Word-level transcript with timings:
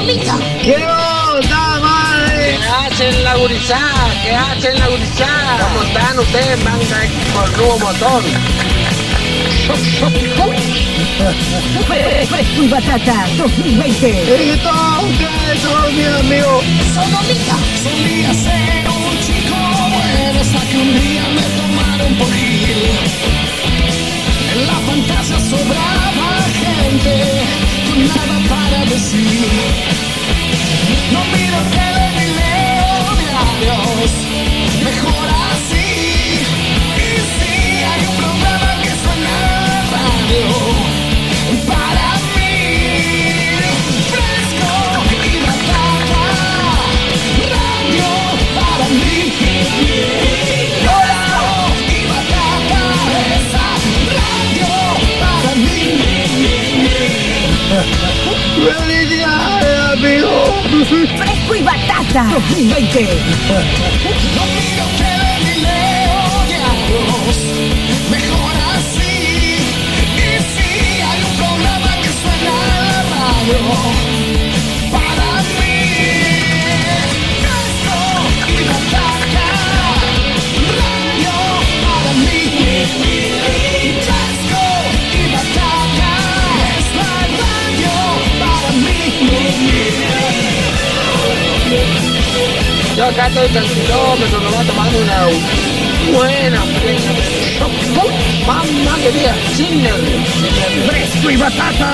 Sodomita. 0.00 0.38
¿Qué 0.62 0.76
onda, 0.76 1.80
madre? 1.80 2.58
¿Qué 2.58 2.68
hacen 2.68 3.24
la 3.24 3.36
gurizada? 3.36 4.22
¿Qué 4.22 4.34
hacen 4.34 4.78
la 4.78 4.88
gurizada? 4.88 5.68
¿Cómo 5.68 5.82
están 5.82 6.18
ustedes? 6.18 6.64
Van 6.64 6.80
con 7.34 7.52
nuevo 7.52 7.78
motor. 7.78 8.22
Fresco 11.86 12.62
y 12.62 12.68
batata 12.68 13.26
2020. 13.36 14.08
Y 14.08 14.56
todos 14.58 15.04
ustedes 15.04 15.60
son 15.60 15.96
mis 15.96 16.06
amigos. 16.06 16.64
Sodomita. 16.94 17.56
Solía 17.82 18.34
ser 18.34 18.88
un 18.88 19.20
chico 19.20 19.56
bueno 19.92 20.40
hasta 20.40 20.60
que 20.70 20.76
un 20.78 21.00
día 21.00 21.28
me 21.34 21.42
tomaron 21.42 22.14
por 22.14 22.32
gil. 22.32 22.90
En 24.54 24.66
la 24.66 24.78
fantasía 24.86 25.40
sobraba 25.40 26.46
gente 26.58 27.79
nada 27.96 28.38
para 28.48 28.84
decir. 28.86 29.48
No 31.12 31.20
miro 31.32 31.58
tele 31.74 32.04
ni 32.16 32.26
leo 32.38 33.02
diarios, 33.22 34.12
mejor 34.84 35.28
así. 35.50 35.90
Y 36.96 37.10
si 37.34 37.52
hay 37.90 38.02
un 38.06 38.16
programa 38.16 38.70
que 38.82 38.90
suena 39.02 39.30
en 39.30 39.42
la 39.44 39.80
radio, 39.94 40.69
¡Felicidades, 57.70 59.78
amigo! 59.92 60.32
Fresco 61.16 61.54
y 61.54 61.62
batata 61.62 62.24
2020. 62.32 63.06
No 64.34 64.42
miro 64.56 64.84
tele 64.98 65.32
ni 65.44 65.54
leo 65.62 66.24
diarios, 66.48 67.36
mejor 68.10 68.54
así. 68.74 69.14
Y 70.16 70.18
si 70.50 70.70
hay 71.00 71.20
un 71.22 71.32
programa 71.36 71.92
que 72.02 72.08
suena 72.08 72.50
en 72.50 72.54
la 72.88 73.00
radio, 73.14 73.58
acá 93.10 93.26
estoy 93.26 93.48
tranquilómetro, 93.48 94.40
me 94.40 94.48
voy 94.50 94.64
tomando 94.66 94.98
una 94.98 95.26
buena. 96.16 96.64
Mamá 98.46 98.96
querida, 99.02 99.34
nervios. 99.58 100.28
¡Fresco 100.88 101.30
y 101.30 101.36
batata! 101.36 101.90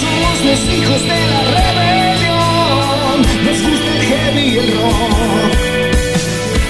Somos 0.00 0.40
los 0.44 0.60
hijos 0.74 1.00
de 1.02 1.08
la 1.08 1.40
rebelión, 1.56 3.16
nos 3.44 3.58
gusta 3.62 3.90
el 3.96 4.02
heavy 4.02 4.48
rock. 4.72 5.52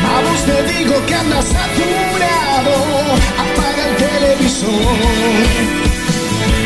A 0.06 0.08
vos 0.22 0.40
te 0.44 0.56
digo 0.72 0.94
que 1.06 1.14
andas 1.14 1.44
saturado, 1.44 2.74
apaga 3.38 3.82
el 3.88 3.94
televisor. 3.96 4.98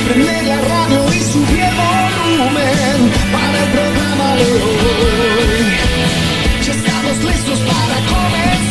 Prende 0.07 0.43
la 0.43 0.61
radio 0.61 1.01
y 1.15 1.21
sube 1.33 1.61
el 1.69 1.75
volumen 1.83 2.99
para 3.33 3.57
el 3.65 3.71
programa 3.77 4.29
de 4.37 4.47
hoy. 4.63 5.67
Ya 6.65 6.73
estamos 6.73 7.17
listos 7.25 7.59
para 7.61 7.97
comenzar 8.13 8.68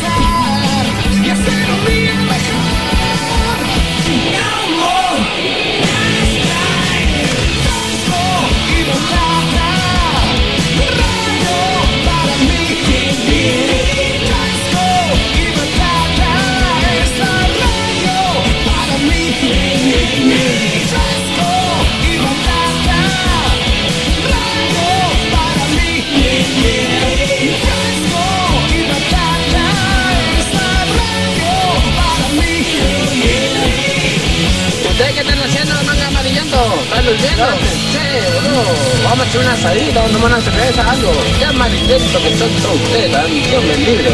Vamos 39.03 39.19
a 39.19 39.23
hacer 39.23 39.41
una 39.41 39.53
asadita, 39.53 40.01
vamos 40.01 40.11
a 40.11 40.13
tomar 40.13 40.31
una 40.31 40.41
cerveza, 40.41 40.87
algo. 40.89 41.11
Qué 41.39 41.45
amarillento 41.45 42.21
que 42.21 42.37
son 42.37 42.49
todos 42.61 42.75
ustedes, 42.75 43.49
Dios 43.49 43.63
me 43.63 43.75
libre. 43.77 44.09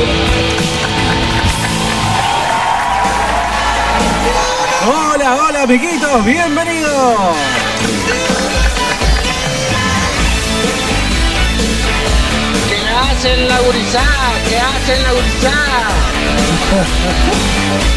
Hola, 4.85 5.35
hola, 5.35 5.63
amiguitos, 5.63 6.25
bienvenidos. 6.25 7.35
¿Qué 12.69 12.77
hacen 12.89 13.47
la 13.49 13.59
gurizada? 13.59 14.31
¿Qué 14.47 14.57
hacen 14.59 15.03
la 15.03 15.11
gurizada? 15.11 15.89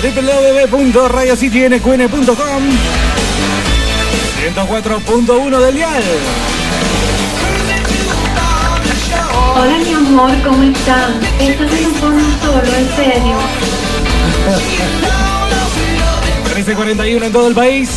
www.radiocitynqn.com 0.72 2.62
104.1 4.54 5.58
del 5.58 5.74
dial. 5.74 6.02
Hola 9.56 9.78
mi 9.78 9.92
amor, 9.92 10.30
¿cómo 10.44 10.62
estás? 10.62 11.10
Estás 11.40 11.72
en 11.72 11.86
un 11.86 11.94
porno 11.94 12.22
solo, 12.40 12.76
en 12.76 12.88
serio. 12.94 13.38
1341 16.44 17.26
en 17.26 17.32
todo 17.32 17.48
el 17.48 17.54
país. 17.54 17.90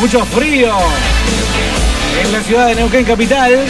Mucho 0.00 0.24
frío 0.24 0.74
en 2.22 2.32
la 2.32 2.42
ciudad 2.44 2.66
de 2.68 2.76
Neuquén 2.76 3.04
capital. 3.04 3.66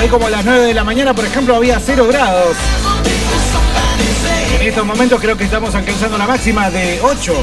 Hoy 0.00 0.08
como 0.08 0.26
a 0.28 0.30
las 0.30 0.44
9 0.46 0.64
de 0.64 0.74
la 0.74 0.84
mañana, 0.84 1.12
por 1.14 1.26
ejemplo, 1.26 1.56
había 1.56 1.78
0 1.78 2.06
grados. 2.06 2.56
En 4.66 4.70
estos 4.70 4.84
momentos 4.84 5.20
creo 5.20 5.36
que 5.36 5.44
estamos 5.44 5.72
alcanzando 5.76 6.18
la 6.18 6.26
máxima 6.26 6.68
de 6.70 6.98
8. 7.00 7.34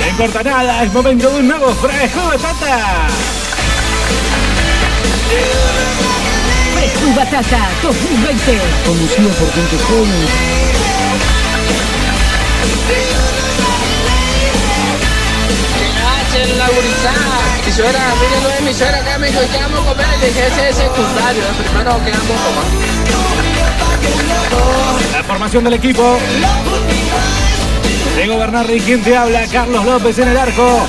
No 0.00 0.06
importa 0.06 0.42
nada, 0.42 0.82
es 0.84 0.92
momento 0.92 1.30
de 1.30 1.38
un 1.38 1.48
nuevo 1.48 1.72
fresco 1.76 2.20
batata. 2.26 3.06
Fresco 6.74 7.14
batata 7.16 7.68
2020. 7.82 8.58
Conducido 8.84 9.30
por 9.30 9.50
gente 9.50 9.78
joven. 9.88 10.26
¿Qué 15.72 15.88
hacen 16.04 16.58
la 16.58 16.68
gurizada? 16.68 17.40
Mi 17.64 17.72
suegra, 17.72 18.00
mire, 18.20 18.40
no 18.42 18.48
es 18.50 18.60
mi 18.60 18.74
suegra 18.74 18.98
acá, 18.98 19.16
me 19.16 19.28
dijo, 19.28 19.40
¿qué 19.50 19.58
vamos 19.58 19.86
a 19.86 19.88
comer? 19.88 20.06
Le 20.20 20.26
dije, 20.26 20.46
ese 20.48 20.68
es 20.68 20.76
secundario, 20.76 21.42
el 21.48 21.64
primero 21.64 22.04
que 22.04 22.10
vamos 22.10 22.36
a 22.36 22.44
comer. 22.44 23.87
La 25.12 25.22
formación 25.24 25.64
del 25.64 25.74
equipo. 25.74 26.18
Diego 28.16 28.38
Bernardi, 28.38 28.80
quien 28.80 29.02
te 29.02 29.16
habla, 29.16 29.46
Carlos 29.46 29.84
López 29.84 30.18
en 30.18 30.28
el 30.28 30.36
arco. 30.36 30.86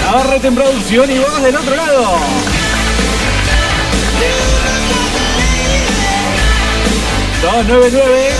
Navarrete 0.00 0.48
en 0.48 0.54
producción 0.54 1.10
y 1.10 1.18
vos 1.18 1.42
del 1.42 1.56
otro 1.56 1.76
lado. 1.76 2.18
...299... 7.44 8.30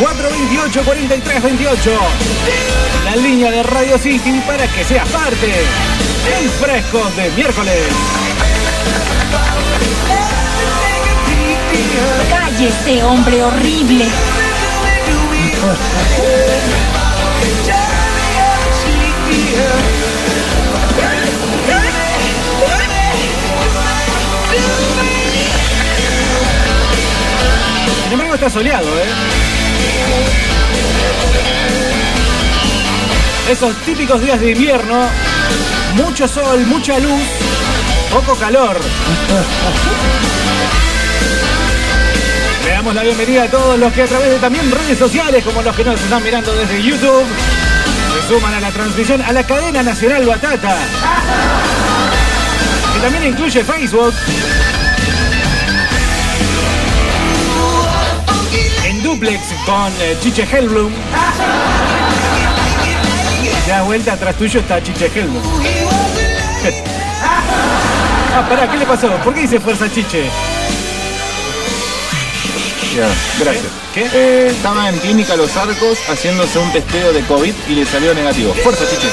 ...428 0.00 0.84
43 0.84 1.42
28... 1.42 1.90
...la 3.04 3.16
línea 3.16 3.50
de 3.50 3.62
Radio 3.62 3.98
City 3.98 4.42
para 4.46 4.66
que 4.66 4.84
seas 4.84 5.06
parte... 5.08 5.46
...del 5.46 6.48
fresco 6.48 7.10
de 7.16 7.30
miércoles... 7.36 8.29
Cállese, 12.60 13.02
hombre 13.02 13.42
horrible. 13.42 14.04
Sin 28.02 28.12
embargo 28.12 28.34
está 28.34 28.50
soleado, 28.50 28.88
¿eh? 28.88 29.08
Esos 33.50 33.74
típicos 33.86 34.20
días 34.20 34.38
de 34.38 34.50
invierno, 34.50 35.08
mucho 35.94 36.28
sol, 36.28 36.66
mucha 36.66 36.98
luz, 36.98 37.22
poco 38.12 38.36
calor. 38.36 38.78
Damos 42.80 42.94
la 42.94 43.02
bienvenida 43.02 43.42
a 43.42 43.46
todos 43.46 43.78
los 43.78 43.92
que 43.92 44.04
a 44.04 44.06
través 44.06 44.30
de 44.30 44.38
también 44.38 44.70
redes 44.70 44.98
sociales, 44.98 45.44
como 45.44 45.60
los 45.60 45.76
que 45.76 45.84
nos 45.84 46.00
están 46.00 46.22
mirando 46.22 46.50
desde 46.54 46.82
YouTube, 46.82 47.26
se 48.14 48.26
suman 48.26 48.54
a 48.54 48.60
la 48.60 48.70
transmisión 48.70 49.20
a 49.20 49.32
la 49.32 49.46
cadena 49.46 49.82
nacional 49.82 50.24
Batata, 50.24 50.78
que 52.94 53.00
también 53.00 53.34
incluye 53.34 53.62
Facebook. 53.62 54.14
En 58.86 59.02
duplex 59.02 59.42
con 59.66 59.92
eh, 60.00 60.16
Chiche 60.22 60.48
Hellblum. 60.50 60.90
Das 63.68 63.84
vuelta 63.84 64.14
atrás 64.14 64.36
tuyo 64.36 64.60
está 64.60 64.82
Chiche 64.82 65.10
Hellblum. 65.14 65.42
ah, 68.34 68.46
pará, 68.48 68.70
¿qué 68.70 68.78
le 68.78 68.86
pasó? 68.86 69.10
¿Por 69.22 69.34
qué 69.34 69.42
dice 69.42 69.60
fuerza 69.60 69.86
Chiche? 69.92 70.30
Ya, 72.94 73.08
gracias. 73.38 73.66
¿Qué? 73.94 74.08
Eh, 74.12 74.48
estaba 74.50 74.88
en 74.88 74.98
Clínica 74.98 75.36
Los 75.36 75.56
Arcos 75.56 75.98
haciéndose 76.08 76.58
un 76.58 76.72
testeo 76.72 77.12
de 77.12 77.20
COVID 77.22 77.54
y 77.68 77.74
le 77.74 77.86
salió 77.86 78.12
negativo. 78.14 78.52
Fuerza, 78.54 78.84
chiche. 78.88 79.06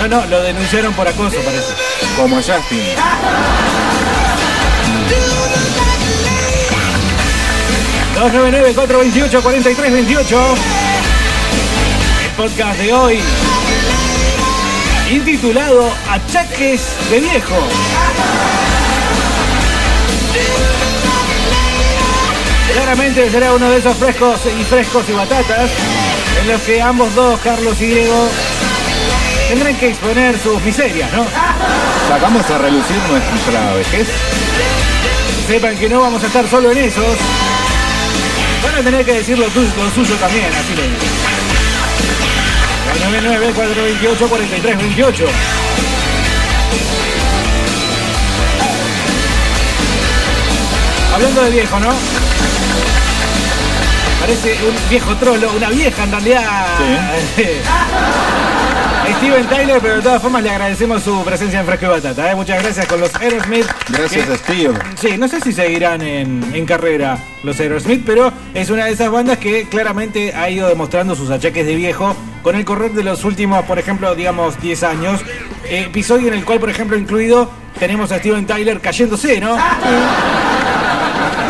No, 0.00 0.08
no, 0.08 0.26
lo 0.26 0.42
denunciaron 0.42 0.92
por 0.94 1.06
acoso, 1.06 1.36
parece. 1.44 1.72
Como 2.16 2.36
Justin. 2.36 2.82
...299-428-4328... 8.16 10.56
El 12.24 12.30
podcast 12.36 12.78
de 12.78 12.92
hoy... 12.92 13.20
Intitulado 15.10 15.92
Achaques 16.08 16.80
de 17.10 17.20
Viejo. 17.20 17.56
Claramente 22.76 23.30
será 23.30 23.54
uno 23.54 23.70
de 23.70 23.78
esos 23.78 23.96
frescos 23.96 24.38
y 24.46 24.62
frescos 24.64 25.04
y 25.08 25.12
batatas... 25.12 25.70
...en 26.42 26.48
los 26.48 26.60
que 26.60 26.82
ambos 26.82 27.14
dos, 27.14 27.40
Carlos 27.40 27.80
y 27.80 27.86
Diego... 27.86 28.28
...tendrán 29.48 29.74
que 29.76 29.88
exponer 29.88 30.38
sus 30.38 30.60
miserias, 30.62 31.10
¿no? 31.12 31.24
Sacamos 32.08 32.48
a 32.50 32.58
relucir 32.58 32.96
nuestra 33.08 33.72
vejez. 33.74 34.08
Sepan 35.46 35.76
que 35.78 35.88
no 35.88 36.00
vamos 36.00 36.22
a 36.22 36.26
estar 36.26 36.46
solo 36.48 36.70
en 36.72 36.78
esos. 36.78 37.04
Van 38.62 38.74
a 38.74 38.82
tener 38.82 39.04
que 39.06 39.12
decir 39.14 39.38
lo, 39.38 39.46
tu- 39.46 39.60
lo 39.62 39.90
suyo 39.94 40.14
también, 40.16 40.46
así 40.52 40.74
le 40.76 40.82
digo. 40.82 40.96
99 43.04 43.52
428 43.54 44.28
43 44.28 44.78
28. 44.78 45.24
Hablando 51.14 51.42
de 51.42 51.50
viejo, 51.50 51.80
¿no? 51.80 51.88
Parece 54.26 54.56
un 54.68 54.74
viejo 54.90 55.14
trolo, 55.18 55.52
una 55.56 55.70
vieja 55.70 56.02
en 56.02 56.10
realidad. 56.10 56.42
Steven 59.18 59.46
Tyler, 59.46 59.78
pero 59.80 59.94
de 59.98 60.02
todas 60.02 60.20
formas 60.20 60.42
le 60.42 60.50
agradecemos 60.50 61.00
su 61.04 61.22
presencia 61.24 61.60
en 61.60 61.66
Fresco 61.66 61.86
y 61.86 61.88
Batata. 61.90 62.32
¿eh? 62.32 62.34
Muchas 62.34 62.60
gracias 62.60 62.86
con 62.86 62.98
los 63.00 63.14
Aerosmith. 63.14 63.66
Gracias 63.88 64.26
que- 64.26 64.32
a 64.32 64.36
Steve. 64.36 64.74
Sí, 65.00 65.16
no 65.16 65.28
sé 65.28 65.40
si 65.40 65.52
seguirán 65.52 66.02
en, 66.02 66.42
en 66.52 66.66
carrera 66.66 67.16
los 67.44 67.60
Aerosmith, 67.60 68.02
pero 68.04 68.32
es 68.52 68.68
una 68.68 68.86
de 68.86 68.92
esas 68.94 69.12
bandas 69.12 69.38
que 69.38 69.68
claramente 69.68 70.34
ha 70.34 70.50
ido 70.50 70.66
demostrando 70.68 71.14
sus 71.14 71.30
achaques 71.30 71.64
de 71.64 71.76
viejo 71.76 72.16
con 72.42 72.56
el 72.56 72.64
correr 72.64 72.90
de 72.94 73.04
los 73.04 73.22
últimos, 73.22 73.64
por 73.64 73.78
ejemplo, 73.78 74.12
digamos, 74.16 74.60
10 74.60 74.82
años. 74.82 75.20
Eh, 75.66 75.84
episodio 75.86 76.26
en 76.28 76.34
el 76.34 76.44
cual, 76.44 76.58
por 76.58 76.70
ejemplo, 76.70 76.98
incluido, 76.98 77.48
tenemos 77.78 78.10
a 78.10 78.18
Steven 78.18 78.44
Tyler 78.44 78.80
cayéndose, 78.80 79.40
¿no? 79.40 79.56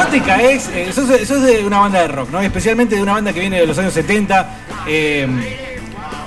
No 0.06 0.12
te 0.12 0.20
caes, 0.22 0.68
eh, 0.72 0.90
sos, 0.94 1.08
sos 1.26 1.42
de 1.42 1.64
una 1.64 1.80
banda 1.80 2.00
de 2.02 2.08
rock, 2.08 2.30
¿no? 2.30 2.40
Especialmente 2.40 2.94
de 2.94 3.02
una 3.02 3.14
banda 3.14 3.32
que 3.32 3.40
viene 3.40 3.58
de 3.60 3.66
los 3.66 3.76
años 3.78 3.92
70. 3.92 4.48
eh, 4.86 5.26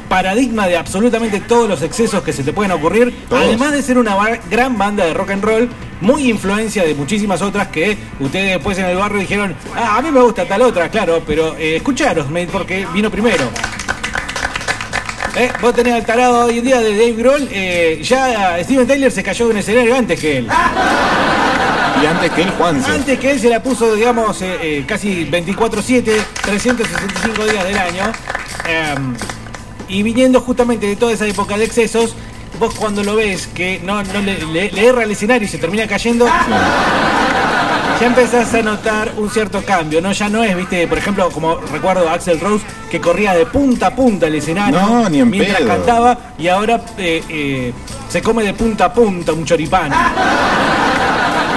paradigma 0.10 0.68
de 0.68 0.76
absolutamente 0.76 1.40
todos 1.40 1.70
los 1.70 1.82
excesos 1.84 2.24
que 2.24 2.34
se 2.34 2.44
te 2.44 2.52
pueden 2.52 2.72
ocurrir, 2.72 3.14
Todos. 3.30 3.44
además 3.44 3.72
de 3.74 3.84
ser 3.84 4.00
una 4.00 4.18
gran 4.50 4.76
banda 4.76 5.06
de 5.06 5.14
rock 5.14 5.30
and 5.30 5.44
roll, 5.44 5.70
muy 6.02 6.30
influencia 6.30 6.84
de 6.84 6.96
muchísimas 6.96 7.44
otras 7.44 7.68
que 7.68 7.96
ustedes 8.20 8.54
después 8.54 8.78
en 8.80 8.86
el 8.86 8.98
barrio 8.98 9.20
dijeron, 9.20 9.56
ah, 9.76 9.98
a 9.98 10.02
mí 10.02 10.10
me 10.10 10.20
gusta 10.20 10.46
tal 10.46 10.64
otra, 10.64 10.90
claro, 10.90 11.22
pero 11.28 11.56
eh, 11.58 11.76
escucharos, 11.76 12.26
porque 12.52 12.88
vino 12.92 13.12
primero. 13.12 13.46
Eh, 15.38 15.52
vos 15.62 15.76
tenés 15.76 15.94
al 15.94 16.06
tarado 16.06 16.46
hoy 16.46 16.58
en 16.58 16.66
día 16.66 16.82
de 16.82 16.90
Dave 16.92 17.14
Grohl, 17.14 17.48
eh, 17.52 18.00
ya 18.02 18.58
Steven 18.64 18.88
Tyler 18.88 19.12
se 19.12 19.22
cayó 19.22 19.46
de 19.46 19.52
un 19.52 19.58
escenario 19.60 19.96
antes 19.96 20.20
que 20.20 20.40
él. 20.40 20.48
Y 22.02 22.06
antes 22.06 22.32
que 22.32 22.42
él, 22.44 22.50
Juanse. 22.58 22.90
Antes 22.92 23.20
que 23.20 23.32
él 23.32 23.40
se 23.40 23.50
la 23.50 23.62
puso, 23.62 23.94
digamos, 23.96 24.42
eh, 24.42 24.58
eh, 24.62 24.84
casi 24.88 25.26
24-7, 25.26 26.04
365 26.42 27.46
días 27.46 27.64
del 27.66 27.78
año. 27.78 28.04
Em, 28.68 29.16
y 29.88 30.04
viniendo 30.04 30.40
justamente 30.42 30.88
de 30.88 30.96
toda 30.96 31.14
esa 31.14 31.26
época 31.26 31.58
de 31.58 31.66
excesos, 31.66 32.16
vos 32.60 32.74
cuando 32.76 33.04
lo 33.04 33.16
ves 33.16 33.48
que 33.48 33.82
no, 33.84 34.02
no 34.04 34.22
le, 34.22 34.38
le- 34.46 34.72
le 34.72 34.86
erra 34.88 35.04
el 35.04 35.12
escenario 35.12 35.46
y 35.48 35.50
se 35.50 35.58
termina 35.58 35.88
cayendo, 35.88 36.26
ya 38.00 38.06
empezás 38.08 38.54
a 38.54 38.62
notar 38.62 39.12
un 39.18 39.30
cierto 39.30 39.62
cambio, 39.64 40.02
¿no? 40.02 40.12
Ya 40.14 40.30
no 40.30 40.44
es, 40.44 40.56
viste, 40.56 40.88
por 40.88 40.98
ejemplo, 40.98 41.30
como 41.32 41.56
recuerdo 41.56 42.08
a 42.08 42.14
Axel 42.14 42.40
Rose, 42.40 42.64
que 42.90 43.02
corría 43.02 43.34
de 43.34 43.46
punta 43.46 43.88
a 43.88 43.96
punta 43.96 44.28
el 44.28 44.36
escenario 44.36 44.80
No, 44.80 45.10
ni 45.10 45.20
en 45.20 45.30
mientras 45.30 45.58
pedo. 45.58 45.68
cantaba 45.68 46.18
y 46.38 46.48
ahora 46.48 46.80
eh, 46.98 47.22
eh, 47.28 47.74
se 48.08 48.22
come 48.22 48.44
de 48.44 48.54
punta 48.54 48.86
a 48.86 48.94
punta 48.94 49.34
un 49.34 49.44
choripán. 49.46 49.92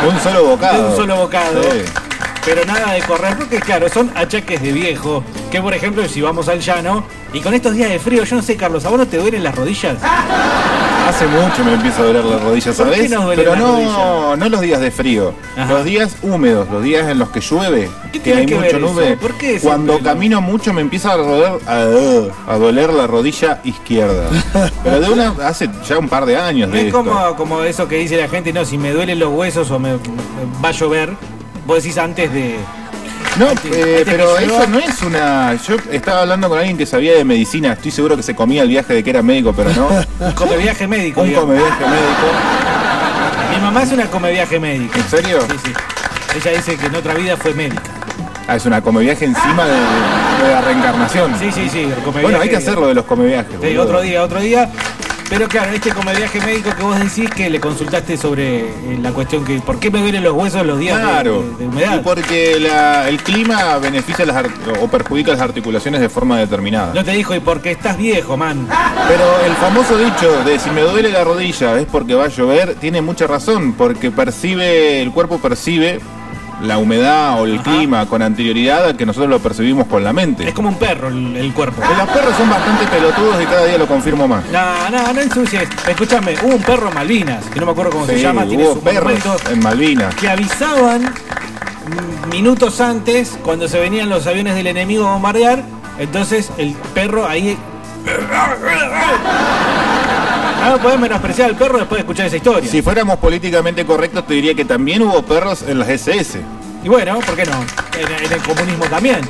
Un 0.09 0.21
solo 0.21 0.45
bocado. 0.45 0.83
De 0.83 0.89
un 0.91 0.97
solo 0.97 1.17
bocado. 1.17 1.63
Sí. 1.63 1.83
Pero 2.45 2.65
nada 2.65 2.93
de 2.93 3.01
correr, 3.03 3.37
porque 3.37 3.61
claro, 3.61 3.89
son 3.89 4.11
achaques 4.15 4.61
de 4.61 4.73
viejo. 4.73 5.23
Que 5.51 5.61
por 5.61 5.75
ejemplo, 5.75 6.07
si 6.09 6.21
vamos 6.21 6.49
al 6.49 6.61
llano, 6.61 7.05
y 7.33 7.41
con 7.41 7.55
estos 7.55 7.75
días 7.75 7.89
de 7.89 7.99
frío, 7.99 8.25
yo 8.25 8.37
no 8.37 8.43
sé, 8.43 8.57
Carlos, 8.57 8.85
¿a 8.85 8.89
vos 8.89 8.99
no 8.99 9.07
te 9.07 9.19
duelen 9.19 9.45
las 9.45 9.55
rodillas? 9.55 9.99
Hace 11.09 11.27
mucho 11.27 11.65
me 11.65 11.75
empieza 11.75 12.01
a 12.01 12.05
doler 12.07 12.25
las 12.25 12.43
rodillas, 12.43 12.77
¿Por 12.77 12.87
qué 12.91 12.95
¿sabes? 12.95 13.11
nos 13.11 13.25
duelen 13.25 13.45
Pero 13.45 13.57
no, 13.57 14.37
no 14.37 14.49
los 14.49 14.61
días 14.61 14.81
de 14.81 14.91
frío, 14.91 15.35
Ajá. 15.57 15.73
los 15.75 15.85
días 15.85 16.17
húmedos, 16.23 16.69
los 16.71 16.83
días 16.83 17.09
en 17.09 17.19
los 17.19 17.29
que 17.31 17.41
llueve, 17.41 17.91
¿Qué 18.05 18.13
que 18.13 18.21
tiene 18.21 18.41
hay 18.41 18.47
que 18.47 18.55
mucho 18.55 18.67
ver 18.67 18.77
eso? 18.77 18.87
nube. 18.95 19.17
¿Por 19.17 19.35
qué 19.35 19.59
Cuando 19.61 19.99
camino 19.99 20.41
mucho 20.41 20.73
me 20.73 20.81
empieza 20.81 21.13
a 21.13 21.17
doler, 21.17 21.53
a, 21.67 22.53
a 22.53 22.57
doler 22.57 22.93
la 22.93 23.07
rodilla 23.07 23.61
izquierda. 23.65 24.29
Pero 24.85 25.01
de 25.01 25.11
una 25.11 25.35
hace 25.47 25.69
ya 25.87 25.99
un 25.99 26.09
par 26.09 26.25
de 26.25 26.37
años 26.37 26.69
No 26.69 26.75
de 26.77 26.81
es 26.83 26.87
esto. 26.87 26.99
como, 27.05 27.37
como 27.37 27.63
eso 27.63 27.89
que 27.89 27.97
dice 27.99 28.17
la 28.17 28.29
gente, 28.29 28.53
no, 28.53 28.65
si 28.65 28.79
me 28.79 28.93
duelen 28.93 29.19
los 29.19 29.31
huesos 29.33 29.71
o 29.71 29.79
me, 29.79 29.93
me 29.95 29.99
va 30.65 30.69
a 30.69 30.73
llover, 30.73 31.13
vos 31.67 31.83
decís 31.83 31.99
antes 31.99 32.33
de... 32.33 32.57
No, 33.39 33.49
eh, 33.65 34.03
pero 34.05 34.37
eso 34.39 34.67
no 34.67 34.79
es 34.79 35.03
una. 35.03 35.55
Yo 35.55 35.77
estaba 35.91 36.21
hablando 36.21 36.49
con 36.49 36.59
alguien 36.59 36.77
que 36.77 36.87
sabía 36.87 37.15
de 37.15 37.25
medicina. 37.25 37.73
Estoy 37.73 37.91
seguro 37.91 38.17
que 38.17 38.23
se 38.23 38.35
comía 38.35 38.63
el 38.63 38.69
viaje 38.69 38.93
de 38.95 39.03
que 39.03 39.11
era 39.11 39.23
médico, 39.23 39.53
pero 39.57 39.71
no. 39.73 39.89
Come 40.35 40.57
viaje 40.59 40.87
médico. 40.87 41.23
Un 41.23 41.29
digamos. 41.29 41.49
come 41.49 41.59
viaje 41.59 41.85
médico. 41.85 42.27
Mi 43.55 43.61
mamá 43.61 43.83
es 43.83 43.93
una 43.93 44.07
come 44.07 44.33
viaje 44.33 44.61
médica. 44.61 44.99
¿En 44.99 45.09
serio? 45.09 45.41
Sí, 45.49 45.57
sí. 45.65 45.73
Ella 46.37 46.57
dice 46.57 46.77
que 46.77 46.87
en 46.87 46.95
otra 46.95 47.15
vida 47.15 47.37
fue 47.37 47.55
médica. 47.55 47.83
Ah, 48.49 48.57
es 48.57 48.67
una 48.67 48.83
come 48.83 49.01
viaje 49.01 49.25
encima 49.25 49.65
de, 49.67 49.73
de 49.75 50.51
la 50.53 50.61
reencarnación. 50.63 51.39
Sí, 51.39 51.51
sí, 51.53 51.69
sí. 51.71 51.89
Bueno, 52.21 52.41
hay 52.41 52.49
que 52.49 52.57
hacerlo 52.57 52.89
de 52.89 52.95
los 52.95 53.05
come 53.05 53.27
viajes. 53.27 53.55
Sí, 53.63 53.77
otro 53.77 54.01
día, 54.01 54.23
otro 54.23 54.41
día. 54.41 54.69
Pero 55.33 55.49
claro, 55.49 55.73
este 55.73 55.91
come 55.93 56.15
viaje 56.15 56.41
médico 56.43 56.69
que 56.77 56.83
vos 56.83 56.99
decís 56.99 57.31
que 57.31 57.49
le 57.49 57.59
consultaste 57.59 58.19
sobre 58.19 58.61
eh, 58.69 58.99
la 59.01 59.13
cuestión 59.13 59.43
que 59.47 59.59
¿por 59.61 59.79
qué 59.81 59.91
me 59.91 60.01
duelen 60.03 60.23
los 60.23 60.35
huesos 60.35 60.65
los 60.67 60.79
días 60.79 60.99
de- 60.99 61.03
Claro, 61.03 61.43
de, 61.43 61.57
de 61.57 61.67
humedad? 61.69 61.97
y 61.97 61.99
porque 62.05 62.61
la- 62.61 63.09
el 63.09 63.17
clima 63.23 63.79
beneficia 63.79 64.27
las 64.27 64.45
o 64.83 64.89
perjudica 64.89 65.33
las 65.33 65.41
articulaciones 65.41 66.03
de 66.03 66.11
forma 66.11 66.39
determinada. 66.39 66.93
No 66.93 67.03
te 67.03 67.13
dijo, 67.13 67.35
y 67.35 67.41
porque 67.41 67.71
estás 67.71 67.97
viejo, 67.97 68.37
man. 68.37 68.69
Pero 69.09 69.25
el 69.47 69.55
famoso 69.55 69.97
dicho 69.97 70.45
de 70.45 70.59
si 70.59 70.69
me 70.69 70.83
duele 70.83 71.11
la 71.11 71.25
rodilla 71.25 71.79
es 71.81 71.87
porque 71.87 72.15
va 72.15 72.25
a 72.27 72.29
llover, 72.29 72.75
tiene 72.75 73.01
mucha 73.01 73.27
razón, 73.27 73.73
porque 73.73 74.11
percibe, 74.11 75.01
el 75.01 75.13
cuerpo 75.13 75.39
percibe 75.39 75.99
la 76.63 76.79
humedad 76.79 77.41
o 77.41 77.45
el 77.45 77.55
Ajá. 77.59 77.63
clima 77.65 78.07
con 78.07 78.23
anterioridad 78.23 78.89
a 78.89 78.97
que 78.97 79.05
nosotros 79.05 79.29
lo 79.31 79.41
percibimos 79.41 79.87
con 79.87 80.03
la 80.05 80.13
mente. 80.13 80.49
Es 80.49 80.55
como 80.55 80.69
un 80.69 80.77
perro 80.77 81.09
el, 81.09 81.37
el 81.37 81.53
cuerpo. 81.53 81.83
Que 81.83 81.95
Los 81.97 82.09
perros 82.09 82.37
son 82.37 82.49
bastante 82.49 82.87
pelotudos 82.87 83.43
y 83.43 83.47
cada 83.47 83.65
día 83.67 83.79
lo 83.79 83.87
confirmo 83.87 84.29
más. 84.29 84.45
No, 84.51 84.91
no, 84.91 85.13
no 85.13 85.21
ensucies. 85.21 85.69
Escúchame, 85.89 86.35
hubo 86.43 86.55
un 86.57 86.63
perro 86.63 86.89
en 86.89 86.95
Malvinas, 86.95 87.45
que 87.47 87.61
no 87.61 87.67
me 87.67 87.73
acuerdo 87.73 87.91
cómo 87.93 88.07
se 88.07 88.21
llama, 88.21 88.45
tiene 88.47 88.65
hubo 88.65 88.75
su 88.75 88.81
perros 88.81 89.21
en 89.51 89.61
Malvinas. 89.61 90.15
que 90.15 90.29
avisaban 90.29 91.13
minutos 92.31 92.81
antes, 92.81 93.39
cuando 93.45 93.69
se 93.69 93.79
venían 93.81 94.09
los 94.09 94.27
aviones 94.27 94.55
del 94.55 94.69
enemigo 94.69 95.07
a 95.07 95.13
bombardear, 95.15 95.63
entonces 95.99 96.51
el 96.59 96.73
perro 96.95 97.27
ahí... 97.27 97.59
No 100.69 100.79
podés 100.79 100.99
menospreciar 100.99 101.51
al 101.51 101.57
perro 101.57 101.79
después 101.79 101.99
de 101.99 102.01
escuchar 102.01 102.27
esa 102.27 102.37
historia. 102.37 102.71
Si 102.71 102.83
fuéramos 102.83 103.19
políticamente 103.19 103.85
correctos, 103.85 104.27
te 104.27 104.35
diría 104.35 104.55
que 104.55 104.65
también 104.65 105.03
hubo 105.03 105.23
perros 105.23 105.63
en 105.63 105.79
las 105.79 105.89
SS. 105.89 106.41
Y 106.85 106.89
bueno, 106.89 107.19
¿por 107.21 107.35
qué 107.37 107.45
no? 107.45 107.53
En, 107.99 108.25
en 108.25 108.33
el 108.33 108.43
comunismo 108.43 108.85
también. 108.87 109.21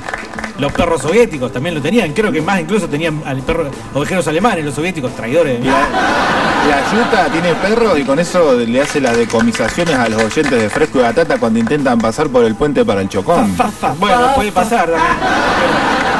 Los 0.59 0.73
perros 0.73 1.03
soviéticos 1.03 1.53
también 1.53 1.75
lo 1.75 1.81
tenían. 1.81 2.13
Creo 2.13 2.31
que 2.31 2.41
más 2.41 2.61
incluso 2.61 2.89
tenían 2.89 3.23
al 3.27 3.39
perro, 3.39 3.71
ovejeros 3.95 4.27
alemanes, 4.29 4.65
los 4.65 4.75
soviéticos 4.75 5.15
traidores. 5.17 5.61
La 5.65 6.93
Yuta 6.93 7.27
tiene 7.33 7.55
perro 7.55 7.97
y 7.99 8.05
con 8.05 8.19
eso 8.19 8.55
le 8.55 8.81
hace 8.81 9.01
las 9.01 9.17
decomisaciones 9.17 9.95
a 9.97 10.09
los 10.09 10.23
oyentes 10.23 10.51
de 10.63 10.71
Fresco 10.71 10.99
y 11.01 11.03
Batata 11.03 11.39
cuando 11.39 11.59
intentan 11.59 11.99
pasar 11.99 12.29
por 12.29 12.45
el 12.45 12.55
puente 12.55 12.85
para 12.85 13.01
el 13.01 13.09
Chocón. 13.09 13.57
Bueno, 13.99 14.35
puede 14.37 14.53
pasar 14.53 14.91
también. 14.91 16.12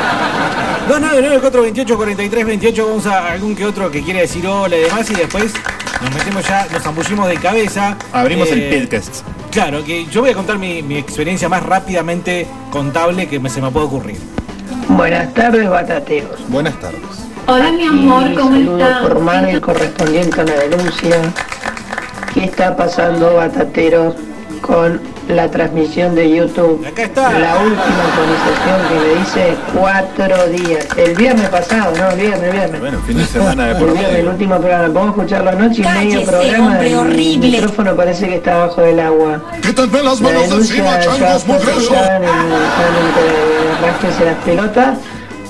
299 0.89 1.97
43 1.97 2.47
28 2.47 2.87
vamos 2.87 3.07
a 3.07 3.33
algún 3.33 3.55
que 3.55 3.65
otro 3.65 3.91
que 3.91 4.03
quiere 4.03 4.21
decir 4.21 4.47
hola 4.47 4.77
y 4.77 4.81
demás 4.81 5.09
y 5.11 5.15
después 5.15 5.53
nos 6.01 6.15
metemos 6.15 6.47
ya, 6.49 6.67
nos 6.73 6.83
zambullimos 6.83 7.29
de 7.29 7.37
cabeza. 7.37 7.97
Abrimos 8.13 8.49
Eh, 8.49 8.77
el 8.77 8.89
podcast. 8.89 9.25
Claro, 9.53 9.85
que 9.85 10.07
yo 10.07 10.23
voy 10.23 10.31
a 10.31 10.35
contar 10.35 10.59
mi, 10.59 10.83
mi 10.83 10.97
experiencia 10.97 11.49
más 11.49 11.63
rápidamente 11.63 12.47
contable 12.71 13.29
que 13.29 13.39
me, 13.39 13.49
se 13.49 13.63
me 13.63 13.71
puede 13.71 13.87
ocurrir. 13.87 14.19
Buenas 14.89 15.33
tardes, 15.35 15.69
batateros. 15.71 16.41
Buenas 16.49 16.79
tardes. 16.81 17.01
Hola 17.47 17.71
mi 17.73 17.85
amor, 17.85 18.35
¿cómo 18.35 18.57
estás? 18.57 19.03
formal 19.03 19.61
correspondiente 19.61 20.41
a 20.41 20.45
la 20.45 20.55
denuncia. 20.55 21.17
¿Qué 22.35 22.45
está 22.45 22.77
pasando, 22.77 23.35
batateros, 23.37 24.17
con 24.61 25.01
la 25.29 25.51
transmisión 25.51 26.15
de 26.15 26.31
YouTube? 26.37 26.85
Acá 26.87 27.05
está. 27.05 27.31
La 27.39 27.57
última 27.59 28.05
actualización 28.09 28.89
que 28.89 28.95
me 28.95 29.21
dice 29.21 29.57
cuatro 29.75 30.47
días. 30.49 30.87
El 30.97 31.15
viernes 31.15 31.49
pasado, 31.49 31.93
no, 31.97 32.11
el 32.11 32.19
viernes, 32.21 32.43
el 32.43 32.53
viernes. 32.53 32.81
Bueno, 32.81 32.99
fin 33.07 33.19
de 33.19 33.25
semana 33.27 33.67
de 33.67 33.71
El 33.73 33.77
por 33.79 33.93
viernes, 33.93 34.19
el 34.19 34.29
último 34.29 34.59
programa. 34.59 34.85
Podemos 34.93 35.17
escucharlo 35.17 35.51
anoche 35.51 35.83
y 35.83 35.85
medio 35.85 36.25
programa. 36.25 36.67
hombre 36.67 36.89
El 36.93 36.95
horrible. 36.99 37.49
micrófono 37.51 37.97
parece 37.97 38.29
que 38.29 38.35
está 38.37 38.57
bajo 38.59 38.81
del 38.83 39.01
agua. 39.01 39.43
Quítenme 39.63 40.03
las 40.03 40.21
La 40.21 40.29
manos 40.31 40.51
encima, 40.53 41.01
changos 41.01 41.45
fue 41.45 41.55
mugrosos. 41.57 41.91
aceptada 41.91 42.17
en 42.17 42.23
el 42.25 42.29
solamente 42.31 43.23
rásquense 43.83 44.25
las 44.25 44.37
pelotas 44.45 44.99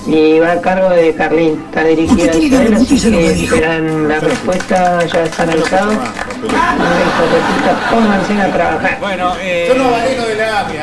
y 0.05 0.39
va 0.39 0.53
a 0.53 0.61
cargo 0.61 0.89
de 0.89 1.13
Carlín. 1.15 1.63
Está 1.67 1.83
dirigida 1.83 2.31
a 2.31 2.35
Israel, 2.35 2.73
así 2.75 2.99
que 2.99 3.31
esperan 3.43 4.07
la 4.07 4.19
respuesta, 4.19 5.05
ya 5.05 5.23
está 5.23 5.43
analizado. 5.43 5.91
Hijo 5.93 6.01
de 6.01 7.39
puta, 7.49 7.89
pónganse 7.89 8.41
a 8.41 8.51
trabajar. 8.51 8.97
Bueno, 8.99 9.33
eh, 9.41 9.71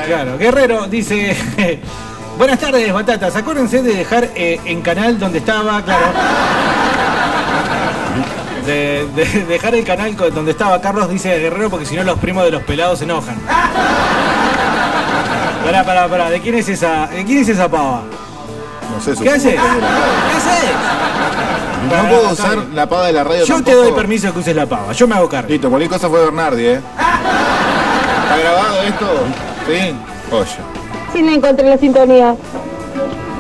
Claro, 0.07 0.39
Guerrero 0.39 0.87
dice. 0.87 1.37
Buenas 2.39 2.59
tardes, 2.59 2.91
batatas. 2.93 3.37
Acuérdense 3.37 3.83
de 3.83 3.95
dejar 3.95 4.29
eh, 4.35 4.59
en 4.65 4.81
canal 4.81 5.19
donde 5.19 5.39
estaba, 5.39 5.83
claro. 5.83 6.07
De, 8.67 9.07
de 9.17 9.25
dejar 9.47 9.75
el 9.75 9.85
canal 9.85 10.15
donde 10.17 10.51
estaba 10.53 10.81
Carlos, 10.81 11.09
dice 11.11 11.37
Guerrero, 11.39 11.71
porque 11.71 11.87
si 11.87 11.97
no 11.97 12.05
los 12.05 12.19
primos 12.19 12.45
de 12.45 12.51
los 12.53 12.63
pelados 12.63 12.99
se 12.99 13.05
enojan. 13.05 13.37
Pará, 15.65 15.83
pará, 15.85 16.07
pará. 16.09 16.31
¿De 16.31 16.41
quién 16.41 16.55
es 16.55 16.69
esa, 16.69 17.07
de 17.09 17.25
quién 17.25 17.39
es 17.39 17.49
esa 17.49 17.69
pava? 17.69 18.03
No 18.95 19.01
sé, 19.01 19.15
¿Qué 19.23 19.31
haces? 19.31 19.55
¿Qué 19.55 19.59
haces? 19.59 20.71
No 21.91 22.09
puedo 22.09 22.31
usar 22.33 22.57
bien. 22.57 22.75
la 22.77 22.89
pava 22.89 23.07
de 23.07 23.13
la 23.13 23.25
radio 23.25 23.45
Yo 23.45 23.63
te 23.63 23.73
doy 23.75 23.93
permiso 23.93 24.33
que 24.33 24.39
uses 24.41 24.55
la 24.55 24.67
pava. 24.67 24.93
Yo 24.93 25.09
me 25.09 25.15
hago 25.15 25.29
cargo. 25.29 25.49
Listo, 25.49 25.69
cualquier 25.71 25.91
cosa 25.91 26.09
fue 26.09 26.25
Bernardi, 26.25 26.67
¿eh? 26.67 26.81
¿Está 26.81 28.37
grabado 28.39 28.83
esto? 28.83 29.07
Sí. 29.67 29.95
Oye. 30.33 30.51
Sí, 31.13 31.23
le 31.23 31.35
encontré 31.35 31.69
la 31.69 31.79
sintonía. 31.79 32.35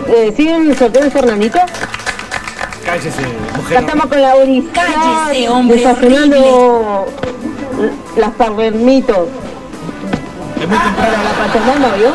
Eh, 0.08 0.32
¿Siguen 0.36 0.68
el 0.70 0.76
sorteo 0.76 1.02
de 1.04 1.10
Fernandito? 1.10 1.58
Cállese, 2.84 3.22
Ya 3.22 3.56
mujer. 3.58 3.78
estamos 3.80 4.06
con 4.06 4.20
la 4.22 4.34
Uri. 4.36 4.68
Cállese, 4.72 5.48
hombre 5.48 5.76
Desayunando 5.76 7.06
las 8.16 8.30
parremitos 8.32 9.28
Es 10.60 10.68
muy 10.68 10.78
temprano. 10.78 10.96
para 10.96 11.22
la 11.22 11.30
Pachamama, 11.46 11.94
¿vio? 11.96 12.08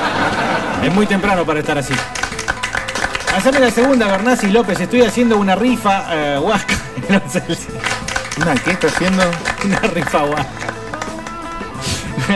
Es 0.83 0.93
muy 0.93 1.05
temprano 1.05 1.45
para 1.45 1.59
estar 1.59 1.77
así. 1.77 1.93
Haceme 3.35 3.59
la 3.59 3.71
segunda, 3.71 4.07
Bernasi 4.07 4.47
López. 4.49 4.79
Estoy 4.79 5.01
haciendo 5.03 5.37
una 5.37 5.55
rifa 5.55 6.05
eh, 6.11 6.39
huasca. 6.39 6.75
No 7.09 7.21
sé 7.29 7.41
si- 7.55 7.67
Una, 8.41 8.55
¿qué 8.55 8.71
está 8.71 8.87
haciendo? 8.87 9.23
una 9.65 9.79
rifa 9.79 10.23
huasca. 10.23 10.73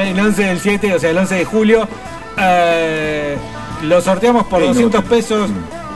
El 0.01 0.19
11 0.19 0.43
del 0.43 0.59
7, 0.59 0.93
o 0.93 0.99
sea, 0.99 1.09
el 1.09 1.17
11 1.17 1.35
de 1.35 1.45
julio. 1.45 1.87
eh, 2.37 3.37
lo 3.83 4.01
sorteamos 4.01 4.45
por 4.47 4.59
Qué 4.59 4.67
200 4.67 5.01
inútil. 5.01 5.09
pesos 5.17 5.49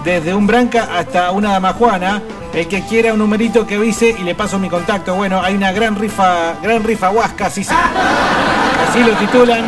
desde 0.05 0.33
un 0.33 0.47
branca 0.47 0.87
hasta 0.97 1.31
una 1.31 1.51
damajuana. 1.51 2.21
El 2.53 2.67
que 2.67 2.81
quiera 2.85 3.13
un 3.13 3.19
numerito 3.19 3.65
que 3.67 3.75
avise 3.75 4.15
y 4.17 4.23
le 4.23 4.35
paso 4.35 4.57
mi 4.59 4.69
contacto. 4.69 5.15
Bueno, 5.15 5.41
hay 5.41 5.55
una 5.55 5.71
gran 5.71 5.95
rifa, 5.95 6.53
gran 6.61 6.83
rifa 6.83 7.09
huasca, 7.09 7.47
así 7.47 7.63
se. 7.63 7.73
Así 8.93 9.03
lo 9.03 9.13
titulan. 9.13 9.65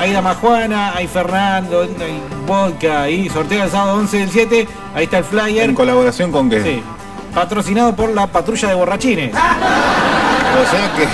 Hay 0.00 0.14
Damajuana, 0.14 0.96
hay 0.96 1.06
Fernando, 1.06 1.82
hay 1.82 2.22
Vodka 2.46 3.10
y 3.10 3.28
sorteo 3.28 3.64
el 3.64 3.70
sábado 3.70 3.98
11 3.98 4.16
del 4.16 4.30
7. 4.30 4.68
Ahí 4.94 5.04
está 5.04 5.18
el 5.18 5.24
flyer. 5.24 5.68
¿En 5.68 5.74
colaboración 5.74 6.32
con 6.32 6.48
qué? 6.48 6.62
Sí. 6.62 6.82
Patrocinado 7.34 7.94
por 7.94 8.08
la 8.14 8.28
patrulla 8.28 8.70
de 8.70 8.74
borrachines. 8.74 9.34
O 9.34 10.70
sea 10.70 10.90
que 10.96 11.06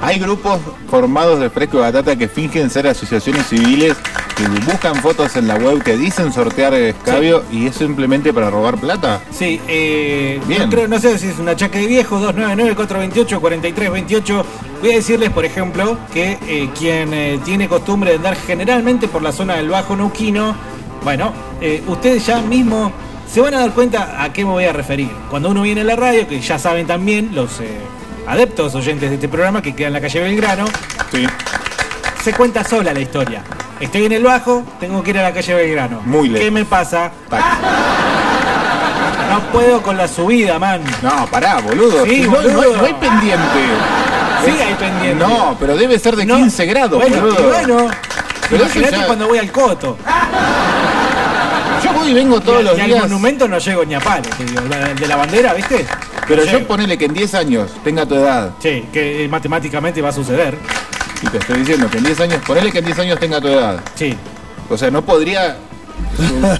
hay 0.00 0.18
grupos 0.18 0.60
formados 0.88 1.40
de 1.40 1.50
fresco 1.50 1.76
y 1.76 1.80
batata 1.80 2.16
que 2.16 2.26
fingen 2.26 2.70
ser 2.70 2.86
asociaciones 2.86 3.46
civiles 3.46 3.98
que 4.40 4.48
buscan 4.70 4.94
fotos 4.96 5.36
en 5.36 5.46
la 5.48 5.56
web 5.56 5.82
que 5.82 5.96
dicen 5.96 6.32
sortear 6.32 6.72
escabio 6.74 7.44
y 7.52 7.66
es 7.66 7.76
simplemente 7.76 8.32
para 8.32 8.50
robar 8.50 8.78
plata. 8.78 9.20
Sí, 9.30 9.60
eh, 9.68 10.40
Bien. 10.46 10.62
no, 10.62 10.70
creo, 10.70 10.88
no 10.88 10.98
sé 10.98 11.18
si 11.18 11.28
es 11.28 11.38
una 11.38 11.54
chaca 11.56 11.78
de 11.78 11.86
viejo, 11.86 12.18
299-428-4328. 12.32 14.44
Voy 14.80 14.92
a 14.92 14.96
decirles, 14.96 15.30
por 15.30 15.44
ejemplo, 15.44 15.98
que 16.12 16.38
eh, 16.46 16.70
quien 16.78 17.12
eh, 17.12 17.38
tiene 17.44 17.68
costumbre 17.68 18.10
de 18.10 18.16
andar 18.16 18.36
generalmente 18.36 19.08
por 19.08 19.22
la 19.22 19.32
zona 19.32 19.56
del 19.56 19.68
Bajo 19.68 19.94
Neuquino, 19.96 20.54
bueno, 21.04 21.32
eh, 21.60 21.82
ustedes 21.86 22.26
ya 22.26 22.40
mismo 22.40 22.92
se 23.30 23.40
van 23.40 23.54
a 23.54 23.60
dar 23.60 23.72
cuenta 23.72 24.22
a 24.22 24.32
qué 24.32 24.44
me 24.44 24.50
voy 24.52 24.64
a 24.64 24.72
referir. 24.72 25.10
Cuando 25.28 25.50
uno 25.50 25.62
viene 25.62 25.82
a 25.82 25.84
la 25.84 25.96
radio, 25.96 26.26
que 26.26 26.40
ya 26.40 26.58
saben 26.58 26.86
también 26.86 27.30
los 27.34 27.60
adeptos 28.26 28.74
oyentes 28.74 29.10
de 29.10 29.16
este 29.16 29.28
programa 29.28 29.62
que 29.62 29.74
queda 29.74 29.88
en 29.88 29.92
la 29.92 30.00
calle 30.00 30.20
Belgrano, 30.20 30.64
Sí. 31.12 31.26
se 32.24 32.32
cuenta 32.32 32.64
sola 32.64 32.92
la 32.92 33.00
historia. 33.00 33.42
Estoy 33.80 34.04
en 34.04 34.12
el 34.12 34.22
Bajo, 34.22 34.62
tengo 34.78 35.02
que 35.02 35.10
ir 35.10 35.18
a 35.18 35.22
la 35.22 35.32
calle 35.32 35.54
Belgrano. 35.54 36.02
Muy 36.04 36.28
lejos. 36.28 36.44
¿Qué 36.44 36.50
me 36.50 36.64
pasa? 36.66 37.10
No 39.30 39.40
puedo 39.52 39.82
con 39.82 39.96
la 39.96 40.06
subida, 40.06 40.58
man. 40.58 40.82
No, 41.02 41.26
pará, 41.30 41.60
boludo. 41.60 42.04
Sí, 42.04 42.22
no, 42.22 42.32
no 42.32 42.38
hay- 42.40 42.54
boludo. 42.54 42.76
no 42.76 42.84
hay 42.84 42.94
pendiente. 42.94 43.60
Sí, 44.44 44.50
hay 44.50 44.74
pendiente. 44.74 45.24
No, 45.24 45.56
pero 45.58 45.76
debe 45.76 45.98
ser 45.98 46.16
de 46.16 46.26
No. 46.26 46.36
15 46.36 46.66
grados, 46.66 47.00
bueno, 47.00 47.20
boludo. 47.22 47.48
bueno. 47.48 47.88
Pero 48.50 48.64
Imagínate 48.64 48.96
ya- 48.96 49.06
cuando 49.06 49.28
voy 49.28 49.38
al 49.38 49.50
Coto. 49.52 49.96
Yo 51.84 51.92
voy 51.94 52.10
y 52.10 52.14
vengo 52.14 52.40
todos 52.40 52.60
y, 52.60 52.64
los 52.64 52.76
y 52.76 52.80
al 52.82 52.86
días. 52.88 53.00
monumento 53.02 53.48
no 53.48 53.58
llego 53.58 53.84
ni 53.84 53.94
a 53.94 54.00
palo, 54.00 54.22
te 54.36 54.44
digo. 54.44 54.60
la- 54.68 54.92
de 54.92 55.08
la 55.08 55.16
bandera, 55.16 55.54
¿viste? 55.54 55.86
Pero 56.28 56.44
yo 56.44 56.52
llego. 56.58 56.66
ponele 56.68 56.98
que 56.98 57.06
en 57.06 57.14
10 57.14 57.34
años 57.34 57.70
tenga 57.82 58.04
tu 58.06 58.16
edad. 58.16 58.50
Sí, 58.58 58.86
que 58.92 59.24
eh, 59.24 59.28
matemáticamente 59.28 60.02
va 60.02 60.10
a 60.10 60.12
suceder. 60.12 60.58
Y 61.22 61.26
te 61.28 61.38
estoy 61.38 61.58
diciendo 61.60 61.88
que 61.90 61.98
en 61.98 62.04
10 62.04 62.20
años, 62.20 62.42
ponele 62.46 62.72
que 62.72 62.78
en 62.78 62.84
10 62.86 62.98
años 63.00 63.18
tenga 63.20 63.40
tu 63.40 63.48
edad. 63.48 63.80
Sí. 63.94 64.16
O 64.68 64.76
sea, 64.78 64.90
no 64.90 65.02
podría 65.02 65.56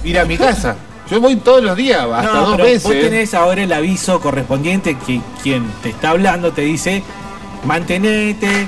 ir 0.03 0.19
a 0.19 0.25
mi 0.25 0.37
casa. 0.37 0.75
Yo 1.09 1.19
voy 1.19 1.35
todos 1.37 1.63
los 1.63 1.75
días, 1.75 2.05
hasta 2.13 2.33
no, 2.33 2.41
dos 2.41 2.51
pero 2.53 2.63
veces. 2.65 2.83
vos 2.83 2.93
tenés 2.93 3.33
ahora 3.33 3.63
el 3.63 3.73
aviso 3.73 4.21
correspondiente 4.21 4.95
que 5.05 5.19
quien 5.43 5.65
te 5.83 5.89
está 5.89 6.11
hablando 6.11 6.51
te 6.53 6.61
dice 6.61 7.03
mantenete, 7.65 8.67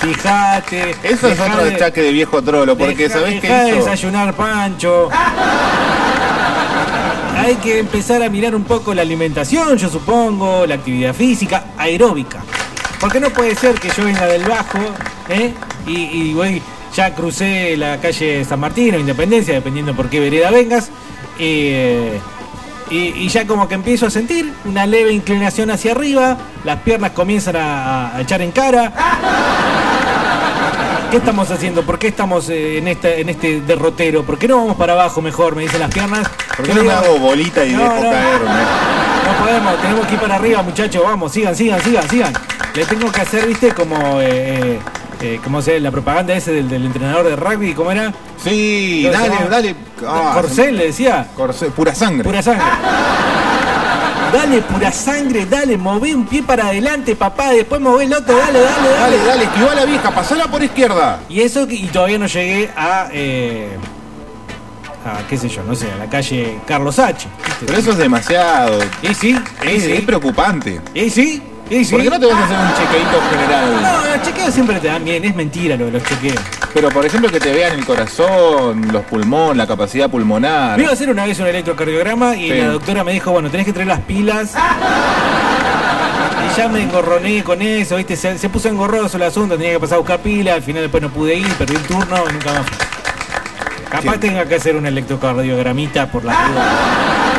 fijate. 0.00 0.96
Eso 1.02 1.28
es 1.28 1.38
otro 1.38 1.64
de- 1.64 1.74
achaque 1.76 2.02
de 2.02 2.10
viejo 2.12 2.42
trolo, 2.42 2.76
porque 2.76 3.08
Deja- 3.08 3.20
¿sabés 3.20 3.40
dejá 3.40 3.62
de 3.64 3.68
hizo? 3.70 3.78
desayunar 3.84 4.34
pancho. 4.34 5.08
Hay 7.36 7.56
que 7.56 7.78
empezar 7.80 8.22
a 8.22 8.28
mirar 8.30 8.54
un 8.54 8.64
poco 8.64 8.94
la 8.94 9.02
alimentación, 9.02 9.76
yo 9.76 9.88
supongo, 9.88 10.66
la 10.66 10.76
actividad 10.76 11.14
física, 11.14 11.66
aeróbica. 11.76 12.42
Porque 13.04 13.20
no 13.20 13.28
puede 13.28 13.54
ser 13.54 13.78
que 13.78 13.90
yo 13.90 14.06
venga 14.06 14.24
del 14.24 14.44
bajo, 14.44 14.78
¿eh? 15.28 15.52
Y, 15.86 16.32
voy, 16.32 16.62
ya 16.94 17.14
crucé 17.14 17.76
la 17.76 18.00
calle 18.00 18.42
San 18.46 18.58
Martín 18.58 18.94
o 18.94 18.98
Independencia, 18.98 19.52
dependiendo 19.52 19.94
por 19.94 20.08
qué 20.08 20.20
vereda 20.20 20.50
vengas. 20.50 20.88
eh, 21.38 22.18
y, 22.88 23.28
ya 23.28 23.46
como 23.46 23.68
que 23.68 23.74
empiezo 23.74 24.06
a 24.06 24.10
sentir 24.10 24.50
una 24.64 24.86
leve 24.86 25.12
inclinación 25.12 25.70
hacia 25.70 25.92
arriba, 25.92 26.38
las 26.64 26.80
piernas 26.80 27.10
comienzan 27.10 27.56
a 27.56 28.14
echar 28.20 28.40
en 28.40 28.52
cara. 28.52 28.90
¿Qué 31.14 31.18
estamos 31.18 31.48
haciendo? 31.52 31.82
¿Por 31.84 31.96
qué 31.96 32.08
estamos 32.08 32.48
eh, 32.48 32.78
en, 32.78 32.88
esta, 32.88 33.08
en 33.08 33.28
este 33.28 33.60
derrotero? 33.60 34.24
¿Por 34.24 34.36
qué 34.36 34.48
no 34.48 34.56
vamos 34.56 34.76
para 34.76 34.94
abajo 34.94 35.22
mejor? 35.22 35.54
Me 35.54 35.62
dicen 35.62 35.78
las 35.78 35.94
piernas. 35.94 36.28
¿Por 36.56 36.66
qué 36.66 36.74
no 36.74 36.82
me 36.82 36.90
hago 36.90 37.20
bolita 37.20 37.64
y 37.64 37.70
No, 37.70 37.84
dejo 37.84 37.94
no. 37.94 38.10
caerme? 38.10 38.50
No 39.24 39.44
podemos, 39.44 39.80
tenemos 39.80 40.06
que 40.08 40.14
ir 40.14 40.20
para 40.20 40.34
arriba, 40.34 40.62
muchachos. 40.64 41.04
Vamos, 41.04 41.30
sigan, 41.30 41.54
sigan, 41.54 41.80
sigan, 41.82 42.10
sigan. 42.10 42.32
Le 42.74 42.84
tengo 42.86 43.12
que 43.12 43.20
hacer, 43.20 43.46
viste, 43.46 43.72
como. 43.72 44.20
Eh, 44.20 44.24
eh, 44.24 44.78
eh, 45.20 45.40
¿Cómo 45.44 45.62
se 45.62 45.78
La 45.78 45.92
propaganda 45.92 46.34
ese 46.34 46.50
del, 46.50 46.68
del 46.68 46.84
entrenador 46.84 47.24
de 47.28 47.36
rugby, 47.36 47.74
¿cómo 47.74 47.92
era? 47.92 48.12
Sí, 48.42 49.08
¿Cómo 49.08 49.24
se 49.24 49.30
dale, 49.30 49.48
dale. 49.48 49.76
Ah, 50.04 50.42
le 50.72 50.86
decía. 50.86 51.28
Corsel, 51.36 51.70
pura 51.70 51.94
sangre. 51.94 52.24
Pura 52.24 52.42
sangre. 52.42 52.64
Dale, 54.34 54.60
pura 54.62 54.90
sangre, 54.90 55.46
dale, 55.46 55.76
mové 55.76 56.14
un 56.14 56.26
pie 56.26 56.42
para 56.42 56.66
adelante, 56.66 57.14
papá, 57.14 57.50
después 57.52 57.80
mové 57.80 58.04
el 58.04 58.12
otro, 58.12 58.36
dale, 58.36 58.58
dale, 58.60 58.88
dale. 58.88 58.98
Dale, 59.16 59.24
dale, 59.24 59.44
esquivá 59.44 59.72
a 59.72 59.74
la 59.76 59.84
vieja, 59.84 60.10
pasala 60.10 60.50
por 60.50 60.62
izquierda. 60.62 61.20
Y 61.28 61.40
eso, 61.40 61.66
y 61.70 61.86
todavía 61.86 62.18
no 62.18 62.26
llegué 62.26 62.68
a, 62.76 63.08
eh, 63.12 63.76
a, 65.06 65.26
qué 65.28 65.36
sé 65.38 65.48
yo, 65.48 65.62
no 65.62 65.74
sé, 65.76 65.90
a 65.92 65.96
la 65.96 66.10
calle 66.10 66.58
Carlos 66.66 66.98
H. 66.98 67.28
Pero 67.64 67.78
eso 67.78 67.92
es 67.92 67.98
demasiado. 67.98 68.78
Y 69.02 69.14
sí, 69.14 69.38
Es, 69.62 69.84
sí, 69.84 69.92
es 69.92 70.00
preocupante. 70.02 70.80
y 70.94 71.10
sí, 71.10 71.40
y 71.80 71.84
sí. 71.84 71.92
¿Por 71.92 72.02
qué 72.02 72.10
no 72.10 72.20
te 72.20 72.26
vas 72.26 72.34
a 72.36 72.44
hacer 72.44 72.58
un 72.58 72.74
chequeito 72.74 73.20
general? 73.30 73.82
No, 73.82 74.14
los 74.16 74.22
chequeos 74.22 74.54
siempre 74.54 74.80
te 74.80 74.88
dan 74.88 75.04
bien, 75.04 75.24
es 75.24 75.34
mentira 75.34 75.76
lo 75.76 75.86
de 75.86 75.90
los 75.92 76.02
chequeos. 76.04 76.40
Pero 76.72 76.88
por 76.90 77.04
ejemplo 77.06 77.30
que 77.30 77.38
te 77.40 77.52
vean 77.52 77.78
el 77.78 77.84
corazón, 77.86 78.88
los 78.92 79.04
pulmones, 79.04 79.56
la 79.56 79.66
capacidad 79.66 80.08
pulmonar. 80.10 80.76
Me 80.76 80.82
iba 80.84 80.90
a 80.90 80.94
hacer 80.94 81.08
una 81.10 81.24
vez 81.24 81.38
un 81.40 81.46
electrocardiograma 81.46 82.36
y 82.36 82.50
Sí. 82.50 82.58
la 82.58 82.68
doctora 82.68 83.04
me 83.04 83.12
dijo, 83.12 83.30
bueno, 83.30 83.48
tenés 83.50 83.66
que 83.66 83.72
traer 83.72 83.88
las 83.88 84.00
pilas. 84.00 84.54
Y 86.52 86.56
ya 86.56 86.68
me 86.68 86.82
engorroné 86.82 87.42
con 87.44 87.62
eso, 87.62 87.96
¿viste? 87.96 88.16
Se, 88.16 88.36
se 88.38 88.48
puso 88.48 88.68
engorroso 88.68 89.16
el 89.16 89.22
asunto, 89.24 89.56
tenía 89.56 89.72
que 89.72 89.80
pasar 89.80 89.96
a 89.96 89.98
buscar 89.98 90.18
pilas, 90.20 90.56
al 90.56 90.62
final 90.62 90.82
después 90.82 91.02
no 91.02 91.10
pude 91.10 91.34
ir, 91.36 91.48
perdí 91.54 91.74
el 91.76 91.82
turno 91.82 92.16
nunca 92.32 92.52
más. 92.52 92.66
Capaz 93.90 94.12
Sí. 94.14 94.18
tenga 94.18 94.44
que 94.44 94.56
hacer 94.56 94.74
un 94.76 94.86
electrocardiogramita 94.86 96.10
por 96.10 96.24
la 96.24 96.32
duda. 96.32 96.64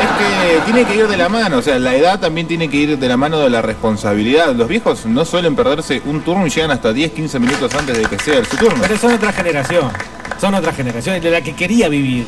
Es 0.02 0.10
que 0.18 0.62
tiene 0.66 0.86
que 0.86 0.96
ir 0.96 1.08
de 1.08 1.18
la 1.18 1.30
mano, 1.30 1.58
o 1.58 1.62
sea, 1.62 1.80
la 1.80 1.96
edad 1.96 2.20
también 2.20 2.48
tiene 2.48 2.70
que 2.70 2.78
ir 2.78 2.98
de 2.98 3.08
la 3.08 3.18
mano 3.18 3.40
de 3.40 3.50
la 3.50 3.62
responsabilidad. 3.62 4.54
Los 4.54 4.68
viejos 4.68 5.06
no 5.06 5.26
suelen 5.26 5.56
perderse 5.56 6.02
un 6.06 6.22
turno 6.22 6.46
y 6.46 6.50
llegan 6.50 6.72
hasta 6.72 6.94
10, 6.94 7.12
15 7.12 7.40
minutos 7.40 7.74
antes 7.76 7.98
de 7.98 8.06
que 8.06 8.20
sea 8.20 8.44
su 8.44 8.58
turno. 8.58 8.80
Pero 8.82 8.98
son 8.98 9.14
otra 9.14 9.32
generación, 9.32 9.92
son 10.40 10.54
otra 10.54 10.74
generación, 10.74 11.22
de 11.22 11.32
la 11.32 11.42
que 11.42 11.54
quería 11.54 11.88
vivir. 11.90 12.26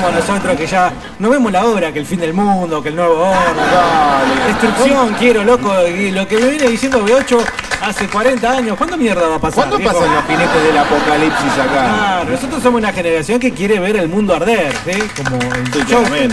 Como 0.00 0.12
nosotros 0.12 0.56
que 0.56 0.66
ya 0.66 0.92
no 1.18 1.30
vemos 1.30 1.52
la 1.52 1.64
obra, 1.66 1.92
que 1.92 1.98
el 2.00 2.06
fin 2.06 2.20
del 2.20 2.32
mundo, 2.32 2.82
que 2.82 2.88
el 2.90 2.96
nuevo 2.96 3.14
orden. 3.20 4.46
Destrucción, 4.46 5.14
quiero, 5.18 5.44
loco. 5.44 5.72
Y 5.86 6.10
lo 6.10 6.26
que 6.26 6.38
me 6.38 6.48
viene 6.48 6.68
diciendo 6.68 7.04
B8 7.04 7.38
hace 7.82 8.06
40 8.08 8.50
años. 8.50 8.76
¿Cuándo 8.76 8.96
mierda 8.96 9.26
va 9.28 9.36
a 9.36 9.40
pasar? 9.40 9.54
¿Cuándo 9.68 9.78
viejo? 9.78 9.92
pasan 9.94 10.14
los 10.14 10.24
jinetes 10.24 10.62
del 10.64 10.78
apocalipsis 10.78 11.52
acá? 11.52 11.70
Claro, 11.72 12.30
nosotros 12.30 12.62
somos 12.62 12.80
una 12.80 12.92
generación 12.92 13.38
que 13.40 13.52
quiere 13.52 13.78
ver 13.78 13.96
el 13.96 14.08
mundo 14.08 14.34
arder, 14.34 14.72
¿sí? 14.84 14.98
Como 15.22 15.36
el. 16.14 16.30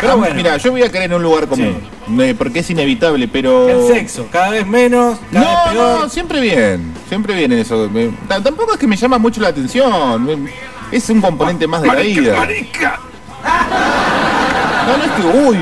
Pero 0.00 0.12
Ah, 0.12 0.14
bueno. 0.14 0.34
Mira, 0.36 0.56
yo 0.58 0.70
voy 0.70 0.82
a 0.84 0.90
caer 0.92 1.04
en 1.06 1.14
un 1.14 1.22
lugar 1.24 1.48
común, 1.48 1.80
eh, 2.20 2.32
porque 2.38 2.60
es 2.60 2.70
inevitable, 2.70 3.26
pero... 3.26 3.68
El 3.88 3.92
sexo, 3.94 4.28
cada 4.30 4.50
vez 4.50 4.64
menos, 4.64 5.18
cada 5.32 5.44
vez 5.44 5.64
No, 5.66 5.72
peor. 5.72 6.00
no, 6.02 6.08
siempre 6.08 6.40
bien, 6.40 6.94
siempre 7.08 7.34
bien 7.34 7.50
eso. 7.50 7.90
Me- 7.92 8.10
tampoco 8.28 8.74
es 8.74 8.78
que 8.78 8.86
me 8.86 8.94
llama 8.96 9.18
mucho 9.18 9.40
la 9.40 9.48
atención, 9.48 10.24
me- 10.24 10.52
es 10.90 11.10
un 11.10 11.20
componente 11.20 11.66
más 11.66 11.82
de 11.82 11.88
la 11.88 11.94
vida. 11.94 12.34
No, 14.86 14.96
no 14.96 15.04
es 15.04 15.10
que, 15.12 15.22
uy, 15.38 15.58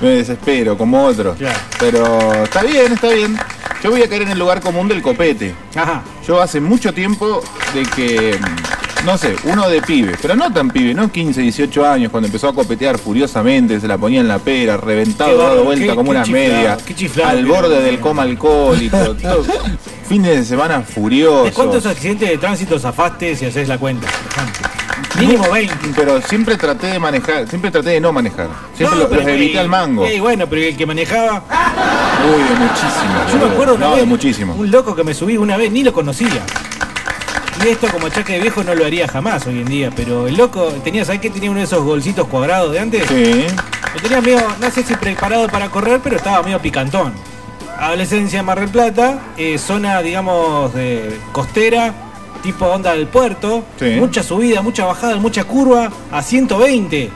me 0.00 0.08
desespero 0.08 0.76
como 0.76 1.04
otros. 1.04 1.36
Claro. 1.36 1.58
Pero 1.78 2.44
está 2.44 2.62
bien, 2.62 2.92
está 2.92 3.08
bien. 3.08 3.36
Yo 3.82 3.90
voy 3.90 4.02
a 4.02 4.08
caer 4.08 4.22
en 4.22 4.30
el 4.30 4.38
lugar 4.38 4.60
común 4.60 4.88
del 4.88 5.02
copete. 5.02 5.54
Ajá. 5.74 6.02
Yo 6.26 6.40
hace 6.40 6.60
mucho 6.60 6.92
tiempo 6.92 7.42
de 7.74 7.82
que, 7.82 8.38
mm, 8.40 8.73
no 9.04 9.18
sé, 9.18 9.36
uno 9.44 9.68
de 9.68 9.82
pibe, 9.82 10.14
pero 10.20 10.34
no 10.34 10.52
tan 10.52 10.70
pibe, 10.70 10.94
no 10.94 11.10
15, 11.10 11.40
18 11.42 11.86
años, 11.86 12.10
cuando 12.10 12.26
empezó 12.26 12.48
a 12.48 12.54
copetear 12.54 12.98
furiosamente, 12.98 13.78
se 13.80 13.86
la 13.88 13.98
ponía 13.98 14.20
en 14.20 14.28
la 14.28 14.38
pera, 14.38 14.76
reventado, 14.76 15.38
dado 15.38 15.64
vuelta 15.64 15.86
qué- 15.86 15.94
como 15.94 16.10
qué 16.12 16.16
una 16.16 16.22
chiflado, 16.24 16.48
media, 16.54 16.76
qué 16.86 16.94
chiflado 16.94 17.30
al 17.30 17.46
borde 17.46 17.82
del 17.82 18.00
coma 18.00 18.22
alcohólico, 18.22 18.96
todo. 19.22 19.44
fines 20.08 20.36
de 20.36 20.44
semana 20.44 20.78
¿De 20.78 20.84
furiosos. 20.84 21.52
cuántos 21.54 21.84
accidentes 21.86 22.28
de 22.28 22.38
tránsito 22.38 22.78
zafaste 22.78 23.36
si 23.36 23.46
haces 23.46 23.68
la 23.68 23.78
cuenta? 23.78 24.06
Mínimo 25.18 25.48
20. 25.50 25.74
Pero 25.94 26.20
siempre 26.22 26.56
traté 26.56 26.88
de 26.88 26.98
manejar, 26.98 27.46
siempre 27.48 27.70
traté 27.70 27.90
de 27.90 28.00
no 28.00 28.12
manejar. 28.12 28.48
Siempre 28.76 28.98
No, 28.98 29.08
lo- 29.08 29.14
los 29.14 29.26
evité 29.26 29.58
al 29.60 29.68
mango. 29.68 30.04
Ey, 30.04 30.18
bueno, 30.18 30.46
pero 30.48 30.62
el 30.62 30.76
que 30.76 30.86
manejaba. 30.86 31.44
Uy, 32.26 32.42
de 32.42 32.54
muchísimo. 32.58 33.14
Yo 33.40 33.46
me 33.46 33.52
acuerdo 33.52 33.74
una 33.76 33.84
No, 33.86 33.90
vez. 33.92 34.00
de 34.00 34.06
muchísimo. 34.06 34.54
Un 34.54 34.70
loco 34.70 34.94
que 34.96 35.04
me 35.04 35.14
subí 35.14 35.36
una 35.36 35.56
vez, 35.56 35.70
ni 35.70 35.84
lo 35.84 35.92
conocía. 35.92 36.42
Y 37.62 37.68
esto 37.68 37.88
como 37.88 38.06
achaque 38.08 38.34
de 38.34 38.40
viejo 38.40 38.62
no 38.64 38.74
lo 38.74 38.84
haría 38.84 39.06
jamás 39.08 39.46
hoy 39.46 39.60
en 39.60 39.66
día, 39.66 39.90
pero 39.94 40.26
el 40.26 40.36
loco 40.36 40.64
tenía, 40.82 41.04
¿sabes 41.04 41.20
qué? 41.20 41.30
Tenía 41.30 41.50
uno 41.50 41.60
de 41.60 41.64
esos 41.66 41.82
golcitos 41.82 42.26
cuadrados 42.28 42.72
de 42.72 42.80
antes. 42.80 43.06
Sí. 43.08 43.46
Lo 43.94 44.00
tenía 44.02 44.20
medio, 44.20 44.40
no 44.60 44.70
sé 44.70 44.82
si 44.82 44.94
preparado 44.96 45.48
para 45.48 45.68
correr, 45.70 46.00
pero 46.02 46.16
estaba 46.16 46.42
medio 46.42 46.60
picantón. 46.60 47.12
Adolescencia 47.78 48.40
en 48.40 48.46
Mar 48.46 48.60
del 48.60 48.68
Plata, 48.68 49.18
eh, 49.36 49.56
zona, 49.58 50.02
digamos, 50.02 50.74
de 50.74 51.18
costera, 51.32 51.92
tipo 52.42 52.66
onda 52.66 52.92
del 52.92 53.06
puerto, 53.06 53.64
Sí. 53.78 53.96
mucha 53.98 54.22
subida, 54.22 54.60
mucha 54.60 54.84
bajada, 54.84 55.16
mucha 55.16 55.44
curva, 55.44 55.90
a 56.12 56.22
120. 56.22 57.04
Eh, 57.04 57.10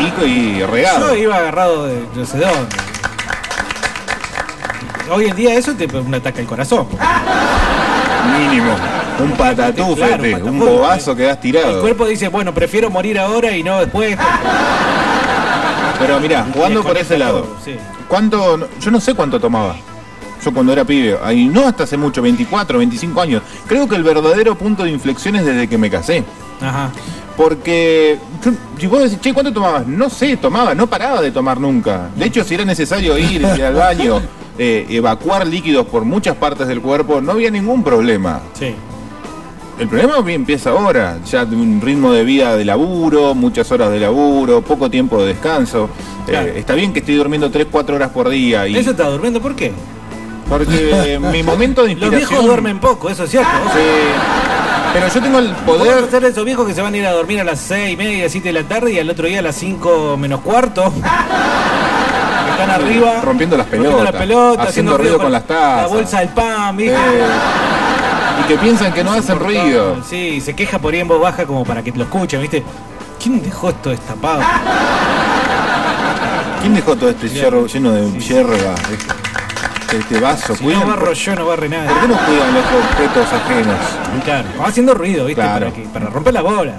y, 0.00 0.24
y 0.24 0.62
regado. 0.64 1.08
Yo 1.14 1.16
iba 1.22 1.36
agarrado 1.36 1.86
de 1.86 2.00
no 2.14 2.24
sé 2.24 2.38
dónde. 2.38 2.76
Hoy 5.10 5.26
en 5.26 5.36
día 5.36 5.54
eso 5.54 5.74
te 5.74 5.86
un 5.86 6.14
ataque 6.14 6.40
al 6.40 6.46
corazón. 6.46 6.86
Mínimo. 8.36 8.72
Un 9.20 9.32
patatúfete, 9.32 10.30
Claro, 10.30 10.46
un 10.46 10.58
bobazo 10.58 11.14
quedás 11.16 11.36
El 11.36 11.40
tirado. 11.40 11.80
cuerpo 11.80 12.06
dice, 12.06 12.28
bueno, 12.28 12.52
prefiero 12.54 12.90
morir 12.90 13.18
ahora 13.18 13.56
y 13.56 13.62
no 13.62 13.78
después. 13.80 14.16
Pero 15.98 16.20
mirá, 16.20 16.46
jugando 16.52 16.82
por 16.82 16.96
ese 16.96 17.18
lado. 17.18 17.46
Sí. 17.64 17.74
¿Cuánto? 18.06 18.68
Yo 18.80 18.90
no 18.90 19.00
sé 19.00 19.14
cuánto 19.14 19.40
tomaba. 19.40 19.74
Yo 20.44 20.52
cuando 20.54 20.72
era 20.72 20.84
pibe, 20.84 21.18
ahí 21.24 21.46
no 21.46 21.66
hasta 21.66 21.82
hace 21.82 21.96
mucho, 21.96 22.22
24, 22.22 22.78
25 22.78 23.20
años. 23.20 23.42
Creo 23.66 23.88
que 23.88 23.96
el 23.96 24.04
verdadero 24.04 24.54
punto 24.54 24.84
de 24.84 24.90
inflexión 24.90 25.34
es 25.34 25.44
desde 25.44 25.66
que 25.68 25.76
me 25.76 25.90
casé. 25.90 26.22
Ajá. 26.60 26.90
Porque 27.36 28.18
yo- 28.44 28.52
si 28.78 28.86
vos 28.86 29.02
decís, 29.02 29.20
che, 29.20 29.34
¿cuánto 29.34 29.52
tomabas? 29.52 29.86
No 29.86 30.08
sé, 30.08 30.36
tomaba, 30.36 30.74
no 30.74 30.86
paraba 30.86 31.20
de 31.20 31.32
tomar 31.32 31.58
nunca. 31.60 32.08
De 32.14 32.26
hecho, 32.26 32.44
si 32.44 32.54
era 32.54 32.64
necesario 32.64 33.18
ir 33.18 33.44
al 33.44 33.74
baño, 33.74 34.20
eh, 34.58 34.86
evacuar 34.90 35.46
líquidos 35.46 35.86
por 35.86 36.04
muchas 36.04 36.36
partes 36.36 36.66
del 36.66 36.80
cuerpo, 36.80 37.20
no 37.20 37.32
había 37.32 37.50
ningún 37.50 37.82
problema. 37.82 38.40
Sí. 38.54 38.74
El 39.78 39.86
problema 39.86 40.16
empieza 40.32 40.70
ahora, 40.70 41.18
ya 41.24 41.44
de 41.44 41.54
un 41.54 41.80
ritmo 41.80 42.12
de 42.12 42.24
vida 42.24 42.56
de 42.56 42.64
laburo, 42.64 43.34
muchas 43.34 43.70
horas 43.70 43.90
de 43.92 44.00
laburo, 44.00 44.60
poco 44.60 44.90
tiempo 44.90 45.20
de 45.22 45.28
descanso. 45.28 45.88
Eh, 46.26 46.54
está 46.56 46.74
bien 46.74 46.92
que 46.92 46.98
estoy 46.98 47.14
durmiendo 47.14 47.50
3, 47.50 47.68
4 47.70 47.94
horas 47.94 48.10
por 48.10 48.28
día 48.28 48.66
y 48.66 48.76
¿Eso 48.76 48.90
está 48.90 49.08
durmiendo? 49.08 49.40
¿Por 49.40 49.54
qué? 49.54 49.72
porque 50.48 51.14
eh, 51.14 51.18
mi 51.32 51.42
momento 51.42 51.82
de 51.82 51.88
Los 51.94 52.02
inspiración 52.02 52.28
viejos 52.30 52.46
duermen 52.46 52.78
poco, 52.80 53.10
eso 53.10 53.24
es 53.24 53.30
cierto. 53.30 53.50
Sí. 53.72 53.80
Pero 54.92 55.08
yo 55.08 55.20
tengo 55.20 55.38
el 55.38 55.50
poder 55.66 56.08
de 56.08 56.28
esos 56.28 56.44
viejos 56.44 56.66
que 56.66 56.74
se 56.74 56.80
van 56.80 56.94
a 56.94 56.96
ir 56.96 57.06
a 57.06 57.12
dormir 57.12 57.40
a 57.40 57.44
las 57.44 57.60
6 57.60 57.92
y 57.92 57.96
media, 57.96 58.28
7 58.28 58.48
de 58.48 58.52
la 58.52 58.66
tarde 58.66 58.92
y 58.92 58.98
al 58.98 59.10
otro 59.10 59.26
día 59.26 59.40
a 59.40 59.42
las 59.42 59.56
5 59.56 60.16
menos 60.16 60.40
cuarto. 60.40 60.92
están 62.60 62.70
arriba. 62.70 63.20
rompiendo 63.22 63.56
las 63.56 63.66
rompiendo 63.66 63.88
pelotas, 63.98 64.12
las 64.12 64.22
pelotas, 64.22 64.68
haciendo 64.68 64.98
ruido 64.98 65.18
con 65.18 65.32
las 65.32 65.46
tazas. 65.46 65.82
La 65.82 65.86
bolsa 65.96 66.20
del 66.20 66.28
pan, 66.30 66.76
¿viste? 66.76 66.94
Eh, 66.96 67.26
y 68.40 68.48
que 68.48 68.56
piensan 68.58 68.92
que 68.92 69.04
no 69.04 69.12
hacen 69.12 69.38
ruido. 69.38 69.96
Sí, 70.08 70.40
se 70.40 70.54
queja 70.54 70.78
por 70.78 70.94
ahí 70.94 71.00
en 71.00 71.08
voz 71.08 71.20
baja 71.20 71.44
como 71.46 71.64
para 71.64 71.82
que 71.82 71.92
lo 71.92 72.04
escuchen, 72.04 72.40
¿viste? 72.40 72.62
¿Quién 73.22 73.42
dejó 73.42 73.70
esto 73.70 73.90
destapado? 73.90 74.42
¿Quién 76.60 76.74
dejó 76.74 76.96
todo 76.96 77.10
este 77.10 77.26
Bien. 77.28 77.44
yerro 77.44 77.66
lleno 77.66 77.92
de 77.92 78.20
Sí, 78.20 78.28
hierba? 78.34 78.74
Este, 79.80 79.98
este 79.98 80.20
vaso. 80.20 80.54
Si 80.56 80.64
Cuidan- 80.64 80.80
no 80.80 80.86
barro 80.88 81.12
yo, 81.12 81.34
no 81.34 81.46
barre 81.46 81.68
¿Por 81.68 81.78
qué 81.78 81.84
nada. 81.84 82.06
no 82.06 82.16
cuidan 82.26 82.54
los 82.54 82.64
objetos 82.64 83.32
ajenos? 83.32 83.76
Claro, 84.24 84.48
va 84.60 84.66
haciendo 84.68 84.94
ruido, 84.94 85.24
¿viste? 85.24 85.40
Claro. 85.40 85.66
Para, 85.66 85.72
que- 85.76 85.88
para 85.88 86.06
romper 86.06 86.34
la 86.34 86.42
bola. 86.42 86.74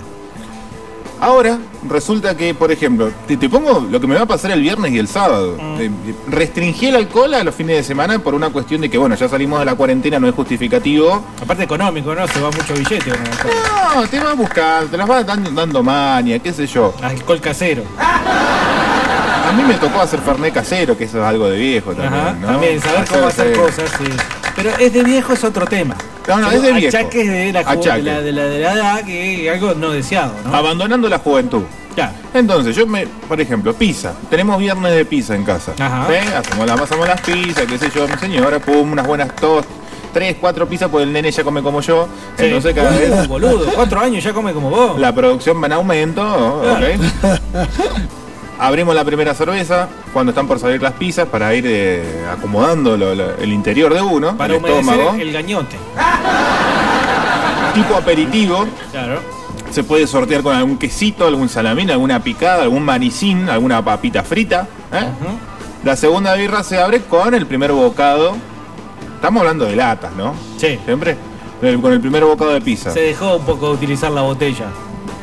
Ahora, 1.21 1.59
resulta 1.87 2.35
que, 2.35 2.53
por 2.53 2.71
ejemplo, 2.71 3.11
te, 3.27 3.35
te 3.35 3.49
pongo 3.49 3.85
lo 3.89 3.99
que 3.99 4.07
me 4.07 4.15
va 4.15 4.21
a 4.21 4.25
pasar 4.25 4.51
el 4.51 4.61
viernes 4.61 4.91
y 4.93 4.99
el 4.99 5.07
sábado. 5.07 5.57
Mm. 5.59 5.81
Eh, 5.81 5.91
restringí 6.29 6.87
el 6.87 6.95
alcohol 6.95 7.33
a 7.33 7.43
los 7.43 7.53
fines 7.53 7.75
de 7.77 7.83
semana 7.83 8.19
por 8.19 8.33
una 8.33 8.49
cuestión 8.49 8.81
de 8.81 8.89
que, 8.89 8.97
bueno, 8.97 9.15
ya 9.15 9.27
salimos 9.27 9.59
de 9.59 9.65
la 9.65 9.75
cuarentena, 9.75 10.19
no 10.19 10.27
es 10.27 10.35
justificativo. 10.35 11.23
Aparte 11.41 11.63
económico, 11.63 12.15
¿no? 12.15 12.25
Se 12.27 12.39
va 12.39 12.49
mucho 12.51 12.73
billete 12.73 13.11
alcohol. 13.11 13.53
No, 13.95 14.07
te 14.07 14.19
vas 14.19 14.29
a 14.29 14.33
buscar, 14.33 14.85
te 14.85 14.97
las 14.97 15.07
vas 15.07 15.25
dando, 15.25 15.51
dando 15.51 15.83
mania, 15.83 16.39
qué 16.39 16.53
sé 16.53 16.65
yo. 16.67 16.93
Alcohol 17.01 17.41
casero. 17.41 17.83
A 17.97 19.51
mí 19.51 19.63
me 19.63 19.73
tocó 19.73 19.99
hacer 19.99 20.19
fernet 20.19 20.53
casero, 20.53 20.95
que 20.95 21.05
eso 21.05 21.17
es 21.17 21.23
algo 21.23 21.49
de 21.49 21.57
viejo 21.57 21.91
también, 21.91 22.13
Ajá, 22.13 22.33
¿no? 22.33 22.47
también, 22.47 22.79
saber 22.79 23.07
cómo 23.09 23.27
hacer 23.27 23.57
cosas, 23.57 23.89
sí. 23.97 24.05
Pero 24.55 24.71
es 24.77 24.93
de 24.93 25.03
viejo 25.03 25.33
es 25.33 25.43
otro 25.43 25.65
tema. 25.65 25.95
No, 26.27 26.37
no, 26.39 26.51
es 26.51 26.61
de 26.61 26.73
viejo. 26.73 26.97
Achaques 26.97 27.27
de 27.27 27.51
la, 27.53 27.59
Achaques. 27.61 28.03
de 28.03 28.11
la, 28.11 28.21
de 28.21 28.31
la, 28.31 28.43
de 28.45 28.59
la 28.59 28.73
edad 28.73 29.03
que 29.05 29.47
es 29.47 29.53
algo 29.53 29.73
no 29.75 29.91
deseado, 29.91 30.33
¿no? 30.45 30.55
Abandonando 30.55 31.09
la 31.09 31.19
juventud. 31.19 31.63
Entonces, 32.33 32.75
yo 32.77 32.87
me, 32.87 33.05
por 33.07 33.41
ejemplo, 33.41 33.73
pizza. 33.73 34.13
Tenemos 34.29 34.57
viernes 34.57 34.93
de 34.93 35.03
pizza 35.03 35.35
en 35.35 35.43
casa. 35.43 35.73
Ajá. 35.77 36.07
¿Eh? 36.13 36.21
Hacemos, 36.33 36.65
la, 36.65 36.77
pasamos 36.77 37.05
las 37.05 37.19
pizzas, 37.19 37.65
qué 37.65 37.77
sé 37.77 37.91
yo, 37.93 38.07
mi 38.07 38.17
señora, 38.17 38.57
pum, 38.59 38.93
unas 38.93 39.05
buenas 39.05 39.35
tost. 39.35 39.67
Tres, 40.13 40.37
cuatro 40.39 40.65
pizzas, 40.67 40.87
porque 40.89 41.03
el 41.03 41.11
nene 41.11 41.29
ya 41.29 41.43
come 41.43 41.61
como 41.61 41.81
yo. 41.81 42.07
Sí. 42.37 42.45
Entonces 42.45 42.73
cada 42.73 42.91
Uh, 42.91 42.99
vez 42.99 43.27
boludo, 43.27 43.69
cuatro 43.75 43.99
años 43.99 44.23
ya 44.23 44.31
come 44.33 44.53
como 44.53 44.69
vos. 44.69 44.97
la 44.99 45.13
producción 45.13 45.61
va 45.61 45.65
en 45.67 45.73
aumento. 45.73 46.61
Claro. 46.63 46.87
¿ok? 46.87 47.39
Abrimos 48.59 48.93
la 48.93 49.05
primera 49.05 49.33
cerveza 49.33 49.87
cuando 50.11 50.31
están 50.31 50.45
por 50.47 50.59
salir 50.59 50.81
las 50.81 50.93
pizzas 50.93 51.27
para 51.29 51.53
ir 51.55 51.63
eh, 51.65 52.25
acomodando 52.29 52.97
lo- 52.97 53.15
lo- 53.15 53.35
el 53.37 53.53
interior 53.53 53.93
de 53.93 54.01
uno, 54.01 54.35
para 54.35 54.55
el 54.55 54.63
estómago. 54.65 55.15
el 55.17 55.31
gañote. 55.31 55.77
Tipo 57.73 57.95
aperitivo. 57.95 58.65
Claro. 58.91 59.21
se 59.71 59.83
puede 59.83 60.07
sortear 60.07 60.41
con 60.41 60.55
algún 60.55 60.77
quesito, 60.79 61.27
algún 61.27 61.47
salamín, 61.47 61.91
alguna 61.91 62.21
picada, 62.23 62.63
algún 62.63 62.83
manicín, 62.83 63.47
alguna 63.49 63.83
papita 63.85 64.23
frita. 64.23 64.67
¿eh? 64.91 65.05
La 65.83 65.95
segunda 65.95 66.33
birra 66.33 66.63
se 66.63 66.79
abre 66.81 67.01
con 67.03 67.33
el 67.35 67.45
primer 67.45 67.71
bocado. 67.71 68.35
Estamos 69.15 69.41
hablando 69.41 69.65
de 69.65 69.75
latas, 69.75 70.11
¿no? 70.15 70.33
Sí. 70.57 70.79
Siempre. 70.83 71.15
Con 71.61 71.93
el 71.93 72.01
primer 72.01 72.23
bocado 72.25 72.51
de 72.51 72.61
pizza. 72.61 72.89
Se 72.91 73.01
dejó 73.01 73.35
un 73.35 73.45
poco 73.45 73.67
de 73.67 73.73
utilizar 73.75 74.11
la 74.11 74.21
botella. 74.21 74.65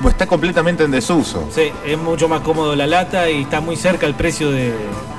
Pues 0.02 0.14
está 0.14 0.26
completamente 0.26 0.84
en 0.84 0.90
desuso. 0.90 1.48
Sí, 1.50 1.72
es 1.84 1.98
mucho 1.98 2.28
más 2.28 2.40
cómodo 2.40 2.76
la 2.76 2.86
lata 2.86 3.30
y 3.30 3.42
está 3.42 3.60
muy 3.60 3.76
cerca 3.76 4.06
el 4.06 4.14
precio 4.14 4.50
de, 4.50 4.64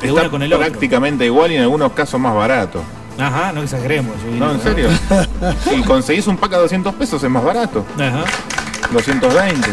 de 0.02 0.08
Está 0.08 0.14
una 0.14 0.30
con 0.30 0.44
el 0.44 0.54
otro. 0.54 0.66
prácticamente 0.68 1.26
igual 1.26 1.52
y 1.52 1.56
en 1.56 1.64
algunos 1.64 1.92
casos 1.94 2.20
más 2.20 2.36
barato. 2.36 2.82
Ajá, 3.20 3.52
no 3.52 3.64
exageremos. 3.64 4.14
yo 4.24 4.32
No, 4.46 4.52
en 4.52 4.62
serio. 4.62 4.90
Si 5.70 5.82
conseguís 5.82 6.28
un 6.28 6.38
pack 6.38 6.54
a 6.54 6.58
200 6.60 6.94
pesos 6.96 7.24
es 7.24 7.30
más 7.30 7.44
barato. 7.44 7.84
Ajá. 7.96 8.24
220. 8.92 9.68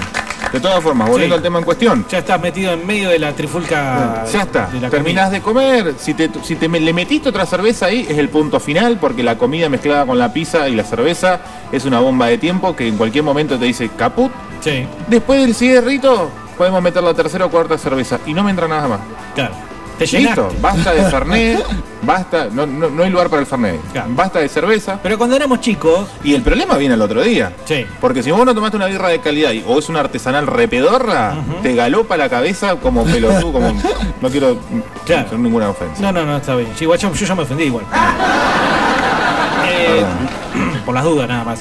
De 0.54 0.60
todas 0.60 0.82
formas, 0.82 1.08
volviendo 1.10 1.34
Sí. 1.34 1.38
al 1.38 1.42
tema 1.42 1.58
en 1.58 1.64
cuestión. 1.64 2.06
Ya 2.08 2.18
estás 2.18 2.40
metido 2.40 2.72
en 2.72 2.86
medio 2.86 3.08
de 3.10 3.18
la 3.18 3.32
trifulca. 3.32 4.24
Ya 4.32 4.42
está, 4.42 4.66
de 4.66 4.88
terminás 4.88 5.30
de 5.30 5.40
comer. 5.40 5.94
Si 5.98 6.14
te, 6.14 6.30
si 6.42 6.54
te 6.56 6.68
le 6.68 6.92
metiste 6.92 7.28
otra 7.28 7.44
cerveza 7.44 7.86
ahí, 7.86 8.06
es 8.08 8.16
el 8.18 8.28
punto 8.28 8.60
final, 8.60 8.98
porque 9.00 9.22
la 9.22 9.36
comida 9.36 9.68
mezclada 9.68 10.06
con 10.06 10.18
la 10.18 10.32
pizza 10.32 10.68
y 10.68 10.74
la 10.76 10.84
cerveza 10.84 11.40
es 11.72 11.84
una 11.84 11.98
bomba 12.00 12.28
de 12.28 12.38
tiempo 12.38 12.76
que 12.76 12.86
en 12.86 12.96
cualquier 12.96 13.24
momento 13.24 13.58
te 13.58 13.64
dice 13.64 13.90
caput. 13.96 14.30
Sí, 14.60 14.86
Después 15.08 15.40
del 15.40 15.54
cigarrito, 15.54 16.30
podemos 16.56 16.80
meter 16.80 17.02
la 17.02 17.14
tercera 17.14 17.46
o 17.46 17.50
cuarta 17.50 17.76
cerveza 17.76 18.20
y 18.24 18.32
no 18.32 18.44
me 18.44 18.50
entra 18.50 18.68
nada 18.68 18.86
más. 18.88 19.00
claro. 19.34 19.54
Te. 19.98 20.06
Listo, 20.06 20.52
basta 20.60 20.92
de 20.92 21.02
Fernet, 21.04 21.64
basta, 22.02 22.48
no, 22.50 22.66
no, 22.66 22.90
no 22.90 23.02
hay 23.04 23.10
lugar 23.10 23.28
para 23.30 23.40
el 23.40 23.46
Fernet. 23.46 23.80
Claro. 23.92 24.08
Basta 24.10 24.40
de 24.40 24.48
cerveza. 24.48 24.98
Pero 25.02 25.16
cuando 25.18 25.36
éramos 25.36 25.60
chicos, 25.60 26.08
Y 26.24 26.34
el 26.34 26.42
problema 26.42 26.76
viene 26.76 26.94
el 26.94 27.02
otro 27.02 27.22
día. 27.22 27.52
sí. 27.64 27.86
Porque 28.00 28.22
si 28.22 28.30
vos 28.30 28.44
no 28.44 28.54
tomaste 28.54 28.76
una 28.76 28.86
birra 28.86 29.08
de 29.08 29.20
calidad 29.20 29.52
y- 29.52 29.64
o 29.66 29.78
es 29.78 29.88
una 29.88 30.00
artesanal 30.00 30.46
repedorra, 30.46 31.34
te 31.62 31.74
galopa 31.74 32.16
la 32.16 32.28
cabeza 32.28 32.76
como 32.76 33.04
pelotudo, 33.04 33.52
como. 33.52 33.72
No 34.20 34.28
quiero 34.30 34.56
Claro. 35.04 35.26
hacer 35.26 35.38
ninguna 35.38 35.68
ofensa. 35.70 36.00
No, 36.02 36.10
no, 36.12 36.24
no, 36.24 36.36
está 36.38 36.56
bien. 36.56 36.70
Sí, 36.76 36.84
igual 36.84 36.98
yo, 36.98 37.12
yo 37.12 37.26
ya 37.26 37.34
me 37.34 37.42
ofendí 37.42 37.64
igual. 37.64 37.84
Eh, 39.66 40.04
por 40.84 40.94
las 40.94 41.04
dudas 41.04 41.28
nada 41.28 41.44
más. 41.44 41.60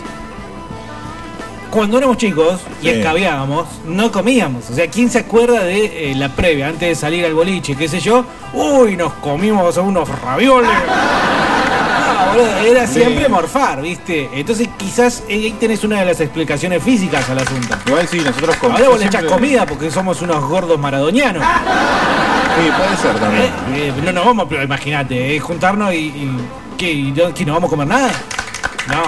Cuando 1.73 1.97
éramos 1.97 2.17
chicos 2.17 2.59
y 2.81 2.85
Sí. 2.85 2.89
escabeábamos, 2.91 3.65
no 3.85 4.11
comíamos. 4.11 4.69
O 4.69 4.75
sea, 4.75 4.87
¿quién 4.91 5.09
se 5.09 5.17
acuerda 5.19 5.63
de 5.63 6.11
eh, 6.11 6.15
la 6.15 6.29
previa, 6.29 6.67
antes 6.67 6.87
de 6.87 6.93
salir 6.95 7.25
al 7.25 7.33
boliche, 7.33 7.75
qué 7.75 7.87
sé 7.87 7.99
yo? 7.99 8.23
Uy, 8.53 8.95
nos 8.95 9.13
comimos 9.13 9.75
unos 9.77 10.07
ravioles. 10.21 10.69
Ah, 12.15 12.31
boludo, 12.35 12.57
era 12.59 12.85
siempre 12.87 13.25
Sí. 13.25 13.31
morfar, 13.31 13.81
¿viste? 13.81 14.29
Entonces 14.33 14.67
quizás 14.77 15.23
ahí 15.27 15.55
tenés 15.59 15.83
una 15.83 15.99
de 15.99 16.05
las 16.05 16.19
explicaciones 16.21 16.83
físicas 16.83 17.27
al 17.29 17.39
asunto. 17.39 17.75
Igual 17.87 18.07
sí, 18.07 18.17
nosotros 18.19 18.55
comemos. 18.57 18.79
Ahora 18.79 18.89
vos 18.91 18.99
le 18.99 19.05
echás 19.07 19.23
comida 19.23 19.65
porque 19.65 19.89
somos 19.89 20.21
unos 20.21 20.43
gordos 20.47 20.79
maradonianos. 20.79 21.43
Sí, 22.55 22.69
puede 22.77 22.97
ser 22.97 23.19
también. 23.19 23.45
Eh, 23.73 23.87
eh, 23.97 24.01
no 24.05 24.11
nos 24.11 24.25
vamos, 24.25 24.45
pero 24.47 24.61
imagínate, 24.61 25.35
eh, 25.35 25.39
juntarnos 25.39 25.91
y, 25.91 25.97
y 25.97 26.37
¿qué? 26.77 26.91
¿Y 26.91 27.11
no, 27.11 27.33
¿qué, 27.33 27.43
no 27.45 27.53
vamos 27.53 27.67
a 27.67 27.71
comer 27.71 27.87
nada? 27.87 28.11
No. 28.89 29.03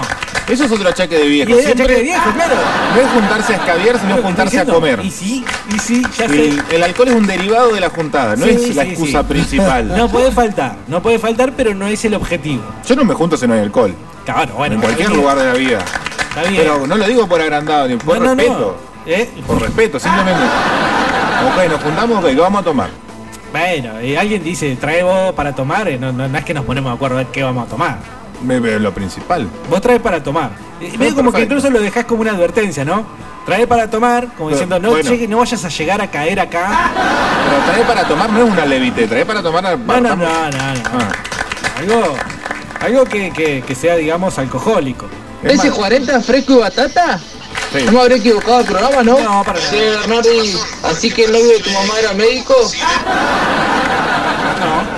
Eso 0.48 0.66
es 0.66 0.72
otro 0.72 0.88
achaque 0.90 1.18
de 1.18 1.28
viejo. 1.28 1.50
Y 1.50 1.54
es 1.54 1.66
achaque 1.68 1.94
de 1.96 2.02
viejo, 2.04 2.32
claro. 2.34 2.56
No 2.96 3.02
es 3.02 3.08
juntarse 3.10 3.54
a 3.54 3.56
escabiar, 3.58 3.96
sino 3.96 4.00
Claro, 4.00 4.16
¿qué 4.16 4.22
juntarse 4.28 4.60
a 4.60 4.66
comer. 4.66 5.00
Y 5.04 5.10
sí, 5.12 5.44
y 5.76 5.80
sí, 5.80 6.02
ya 6.18 6.28
sé. 6.30 6.50
El, 6.50 6.64
el 6.72 6.84
alcohol 6.84 7.08
es 7.08 7.16
un 7.16 7.26
derivado 7.28 7.74
de 7.74 7.80
la 7.80 7.90
juntada, 7.90 8.36
no 8.36 8.46
Sí, 8.46 8.52
es 8.52 8.76
la 8.76 8.84
excusa 8.84 9.22
sí. 9.22 9.26
principal. 9.30 9.88
No 9.98 10.08
puede 10.10 10.32
faltar, 10.32 10.76
no 10.88 11.02
puede 11.02 11.18
faltar, 11.20 11.54
pero 11.58 11.74
no 11.74 11.88
es 11.88 12.06
el 12.06 12.14
objetivo. 12.14 12.64
Yo 12.88 12.96
no 12.96 13.04
me 13.06 13.14
junto 13.16 13.38
si 13.38 13.48
no 13.48 13.54
hay 13.56 13.62
alcohol. 13.62 13.96
Claro, 14.24 14.54
bueno. 14.56 14.76
en 14.76 14.82
cualquier 14.82 15.10
bien, 15.10 15.20
lugar 15.20 15.38
de 15.38 15.46
la 15.46 15.54
vida. 15.54 15.80
Está 16.30 16.42
bien. 16.50 16.62
Pero 16.64 16.86
no 16.88 16.96
lo 16.96 17.08
digo 17.08 17.28
por 17.28 17.42
agrandado, 17.42 17.88
ni 17.88 17.96
por 17.96 18.20
No, 18.20 18.26
no, 18.26 18.36
no. 18.36 18.36
respeto. 18.36 18.78
¿Eh? 19.08 19.30
Por 19.48 19.62
respeto, 19.62 20.00
simplemente. 20.00 20.44
Ok, 20.44 21.70
nos 21.72 21.82
juntamos, 21.84 22.24
ok, 22.24 22.30
¿qué 22.30 22.36
vamos 22.36 22.62
a 22.62 22.64
tomar? 22.64 22.90
Bueno, 23.52 24.00
eh, 24.00 24.18
alguien 24.18 24.44
dice, 24.44 24.76
trae 24.76 25.02
vos 25.04 25.34
para 25.34 25.54
tomar, 25.56 25.88
eh, 25.88 25.98
no, 26.00 26.12
no- 26.12 26.28
no 26.28 26.38
es 26.38 26.44
que 26.44 26.54
nos 26.54 26.66
ponemos 26.66 26.92
de 26.92 26.96
acuerdo 26.96 27.16
a 27.16 27.24
ver 27.24 27.28
qué 27.32 27.42
vamos 27.44 27.68
a 27.68 27.70
tomar. 27.70 27.98
Me- 28.44 28.60
me- 28.60 28.80
lo 28.80 28.94
principal. 28.94 29.48
Vos 29.70 29.82
traes 29.82 30.02
para 30.02 30.22
tomar. 30.22 30.52
Eh, 30.82 30.90
No, 30.94 31.00
medio 31.00 31.16
como 31.16 31.32
que 31.32 31.42
incluso 31.42 31.70
lo 31.70 31.80
dejás 31.80 32.06
como 32.06 32.22
una 32.22 32.32
advertencia, 32.32 32.84
¿no? 32.86 33.06
Trae 33.46 33.68
para 33.68 33.90
tomar, 33.90 34.26
como 34.34 34.50
Pero, 34.50 34.50
diciendo, 34.50 34.80
no, 34.80 34.90
bueno. 34.90 35.10
llegue- 35.12 35.28
no 35.28 35.38
vayas 35.38 35.64
a 35.64 35.70
llegar 35.70 36.02
a 36.02 36.10
caer 36.10 36.40
acá. 36.40 36.92
Pero 37.50 37.64
traer 37.66 37.86
para 37.88 38.08
tomar 38.08 38.30
no 38.32 38.46
es 38.46 38.52
una 38.52 38.66
levite, 38.66 39.08
traer 39.08 39.26
para 39.28 39.44
tomar. 39.44 39.64
No, 39.64 40.02
no, 40.02 40.02
no, 40.02 40.16
no, 40.16 40.16
no. 40.16 40.30
Ah, 40.92 41.12
Algo, 41.80 42.16
algo 42.82 43.06
que, 43.06 43.32
que- 43.32 43.64
que 43.66 43.76
sea, 43.76 43.96
digamos, 43.98 44.38
alcohólico. 44.40 45.06
es 45.44 45.54
¿Ese 45.60 45.68
más, 45.70 45.78
40 45.78 46.22
fresco 46.22 46.54
y 46.54 46.58
batata? 46.58 47.20
sí. 47.72 47.84
No 47.86 47.92
me 47.92 48.02
habré 48.02 48.16
equivocado 48.16 48.60
el 48.62 48.66
programa, 48.66 49.04
¿no? 49.04 49.20
No, 49.20 49.44
para 49.44 49.60
nada. 49.60 49.70
Sí, 49.72 49.78
Bernardi, 49.78 50.56
así 50.84 51.12
que 51.12 51.26
el 51.26 51.32
novio 51.34 51.48
de 51.50 51.60
tu 51.60 51.70
mamá 51.72 51.94
era 52.00 52.14
médico. 52.14 52.56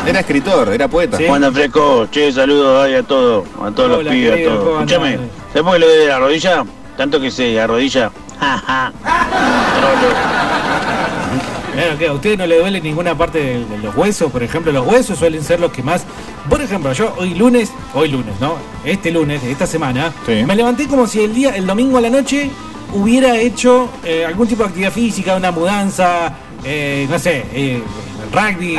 Era 0.07 0.19
escritor, 0.21 0.69
era 0.69 0.87
poeta. 0.87 1.17
Sí. 1.17 1.23
¿Cómo 1.23 1.35
andan 1.35 1.53
fresco? 1.53 2.07
Che, 2.11 2.31
saludos 2.31 2.83
ahí 2.85 2.95
a 2.95 3.03
todos, 3.03 3.45
a 3.61 3.71
todos 3.71 3.91
Hola, 3.91 4.03
los 4.03 4.13
pibes, 4.13 4.33
a 4.33 4.49
todos. 4.49 4.63
¿cómo 4.63 4.75
Escúchame, 4.79 5.19
por 5.53 5.73
qué 5.73 5.79
le 5.79 5.87
de 5.87 6.07
la 6.07 6.19
rodilla? 6.19 6.63
Tanto 6.95 7.19
que 7.19 7.29
se 7.31 7.59
arrodilla. 7.59 8.11
Ja, 8.39 8.57
ja. 8.65 8.91
Bueno, 11.75 11.97
¿qué? 11.99 12.07
¿A 12.07 12.13
ustedes 12.13 12.37
no 12.39 12.47
le 12.47 12.57
duele 12.59 12.81
ninguna 12.81 13.15
parte 13.15 13.37
de, 13.39 13.65
de 13.65 13.77
los 13.79 13.95
huesos? 13.95 14.31
Por 14.31 14.41
ejemplo, 14.41 14.71
los 14.71 14.85
huesos 14.87 15.19
suelen 15.19 15.43
ser 15.43 15.59
los 15.59 15.71
que 15.71 15.83
más... 15.83 16.05
Por 16.49 16.59
ejemplo, 16.61 16.91
yo 16.93 17.13
hoy 17.17 17.35
lunes, 17.35 17.71
hoy 17.93 18.07
lunes, 18.09 18.39
¿no? 18.39 18.55
Este 18.83 19.11
lunes, 19.11 19.43
esta 19.43 19.67
semana, 19.67 20.11
Sí. 20.25 20.43
me 20.45 20.55
levanté 20.55 20.87
como 20.87 21.05
si 21.05 21.21
el 21.21 21.35
día, 21.35 21.55
el 21.55 21.67
domingo 21.67 21.97
a 21.99 22.01
la 22.01 22.09
noche, 22.09 22.49
hubiera 22.93 23.37
hecho 23.37 23.89
eh, 24.03 24.25
algún 24.25 24.47
tipo 24.47 24.63
de 24.63 24.69
actividad 24.69 24.91
física, 24.91 25.35
una 25.35 25.51
mudanza, 25.51 26.33
eh, 26.63 27.07
no 27.09 27.19
sé, 27.19 27.45
eh, 27.53 27.81
rugby. 28.31 28.77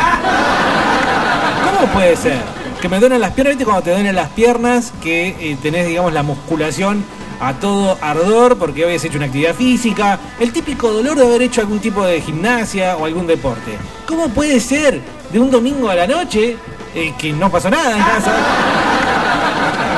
¿Cómo 1.65 1.93
puede 1.93 2.17
ser? 2.17 2.41
Que 2.81 2.89
me 2.89 3.01
duelen 3.01 3.21
las 3.21 3.33
piernas, 3.33 3.53
¿viste? 3.53 3.65
Cuando 3.65 3.83
te 3.83 3.91
duelen 3.91 4.15
las 4.15 4.31
piernas, 4.31 4.93
que 5.03 5.29
eh, 5.41 5.57
tenés, 5.61 5.87
digamos, 5.87 6.13
la 6.13 6.23
musculación 6.23 7.05
a 7.41 7.55
todo 7.55 7.97
ardor 8.01 8.59
porque 8.59 8.85
habías 8.85 9.05
hecho 9.05 9.17
una 9.17 9.27
actividad 9.27 9.55
física, 9.55 10.19
el 10.41 10.53
típico 10.53 10.91
dolor 10.93 11.17
de 11.17 11.27
haber 11.27 11.43
hecho 11.43 11.61
algún 11.61 11.79
tipo 11.79 12.05
de 12.05 12.21
gimnasia 12.21 12.97
o 12.97 13.05
algún 13.05 13.27
deporte. 13.27 13.79
¿Cómo 14.07 14.29
puede 14.29 14.61
ser 14.61 15.01
de 15.33 15.39
un 15.39 15.51
domingo 15.51 15.89
a 15.89 15.95
la 15.95 16.07
noche 16.07 16.57
eh, 16.95 17.15
que 17.19 17.33
no 17.33 17.51
pasó 17.51 17.71
nada 17.71 17.97
en 17.97 18.03
casa? 18.03 18.33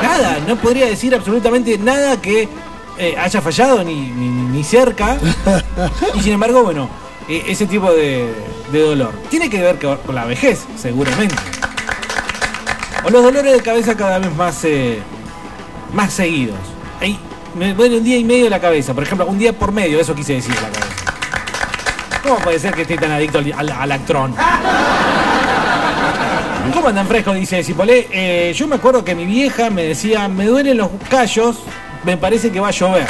Nada, 0.03 0.37
no 0.47 0.55
podría 0.55 0.87
decir 0.87 1.13
absolutamente 1.15 1.77
nada 1.77 2.19
que 2.21 2.47
eh, 2.97 3.15
haya 3.17 3.41
fallado 3.41 3.83
ni, 3.83 3.95
ni, 3.95 4.27
ni 4.27 4.63
cerca. 4.63 5.17
Y 6.15 6.21
sin 6.21 6.33
embargo, 6.33 6.63
bueno, 6.63 6.89
ese 7.27 7.65
tipo 7.65 7.91
de, 7.91 8.33
de 8.71 8.79
dolor 8.79 9.13
tiene 9.29 9.49
que 9.49 9.61
ver 9.61 9.77
con 9.77 10.15
la 10.15 10.25
vejez, 10.25 10.65
seguramente. 10.77 11.35
O 13.03 13.09
los 13.09 13.23
dolores 13.23 13.53
de 13.53 13.61
cabeza 13.61 13.95
cada 13.95 14.19
vez 14.19 14.33
más, 14.35 14.63
eh, 14.63 14.99
más 15.93 16.13
seguidos. 16.13 16.57
Ahí 16.99 17.17
me 17.55 17.73
duele 17.73 17.97
un 17.97 18.03
día 18.03 18.17
y 18.17 18.23
medio 18.23 18.49
la 18.49 18.59
cabeza, 18.59 18.93
por 18.93 19.03
ejemplo, 19.03 19.25
un 19.25 19.39
día 19.39 19.53
por 19.53 19.71
medio, 19.71 19.99
eso 19.99 20.13
quise 20.13 20.33
decir 20.33 20.53
la 20.55 20.69
cabeza. 20.69 20.87
¿Cómo 22.23 22.37
puede 22.37 22.59
ser 22.59 22.73
que 22.73 22.83
esté 22.83 22.97
tan 22.97 23.11
adicto 23.11 23.39
al, 23.39 23.51
al, 23.53 23.71
al 23.71 23.91
Actron? 23.91 24.35
¿Cómo 26.73 26.87
andan 26.87 27.07
frescos? 27.07 27.35
Dice 27.35 27.63
Cipolé. 27.63 28.07
Eh, 28.11 28.53
yo 28.55 28.67
me 28.67 28.75
acuerdo 28.75 29.03
que 29.03 29.15
mi 29.15 29.25
vieja 29.25 29.69
me 29.69 29.83
decía, 29.83 30.27
me 30.27 30.45
duelen 30.45 30.77
los 30.77 30.89
callos, 31.09 31.57
me 32.03 32.17
parece 32.17 32.51
que 32.51 32.59
va 32.59 32.67
a 32.67 32.71
llover. 32.71 33.07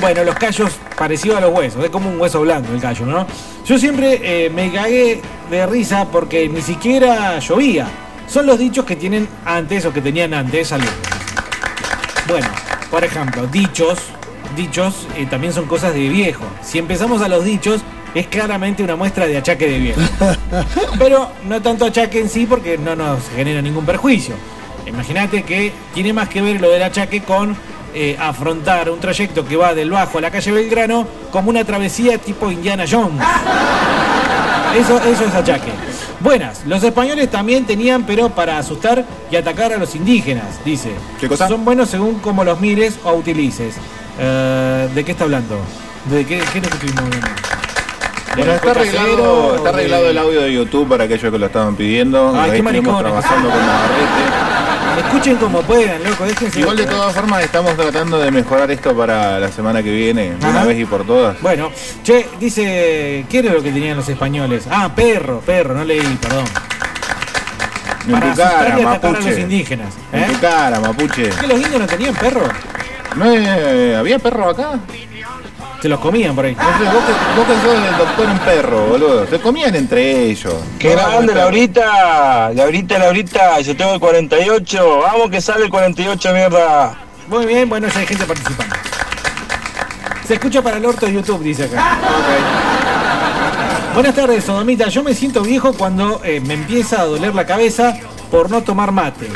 Bueno, 0.00 0.24
los 0.24 0.34
callos 0.36 0.72
parecidos 0.98 1.38
a 1.38 1.40
los 1.40 1.54
huesos, 1.54 1.84
es 1.84 1.90
como 1.90 2.10
un 2.10 2.20
hueso 2.20 2.40
blando 2.40 2.72
el 2.72 2.80
callo, 2.80 3.06
¿no? 3.06 3.26
Yo 3.64 3.78
siempre 3.78 4.20
eh, 4.22 4.50
me 4.50 4.72
cagué 4.72 5.20
de 5.50 5.66
risa 5.66 6.06
porque 6.10 6.48
ni 6.48 6.60
siquiera 6.60 7.38
llovía. 7.38 7.86
Son 8.26 8.44
los 8.44 8.58
dichos 8.58 8.84
que 8.84 8.96
tienen 8.96 9.28
antes 9.44 9.86
o 9.86 9.92
que 9.92 10.02
tenían 10.02 10.34
antes 10.34 10.72
alumnos. 10.72 10.94
Bueno, 12.26 12.48
por 12.90 13.04
ejemplo, 13.04 13.46
dichos, 13.46 13.98
dichos 14.54 15.06
eh, 15.16 15.26
también 15.26 15.52
son 15.52 15.66
cosas 15.66 15.94
de 15.94 16.08
viejo. 16.08 16.44
Si 16.62 16.78
empezamos 16.78 17.22
a 17.22 17.28
los 17.28 17.44
dichos, 17.44 17.80
es 18.14 18.26
claramente 18.26 18.82
una 18.82 18.96
muestra 18.96 19.26
de 19.26 19.38
achaque 19.38 19.66
de 19.66 19.78
viejo. 19.78 20.00
Pero 20.98 21.30
no 21.46 21.62
tanto 21.62 21.86
achaque 21.86 22.20
en 22.20 22.28
sí 22.28 22.46
porque 22.46 22.76
no 22.76 22.96
nos 22.96 23.28
genera 23.34 23.62
ningún 23.62 23.86
perjuicio. 23.86 24.34
Imagínate 24.86 25.42
que 25.42 25.72
tiene 25.94 26.12
más 26.12 26.28
que 26.28 26.40
ver 26.42 26.60
lo 26.60 26.70
del 26.70 26.82
achaque 26.82 27.22
con 27.22 27.56
eh, 28.00 28.16
afrontar 28.20 28.88
un 28.90 29.00
trayecto 29.00 29.44
que 29.44 29.56
va 29.56 29.74
del 29.74 29.90
Bajo 29.90 30.18
a 30.18 30.20
la 30.20 30.30
calle 30.30 30.52
Belgrano 30.52 31.06
como 31.32 31.50
una 31.50 31.64
travesía 31.64 32.16
tipo 32.18 32.50
Indiana 32.50 32.84
Jones. 32.88 33.20
Eso, 34.76 34.98
eso 35.02 35.24
es 35.24 35.34
achaque. 35.34 35.72
Buenas, 36.20 36.62
los 36.66 36.82
españoles 36.82 37.30
también 37.30 37.64
tenían, 37.64 38.04
pero 38.04 38.28
para 38.28 38.58
asustar 38.58 39.04
y 39.30 39.36
atacar 39.36 39.72
a 39.72 39.78
los 39.78 39.94
indígenas, 39.94 40.62
dice. 40.64 40.92
¿Qué 41.20 41.28
cosa? 41.28 41.48
Son 41.48 41.64
buenos 41.64 41.88
según 41.90 42.20
como 42.20 42.44
los 42.44 42.60
mires 42.60 42.98
o 43.04 43.14
utilices. 43.14 43.74
Eh, 44.18 44.88
¿De 44.94 45.04
qué 45.04 45.12
está 45.12 45.24
hablando? 45.24 45.56
¿De 46.10 46.24
qué, 46.24 46.38
qué 46.52 46.58
es 46.58 46.64
lo 46.64 46.70
que 46.78 46.86
estuvimos 46.86 47.04
Bueno, 48.36 48.52
está 48.52 48.70
arreglado, 48.72 49.56
está 49.56 49.62
de- 49.62 49.68
arreglado 49.76 50.08
el 50.10 50.18
audio 50.18 50.40
de 50.42 50.52
YouTube 50.52 50.88
para 50.88 51.04
aquellos 51.04 51.32
que 51.32 51.38
lo 51.38 51.46
estaban 51.46 51.74
pidiendo. 51.76 52.32
Ay, 52.34 52.50
Ahí 52.50 52.56
qué 52.58 52.62
con 52.62 53.64
Navarrete. 53.66 54.57
Escuchen 54.98 55.36
como 55.36 55.62
puedan, 55.62 56.02
loco, 56.02 56.24
déjense. 56.24 56.60
Igual 56.60 56.76
de 56.76 56.86
todas 56.86 57.14
formas 57.14 57.44
estamos 57.44 57.76
tratando 57.76 58.18
de 58.18 58.30
mejorar 58.30 58.70
esto 58.70 58.96
para 58.96 59.38
la 59.38 59.50
semana 59.50 59.82
que 59.82 59.90
viene, 59.90 60.34
de 60.34 60.46
una 60.46 60.64
vez 60.64 60.78
y 60.78 60.84
por 60.84 61.06
todas. 61.06 61.40
Bueno, 61.40 61.70
che, 62.02 62.28
dice, 62.40 63.24
¿qué 63.28 63.38
era 63.38 63.52
lo 63.52 63.62
que 63.62 63.70
tenían 63.70 63.96
los 63.96 64.08
españoles? 64.08 64.66
Ah, 64.70 64.90
perro, 64.94 65.40
perro, 65.40 65.74
no 65.74 65.84
leí, 65.84 66.00
perdón. 66.20 66.44
En 68.06 68.12
Para 68.12 68.30
tu 68.32 68.36
cara, 68.38 68.50
y 68.50 68.56
atacar 68.56 68.72
a 68.72 68.76
los 68.76 68.84
mapuche. 68.84 69.42
En 69.42 69.52
¿eh? 69.52 70.28
tu 70.32 70.40
cara, 70.40 70.80
mapuche. 70.80 71.28
¿Que 71.28 71.46
los 71.46 71.60
indios 71.60 71.80
no 71.80 71.86
tenían 71.86 72.14
perro? 72.14 72.48
¿No 73.16 73.30
eh, 73.30 73.96
había 73.96 74.18
perro 74.18 74.50
acá? 74.50 74.80
Se 75.80 75.88
los 75.88 76.00
comían 76.00 76.34
por 76.34 76.44
ahí. 76.44 76.54
Sé, 76.54 76.60
vos 76.60 77.04
que, 77.04 77.12
vos 77.36 77.46
que 77.46 77.54
sos 77.62 77.74
el 77.74 77.98
doctor 77.98 78.28
en 78.28 78.38
perro, 78.40 78.86
boludo. 78.86 79.26
Se 79.28 79.38
comían 79.40 79.74
entre 79.76 80.22
ellos. 80.24 80.54
¡Qué 80.78 80.90
grande, 80.90 81.34
Laurita! 81.34 82.50
Laurita, 82.52 82.98
Laurita, 82.98 83.60
yo 83.60 83.76
tengo 83.76 83.94
el 83.94 84.00
48. 84.00 85.00
Vamos 85.00 85.30
que 85.30 85.40
sale 85.40 85.64
el 85.64 85.70
48, 85.70 86.32
mierda. 86.32 86.96
Muy 87.28 87.46
bien, 87.46 87.68
bueno, 87.68 87.86
ya 87.88 88.00
hay 88.00 88.06
gente 88.06 88.24
participando. 88.24 88.74
Se 90.26 90.34
escucha 90.34 90.60
para 90.62 90.78
el 90.78 90.84
orto 90.84 91.06
de 91.06 91.12
YouTube, 91.12 91.42
dice 91.42 91.64
acá. 91.64 91.98
Buenas 93.94 94.14
tardes, 94.14 94.44
Sodomita. 94.44 94.88
Yo 94.88 95.02
me 95.02 95.14
siento 95.14 95.42
viejo 95.42 95.72
cuando 95.72 96.20
eh, 96.24 96.40
me 96.40 96.54
empieza 96.54 97.00
a 97.00 97.04
doler 97.04 97.34
la 97.34 97.46
cabeza 97.46 97.96
por 98.30 98.50
no 98.50 98.62
tomar 98.62 98.92
mate. 98.92 99.28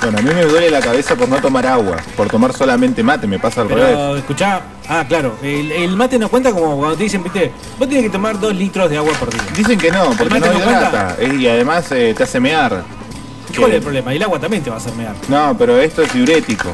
Bueno, 0.00 0.18
a 0.18 0.22
mí 0.22 0.30
me 0.32 0.44
duele 0.44 0.70
la 0.70 0.80
cabeza 0.80 1.16
por 1.16 1.28
no 1.28 1.36
tomar 1.40 1.66
agua, 1.66 1.96
por 2.16 2.28
tomar 2.28 2.52
solamente 2.52 3.02
mate, 3.02 3.26
me 3.26 3.38
pasa 3.38 3.62
al 3.62 3.68
revés. 3.68 3.84
Pero 3.86 4.16
escuchá, 4.16 4.62
ah, 4.88 5.04
claro, 5.08 5.36
el, 5.42 5.72
el 5.72 5.96
mate 5.96 6.18
no 6.18 6.28
cuenta 6.28 6.52
como 6.52 6.76
cuando 6.78 6.96
te 6.96 7.02
dicen, 7.04 7.22
viste, 7.22 7.50
vos 7.78 7.88
tenés 7.88 8.04
que 8.04 8.10
tomar 8.10 8.38
dos 8.38 8.54
litros 8.54 8.88
de 8.88 8.96
agua 8.96 9.12
por 9.14 9.30
día. 9.30 9.42
Dicen 9.56 9.78
que 9.78 9.90
no, 9.90 10.10
porque 10.16 10.36
¿El 10.36 10.40
no 10.40 10.46
no 10.52 10.58
hidrata. 10.58 11.16
eh, 11.18 11.34
y 11.38 11.48
además 11.48 11.90
eh, 11.92 12.14
te 12.16 12.22
hace 12.22 12.38
mear. 12.40 12.82
¿Cuál 13.56 13.70
es 13.70 13.76
el 13.78 13.82
problema? 13.82 14.12
El 14.14 14.22
agua 14.22 14.38
también 14.38 14.62
te 14.62 14.70
va 14.70 14.76
a 14.76 14.78
hacer 14.78 14.94
mear. 14.94 15.14
No, 15.28 15.56
pero 15.58 15.78
esto 15.80 16.02
es 16.02 16.12
diurético. 16.12 16.70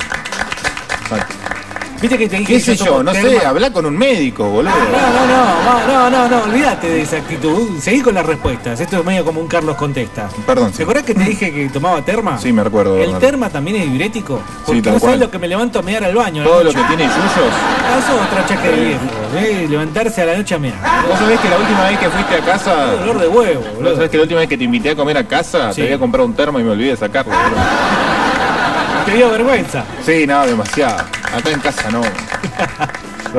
Viste 2.00 2.18
que 2.18 2.28
te 2.28 2.37
dije 2.38 2.52
¿Qué 2.54 2.61
sé 2.61 2.76
yo? 2.76 3.02
No 3.02 3.12
sé, 3.14 3.44
habla 3.46 3.70
con 3.72 3.87
un 3.87 3.96
médico, 3.96 4.44
boludo. 4.50 4.70
No, 4.74 5.26
no, 5.26 5.87
no, 5.87 5.87
no, 5.87 6.11
no, 6.11 6.28
no, 6.28 6.42
olvídate 6.44 6.88
de 6.88 7.02
esa 7.02 7.16
actitud. 7.16 7.78
Seguí 7.80 8.00
con 8.02 8.14
las 8.14 8.26
respuestas. 8.26 8.78
Esto 8.80 8.98
es 8.98 9.04
medio 9.07 9.24
como 9.24 9.40
un 9.40 9.46
Carlos 9.46 9.76
contesta. 9.76 10.28
Perdón, 10.46 10.70
¿Te 10.72 10.78
sí. 10.78 10.83
acuerdas 10.83 11.04
que 11.04 11.14
te 11.14 11.24
dije 11.24 11.52
que 11.52 11.68
tomaba 11.70 12.02
terma? 12.02 12.37
Sí, 12.38 12.52
me 12.52 12.61
acuerdo. 12.62 12.98
¿El 13.02 13.16
terma 13.18 13.48
también 13.48 13.76
es 13.78 13.88
diurético? 13.90 14.40
Porque 14.66 14.83
tal 14.83 14.94
no 14.94 15.00
sabes 15.00 15.18
lo 15.20 15.30
que 15.30 15.38
me 15.38 15.48
levanto 15.48 15.78
a 15.78 15.83
mear 15.83 16.04
al 16.04 16.14
baño. 16.14 16.44
Todo 16.44 16.64
lo 16.64 16.72
que 16.72 16.83
tiene 16.83 17.04
yuyos. 17.04 17.14
Ah, 17.16 17.98
Eso 17.98 18.14
es 18.20 18.26
otra 18.26 18.46
chaca 18.46 18.68
de 18.68 18.85
viejo. 18.85 19.00
¿eh? 19.37 19.66
Levantarse 19.70 20.22
a 20.22 20.26
la 20.26 20.37
noche 20.37 20.54
a 20.54 20.59
mear. 20.59 20.74
Vos 21.09 21.18
sabés 21.18 21.40
que 21.40 21.48
la 21.48 21.57
última 21.57 21.85
vez 21.85 21.98
que 21.98 22.11
fuiste 22.11 22.35
a 22.35 22.40
casa. 22.40 22.87
Dolor 22.96 23.18
de 23.20 23.28
huevo, 23.28 23.61
¿Vos 23.62 23.74
boludo. 23.76 23.94
sabés 23.94 24.11
que 24.11 24.16
la 24.18 24.22
última 24.24 24.40
vez 24.40 24.48
que 24.50 24.59
te 24.59 24.64
invité 24.64 24.90
a 24.90 24.96
comer 24.96 25.16
a 25.16 25.24
casa 25.26 25.72
Sí. 25.72 25.80
te 25.80 25.87
había 25.87 25.98
comprado 25.98 26.26
un 26.26 26.35
termo 26.35 26.61
y 26.61 26.64
me 26.64 26.70
olvidé 26.72 26.90
de 26.90 26.96
sacarlo, 26.98 27.33
boludo? 27.33 27.62
Te 29.07 29.12
dio 29.16 29.30
vergüenza. 29.30 29.85
Sí, 30.04 30.26
no, 30.26 30.46
demasiado. 30.46 30.96
Acá 31.37 31.51
en 31.51 31.61
casa 31.61 31.90
no. 31.90 32.03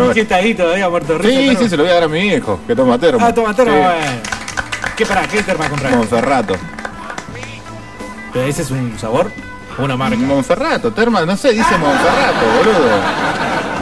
¿Y 0.10 0.14
qué 0.14 0.22
está 0.22 0.36
ahí 0.36 0.54
todavía 0.54 0.90
muerto 0.90 1.14
de 1.14 1.20
risa? 1.20 1.30
Sí, 1.40 1.46
termo? 1.48 1.60
sí, 1.62 1.70
se 1.70 1.78
lo 1.78 1.84
voy 1.84 1.92
a 1.92 1.96
dar 1.96 2.04
a 2.04 2.08
mi 2.08 2.22
viejo, 2.22 2.60
que 2.68 2.76
toma 2.76 3.00
termo. 3.00 3.26
Ah, 3.26 3.34
toma 3.34 3.54
terma, 3.56 3.74
Sí. 3.74 3.80
bueno. 3.80 4.22
¿Qué 4.98 5.06
para? 5.06 5.28
¿Qué 5.28 5.42
terma 5.44 5.70
compraste? 5.70 5.98
Monferrato. 5.98 6.56
¿Pero 8.34 8.46
ese 8.46 8.62
es 8.64 8.72
un 8.72 8.98
sabor? 9.00 9.32
¿O 9.78 9.84
una 9.84 9.96
marca? 9.96 10.18
Monferrato, 10.18 10.92
terma, 10.92 11.26
no 11.26 11.36
sé, 11.38 11.52
dice 11.54 11.78
Monferrato, 11.78 12.46
boludo. 12.58 12.90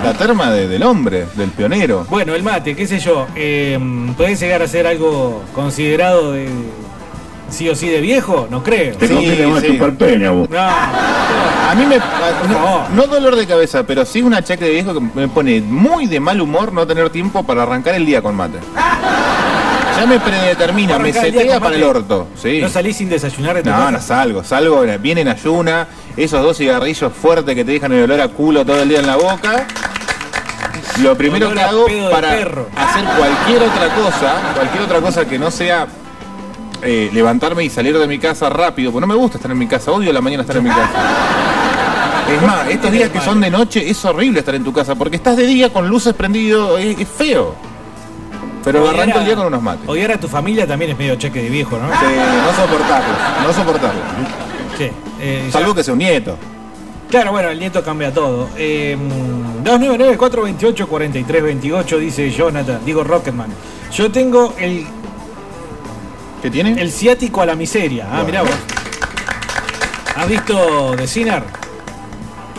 La 0.04 0.14
terma 0.14 0.52
de- 0.52 0.68
del 0.68 0.84
hombre, 0.84 1.26
del 1.36 1.50
pionero. 1.52 2.06
Bueno, 2.10 2.36
el 2.36 2.44
mate, 2.44 2.76
qué 2.76 2.86
sé 2.86 3.00
yo, 3.00 3.28
eh, 3.36 3.80
¿puede 4.18 4.36
llegar 4.36 4.62
a 4.62 4.68
ser 4.68 4.86
algo 4.86 5.44
considerado 5.56 6.34
de 6.34 6.50
sí 7.50 7.70
o 7.70 7.76
sí 7.76 7.88
de 7.90 8.02
viejo? 8.02 8.48
No 8.50 8.64
creo. 8.64 8.96
Sí, 9.00 9.08
sí. 9.08 9.78
No, 9.80 10.60
A 10.60 11.76
mí 11.76 11.86
me. 11.86 11.96
a- 11.96 12.48
no, 12.50 12.90
no 12.90 13.08
dolor 13.08 13.36
de 13.36 13.46
cabeza, 13.48 13.84
pero 13.84 14.06
sí 14.06 14.22
un 14.22 14.34
achaque 14.34 14.66
de 14.66 14.72
viejo 14.72 14.94
que 14.94 15.00
me 15.00 15.28
pone 15.28 15.62
muy 15.62 16.06
de 16.08 16.20
mal 16.20 16.40
humor 16.42 16.72
no 16.74 16.86
tener 16.86 17.10
tiempo 17.10 17.44
para 17.44 17.64
arrancar 17.64 17.96
el 17.96 18.06
día 18.06 18.22
con 18.22 18.36
mate. 18.36 18.60
Ya 19.98 20.06
me 20.08 20.20
predetermina, 20.20 20.98
me 21.00 21.14
setea 21.14 21.60
para 21.60 21.76
el 21.76 21.84
orto. 21.84 22.28
Sí. 22.42 22.60
¿No 22.62 22.68
salís 22.70 22.98
sin 22.98 23.10
desayunar 23.10 23.56
de 23.56 23.64
tu 23.64 23.70
No, 23.70 23.76
casa? 23.78 23.92
no 23.92 24.02
salgo, 24.02 24.44
salgo, 24.44 24.84
viene 25.00 25.22
en 25.22 25.28
ayuna, 25.28 25.88
esos 26.18 26.42
dos 26.42 26.58
cigarrillos 26.58 27.14
fuertes 27.14 27.54
que 27.56 27.64
te 27.64 27.72
dejan 27.74 27.92
el 27.94 28.04
olor 28.04 28.20
a 28.22 28.28
culo 28.28 28.66
todo 28.66 28.82
el 28.82 28.90
día 28.90 29.00
en 29.00 29.08
la 29.08 29.16
boca. 29.18 29.68
Lo 31.02 31.16
primero 31.18 31.52
que 31.54 31.62
a 31.62 31.70
hago 31.70 31.86
para 32.12 32.30
hacer 32.34 32.50
cualquier 33.18 33.64
otra 33.64 33.88
cosa, 33.96 34.34
cualquier 34.56 34.84
otra 34.84 35.00
cosa 35.02 35.26
que 35.26 35.40
no 35.40 35.50
sea 35.52 35.88
eh, 36.84 37.10
levantarme 37.14 37.64
y 37.64 37.70
salir 37.70 37.98
de 37.98 38.08
mi 38.08 38.20
casa 38.20 38.50
rápido, 38.50 38.92
porque 38.92 39.08
no 39.08 39.14
me 39.14 39.20
gusta 39.20 39.38
estar 39.38 39.52
en 39.52 39.58
mi 39.58 39.68
casa, 39.68 39.92
odio 39.92 40.12
la 40.14 40.22
mañana 40.22 40.42
estar 40.42 40.58
en 40.58 40.64
mi 40.64 40.70
casa. 40.70 40.90
Es 42.24 42.42
más, 42.42 42.70
estos 42.70 42.90
días 42.92 43.10
que 43.10 43.20
son 43.20 43.42
de 43.42 43.52
noche 43.52 43.88
es 43.90 44.04
horrible 44.06 44.40
estar 44.40 44.56
en 44.56 44.64
tu 44.64 44.72
casa, 44.72 44.96
porque 44.96 45.18
estás 45.18 45.36
de 45.36 45.46
día 45.46 45.72
con 45.74 45.90
luces 45.90 46.14
prendido, 46.14 46.78
es, 46.78 46.98
es 46.98 47.08
feo. 47.08 47.54
Pero 48.64 48.82
Odiar 48.84 48.96
arranco 48.96 49.18
a- 49.18 49.22
el 49.22 49.26
día 49.28 49.36
con 49.36 49.48
unos 49.48 49.62
mates. 49.62 49.90
Odiar 49.90 50.14
a 50.14 50.18
tu 50.18 50.30
familia 50.30 50.66
también 50.66 50.92
es 50.92 50.98
medio 50.98 51.16
cheque 51.16 51.44
de 51.44 51.50
viejo, 51.50 51.78
¿no? 51.78 51.90
Sí, 51.90 52.06
no 52.16 52.54
soportarlo, 52.56 53.14
no 53.46 53.54
soportarlo. 53.54 54.02
Sí, 54.78 54.88
eh, 55.20 55.50
Salvo 55.52 55.72
ya- 55.72 55.76
que 55.76 55.84
sea 55.84 55.92
un 55.94 56.00
nieto. 56.00 56.38
Claro, 57.10 57.32
bueno, 57.34 57.50
el 57.50 57.60
nieto 57.60 57.84
cambia 57.84 58.14
todo. 58.14 58.48
Eh, 58.58 58.98
299-428-4328, 59.66 61.98
dice 62.00 62.32
Jonathan, 62.32 62.80
digo 62.86 63.04
Rocketman. 63.04 63.50
Yo 63.94 64.10
tengo 64.12 64.54
el, 64.58 64.86
¿Qué 66.44 66.52
tiene? 66.52 66.80
el 66.80 66.92
ciático 66.92 67.42
a 67.42 67.46
la 67.48 67.56
miseria. 67.56 68.06
Ah, 68.06 68.22
Bueno. 68.22 68.26
mirá 68.26 68.42
vos. 68.44 68.52
¿Has 70.16 70.28
visto 70.28 70.94
The 70.98 71.08
Sinner? 71.08 71.44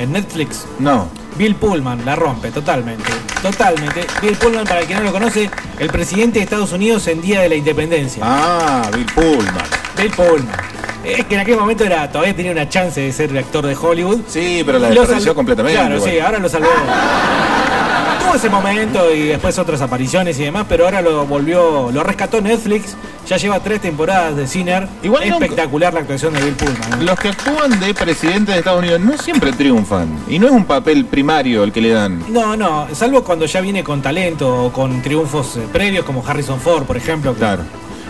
En 0.00 0.10
Netflix. 0.12 0.64
No. 0.80 1.08
Bill 1.36 1.54
Pullman 1.56 2.04
la 2.04 2.16
rompe 2.16 2.50
totalmente. 2.50 3.10
Totalmente. 3.42 4.06
Bill 4.22 4.34
Pullman, 4.36 4.64
para 4.64 4.80
el 4.80 4.86
que 4.86 4.94
no 4.94 5.02
lo 5.02 5.12
conoce, 5.12 5.50
el 5.78 5.88
presidente 5.90 6.38
de 6.38 6.44
Estados 6.44 6.72
Unidos 6.72 7.06
en 7.08 7.20
Día 7.20 7.40
de 7.42 7.48
la 7.48 7.54
Independencia. 7.56 8.22
Ah, 8.26 8.88
Bill 8.92 9.06
Pullman. 9.06 9.64
Bill 9.98 10.10
Pullman. 10.10 10.56
Es 11.04 11.24
que 11.26 11.34
en 11.34 11.40
aquel 11.42 11.56
momento 11.58 11.84
era, 11.84 12.10
todavía 12.10 12.34
tenía 12.34 12.50
una 12.52 12.66
chance 12.68 12.98
de 13.00 13.12
ser 13.12 13.36
actor 13.36 13.66
de 13.66 13.76
Hollywood. 13.76 14.20
Sí, 14.26 14.62
pero 14.64 14.78
la 14.78 14.88
salvó- 14.88 15.34
completamente. 15.34 15.78
Claro, 15.78 16.00
sí, 16.00 16.18
ahora 16.18 16.38
lo 16.38 16.48
salvó. 16.48 16.68
Tuvo 18.24 18.36
ese 18.36 18.48
momento 18.48 19.14
y 19.14 19.24
después 19.28 19.58
otras 19.58 19.80
apariciones 19.82 20.38
y 20.38 20.44
demás, 20.44 20.64
pero 20.68 20.84
ahora 20.86 21.02
lo 21.02 21.26
volvió, 21.26 21.90
lo 21.92 22.02
rescató 22.02 22.40
Netflix. 22.40 22.96
Ya 23.28 23.36
lleva 23.36 23.60
tres 23.60 23.80
temporadas 23.80 24.36
de 24.36 24.46
Sinner. 24.46 24.86
Igual 25.02 25.24
Espectacular 25.24 25.94
la 25.94 26.00
actuación 26.00 26.34
de 26.34 26.40
Bill 26.42 26.54
Pullman. 26.54 27.00
¿eh? 27.00 27.04
Los 27.04 27.18
que 27.18 27.28
actúan 27.28 27.78
de 27.80 27.94
presidente 27.94 28.52
de 28.52 28.58
Estados 28.58 28.80
Unidos 28.80 29.00
no 29.00 29.16
siempre 29.18 29.52
triunfan. 29.52 30.08
Y 30.28 30.38
no 30.38 30.46
es 30.46 30.52
un 30.52 30.64
papel 30.64 31.04
primario 31.06 31.64
el 31.64 31.72
que 31.72 31.80
le 31.80 31.90
dan. 31.90 32.22
No, 32.32 32.56
no, 32.56 32.86
salvo 32.92 33.24
cuando 33.24 33.46
ya 33.46 33.60
viene 33.62 33.82
con 33.84 34.02
talento 34.02 34.64
o 34.66 34.72
con 34.72 35.00
triunfos 35.02 35.56
eh, 35.56 35.60
previos 35.72 36.04
como 36.04 36.22
Harrison 36.26 36.60
Ford, 36.60 36.84
por 36.84 36.96
ejemplo. 36.96 37.32
que- 37.32 37.38
Claro. 37.38 37.62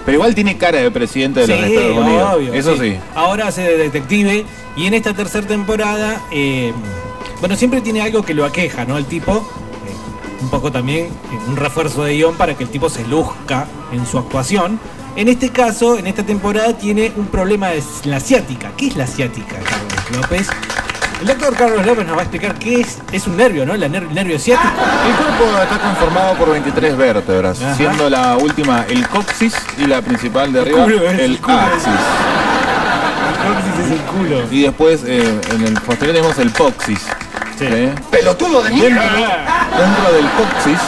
Pero 0.04 0.16
igual 0.16 0.34
tiene 0.34 0.56
cara 0.58 0.78
de 0.80 0.90
presidente 0.90 1.40
de 1.40 1.46
los 1.48 1.58
Estados 1.66 1.96
Unidos. 1.98 2.34
obvio, 2.34 2.54
Eso 2.54 2.76
sí. 2.76 2.96
Ahora 3.14 3.48
hace 3.48 3.62
de 3.62 3.78
detective 3.78 4.44
y 4.76 4.86
en 4.86 4.94
esta 4.94 5.14
tercera 5.14 5.46
temporada, 5.46 6.20
eh, 6.32 6.72
bueno, 7.40 7.56
siempre 7.56 7.80
tiene 7.80 8.00
algo 8.02 8.22
que 8.22 8.34
lo 8.34 8.44
aqueja, 8.44 8.84
¿no? 8.84 8.96
El 8.98 9.06
tipo, 9.06 9.48
un 10.44 10.50
poco 10.50 10.70
también 10.70 11.06
eh, 11.06 11.10
un 11.48 11.56
refuerzo 11.56 12.04
de 12.04 12.14
guion 12.14 12.34
para 12.36 12.54
que 12.54 12.64
el 12.64 12.70
tipo 12.70 12.88
se 12.88 13.04
luzca 13.06 13.66
en 13.92 14.06
su 14.06 14.18
actuación. 14.18 14.78
En 15.16 15.28
este 15.28 15.50
caso, 15.50 15.96
en 15.98 16.06
esta 16.06 16.22
temporada, 16.24 16.76
tiene 16.76 17.12
un 17.16 17.26
problema 17.26 17.68
de 17.68 17.82
la 18.04 18.20
ciática. 18.20 18.72
¿Qué 18.76 18.88
es 18.88 18.96
la 18.96 19.06
ciática, 19.06 19.56
Carlos 19.56 20.20
López? 20.22 20.48
El 21.20 21.28
doctor 21.28 21.54
Carlos 21.56 21.86
López 21.86 22.04
nos 22.06 22.16
va 22.16 22.20
a 22.20 22.24
explicar 22.24 22.54
qué 22.58 22.80
es. 22.80 22.98
Es 23.12 23.26
un 23.28 23.36
nervio, 23.36 23.64
¿no? 23.64 23.76
La 23.76 23.86
ner- 23.88 24.08
el 24.08 24.14
nervio 24.14 24.38
ciático. 24.38 24.68
El 25.08 25.14
cuerpo 25.14 25.62
está 25.62 25.78
conformado 25.78 26.34
por 26.34 26.50
23 26.50 26.96
vértebras, 26.96 27.62
Ajá. 27.62 27.74
siendo 27.76 28.10
la 28.10 28.36
última 28.36 28.84
el 28.88 29.06
coxis 29.08 29.54
y 29.78 29.86
la 29.86 30.02
principal 30.02 30.52
de 30.52 30.60
arriba 30.62 30.84
el 30.84 31.20
el 31.20 31.38
culo, 31.40 31.56
axis. 31.60 31.86
El 33.30 33.54
coxis 33.54 33.84
es 33.86 33.90
el 33.92 34.00
culo. 34.06 34.42
Y 34.50 34.62
después 34.62 35.02
eh, 35.06 35.40
en 35.54 35.62
el 35.64 35.74
posterior 35.74 36.16
tenemos 36.16 36.38
el 36.38 36.50
poxis. 36.50 37.00
Sí. 37.68 37.74
¿sí? 37.96 38.02
¡Pelotudo 38.10 38.62
de 38.62 38.70
Dentro, 38.70 38.88
mierda! 38.88 39.68
dentro 39.78 40.12
del 40.12 40.26
coxis, 40.30 40.78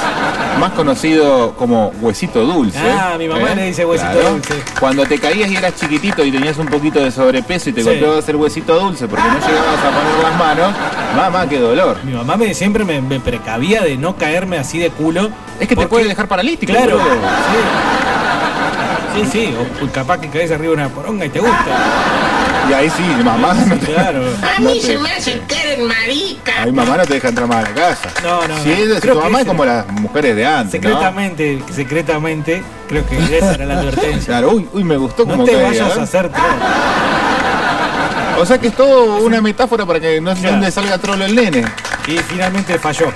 más 0.60 0.72
conocido 0.72 1.54
como 1.56 1.88
huesito 2.00 2.44
dulce. 2.44 2.78
Ah, 2.78 3.16
mi 3.18 3.28
mamá 3.28 3.54
le 3.54 3.64
dice 3.66 3.84
huesito 3.84 4.30
dulce. 4.30 4.54
Cuando 4.78 5.04
te 5.06 5.18
caías 5.18 5.50
y 5.50 5.56
eras 5.56 5.74
chiquitito 5.74 6.24
y 6.24 6.30
tenías 6.32 6.56
un 6.58 6.66
poquito 6.66 7.00
de 7.00 7.10
sobrepeso 7.10 7.70
y 7.70 7.72
te 7.72 7.82
Sí. 7.82 7.88
golpeabas 7.88 8.28
el 8.28 8.36
huesito 8.36 8.78
dulce 8.78 9.06
porque 9.08 9.24
no 9.26 9.34
llegabas 9.38 9.78
a 9.80 9.90
poner 9.90 10.22
las 10.22 10.38
manos, 10.38 10.72
mamá, 11.16 11.48
qué 11.48 11.58
dolor. 11.58 11.98
Mi 12.04 12.12
mamá 12.12 12.36
me, 12.36 12.54
siempre 12.54 12.84
me, 12.84 13.00
me 13.00 13.20
precavía 13.20 13.82
de 13.82 13.96
no 13.96 14.16
caerme 14.16 14.58
así 14.58 14.78
de 14.78 14.90
culo. 14.90 15.30
Es 15.60 15.68
que 15.68 15.76
te 15.76 15.86
puede 15.86 16.04
dejar 16.06 16.28
paralítico. 16.28 16.72
Claro. 16.72 16.98
Sí, 19.14 19.24
sí, 19.32 19.54
o 19.82 19.86
capaz 19.92 20.18
que 20.18 20.28
caes 20.28 20.50
arriba 20.50 20.68
de 20.74 20.74
una 20.82 20.88
poronga 20.90 21.24
y 21.24 21.30
te 21.30 21.40
gusta. 21.40 21.54
Y 22.68 22.72
ahí 22.72 22.90
sí, 22.90 23.02
mamá 23.24 23.54
no 23.54 23.76
te, 23.78 23.86
Claro. 23.86 24.22
A 24.42 24.60
no 24.60 24.70
mí 24.70 24.80
te- 24.80 24.86
se 24.86 24.98
me 24.98 25.10
hace 25.12 25.40
Karen 25.46 25.86
marica. 25.86 26.62
Ahí 26.62 26.72
mamá 26.72 26.96
no 26.96 27.04
te 27.04 27.14
deja 27.14 27.28
entrar 27.28 27.46
más 27.46 27.58
a 27.64 27.68
la 27.68 27.74
casa. 27.74 28.08
No, 28.22 28.46
no, 28.48 28.62
Si, 28.62 28.68
no. 28.70 28.94
es, 28.94 29.00
tu 29.00 29.14
mamá 29.14 29.40
es 29.40 29.46
como 29.46 29.64
las 29.64 29.86
mujeres 29.88 30.34
de 30.36 30.46
antes. 30.46 30.80
¿no? 30.82 30.88
Secretamente, 30.88 31.62
secretamente, 31.72 32.62
creo 32.88 33.06
que 33.06 33.38
esa 33.38 33.52
era 33.54 33.66
la 33.66 33.74
advertencia. 33.80 34.26
Claro, 34.26 34.50
uy, 34.52 34.68
uy, 34.72 34.82
me 34.84 34.96
gustó 34.96 35.24
No 35.24 35.32
como 35.32 35.44
te 35.44 35.52
caía, 35.52 35.66
vayas 35.68 35.96
¿eh? 35.96 36.00
a 36.00 36.02
hacer 36.02 36.28
troll. 36.30 36.44
O 38.38 38.44
sea 38.44 38.58
que 38.58 38.66
es 38.68 38.74
todo 38.74 39.18
una 39.24 39.40
metáfora 39.40 39.86
para 39.86 39.98
que 40.00 40.20
no 40.20 40.34
sé 40.34 40.40
Claro. 40.42 40.56
dónde 40.56 40.70
salga 40.70 40.98
trolo 40.98 41.24
el 41.24 41.34
nene. 41.34 41.64
Y 42.06 42.18
finalmente 42.18 42.78
falló. 42.78 43.10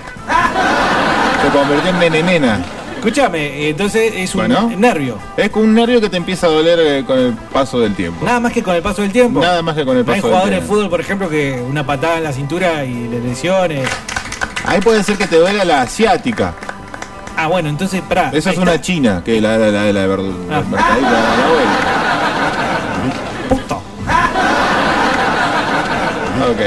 Se 1.42 1.48
convirtió 1.58 1.90
en 1.90 1.98
nene 1.98 2.22
nena. 2.22 2.60
Escúchame, 3.04 3.70
entonces 3.70 4.12
es 4.14 4.34
un 4.34 4.40
Bueno. 4.40 4.70
nervio. 4.76 5.16
Es 5.38 5.50
un 5.54 5.72
nervio 5.74 6.02
que 6.02 6.10
te 6.10 6.18
empieza 6.18 6.46
a 6.46 6.50
doler 6.50 6.78
eh, 6.80 7.04
con 7.06 7.18
el 7.18 7.32
paso 7.32 7.80
del 7.80 7.94
tiempo. 7.94 8.26
Nada 8.26 8.40
más 8.40 8.52
que 8.52 8.62
con 8.62 8.74
el 8.76 8.82
paso 8.82 9.00
del 9.00 9.10
tiempo. 9.10 9.40
Nada 9.40 9.62
más 9.62 9.74
que 9.74 9.86
con 9.86 9.96
el 9.96 10.00
hay 10.00 10.04
paso 10.04 10.16
del 10.16 10.22
jugadores 10.22 10.50
de 10.50 10.56
tiempo. 10.58 10.74
fútbol, 10.74 10.90
por 10.90 11.00
ejemplo, 11.00 11.28
que 11.30 11.62
una 11.66 11.86
patada 11.86 12.18
en 12.18 12.24
la 12.24 12.32
cintura 12.34 12.84
y 12.84 13.08
le 13.08 13.20
lesiones. 13.20 13.88
Ahí 14.66 14.80
puede 14.80 15.02
ser 15.02 15.16
que 15.16 15.26
te 15.26 15.36
duela 15.36 15.64
la 15.64 15.80
asiática. 15.80 16.52
Ah, 17.38 17.46
bueno, 17.46 17.70
entonces, 17.70 18.02
pará. 18.06 18.30
Esa 18.34 18.50
es 18.50 18.58
una 18.58 18.78
china, 18.82 19.22
que 19.24 19.40
la 19.40 19.56
la 19.56 19.68
la, 19.70 19.90
la, 19.90 20.06
verdad- 20.06 20.26
Ah. 20.50 20.62
mercadita 20.70 21.06
de 21.06 21.12
la 21.12 21.46
abuela. 21.46 22.09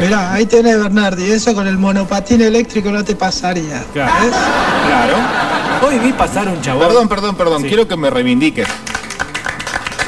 Mirá, 0.02 0.34
ahí 0.34 0.46
tenés 0.46 0.78
Bernardi, 0.82 1.32
eso 1.32 1.54
con 1.54 1.68
el 1.68 1.78
monopatín 1.78 2.42
eléctrico 2.42 2.92
no 2.92 3.04
te 3.04 3.16
pasaría. 3.16 3.84
Claro. 3.94 4.14
¿Ves? 4.22 4.34
Claro. 4.88 5.16
Hoy 5.88 6.00
vi 6.00 6.14
pasar 6.14 6.48
un 6.48 6.62
chabón. 6.62 6.88
Perdón, 6.88 7.10
perdón, 7.10 7.36
perdón. 7.36 7.62
Sí. 7.62 7.68
Quiero 7.68 7.88
que 7.88 7.98
me 7.98 8.10
reivindiques. 8.10 8.68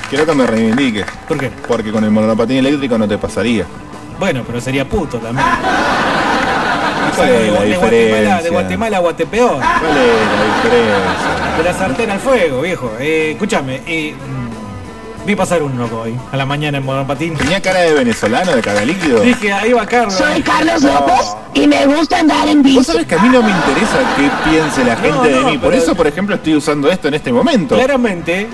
Quiero 0.09 0.25
que 0.25 0.33
me 0.33 0.45
reivindiques. 0.45 1.05
¿Por 1.27 1.38
qué? 1.38 1.49
Porque 1.67 1.91
con 1.91 2.03
el 2.03 2.11
monopatín 2.11 2.57
eléctrico 2.57 2.97
no 2.97 3.07
te 3.07 3.17
pasaría. 3.17 3.65
Bueno, 4.19 4.43
pero 4.45 4.61
sería 4.61 4.88
puto 4.88 5.17
también. 5.17 5.45
¿Cuál 7.15 7.29
es 7.29 7.53
la 7.53 7.61
de, 7.61 7.75
Guatemala, 7.77 7.95
diferencia? 7.95 8.41
de 8.41 8.49
Guatemala 8.49 8.97
a 8.97 8.99
Guatepeor. 8.99 9.55
¿Cuál 9.55 9.97
es 9.97 10.13
la 10.39 10.55
diferencia? 10.55 11.57
De 11.57 11.63
la 11.63 11.73
sartén 11.73 12.11
al 12.11 12.19
fuego, 12.19 12.61
viejo. 12.61 12.91
Eh, 12.99 13.31
escúchame, 13.31 13.81
eh, 13.85 14.13
vi 15.25 15.35
pasar 15.35 15.63
un 15.63 15.77
loco 15.77 16.01
hoy, 16.01 16.15
a 16.31 16.38
la 16.38 16.45
mañana 16.45 16.77
en 16.77 16.85
monopatín. 16.85 17.35
¿Tenía 17.35 17.61
cara 17.61 17.79
de 17.81 17.93
venezolano, 17.93 18.55
de 18.55 18.61
cagalíquido? 18.61 19.21
Dije, 19.21 19.51
ahí 19.51 19.73
va 19.73 19.85
Carlos. 19.85 20.13
Soy 20.13 20.41
Carlos 20.41 20.83
López 20.83 21.35
y 21.53 21.67
me 21.67 21.85
gusta 21.88 22.19
andar 22.19 22.47
en 22.47 22.61
Vos 22.61 22.71
bici. 22.71 22.83
sabés 22.83 23.07
que 23.07 23.15
a 23.15 23.19
mí 23.19 23.29
no 23.29 23.41
me 23.41 23.49
interesa 23.49 23.97
qué 24.17 24.29
piense 24.49 24.83
la 24.83 24.95
gente 24.95 25.17
No, 25.17 25.23
de 25.23 25.51
mí. 25.51 25.57
Por 25.57 25.71
pero- 25.71 25.81
eso, 25.83 25.95
por 25.95 26.07
ejemplo, 26.07 26.35
estoy 26.35 26.55
usando 26.55 26.91
esto 26.91 27.07
en 27.07 27.15
este 27.15 27.33
momento. 27.33 27.75
Claramente, 27.75 28.47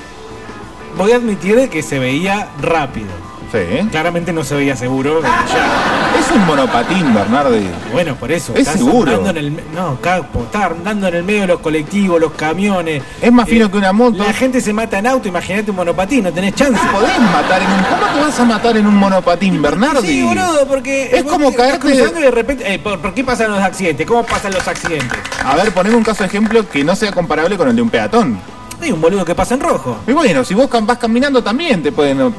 voy 0.98 1.12
a 1.12 1.18
admitir 1.18 1.70
que 1.70 1.84
se 1.84 2.00
veía 2.00 2.48
rápido. 2.62 3.10
Sí. 3.52 3.58
¿eh? 3.58 3.86
Claramente 3.92 4.32
no 4.32 4.44
se 4.44 4.56
veía 4.56 4.76
seguro. 4.76 5.22
Ya. 5.22 6.20
Es 6.20 6.32
un 6.32 6.46
monopatín, 6.46 7.14
Bernardi. 7.14 7.68
Bueno, 7.92 8.16
por 8.16 8.32
eso. 8.32 8.54
Es 8.56 8.68
seguro. 8.68 9.12
andando 9.12 9.40
en 9.40 9.46
el 9.46 9.56
no, 9.76 9.98
capo, 10.00 10.44
estás 10.44 10.72
andando 10.72 11.08
en 11.08 11.16
el 11.16 11.24
medio 11.24 11.42
de 11.42 11.48
los 11.48 11.60
colectivos, 11.60 12.20
los 12.20 12.32
camiones. 12.34 13.02
Es 13.22 13.32
más 13.32 13.50
fino 13.50 13.70
que 13.70 13.78
una 13.78 13.92
moto. 13.92 14.24
La 14.24 14.32
gente 14.34 14.62
se 14.62 14.72
mata 14.72 15.00
en 15.00 15.08
auto, 15.08 15.28
imagínate 15.28 15.72
un 15.72 15.78
monopatín, 15.78 16.24
no 16.24 16.32
tenés 16.32 16.56
chance. 16.56 16.80
No 16.86 16.92
podés 16.92 17.20
matar 17.20 17.62
en 17.62 17.68
un. 17.72 17.84
¿Cómo 17.84 18.14
te 18.14 18.20
vas 18.22 18.40
a 18.40 18.46
matar 18.46 18.78
en 18.78 18.88
un 18.88 18.96
monopatín, 18.96 19.62
Bernardi? 19.62 20.08
Sí, 20.08 20.24
boludo, 20.24 20.68
porque 20.68 21.10
Es 21.14 21.24
como 21.24 21.52
caerte- 21.52 21.80
cruzando 21.80 22.20
y 22.20 22.24
de 22.24 22.32
repente, 22.32 22.74
eh, 22.74 22.80
¿por, 22.80 23.00
por 23.00 23.14
qué 23.14 23.24
pasan 23.24 23.52
los 23.52 23.60
accidentes? 23.60 24.06
¿Cómo 24.08 24.24
pasan 24.24 24.54
los 24.54 24.66
accidentes? 24.68 25.18
A 25.44 25.56
ver, 25.56 25.74
poneme 25.74 25.96
un 25.96 26.04
caso 26.04 26.24
de 26.24 26.28
ejemplo 26.28 26.70
que 26.70 26.84
no 26.84 26.96
sea 26.96 27.12
comparable 27.12 27.58
con 27.58 27.68
el 27.68 27.76
de 27.76 27.82
un 27.82 27.90
peatón. 27.90 28.40
Hay 28.82 28.92
un 28.92 29.02
boludo 29.02 29.24
que 29.26 29.36
pasa 29.36 29.54
en 29.56 29.60
rojo. 29.60 29.98
Y 30.08 30.12
bueno, 30.12 30.44
si 30.44 30.54
vos 30.56 30.68
vas 30.72 30.98
caminando 30.98 31.44
también 31.44 31.84
te 31.84 31.92
pueden 31.92 32.18
no, 32.18 32.32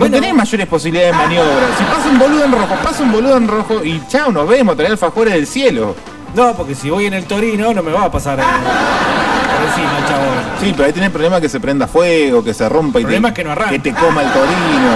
pisar. 0.00 0.10
No 0.10 0.18
Bueno. 0.18 0.20
tenés 0.20 0.34
mayores 0.34 0.66
posibilidades 0.66 1.12
de 1.12 1.18
maniobra. 1.18 1.52
Si 1.78 1.84
pasa 1.84 2.08
un 2.10 2.18
boludo 2.18 2.44
en 2.44 2.52
rojo, 2.52 2.74
pasa 2.82 3.02
un 3.02 3.12
boludo 3.12 3.36
en 3.36 3.48
rojo 3.48 3.84
y 3.84 4.02
chao, 4.08 4.32
nos 4.32 4.48
vemos, 4.48 4.76
traer 4.76 4.92
alfajores 4.92 5.34
del 5.34 5.46
cielo. 5.46 5.94
No, 6.34 6.54
porque 6.54 6.74
si 6.74 6.90
voy 6.90 7.06
en 7.06 7.14
el 7.14 7.24
Torino 7.24 7.72
no 7.74 7.82
me 7.82 7.90
va 7.92 8.04
a 8.04 8.10
pasar 8.12 8.36
por 8.38 9.68
encima 9.68 9.98
el 9.98 10.04
chabón. 10.06 10.28
Sí, 10.60 10.72
pero 10.72 10.84
ahí 10.86 10.92
tenés 10.92 11.06
el 11.06 11.12
problema 11.12 11.40
que 11.40 11.48
se 11.48 11.58
prenda 11.60 11.86
fuego, 11.88 12.42
que 12.44 12.54
se 12.54 12.68
rompa 12.68 12.98
y 13.00 13.02
El 13.02 13.06
problema 13.06 13.28
te, 13.28 13.32
es 13.32 13.36
que 13.36 13.44
no 13.44 13.50
arranca. 13.52 13.70
que 13.72 13.78
te 13.80 13.92
coma 13.92 14.22
el 14.22 14.28
torino. 14.32 14.90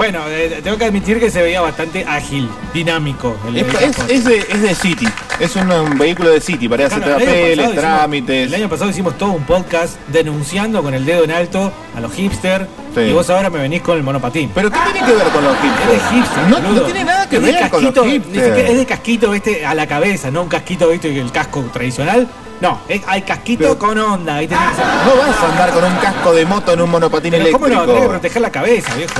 Bueno, 0.00 0.20
eh, 0.28 0.60
tengo 0.64 0.78
que 0.78 0.86
admitir 0.86 1.20
que 1.20 1.30
se 1.30 1.42
veía 1.42 1.60
bastante 1.60 2.06
ágil, 2.06 2.48
dinámico. 2.72 3.36
El, 3.46 3.58
Es, 3.58 4.24
de, 4.24 4.38
es 4.38 4.62
de 4.62 4.74
City, 4.74 5.06
es 5.38 5.54
un, 5.56 5.98
vehículo 5.98 6.30
de 6.30 6.40
City 6.40 6.70
para 6.70 6.86
hacer 6.86 7.02
Claro, 7.02 7.18
papeles, 7.18 7.58
hicimos- 7.58 7.74
trámites. 7.74 8.46
el 8.48 8.54
año 8.54 8.68
pasado 8.70 8.88
hicimos 8.88 9.18
todo 9.18 9.32
un 9.32 9.44
podcast 9.44 9.96
denunciando 10.08 10.82
con 10.82 10.94
el 10.94 11.04
dedo 11.04 11.24
en 11.24 11.32
alto 11.32 11.70
a 11.94 12.00
los 12.00 12.14
hipsters 12.14 12.64
Sí. 12.94 13.00
y 13.02 13.12
vos 13.12 13.28
ahora 13.28 13.50
me 13.50 13.58
venís 13.58 13.82
con 13.82 13.98
el 13.98 14.02
monopatín. 14.02 14.50
Pero 14.54 14.70
¿qué 14.70 14.78
tiene 14.90 15.06
que 15.06 15.12
ver 15.12 15.26
con 15.28 15.44
los 15.44 15.54
hipsters? 15.58 15.92
Es 15.92 16.02
de 16.10 16.16
hipster, 16.16 16.48
no, 16.48 16.80
tiene 16.80 17.04
nada 17.04 17.28
que 17.28 17.38
ver 17.38 17.68
con 17.70 17.84
los 17.84 17.94
hipsters. 18.06 18.58
es 18.70 18.76
de 18.78 18.86
casquito, 18.86 19.30
viste, 19.32 19.66
a 19.66 19.74
la 19.74 19.86
cabeza, 19.86 20.30
no 20.30 20.44
un 20.44 20.48
casquito, 20.48 20.88
viste, 20.88 21.14
el 21.20 21.30
casco 21.30 21.60
tradicional. 21.70 22.26
No, 22.62 22.78
es- 22.88 23.02
hay 23.06 23.20
casquito 23.20 23.64
Pero- 23.64 23.78
con 23.78 23.98
onda, 23.98 24.36
ahí 24.36 24.48
tenés. 24.48 24.64
No 24.64 25.16
vas 25.20 25.36
a 25.42 25.50
andar 25.52 25.70
con 25.72 25.84
un 25.84 25.94
casco 25.96 26.32
de 26.32 26.46
moto 26.46 26.72
en 26.72 26.80
un 26.80 26.90
monopatín 26.90 27.32
Pero 27.32 27.52
¿Cómo 27.52 27.66
no? 27.68 27.74
eléctrico. 27.74 27.92
Tenés 27.92 28.02
que 28.02 28.08
proteger 28.08 28.42
la 28.42 28.50
cabeza, 28.50 28.94
viejo. 28.94 29.12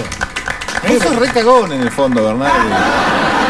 Vos 0.88 1.02
sos 1.02 1.16
re 1.16 1.28
cagón 1.28 1.72
en 1.72 1.80
el 1.82 1.90
fondo, 1.90 2.24
Bernardo. 2.24 2.54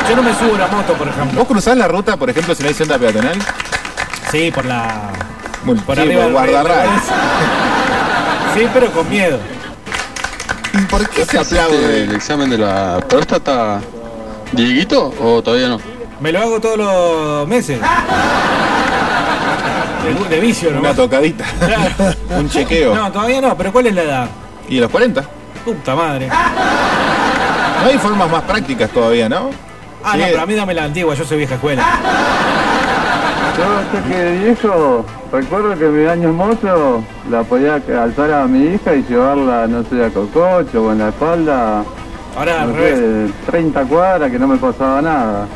Yo 0.09 0.17
no 0.17 0.23
me 0.23 0.35
subo 0.35 0.57
a 0.57 0.59
la 0.59 0.67
moto, 0.69 0.93
por 0.95 1.09
ejemplo. 1.09 1.39
¿Vos 1.39 1.49
cruzás 1.49 1.77
la 1.77 1.87
ruta, 1.89 2.17
por 2.17 2.29
ejemplo, 2.31 2.55
si 2.55 2.63
no 2.63 2.69
hay 2.69 2.75
senda 2.75 2.99
peatonal? 2.99 3.39
Sí, 4.31 4.51
por 4.51 4.65
la. 4.65 5.11
Muy- 5.65 5.77
Por 5.77 5.95
sí, 5.97 6.03
arriba 6.03 6.23
por 6.25 6.25
del 6.25 6.33
guardarray. 6.53 6.89
Sí, 8.55 8.67
pero 8.73 8.91
con 8.93 9.09
miedo. 9.09 9.39
¿Y 10.73 10.79
por 10.87 11.09
qué 11.09 11.25
se 11.25 11.37
¿Hiciste 11.37 11.55
el 11.57 11.61
aplaude? 11.61 12.15
examen 12.17 12.51
de 12.51 12.59
la 12.59 12.99
próstata, 13.09 13.81
Dieguito, 14.53 15.13
o 15.21 15.43
todavía 15.43 15.69
no? 15.69 15.81
Me 16.21 16.33
lo 16.33 16.41
hago 16.41 16.61
todos 16.61 16.79
los 16.79 17.49
meses. 17.49 17.79
De, 20.05 20.29
de 20.35 20.41
vicio, 20.41 20.71
¿no? 20.71 20.81
Una 20.81 20.95
tocadita. 20.95 21.45
Claro. 21.59 22.15
un 22.39 22.49
chequeo. 22.49 22.95
No, 22.95 23.13
todavía 23.13 23.41
no, 23.41 23.57
pero 23.57 23.73
¿cuál 23.73 23.87
es 23.87 23.95
la 23.95 24.03
edad? 24.03 24.29
¿Y 24.69 24.79
a 24.79 24.83
los 24.83 24.91
40? 24.91 25.23
Puta 25.65 25.95
madre. 25.95 26.29
No 27.83 27.89
hay 27.89 27.99
formas 27.99 28.31
más 28.31 28.43
prácticas 28.43 28.91
todavía, 28.91 29.29
¿no? 29.29 29.51
Ah, 30.05 30.13
Sí. 30.15 30.19
no, 30.19 30.25
pero 30.27 30.43
a 30.43 30.47
mí 30.47 30.55
dame 30.55 30.75
la 30.75 30.85
antigua, 30.85 31.15
yo 31.15 31.25
soy 31.25 31.39
vieja 31.39 31.55
escuela. 31.55 31.83
Yo 33.57 33.65
hasta 33.79 34.09
que 34.09 34.33
viejo, 34.45 35.05
recuerdo 35.33 35.77
que 35.79 35.87
en 35.87 36.01
mis 36.01 36.09
años 36.09 36.35
mozo 36.35 37.03
la 37.31 37.43
podía 37.43 37.75
alzar 38.03 38.33
a 38.33 38.47
mi 38.47 38.75
hija 38.75 38.95
y 38.95 39.03
llevarla, 39.09 39.67
no 39.67 39.83
sé, 39.85 40.05
a 40.05 40.09
Cococho 40.11 40.85
o 40.85 40.93
en 40.93 40.99
la 40.99 41.09
espalda, 41.09 41.83
Ahora 42.37 42.63
al 42.63 42.69
no 42.71 42.77
revés. 42.77 43.31
sé, 43.45 43.51
30 43.51 43.83
cuadras 43.85 44.31
que 44.31 44.39
no 44.39 44.47
me 44.47 44.57
pasaba 44.57 45.03
nada. 45.03 45.47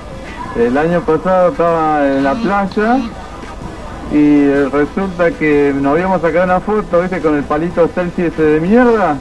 El 0.56 0.76
año 0.76 1.00
pasado 1.02 1.50
estaba 1.50 2.06
en 2.06 2.24
la 2.24 2.34
playa 2.34 2.98
y 4.12 4.46
resulta 4.72 5.30
que 5.30 5.72
nos 5.74 5.92
habíamos 5.92 6.20
sacado 6.20 6.44
una 6.44 6.60
foto, 6.60 7.00
viste, 7.00 7.20
con 7.20 7.36
el 7.36 7.44
palito 7.44 7.88
selfie 7.94 8.26
ese 8.26 8.42
de 8.42 8.60
mierda 8.60 9.16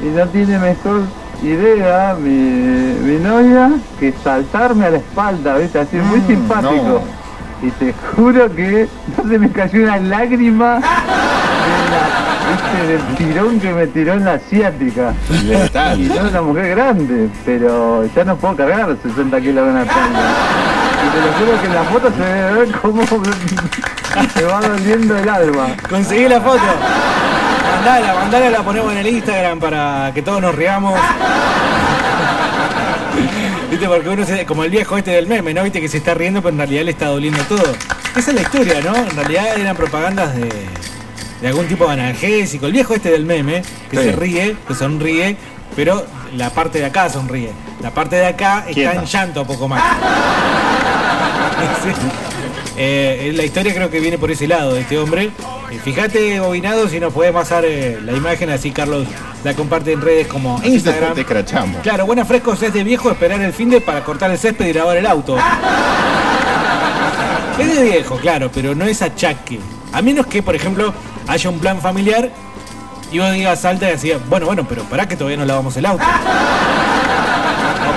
y 0.00 0.06
no 0.06 0.26
tiene 0.28 0.58
mejor 0.58 1.02
idea 1.42 2.14
mi, 2.18 2.30
mi 2.30 3.18
novia 3.18 3.70
que 3.98 4.12
saltarme 4.22 4.86
a 4.86 4.90
la 4.90 4.96
espalda, 4.98 5.56
viste, 5.58 5.78
así 5.80 5.96
muy 5.96 6.20
simpático. 6.22 7.02
Y 7.62 7.70
te 7.70 7.94
juro 8.14 8.54
que 8.54 8.88
no 9.16 9.28
se 9.28 9.38
me 9.38 9.50
cayó 9.50 9.84
una 9.84 9.98
lágrima 9.98 10.74
de 10.74 10.80
la- 11.90 12.50
viste, 12.50 12.86
del 12.92 13.16
tirón 13.16 13.60
que 13.60 13.72
me 13.72 13.86
tiró 13.86 14.12
en 14.14 14.24
la 14.24 14.34
asiática. 14.34 15.14
Letal. 15.44 15.98
Y 16.00 16.08
yo 16.08 16.14
soy 16.16 16.28
una 16.30 16.42
mujer 16.42 16.68
grande, 16.76 17.28
pero 17.46 18.04
ya 18.14 18.24
no 18.24 18.36
puedo 18.36 18.56
cargar 18.56 18.94
60 19.02 19.40
kilos 19.40 19.68
en 19.68 19.74
la 19.74 19.82
espalda. 19.82 20.20
Y 21.04 21.10
te 21.10 21.20
lo 21.20 21.32
juro 21.46 21.60
que 21.60 21.66
en 21.66 21.74
la 21.74 21.82
foto 21.84 22.10
se 22.10 22.22
ve 22.54 22.72
cómo 22.82 23.02
me 24.36 24.42
va 24.42 24.60
doliendo 24.60 25.16
el 25.16 25.28
alma. 25.28 25.66
Conseguí 25.88 26.28
la 26.28 26.40
foto. 26.40 26.60
Mandala, 27.84 28.14
mandala, 28.14 28.48
la 28.50 28.62
ponemos 28.62 28.92
en 28.92 28.98
el 28.98 29.06
Instagram 29.08 29.60
para 29.60 30.10
que 30.14 30.22
todos 30.22 30.40
nos 30.40 30.54
riamos. 30.54 30.98
Viste, 33.70 33.86
porque 33.86 34.08
uno 34.08 34.24
se, 34.24 34.46
como 34.46 34.64
el 34.64 34.70
viejo 34.70 34.96
este 34.96 35.10
del 35.10 35.26
meme, 35.26 35.52
¿no? 35.52 35.62
Viste 35.64 35.82
que 35.82 35.88
se 35.88 35.98
está 35.98 36.14
riendo, 36.14 36.40
pero 36.40 36.52
en 36.54 36.58
realidad 36.60 36.84
le 36.84 36.92
está 36.92 37.06
doliendo 37.08 37.42
todo. 37.44 37.62
Esa 38.16 38.30
es 38.30 38.34
la 38.34 38.40
historia, 38.40 38.80
¿no? 38.80 38.96
En 38.96 39.10
realidad 39.14 39.58
eran 39.58 39.76
propagandas 39.76 40.34
de, 40.34 40.48
de 41.42 41.48
algún 41.48 41.66
tipo 41.66 41.84
de 41.86 41.92
analgésico. 41.92 42.64
El 42.64 42.72
viejo 42.72 42.94
este 42.94 43.10
del 43.10 43.26
meme, 43.26 43.62
que 43.90 43.98
Sí. 43.98 44.02
se 44.04 44.12
ríe, 44.12 44.56
que 44.66 44.74
sonríe, 44.74 45.36
pero 45.76 46.06
la 46.36 46.48
parte 46.48 46.78
de 46.78 46.86
acá 46.86 47.10
sonríe. 47.10 47.52
La 47.82 47.90
parte 47.90 48.16
de 48.16 48.26
acá 48.28 48.64
está 48.66 48.94
en 48.94 49.04
llanto 49.04 49.46
poco 49.46 49.68
más. 49.68 49.82
Sí. 51.84 51.90
Eh, 52.76 53.32
la 53.34 53.44
historia 53.44 53.72
creo 53.72 53.90
que 53.90 54.00
viene 54.00 54.18
por 54.18 54.30
ese 54.30 54.46
lado 54.46 54.74
de 54.74 54.80
este 54.80 54.98
hombre. 54.98 55.30
Eh, 55.70 55.80
fíjate, 55.82 56.40
Bobinado, 56.40 56.88
si 56.88 56.98
nos 56.98 57.12
puede 57.12 57.32
pasar 57.32 57.64
eh, 57.64 58.00
la 58.02 58.12
imagen, 58.12 58.50
así 58.50 58.70
Carlos 58.70 59.06
la 59.44 59.54
comparte 59.54 59.92
en 59.92 60.00
redes 60.00 60.26
como 60.26 60.60
Instagram. 60.64 61.14
te. 61.14 61.24
Claro, 61.82 62.06
buenas 62.06 62.26
frescos 62.26 62.62
es 62.62 62.72
de 62.72 62.82
viejo 62.82 63.10
esperar 63.10 63.40
el 63.40 63.52
fin 63.52 63.70
de 63.70 63.80
para 63.80 64.02
cortar 64.02 64.30
el 64.30 64.38
césped 64.38 64.66
y 64.66 64.72
lavar 64.72 64.96
el 64.96 65.06
auto. 65.06 65.36
Es 67.56 67.72
de 67.72 67.84
viejo, 67.84 68.16
claro, 68.16 68.50
pero 68.52 68.74
no 68.74 68.84
es 68.84 69.00
achaque. 69.00 69.60
A 69.92 70.02
menos 70.02 70.26
que, 70.26 70.42
por 70.42 70.56
ejemplo, 70.56 70.92
haya 71.28 71.48
un 71.48 71.60
plan 71.60 71.80
familiar 71.80 72.32
y 73.12 73.20
vos 73.20 73.32
digas 73.32 73.60
salta 73.60 73.86
y 73.86 73.92
decías, 73.92 74.20
bueno, 74.28 74.46
bueno, 74.46 74.66
pero 74.68 74.82
pará 74.82 75.06
que 75.06 75.16
todavía 75.16 75.36
no 75.36 75.44
lavamos 75.44 75.76
el 75.76 75.86
auto. 75.86 76.04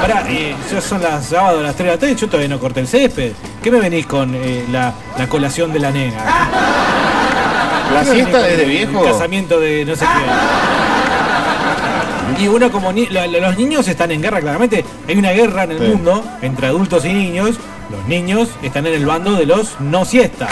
Pará, 0.08 0.24
eh, 0.30 0.56
ya 0.72 0.80
son 0.82 1.02
las 1.02 1.26
sábados 1.26 1.60
a 1.60 1.64
las 1.64 1.76
3 1.76 1.86
de 1.88 1.92
la 1.94 2.00
tarde 2.00 2.16
yo 2.16 2.28
todavía 2.28 2.48
no 2.50 2.60
corté 2.60 2.80
el 2.80 2.88
césped. 2.88 3.34
¿Qué 3.62 3.70
me 3.72 3.80
venís 3.80 4.06
con 4.06 4.34
eh, 4.36 4.64
la, 4.72 4.94
la 5.18 5.28
colación 5.28 5.74
de 5.74 5.80
la 5.80 5.92
nena? 5.92 6.16
¿La 7.94 8.00
¿Qué 8.02 8.06
me 8.06 8.12
venís 8.12 8.14
siesta 8.28 8.38
con 8.40 8.50
es 8.50 8.58
de 8.58 8.64
el 8.64 8.70
viejo? 8.70 9.04
casamiento 9.04 9.60
de 9.60 9.84
no 9.86 9.96
sé 9.96 10.06
qué. 12.38 12.44
Y 12.44 12.48
uno 12.48 12.72
como 12.72 12.92
ni- 12.94 13.08
lo- 13.08 13.26
lo- 13.28 13.40
los 13.40 13.58
niños 13.58 13.88
están 13.88 14.12
en 14.12 14.22
guerra 14.22 14.40
claramente. 14.42 14.86
Hay 15.08 15.18
una 15.18 15.32
guerra 15.32 15.64
en 15.64 15.72
el 15.72 15.80
Sí. 15.80 15.86
mundo 15.88 16.24
entre 16.42 16.68
adultos 16.68 17.04
y 17.06 17.14
niños. 17.14 17.56
Los 17.90 18.06
niños 18.08 18.50
están 18.62 18.86
en 18.86 18.94
el 18.94 19.06
bando 19.06 19.34
de 19.34 19.46
los 19.46 19.80
no 19.80 20.06
siesta. 20.06 20.48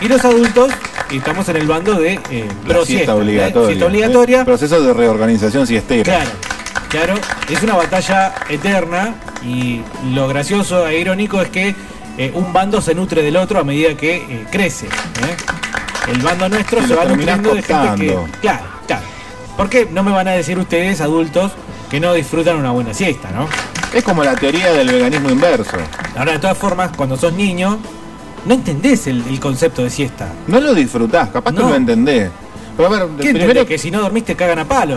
Y 0.00 0.08
los 0.08 0.24
adultos 0.24 0.70
estamos 1.12 1.48
en 1.50 1.56
el 1.56 1.66
bando 1.66 1.94
de 1.94 2.14
eh, 2.30 2.48
La 2.66 2.74
pro 2.74 2.84
siesta 2.84 2.86
siesta, 2.86 3.12
¿eh? 3.12 3.14
obligatoria. 3.16 3.66
Siesta 3.68 3.86
obligatoria. 3.86 4.40
Eh, 4.40 4.44
Proceso 4.44 4.80
de 4.82 4.92
reorganización 4.94 5.66
siestera. 5.66 6.02
Claro, 6.04 6.30
claro, 6.88 7.14
es 7.50 7.62
una 7.62 7.74
batalla 7.74 8.34
eterna 8.48 9.14
y 9.42 9.80
lo 10.12 10.28
gracioso 10.28 10.86
e 10.86 10.98
irónico 11.00 11.40
es 11.40 11.50
que 11.50 11.74
eh, 12.18 12.30
un 12.34 12.52
bando 12.52 12.80
se 12.80 12.94
nutre 12.94 13.22
del 13.22 13.36
otro 13.36 13.60
a 13.60 13.64
medida 13.64 13.94
que 13.96 14.16
eh, 14.16 14.46
crece. 14.50 14.86
¿eh? 14.86 15.36
El 16.12 16.20
bando 16.22 16.48
nuestro 16.48 16.80
Y 16.80 16.86
se 16.86 16.94
va 16.94 17.04
nutriendo 17.04 17.54
de 17.54 17.62
gente 17.62 17.96
que. 18.06 18.18
Claro, 18.40 18.64
claro. 18.86 19.02
¿Por 19.56 19.68
qué 19.68 19.88
no 19.90 20.02
me 20.02 20.12
van 20.12 20.28
a 20.28 20.32
decir 20.32 20.58
ustedes, 20.58 21.00
adultos, 21.00 21.52
que 21.90 21.98
no 22.00 22.12
disfrutan 22.14 22.56
una 22.56 22.70
buena 22.70 22.94
siesta, 22.94 23.30
no? 23.30 23.48
Es 23.92 24.04
como 24.04 24.22
la 24.22 24.34
teoría 24.34 24.72
del 24.72 24.88
veganismo 24.88 25.30
inverso. 25.30 25.76
Ahora, 26.16 26.32
de 26.32 26.38
todas 26.38 26.58
formas, 26.58 26.90
cuando 26.96 27.16
sos 27.16 27.32
niño, 27.32 27.78
no 28.44 28.54
entendés 28.54 29.06
el, 29.06 29.24
el 29.28 29.40
concepto 29.40 29.82
de 29.82 29.90
siesta. 29.90 30.28
No 30.46 30.60
lo 30.60 30.74
disfrutás, 30.74 31.30
capaz 31.30 31.52
que 31.52 31.60
No. 31.60 31.70
lo 31.70 31.74
entendés. 31.74 32.30
Pero 32.76 32.88
a 32.88 32.90
ver, 32.90 33.00
¿Qué 33.16 33.30
primero 33.30 33.42
entendés? 33.44 33.66
Que 33.66 33.78
si 33.78 33.90
no 33.90 34.00
dormís 34.02 34.24
te 34.24 34.36
cagan 34.36 34.58
a 34.58 34.64
palo. 34.66 34.96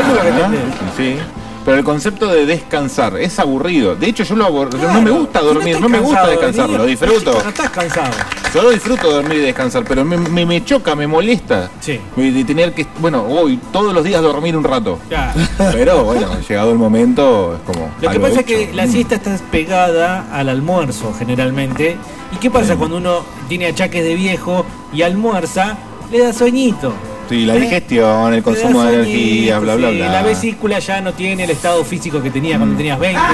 Eso 0.00 0.08
es 0.10 0.14
lo 0.16 0.22
que 0.22 0.30
¿no? 0.30 0.36
entendés. 0.44 0.74
Sí. 0.96 1.16
Pero 1.64 1.76
el 1.76 1.84
concepto 1.84 2.28
de 2.28 2.46
descansar 2.46 3.18
es 3.18 3.38
aburrido. 3.38 3.94
De 3.94 4.06
hecho, 4.08 4.22
yo 4.24 4.36
lo 4.36 4.46
abor- 4.46 4.70
yo 4.80 4.90
no 4.90 5.02
me 5.02 5.10
gusta 5.10 5.40
dormir, 5.42 5.78
no, 5.78 5.88
me 5.90 5.98
gusta 5.98 6.26
descansar, 6.28 6.70
lo 6.70 6.86
disfruto. 6.86 7.32
No 7.42 7.48
estás 7.50 7.68
cansado. 7.68 8.10
Yo 8.54 8.62
lo 8.62 8.70
disfruto 8.70 9.10
dormir 9.10 9.34
y 9.38 9.40
descansar, 9.42 9.84
pero 9.86 10.02
me, 10.02 10.16
me- 10.16 10.46
me 10.46 10.64
choca, 10.64 10.94
me 10.94 11.06
molesta. 11.06 11.68
Sí. 11.80 12.00
De 12.16 12.44
tener 12.44 12.72
que, 12.72 12.86
bueno, 13.00 13.22
hoy 13.24 13.58
todos 13.70 13.92
los 13.92 14.02
días 14.02 14.22
dormir 14.22 14.56
un 14.56 14.64
rato. 14.64 14.98
Ya. 15.10 15.34
Pero 15.72 16.04
bueno, 16.04 16.28
llegado 16.48 16.72
el 16.72 16.78
momento, 16.78 17.56
es 17.56 17.60
como. 17.70 17.90
Lo 18.00 18.10
que 18.12 18.20
pasa 18.20 18.40
es 18.40 18.46
que 18.46 18.70
la 18.72 18.86
siesta 18.86 19.16
está 19.16 19.36
pegada 19.50 20.26
al 20.32 20.48
almuerzo 20.48 21.12
generalmente. 21.18 21.98
¿Y 22.32 22.36
qué 22.36 22.50
pasa 22.50 22.76
cuando 22.76 22.96
uno 22.96 23.24
tiene 23.46 23.66
achaques 23.66 24.02
de 24.04 24.14
viejo 24.14 24.64
y 24.94 25.02
almuerza? 25.02 25.76
Le 26.10 26.20
da 26.20 26.32
sueñito. 26.32 26.94
Sí, 27.28 27.44
la 27.44 27.54
digestión, 27.54 28.32
el 28.32 28.42
consumo 28.42 28.82
de 28.84 28.94
energía, 28.94 29.58
bla, 29.58 29.74
bla, 29.74 29.90
sí, 29.90 29.96
bla. 29.96 30.08
La 30.12 30.22
vesícula 30.22 30.78
ya 30.78 31.00
no 31.02 31.12
tiene 31.12 31.44
el 31.44 31.50
estado 31.50 31.84
físico 31.84 32.22
que 32.22 32.30
tenía 32.30 32.56
cuando 32.56 32.76
tenías 32.76 32.98
20. 32.98 33.20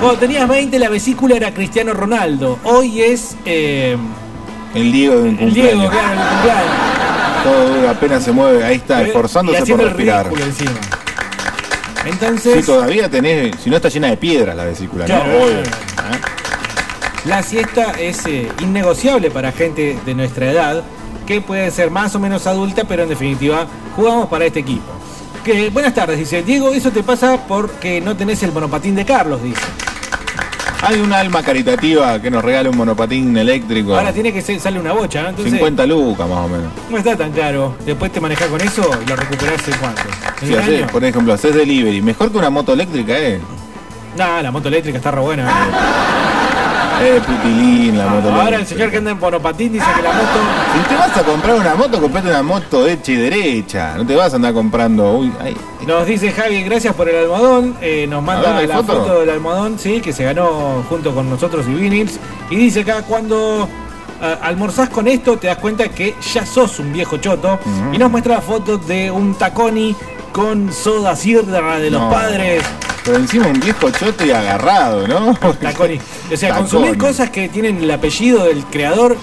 Cuando 0.00 0.18
tenías 0.18 0.48
20 0.48 0.78
la 0.78 0.88
vesícula 0.88 1.36
era 1.36 1.52
Cristiano 1.52 1.92
Ronaldo. 1.92 2.58
Hoy 2.64 3.02
es 3.02 3.36
eh, 3.44 3.98
El 4.74 4.92
Diego 4.92 5.16
de 5.16 5.20
un 5.22 5.28
el 5.28 5.36
cumpleaños. 5.36 5.78
Diego, 5.78 5.90
claro, 5.90 6.12
el 6.22 6.28
cumpleaños. 6.28 7.44
Todo 7.44 7.90
apenas 7.90 8.24
se 8.24 8.32
mueve, 8.32 8.64
ahí 8.64 8.76
está, 8.76 9.02
Y 9.02 9.06
esforzándose 9.08 9.66
por 9.66 9.80
el 9.80 9.86
respirar. 9.88 10.30
encima. 10.42 10.70
Entonces, 12.06 12.54
Si 12.60 12.62
todavía 12.72 13.10
tenés, 13.10 13.56
si 13.62 13.68
no 13.68 13.76
está 13.76 13.90
llena 13.90 14.08
de 14.08 14.16
piedras 14.16 14.56
la 14.56 14.64
vesícula, 14.64 15.04
Claro, 15.04 15.24
¿no? 15.26 15.38
claro, 15.46 16.18
La 17.26 17.42
siesta 17.42 17.92
es 17.98 18.24
eh, 18.24 18.48
innegociable 18.62 19.30
para 19.30 19.52
gente 19.52 19.98
de 20.06 20.14
nuestra 20.14 20.50
edad, 20.50 20.82
que 21.30 21.40
puede 21.40 21.70
ser 21.70 21.92
más 21.92 22.12
o 22.16 22.18
menos 22.18 22.44
adulta, 22.48 22.82
pero 22.82 23.04
en 23.04 23.08
definitiva 23.08 23.64
jugamos 23.94 24.26
para 24.28 24.46
este 24.46 24.58
equipo. 24.58 24.82
Que, 25.44 25.70
buenas 25.70 25.94
tardes, 25.94 26.18
dice 26.18 26.42
Diego, 26.42 26.70
eso 26.70 26.90
te 26.90 27.04
pasa 27.04 27.38
porque 27.46 28.00
no 28.00 28.16
tenés 28.16 28.42
el 28.42 28.50
monopatín 28.50 28.96
de 28.96 29.04
Carlos, 29.04 29.40
dice. 29.40 29.60
Hay 30.82 30.98
un 30.98 31.12
alma 31.12 31.40
caritativa 31.44 32.20
que 32.20 32.32
nos 32.32 32.42
regala 32.44 32.68
un 32.70 32.76
monopatín 32.76 33.36
eléctrico. 33.36 33.94
Ahora 33.96 34.12
tiene 34.12 34.32
que 34.32 34.42
ser, 34.42 34.58
sale 34.58 34.80
una 34.80 34.90
bocha, 34.92 35.22
¿no? 35.22 35.28
Entonces 35.28 35.52
50 35.52 35.86
lucas 35.86 36.28
más 36.28 36.38
o 36.38 36.48
menos. 36.48 36.72
no 36.90 36.98
está 36.98 37.16
tan 37.16 37.30
caro. 37.30 37.76
Después 37.86 38.10
te 38.10 38.20
manejás 38.20 38.48
con 38.48 38.60
eso 38.60 38.90
y 39.06 39.08
lo 39.08 39.14
recuperás 39.14 39.68
en 39.68 39.74
cuánto. 39.78 40.02
¿En 40.42 40.48
Si 40.48 40.52
un 40.54 40.58
haces, 40.58 40.78
año? 40.82 40.86
por 40.90 41.04
ejemplo, 41.04 41.32
haces 41.32 41.54
delivery, 41.54 42.02
mejor 42.02 42.32
que 42.32 42.38
una 42.38 42.50
moto 42.50 42.72
eléctrica, 42.72 43.16
eh. 43.16 43.40
No, 44.18 44.42
la 44.42 44.50
moto 44.50 44.66
eléctrica 44.66 44.98
está 44.98 45.12
re 45.12 45.20
buena. 45.20 45.48
Eh, 45.48 45.54
pitilín, 47.26 47.98
la 47.98 48.06
moto 48.08 48.32
Ahora 48.32 48.56
el 48.56 48.66
señor 48.66 48.90
que 48.90 48.98
anda 48.98 49.10
en 49.12 49.18
monopatín 49.18 49.72
dice 49.72 49.86
que 49.96 50.02
la 50.02 50.12
moto 50.12 50.28
Si 50.74 50.88
te 50.88 50.94
vas 50.96 51.16
a 51.16 51.22
comprar 51.22 51.54
una 51.56 51.74
moto, 51.74 52.00
comprate 52.00 52.28
una 52.28 52.42
moto 52.42 52.86
hecha 52.86 53.12
y 53.12 53.16
derecha. 53.16 53.94
No 53.96 54.06
te 54.06 54.14
vas 54.14 54.32
a 54.32 54.36
andar 54.36 54.52
comprando. 54.52 55.12
Uy, 55.18 55.32
ay, 55.40 55.56
Nos 55.86 56.06
dice 56.06 56.30
Javi, 56.32 56.62
gracias 56.62 56.94
por 56.94 57.08
el 57.08 57.16
almohadón. 57.16 57.74
Eh, 57.80 58.06
nos 58.08 58.22
manda 58.22 58.50
A 58.50 58.52
ver, 58.52 58.60
¿hay 58.62 58.66
la 58.66 58.76
foto? 58.76 58.92
foto? 59.04 59.20
del 59.20 59.30
almohadón, 59.30 59.78
sí, 59.78 60.00
que 60.00 60.12
se 60.12 60.24
ganó 60.24 60.84
junto 60.88 61.14
con 61.14 61.28
nosotros 61.30 61.66
y 61.68 61.74
Vinils. 61.74 62.18
Y 62.50 62.56
dice 62.56 62.80
acá, 62.80 63.02
cuando 63.02 63.68
eh, 64.22 64.36
almorzás 64.42 64.90
con 64.90 65.08
esto, 65.08 65.38
te 65.38 65.46
das 65.46 65.56
cuenta 65.58 65.88
que 65.88 66.14
ya 66.34 66.44
sos 66.44 66.78
un 66.78 66.92
viejo 66.92 67.16
choto. 67.16 67.54
Ujú. 67.64 67.94
Y 67.94 67.98
nos 67.98 68.10
muestra 68.10 68.34
la 68.36 68.40
foto 68.42 68.76
de 68.78 69.10
un 69.10 69.34
taconi 69.34 69.96
con 70.32 70.72
soda 70.72 71.16
sierra 71.16 71.78
de 71.78 71.90
los 71.90 72.02
No. 72.02 72.10
padres. 72.10 72.62
Pero 73.10 73.22
encima 73.22 73.48
un 73.48 73.58
viejo 73.58 73.90
choto 73.90 74.24
y 74.24 74.30
agarrado, 74.30 75.08
¿no? 75.08 75.34
Taconi. 75.60 75.98
O 76.32 76.36
sea, 76.36 76.50
Taconi. 76.50 76.68
consumir 76.70 76.96
cosas 76.96 77.28
que 77.30 77.48
tienen 77.48 77.78
el 77.82 77.90
apellido 77.90 78.44
del 78.44 78.64
creador 78.66 79.16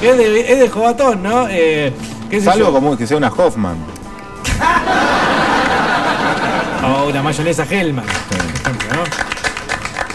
Sí. 0.00 0.06
es 0.06 0.16
de, 0.16 0.52
es 0.52 0.58
de 0.60 0.68
jovatón, 0.70 1.22
¿no? 1.22 1.46
Eh, 1.50 1.92
¿qué 2.30 2.40
Salvo 2.40 2.68
yo? 2.68 2.72
como 2.72 2.96
que 2.96 3.06
sea 3.06 3.18
una 3.18 3.28
Hoffman. 3.28 3.76
O 6.82 7.08
una 7.10 7.22
mayonesa 7.22 7.66
Hellman, 7.68 8.06
por 8.06 8.38
ejemplo, 8.38 8.88
¿no? 8.94 9.02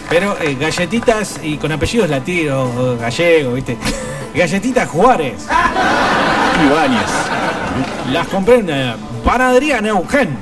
Pero 0.09 0.35
eh, 0.41 0.57
galletitas 0.59 1.39
y 1.43 1.57
con 1.57 1.71
apellidos 1.71 2.09
latinos, 2.09 2.71
o 2.75 2.97
gallego, 2.97 3.53
¿viste? 3.53 3.77
Galletitas 4.33 4.89
Juárez. 4.89 5.45
Ibáñez. 6.65 7.11
Las 8.11 8.27
compré 8.27 8.55
en 8.55 8.63
una 8.65 8.95
panadería 9.25 9.81
Neuquén. 9.81 10.37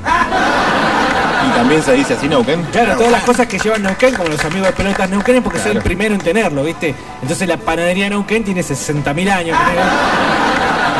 Y 1.46 1.56
también 1.58 1.82
se 1.84 1.94
dice 1.94 2.14
así, 2.14 2.28
Neuquén. 2.28 2.62
Claro, 2.72 2.96
todas 2.98 3.12
las 3.12 3.24
cosas 3.24 3.48
que 3.48 3.58
llevan 3.58 3.82
Neuquén, 3.84 4.14
como 4.16 4.30
los 4.30 4.44
amigos 4.46 4.68
de 4.68 4.74
pelotas 4.74 5.10
Neuquén, 5.10 5.38
es 5.38 5.42
porque 5.42 5.58
soy 5.60 5.68
el 5.72 5.74
Claro. 5.78 5.86
primero 5.86 6.14
en 6.16 6.22
tenerlo, 6.22 6.64
¿viste? 6.64 6.94
Entonces 7.22 7.48
la 7.48 7.58
panadería 7.58 8.10
Neuquén 8.10 8.44
tiene 8.44 8.62
60.000 8.62 9.30
años. 9.32 9.58
ponele. 9.58 9.82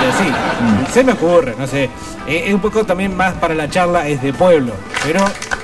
Y 0.02 0.06
así. 0.10 0.30
Mm. 0.30 0.94
Se 0.94 1.04
me 1.04 1.12
ocurre, 1.14 1.56
no 1.58 1.68
sé. 1.68 1.84
Eh, 2.28 2.46
es 2.48 2.54
un 2.54 2.60
poco 2.62 2.84
también 2.86 3.16
más 3.16 3.34
para 3.36 3.54
la 3.54 3.70
charla, 3.70 4.08
es 4.08 4.22
de 4.22 4.34
pueblo. 4.34 4.74
Pero 5.04 5.20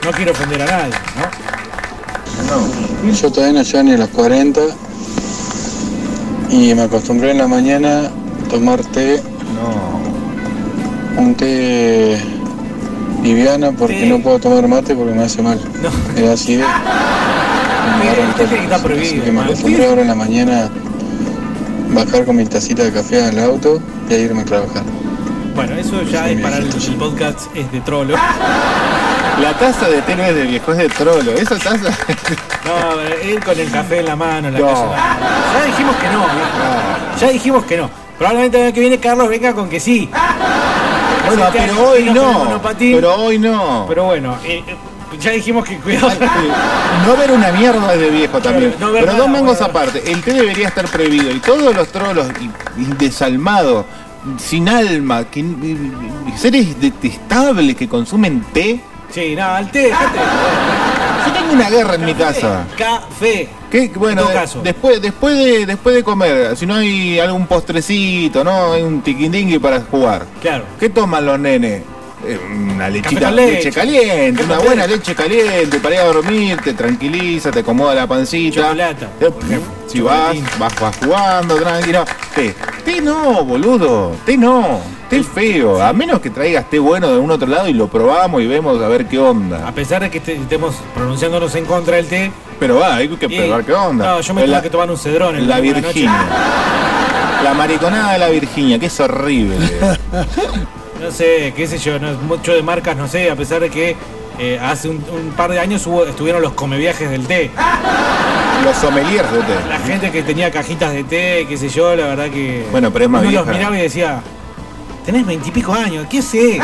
no 0.05 0.11
quiero 0.11 0.32
ofender 0.32 0.61
a 0.61 0.65
nadie, 0.65 0.93
¿no? 1.17 3.11
Yo 3.11 3.32
todavía 3.32 3.59
no 3.59 3.63
llego 3.63 3.84
ni 3.84 3.93
a 3.93 3.97
los 3.97 4.09
40 4.09 4.61
y 6.49 6.74
me 6.74 6.84
acostumbré 6.84 7.32
en 7.32 7.38
la 7.39 7.47
mañana 7.47 8.05
a 8.07 8.49
tomar 8.49 8.80
té. 8.86 9.22
Un 11.20 11.36
té 11.36 12.17
liviano 13.22 13.74
porque 13.74 14.05
no 14.05 14.20
puedo 14.20 14.39
tomar 14.39 14.65
mate 14.67 14.95
porque 14.95 15.13
me 15.13 15.24
hace 15.24 15.41
mal. 15.41 15.59
No. 15.84 15.89
Prohibido, 18.82 19.01
Así 19.01 19.20
que 19.20 19.32
me 19.32 19.41
acostumbré 19.41 19.86
ahora 19.88 20.01
en 20.01 20.07
la 20.07 20.15
mañana 20.15 20.70
bajar 21.89 22.26
con 22.26 22.36
mi 22.38 22.45
tacita 22.45 22.84
de 22.84 22.91
café 22.93 23.26
al 23.26 23.38
auto 23.39 23.82
y 24.09 24.13
a 24.13 24.17
irme 24.17 24.41
a 24.41 24.45
trabajar. 24.45 24.84
Bueno, 25.55 25.76
eso 25.76 26.01
ya 26.03 26.30
es 26.30 26.39
para 26.41 26.57
el, 26.57 26.65
el 26.67 26.95
podcast, 26.95 27.41
es 27.55 27.72
de 27.72 27.82
trolo. 27.82 28.15
La 29.41 29.53
taza 29.57 29.88
de 29.89 30.01
té 30.01 30.15
no 30.15 30.24
es 30.24 30.36
de 30.36 30.43
viejo, 30.43 30.72
es 30.74 30.78
de 30.80 30.89
trolo. 30.89 31.32
Esa 31.32 31.57
taza. 31.57 31.89
No, 32.65 33.30
ir 33.30 33.39
con 33.43 33.57
el 33.57 33.72
café 33.72 33.99
en 33.99 34.05
la 34.05 34.15
mano, 34.15 34.49
en 34.49 34.53
la 34.53 34.59
No. 34.59 34.65
calle. 34.67 34.86
Ya 35.53 35.63
dijimos 35.65 35.95
que 35.95 36.07
no, 36.07 36.20
viejo. 36.20 37.20
Ya 37.22 37.28
dijimos 37.30 37.65
que 37.65 37.78
no. 37.78 37.89
Probablemente 38.17 38.57
el 38.59 38.63
año 38.65 38.74
que 38.74 38.82
viene 38.82 38.99
Carlos 38.99 39.30
venga 39.30 39.53
con 39.53 39.70
que 39.70 39.80
sí. 39.80 40.09
Bueno, 41.26 41.45
pero 41.51 41.89
hoy 41.89 42.07
el 42.07 42.13
no. 42.13 42.61
Pero 42.78 43.15
hoy 43.15 43.39
no. 43.39 43.86
Pero 43.88 44.03
bueno, 44.05 44.38
eh, 44.43 44.63
ya 45.20 45.32
dijimos 45.32 45.65
que 45.65 45.78
cuidado. 45.78 46.11
No 47.05 47.15
ver 47.17 47.32
una 47.32 47.51
mierda 47.51 47.93
es 47.93 47.99
de 47.99 48.09
viejo 48.09 48.39
también. 48.39 48.76
no 48.80 48.91
Pero 48.91 49.05
nada, 49.07 49.17
dos 49.17 49.30
mangos 49.30 49.61
aparte. 49.61 50.11
El 50.11 50.22
té 50.22 50.34
debería 50.34 50.67
estar 50.67 50.88
prohibido. 50.88 51.32
Y 51.32 51.39
todos 51.39 51.74
los 51.74 51.88
trolos 51.89 52.28
y, 52.39 52.82
y 52.82 52.86
desalmados, 52.97 53.86
sin 54.38 54.70
alma, 54.70 55.26
que, 55.26 55.43
seres 56.38 56.80
detestables 56.80 57.76
que 57.76 57.88
consumen 57.88 58.43
té. 58.53 58.80
Sí, 59.11 59.36
no, 59.36 59.43
al 59.43 59.72
té, 59.72 59.88
dejate. 59.88 60.20
Tengo 61.49 61.61
una 61.61 61.69
guerra 61.69 61.95
en 61.95 62.05
mi 62.05 62.13
casa. 62.13 62.65
Café. 62.77 63.49
¿Qué? 63.71 63.91
Bueno, 63.95 64.21
En 64.21 64.27
todo 64.27 64.29
de- 64.29 64.33
caso. 64.41 64.61
después, 64.63 65.01
después, 65.01 65.37
de, 65.37 65.65
después 65.65 65.95
de 65.95 66.03
comer, 66.03 66.55
si 66.57 66.65
no 66.65 66.75
hay 66.75 67.19
algún 67.19 67.45
postrecito, 67.47 68.43
¿no? 68.43 68.73
Hay 68.73 68.81
un 68.83 69.01
tiquindingui 69.01 69.59
para 69.59 69.81
jugar. 69.81 70.25
Claro. 70.41 70.63
¿Qué 70.79 70.89
toman 70.89 71.25
los 71.25 71.39
nenes? 71.39 71.83
Eh, 72.26 72.38
Una 72.76 72.89
lechita, 72.89 73.32
leche. 73.32 73.51
leche. 73.53 73.72
caliente, 73.72 74.43
una 74.43 74.59
buena 74.59 74.86
leche. 74.86 75.15
caliente 75.15 75.80
para 75.80 75.95
ir 75.95 76.01
a 76.01 76.05
dormir, 76.05 76.57
te 76.61 76.74
tranquiliza, 76.74 77.49
te 77.51 77.59
acomoda 77.59 77.95
la 77.95 78.07
pancita. 78.07 78.74
Eh. 79.22 79.59
Si 79.88 80.01
vas, 80.01 80.36
vas, 80.59 80.80
vas 80.80 80.95
jugando, 80.97 81.55
tranquilo. 81.55 82.03
Té. 82.36 82.53
Té 82.84 83.01
no, 83.01 83.43
boludo. 83.45 84.11
Té 84.26 84.36
no. 84.38 84.82
Té 85.09 85.24
feo. 85.24 85.82
A 85.82 85.91
menos 85.93 86.20
que 86.20 86.30
traigas 86.30 86.70
té 86.70 86.78
bueno 86.78 87.07
de 87.07 87.17
un 87.17 87.32
otro 87.32 87.47
lado 87.47 87.67
y 87.67 87.74
lo 87.74 87.88
probamos 87.88 88.41
y 88.41 88.47
vemos 88.47 88.80
a 88.82 88.88
ver 88.88 89.07
qué 89.07 89.17
onda. 89.17 89.67
A 89.67 89.72
pesar 89.72 90.01
de 90.03 90.11
que 90.11 90.20
este- 90.20 90.36
estemos 90.36 90.76
pronunciándonos 90.93 91.55
en 91.55 91.65
contra 91.65 91.95
del 91.95 92.07
té. 92.07 92.32
Pero 92.59 92.76
va, 92.80 92.97
hay 92.97 93.07
que 93.07 93.30
probar 93.30 93.63
qué 93.63 93.74
onda. 93.74 94.05
No, 94.05 94.22
yo 94.22 94.34
me 94.34 94.41
La- 94.41 94.47
tengo 94.57 94.61
que 94.63 94.70
tomar 94.70 94.91
un 94.91 94.97
cedrón 94.97 95.36
en 95.38 95.47
La. 95.47 95.59
Virginia. 95.61 96.26
La 97.43 97.53
mariconada 97.53 98.13
de 98.13 98.20
la 98.20 98.28
Virginia, 98.28 98.78
que 98.78 98.88
es 98.88 98.99
horrible. 98.99 99.65
No 100.99 101.11
sé, 101.11 101.53
qué 101.55 101.65
sé 101.67 101.77
yo, 101.77 101.97
no, 101.99 102.13
mucho 102.19 102.53
de 102.53 102.61
marcas, 102.61 102.95
no 102.97 103.07
sé, 103.07 103.31
a 103.31 103.35
pesar 103.35 103.61
de 103.61 103.69
que 103.69 103.95
eh, 104.37 104.59
hace 104.61 104.89
un, 104.89 104.97
un 104.97 105.31
par 105.35 105.49
de 105.51 105.59
años 105.59 105.85
hubo- 105.87 106.05
estuvieron 106.05 106.41
los 106.41 106.53
comeviajes 106.53 107.09
del 107.09 107.25
té. 107.25 107.51
Los 108.63 108.75
sommeliers 108.77 109.31
de 109.31 109.39
té. 109.39 109.53
La 109.69 109.79
gente 109.79 110.11
que 110.11 110.21
tenía 110.23 110.51
cajitas 110.51 110.91
de 110.93 111.03
té, 111.05 111.45
qué 111.47 111.57
sé 111.57 111.69
yo, 111.69 111.95
la 111.95 112.07
verdad 112.07 112.29
que. 112.29 112.65
Bueno, 112.71 112.91
pero 112.91 113.05
es 113.05 113.11
más 113.11 113.21
uno 113.21 113.31
los 113.31 113.45
vieja. 113.45 113.57
miraba 113.57 113.77
y 113.77 113.81
decía, 113.83 114.21
tenés 115.05 115.25
veintipico 115.25 115.73
años, 115.73 116.05
¿qué 116.09 116.21
sé? 116.21 116.59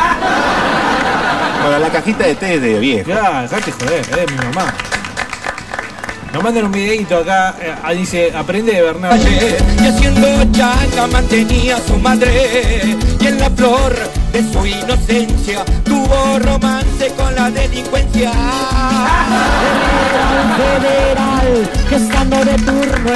Bueno, 1.61 1.79
la 1.79 1.89
cajita 1.89 2.25
de 2.25 2.35
té 2.35 2.55
es 2.55 2.61
de 2.61 2.79
viejo. 2.79 3.09
Ya, 3.09 3.43
dejate 3.43 3.71
joder, 3.71 3.99
es 4.01 4.11
de 4.11 4.25
mi 4.27 4.35
mamá. 4.37 4.73
Nos 6.33 6.43
mandan 6.43 6.65
un 6.65 6.71
videito 6.73 7.17
acá, 7.19 7.55
eh, 7.61 7.95
dice, 7.95 8.33
aprende 8.35 8.73
de 8.73 8.81
Bernardo. 8.81 9.15
Y 9.17 9.87
haciendo 9.87 10.27
changa 10.51 11.07
mantenía 11.07 11.77
a 11.77 11.79
su 11.79 11.97
madre 11.97 12.97
Y 13.21 13.25
en 13.27 13.39
la 13.39 13.49
flor 13.51 13.95
de 14.35 14.51
su 14.51 14.65
inocencia 14.65 15.63
Tuvo 15.85 16.39
romance 16.39 17.09
con 17.15 17.33
la 17.35 17.49
delincuencia 17.49 18.31
que 21.89 21.95
estando 21.95 22.43
de 22.43 22.53
turno 22.55 23.11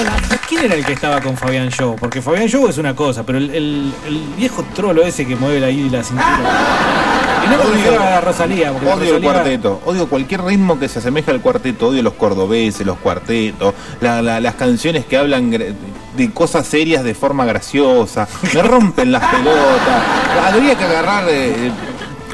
¿Quién 0.48 0.66
era 0.66 0.76
el 0.76 0.86
que 0.86 0.94
estaba 0.94 1.22
con 1.22 1.36
Fabián 1.36 1.70
Show? 1.70 1.96
Porque 2.00 2.22
Fabián 2.22 2.48
Show 2.48 2.68
es 2.68 2.78
una 2.78 2.96
cosa, 2.96 3.24
pero 3.24 3.38
el 3.38 3.94
viejo 4.38 4.64
trolo 4.74 5.04
ese 5.04 5.26
que 5.28 5.36
mueve 5.36 5.60
la 5.60 5.70
y 5.70 5.90
la 5.90 6.04
cintura. 6.04 7.19
Y 7.46 7.48
no 7.50 7.58
me 7.58 7.64
refiero 7.76 8.02
a 8.04 8.22
Rosalía, 8.22 8.72
porque 8.72 8.88
Odio 8.88 9.16
el 9.18 9.24
cuarteto, 9.24 9.82
odio 9.86 10.08
cualquier 10.10 10.42
ritmo 10.44 10.78
que 10.80 10.88
se 10.90 11.00
asemeje 11.00 11.32
al 11.32 11.42
cuarteto, 11.42 11.88
odio 11.88 12.02
los 12.04 12.14
cordobeses, 12.14 12.86
los 12.86 12.98
cuartetos, 12.98 13.74
la- 14.02 14.22
la- 14.22 14.40
las 14.40 14.56
canciones 14.56 15.06
que 15.06 15.18
hablan 15.18 15.50
de 15.52 16.32
cosas 16.34 16.68
serias 16.68 17.04
de 17.04 17.14
forma 17.16 17.46
graciosa, 17.46 18.28
me 18.54 18.62
rompen 18.64 19.12
las 19.12 19.24
pelotas. 19.26 20.54
Habría 20.54 20.76
que 20.76 20.84
agarrar 20.84 21.24
eh, 21.30 21.72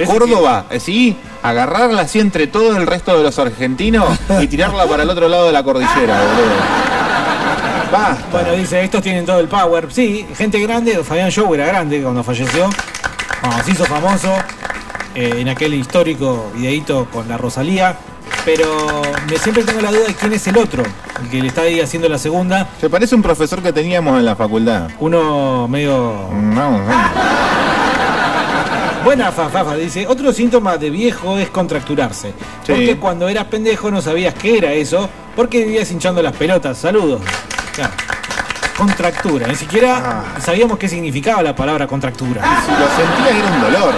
Córdoba, 0.05 0.65
eh, 0.71 0.79
sí, 0.79 1.15
agarrarla 1.41 2.01
así 2.01 2.19
entre 2.19 2.47
todo 2.47 2.75
el 2.75 2.85
resto 2.87 3.15
de 3.17 3.23
los 3.23 3.37
argentinos 3.39 4.17
y 4.41 4.47
tirarla 4.47 4.85
para 4.87 5.03
el 5.03 5.09
otro 5.09 5.29
lado 5.29 5.45
de 5.47 5.53
la 5.53 5.63
cordillera, 5.63 6.19
boludo. 6.21 6.55
Basta. 7.91 8.25
Bueno, 8.31 8.51
dice, 8.53 8.83
estos 8.83 9.01
tienen 9.01 9.25
todo 9.25 9.39
el 9.39 9.47
power. 9.47 9.87
Sí, 9.91 10.25
gente 10.35 10.59
grande, 10.59 11.01
Fabián 11.03 11.29
Show 11.31 11.53
era 11.53 11.65
grande 11.67 12.01
cuando 12.01 12.23
falleció. 12.23 12.69
Cuando 13.41 13.63
se 13.63 13.71
hizo 13.71 13.85
famoso 13.85 14.33
eh, 15.15 15.35
en 15.37 15.49
aquel 15.49 15.73
histórico 15.73 16.51
videíto 16.53 17.07
con 17.11 17.27
la 17.27 17.37
Rosalía. 17.37 17.97
Pero 18.43 19.01
me 19.29 19.37
siempre 19.37 19.63
tengo 19.63 19.81
la 19.81 19.91
duda 19.91 20.07
de 20.07 20.13
quién 20.13 20.33
es 20.33 20.45
el 20.47 20.57
otro, 20.57 20.83
el 21.21 21.29
que 21.29 21.41
le 21.41 21.47
está 21.47 21.61
ahí 21.61 21.79
haciendo 21.79 22.07
la 22.09 22.19
segunda. 22.19 22.67
Se 22.79 22.89
parece 22.89 23.15
a 23.15 23.17
un 23.17 23.23
profesor 23.23 23.61
que 23.61 23.73
teníamos 23.73 24.19
en 24.19 24.25
la 24.25 24.35
facultad. 24.35 24.89
Uno 24.99 25.67
medio. 25.67 26.29
No, 26.31 26.71
no. 26.71 26.83
Buena 29.03 29.31
Fafafa, 29.31 29.75
dice, 29.75 30.07
otro 30.07 30.33
síntoma 30.33 30.77
de 30.77 30.89
viejo 30.89 31.37
es 31.37 31.49
contracturarse. 31.49 32.29
Sí. 32.65 32.71
Porque 32.73 32.97
cuando 32.97 33.29
eras 33.29 33.45
pendejo 33.45 33.91
no 33.91 34.01
sabías 34.01 34.33
qué 34.33 34.57
era 34.57 34.73
eso, 34.73 35.07
porque 35.35 35.63
vivías 35.63 35.91
hinchando 35.91 36.23
las 36.23 36.33
pelotas. 36.33 36.77
Saludos. 36.77 37.21
Claro. 37.73 37.93
Contractura, 38.75 39.47
ni 39.47 39.55
siquiera 39.55 40.23
sabíamos 40.39 40.77
qué 40.77 40.89
significaba 40.89 41.41
la 41.41 41.55
palabra 41.55 41.87
contractura. 41.87 42.41
Si 42.65 42.71
lo 42.71 42.87
sentía 42.95 43.39
era 43.39 43.55
un 43.55 43.61
dolor. 43.61 43.93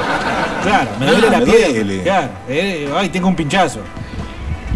Claro, 0.63 0.89
me 0.99 1.05
Ah, 1.07 1.11
duele 1.11 1.29
la 1.29 1.39
me 1.39 1.45
piel. 1.45 1.73
duele. 1.73 2.03
Claro, 2.03 2.29
eh, 2.49 2.89
ay, 2.95 3.09
tengo 3.09 3.27
un 3.27 3.35
pinchazo. 3.35 3.79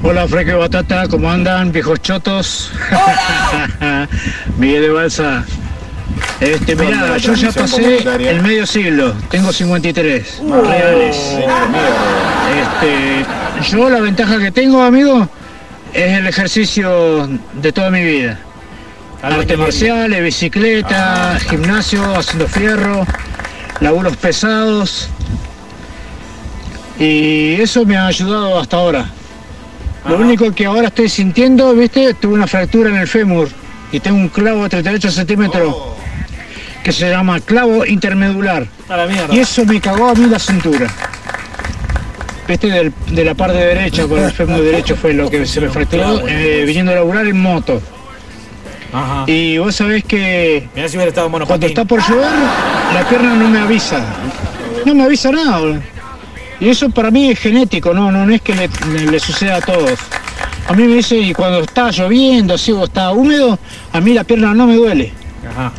Hola, 0.03 0.27
Freque 0.27 0.53
Batata, 0.53 1.07
¿cómo 1.07 1.29
andan, 1.29 1.71
viejos 1.71 2.01
chotos? 2.01 2.71
Miguel 4.57 4.81
de 4.81 4.89
Balsa. 4.89 5.43
Este, 6.39 6.75
¿Qué 6.75 6.81
onda 6.83 7.05
mirá, 7.05 7.17
yo 7.17 7.33
ya 7.35 7.51
pasé 7.51 8.03
el 8.29 8.41
medio 8.41 8.65
siglo, 8.65 9.13
tengo 9.29 9.53
53 9.53 10.39
Uh, 10.41 10.53
reales. 10.61 11.17
Este, 12.61 13.25
yo 13.71 13.89
la 13.89 13.99
ventaja 14.01 14.39
que 14.39 14.51
tengo, 14.51 14.81
amigo, 14.81 15.29
es 15.93 16.17
el 16.17 16.27
ejercicio 16.27 17.27
de 17.53 17.71
toda 17.71 17.91
mi 17.91 18.03
vida. 18.03 18.39
Artes 19.21 19.57
marciales, 19.57 20.23
bicicleta, 20.23 21.37
gimnasio, 21.47 22.03
haciendo 22.17 22.47
fierro, 22.47 23.05
laburos 23.79 24.17
pesados. 24.17 25.09
Y 27.01 27.59
eso 27.59 27.83
me 27.85 27.97
ha 27.97 28.05
ayudado 28.07 28.59
hasta 28.59 28.77
ahora. 28.77 29.05
Lo 30.07 30.17
único 30.17 30.51
que 30.53 30.65
ahora 30.65 30.87
estoy 30.87 31.09
sintiendo, 31.09 31.73
viste, 31.73 32.13
tuve 32.13 32.33
una 32.35 32.47
fractura 32.47 32.89
en 32.89 32.97
el 32.97 33.07
fémur 33.07 33.49
y 33.91 33.99
tengo 33.99 34.17
un 34.17 34.29
clavo 34.29 34.63
de 34.63 34.69
38 34.69 35.11
centímetros 35.11 35.75
que 36.83 36.91
se 36.91 37.09
llama 37.09 37.39
clavo 37.39 37.85
intermedular. 37.85 38.65
A 38.89 38.97
la 38.97 39.05
mierda. 39.07 39.33
Y 39.33 39.39
eso 39.39 39.65
me 39.65 39.79
cagó 39.81 40.09
a 40.09 40.13
mí 40.15 40.27
la 40.27 40.39
cintura. 40.39 40.87
Viste, 42.47 42.67
del- 42.67 42.93
de 43.11 43.25
la 43.25 43.33
parte 43.35 43.57
derecha, 43.57 44.05
por 44.07 44.19
el 44.19 44.31
fémur 44.31 44.61
derecho 44.61 44.95
fue 44.95 45.13
lo 45.13 45.29
que 45.29 45.45
se 45.45 45.61
me 45.61 45.69
fracturó 45.69 46.27
eh, 46.27 46.63
viniendo 46.65 46.91
a 46.91 46.95
laburar 46.95 47.25
en 47.27 47.39
moto. 47.39 47.81
Ajá. 48.93 49.23
Y 49.27 49.57
vos 49.57 49.75
sabés 49.75 50.03
que 50.03 50.67
Mirá 50.75 50.87
si 50.89 50.97
hubiera 50.97 51.09
estado 51.09 51.27
en 51.35 51.45
cuando 51.45 51.65
está 51.65 51.85
por 51.85 52.01
llover, 52.07 52.29
la 52.93 53.07
pierna 53.07 53.35
no 53.35 53.47
me 53.49 53.59
avisa. 53.59 54.03
No 54.85 54.93
me 54.95 55.03
avisa 55.03 55.31
nada. 55.31 55.79
Y 56.61 56.69
eso 56.69 56.89
para 56.91 57.11
mí 57.11 57.29
es 57.31 57.39
genético, 57.39 57.93
no, 57.93 58.11
no, 58.11 58.25
no 58.25 58.33
es 58.33 58.41
que 58.41 58.53
le, 58.55 58.69
le- 58.93 59.11
le 59.11 59.19
suceda 59.19 59.55
a 59.57 59.61
todos. 59.61 59.99
A 60.67 60.73
mí 60.73 60.83
me 60.83 60.95
dice, 60.95 61.17
y 61.17 61.33
cuando 61.33 61.59
está 61.61 61.89
lloviendo, 61.91 62.53
así 62.53 62.71
o 62.71 62.85
está 62.85 63.11
húmedo, 63.11 63.59
a 63.91 63.99
mí 63.99 64.13
la 64.13 64.23
pierna 64.23 64.53
no 64.53 64.67
me 64.67 64.75
duele. 64.75 65.11
Ajá. 65.49 65.73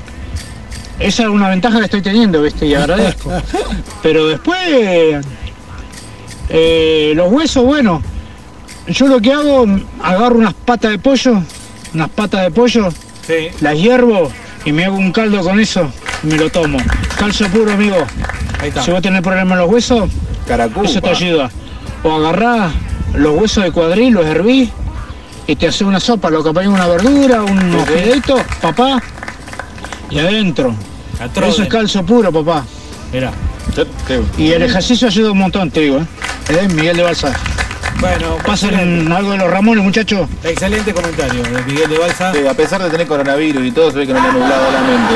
Esa 0.98 1.22
es 1.22 1.28
una 1.28 1.48
ventaja 1.48 1.78
que 1.78 1.84
estoy 1.84 2.02
teniendo, 2.02 2.42
¿viste? 2.42 2.66
Y 2.66 2.74
agradezco. 2.74 3.30
Pero 4.02 4.26
después, 4.28 5.24
eh, 6.48 7.12
los 7.14 7.32
huesos, 7.32 7.64
bueno, 7.64 8.02
yo 8.88 9.06
lo 9.06 9.20
que 9.20 9.32
hago, 9.32 9.66
agarro 10.02 10.36
unas 10.36 10.54
patas 10.54 10.90
de 10.90 10.98
pollo, 10.98 11.42
unas 11.94 12.08
patas 12.10 12.42
de 12.42 12.50
pollo, 12.50 12.88
Sí. 13.26 13.48
las 13.60 13.78
hiervo 13.78 14.32
y 14.64 14.72
me 14.72 14.84
hago 14.84 14.96
un 14.96 15.12
caldo 15.12 15.42
con 15.42 15.60
eso 15.60 15.88
y 16.24 16.26
me 16.26 16.36
lo 16.36 16.50
tomo. 16.50 16.78
Calcio 17.18 17.46
puro, 17.48 17.72
amigo. 17.72 17.96
Ahí 18.60 18.68
está. 18.68 18.82
Si 18.82 18.90
vos 18.90 19.00
tenés 19.00 19.22
problemas 19.22 19.52
en 19.52 19.58
los 19.64 19.70
huesos, 19.70 20.10
Caracupa. 20.47 20.88
eso 20.88 21.01
te 21.01 21.11
ayuda. 21.11 21.51
O 22.03 22.12
agarrás 22.12 22.72
los 23.14 23.38
huesos 23.38 23.64
de 23.64 23.72
cuadril, 23.72 24.14
los 24.14 24.26
hervís 24.26 24.70
y 25.47 25.57
te 25.57 25.68
haces 25.68 25.82
una 25.82 26.01
sopa, 26.01 26.30
lo 26.30 26.43
que 26.43 26.51
una 26.66 26.86
verdura, 26.86 27.43
unos 27.43 27.86
sí. 27.86 27.95
fideitos, 27.95 28.40
papá, 28.61 29.03
y 30.11 30.18
adentro. 30.18 30.74
Atroden. 31.20 31.51
Eso 31.51 31.62
es 31.62 31.68
calcio 31.68 32.05
puro, 32.05 32.32
papá. 32.32 32.64
Mirá. 33.12 33.32
Y 34.36 34.53
el 34.53 34.62
ejercicio 34.62 35.09
ayuda 35.09 35.32
un 35.32 35.38
montón, 35.38 35.70
te 35.70 35.80
digo, 35.80 35.99
¿eh? 35.99 36.07
Es 36.49 36.72
Miguel 36.74 36.97
de 36.97 37.03
Balsa. 37.03 37.32
Bueno, 38.01 38.36
Pasen 38.45 39.11
algo 39.12 39.30
de 39.30 39.38
los 39.38 39.49
Ramones, 39.51 39.84
muchachos. 39.84 40.28
excelente 40.43 40.93
comentario 40.93 41.43
de 41.43 41.62
Miguel 41.62 41.88
de 41.88 41.99
Balsa. 41.99 42.32
Sí, 42.32 42.47
a 42.47 42.55
pesar 42.55 42.82
de 42.82 42.90
tener 42.90 43.07
coronavirus 43.07 43.64
y 43.64 43.70
todo, 43.70 43.90
se 43.93 43.99
ve 43.99 44.07
que 44.07 44.12
no 44.12 44.20
le 44.20 44.28
ha 44.28 44.32
nublado 44.32 44.72
la 44.72 44.80
mente. 44.80 45.14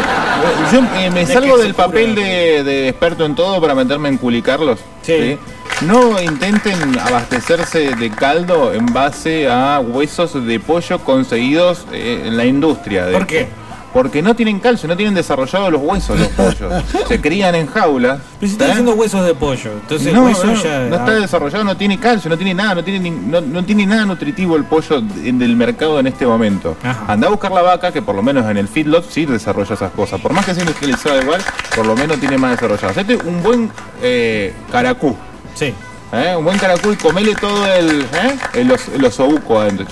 Yo 0.72 1.01
eh, 1.01 1.11
me 1.11 1.27
salgo 1.27 1.59
del 1.59 1.74
papel 1.74 2.14
de, 2.14 2.62
de 2.62 2.89
experto 2.89 3.24
en 3.24 3.35
todo 3.35 3.61
para 3.61 3.74
meterme 3.74 4.09
en 4.09 4.18
culicarlos. 4.18 4.79
Sí. 5.03 5.37
No 5.83 6.20
intenten 6.22 6.97
abastecerse 6.99 7.95
de 7.97 8.11
caldo 8.11 8.72
en 8.72 8.87
base 8.87 9.49
a 9.51 9.81
huesos 9.81 10.47
de 10.47 10.61
pollo 10.61 10.99
conseguidos 11.01 11.87
eh, 11.93 12.22
en 12.27 12.37
la 12.37 12.45
industria. 12.47 13.05
de 13.07 13.12
¿Por 13.12 13.22
esto. 13.22 13.33
qué? 13.33 13.49
Porque 13.97 14.20
no 14.20 14.36
tienen 14.36 14.61
calcio, 14.61 14.86
no 14.88 14.94
tienen 14.94 15.14
desarrollados 15.14 15.72
los 15.72 15.80
huesos 15.80 16.18
los 16.20 16.28
pollos. 16.36 16.84
Se 17.09 17.18
crían 17.18 17.55
en 17.55 17.66
jaulas. 17.66 18.18
Pero 18.38 18.47
si 18.51 18.53
estás 18.53 18.68
¿eh? 18.68 18.70
haciendo 18.72 18.92
huesos 18.92 19.24
de 19.24 19.32
pollo, 19.34 19.72
entonces 19.72 20.12
no, 20.12 20.26
hueso 20.26 20.44
no, 20.49 20.62
ya. 20.62 20.80
no 20.80 20.97
está 20.97 21.12
desarrollado, 21.12 21.64
no 21.64 21.78
tiene 21.78 21.99
calcio, 21.99 22.28
no 22.28 22.36
tiene 22.36 22.53
nada, 22.53 22.74
no 22.74 22.84
tiene, 22.84 23.01
ni- 23.01 23.11
no, 23.11 23.40
no 23.40 23.64
tiene 23.64 23.86
nada 23.86 24.05
nutritivo 24.05 24.55
el 24.57 24.64
pollo 24.64 25.01
de- 25.01 25.32
del 25.32 25.57
mercado 25.57 25.99
en 25.99 26.09
este 26.09 26.26
momento. 26.26 26.76
Ajá. 26.82 27.05
Anda 27.11 27.28
a 27.28 27.30
buscar 27.30 27.51
la 27.53 27.62
vaca, 27.62 27.90
que 27.90 28.03
por 28.03 28.14
lo 28.14 28.22
menos 28.22 28.44
en 28.51 28.59
el 28.59 28.68
feedlot 28.68 29.09
sí 29.11 29.24
desarrolla 29.24 29.72
esas 29.74 29.90
cosas. 29.92 30.20
Por 30.20 30.34
más 30.34 30.44
que 30.44 30.53
sea 30.53 30.62
industrializado 30.64 31.22
igual, 31.22 31.40
por 31.74 31.86
lo 31.86 31.97
menos 31.97 32.20
tiene 32.20 32.36
más 32.36 32.51
desarrollado. 32.51 32.88
Hacete 32.90 33.16
un 33.16 33.42
buen 33.42 33.70
eh, 34.03 34.53
caracú. 34.70 35.16
Sí. 35.55 35.72
¿eh? 36.12 36.34
Un 36.36 36.44
buen 36.44 36.59
caracú 36.59 36.92
y 36.92 36.97
comele 36.97 37.34
todo 37.34 37.66
el, 37.72 38.03
¿eh? 38.03 38.36
el, 38.53 38.70
os- 38.72 38.88
el 38.94 39.03
osobuco 39.07 39.59
adentro. 39.59 39.86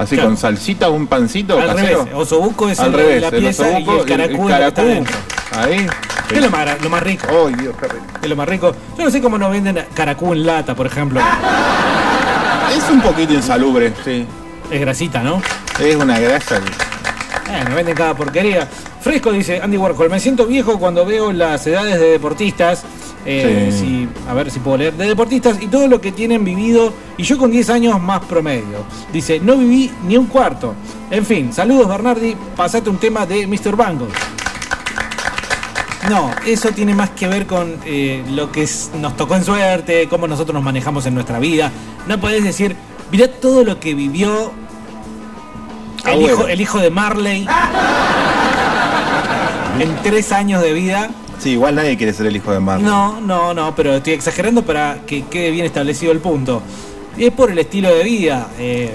Así 0.00 0.14
Claro. 0.14 0.30
con 0.30 0.38
salsita, 0.38 0.88
un 0.88 1.06
pancito 1.06 1.58
Al 1.60 1.66
casero. 1.76 1.98
revés, 2.04 2.14
osobuco 2.14 2.68
es 2.70 2.80
Al 2.80 2.86
el- 2.86 2.92
revés, 2.94 3.20
la 3.20 3.28
el 3.28 3.34
pieza 3.42 3.70
y 3.70 3.82
osobuco, 3.82 4.00
el 4.02 4.06
caracú 4.08 4.48
es 4.48 4.58
lo 4.58 4.58
que 4.58 4.66
está. 4.66 4.82
Es 6.34 6.40
lo 6.42 6.50
más, 6.50 6.82
lo 6.82 6.88
más 6.90 7.02
rico. 7.02 7.26
Dios, 7.58 7.74
qué 7.78 7.86
rico. 7.88 8.04
Es 8.22 8.28
lo 8.30 8.36
más 8.36 8.48
rico. 8.48 8.74
Yo 8.96 9.04
no 9.04 9.10
sé 9.10 9.20
cómo 9.20 9.36
nos 9.36 9.50
venden 9.52 9.84
caracú 9.92 10.32
en 10.32 10.46
lata, 10.46 10.74
por 10.74 10.86
ejemplo. 10.86 11.20
Es 12.74 12.88
un 12.90 13.02
poquito 13.02 13.34
insalubre, 13.34 13.92
sí. 14.02 14.26
Es 14.70 14.80
grasita, 14.80 15.22
¿no? 15.22 15.42
Es 15.78 15.96
una 15.96 16.18
grasa. 16.18 16.56
Eh, 16.56 17.64
me 17.68 17.74
venden 17.74 17.94
cada 17.94 18.14
porquería. 18.14 18.66
Fresco 19.00 19.32
dice 19.32 19.60
Andy 19.62 19.76
Warhol, 19.78 20.10
me 20.10 20.20
siento 20.20 20.46
viejo 20.46 20.78
cuando 20.78 21.04
veo 21.06 21.32
las 21.32 21.66
edades 21.66 21.98
de 22.00 22.10
deportistas. 22.10 22.84
eh, 23.26 23.68
Sí. 23.70 23.78
si- 23.78 24.08
a 24.30 24.32
ver 24.32 24.50
si 24.50 24.60
puedo 24.60 24.78
leer. 24.78 24.94
De 24.94 25.06
deportistas 25.06 25.60
y 25.60 25.66
todo 25.66 25.86
lo 25.88 26.00
que 26.00 26.10
tienen 26.10 26.42
vivido. 26.42 26.90
Y 27.18 27.22
yo 27.24 27.36
con 27.36 27.50
10 27.50 27.68
años 27.68 28.00
más 28.00 28.20
promedio. 28.24 28.78
Dice, 29.12 29.38
no 29.40 29.56
viví 29.58 29.90
ni 30.06 30.16
un 30.16 30.24
cuarto. 30.26 30.74
En 31.10 31.26
fin, 31.26 31.52
saludos 31.52 31.86
Bernardi. 31.86 32.34
Pasate 32.56 32.88
un 32.88 32.96
tema 32.96 33.26
de 33.26 33.46
Mr. 33.46 33.76
Bangle. 33.76 34.08
No, 36.08 36.30
eso 36.46 36.70
tiene 36.70 36.94
más 36.94 37.10
que 37.10 37.28
ver 37.28 37.46
con 37.46 37.76
eh, 37.84 38.24
lo 38.30 38.50
que 38.50 38.66
nos 38.98 39.14
tocó 39.18 39.36
en 39.36 39.44
suerte, 39.44 40.08
cómo 40.08 40.26
nosotros 40.26 40.54
nos 40.54 40.62
manejamos 40.64 41.04
en 41.04 41.12
nuestra 41.14 41.38
vida. 41.38 41.70
No 42.06 42.18
podés 42.18 42.42
decir, 42.42 42.74
mirá 43.12 43.28
todo 43.28 43.64
lo 43.64 43.78
que 43.78 43.94
vivió 43.94 44.50
el, 46.06 46.22
hijo, 46.22 46.48
el 46.48 46.60
hijo 46.60 46.78
de 46.78 46.88
Marley 46.90 47.46
en 49.80 49.96
tres 50.02 50.30
años 50.32 50.62
de 50.62 50.72
vida. 50.72 51.10
Sí, 51.38 51.50
igual 51.52 51.74
nadie 51.74 51.96
quiere 51.96 52.12
ser 52.12 52.26
el 52.26 52.36
hijo 52.36 52.52
de 52.52 52.60
Marley. 52.60 52.84
No, 52.86 53.20
no, 53.20 53.54
no, 53.54 53.74
pero 53.74 53.94
estoy 53.94 54.12
exagerando 54.12 54.62
para 54.62 54.98
que 55.06 55.24
quede 55.24 55.50
bien 55.50 55.64
establecido 55.66 56.12
el 56.12 56.18
punto. 56.18 56.62
Y 57.16 57.24
es 57.26 57.32
por 57.32 57.50
el 57.50 57.58
estilo 57.58 57.88
de 57.94 58.04
vida. 58.04 58.48
eh, 58.58 58.92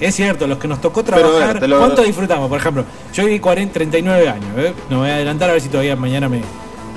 es 0.00 0.14
cierto, 0.16 0.46
los 0.48 0.58
que 0.58 0.66
nos 0.68 0.80
tocó 0.80 1.02
ver, 1.04 1.14
trabajar, 1.14 1.68
lo- 1.68 1.78
¿cuánto 1.78 2.02
disfrutamos? 2.02 2.48
Por 2.48 2.58
ejemplo, 2.58 2.84
yo 3.12 3.24
viví 3.24 3.38
40, 3.38 3.72
39 3.72 4.28
años, 4.28 4.46
¿eh? 4.58 4.72
no 4.90 4.96
me 4.96 5.02
voy 5.02 5.10
a 5.10 5.14
adelantar 5.14 5.48
a 5.50 5.52
ver 5.52 5.62
si 5.62 5.68
todavía 5.68 5.94
mañana 5.96 6.28
me... 6.28 6.42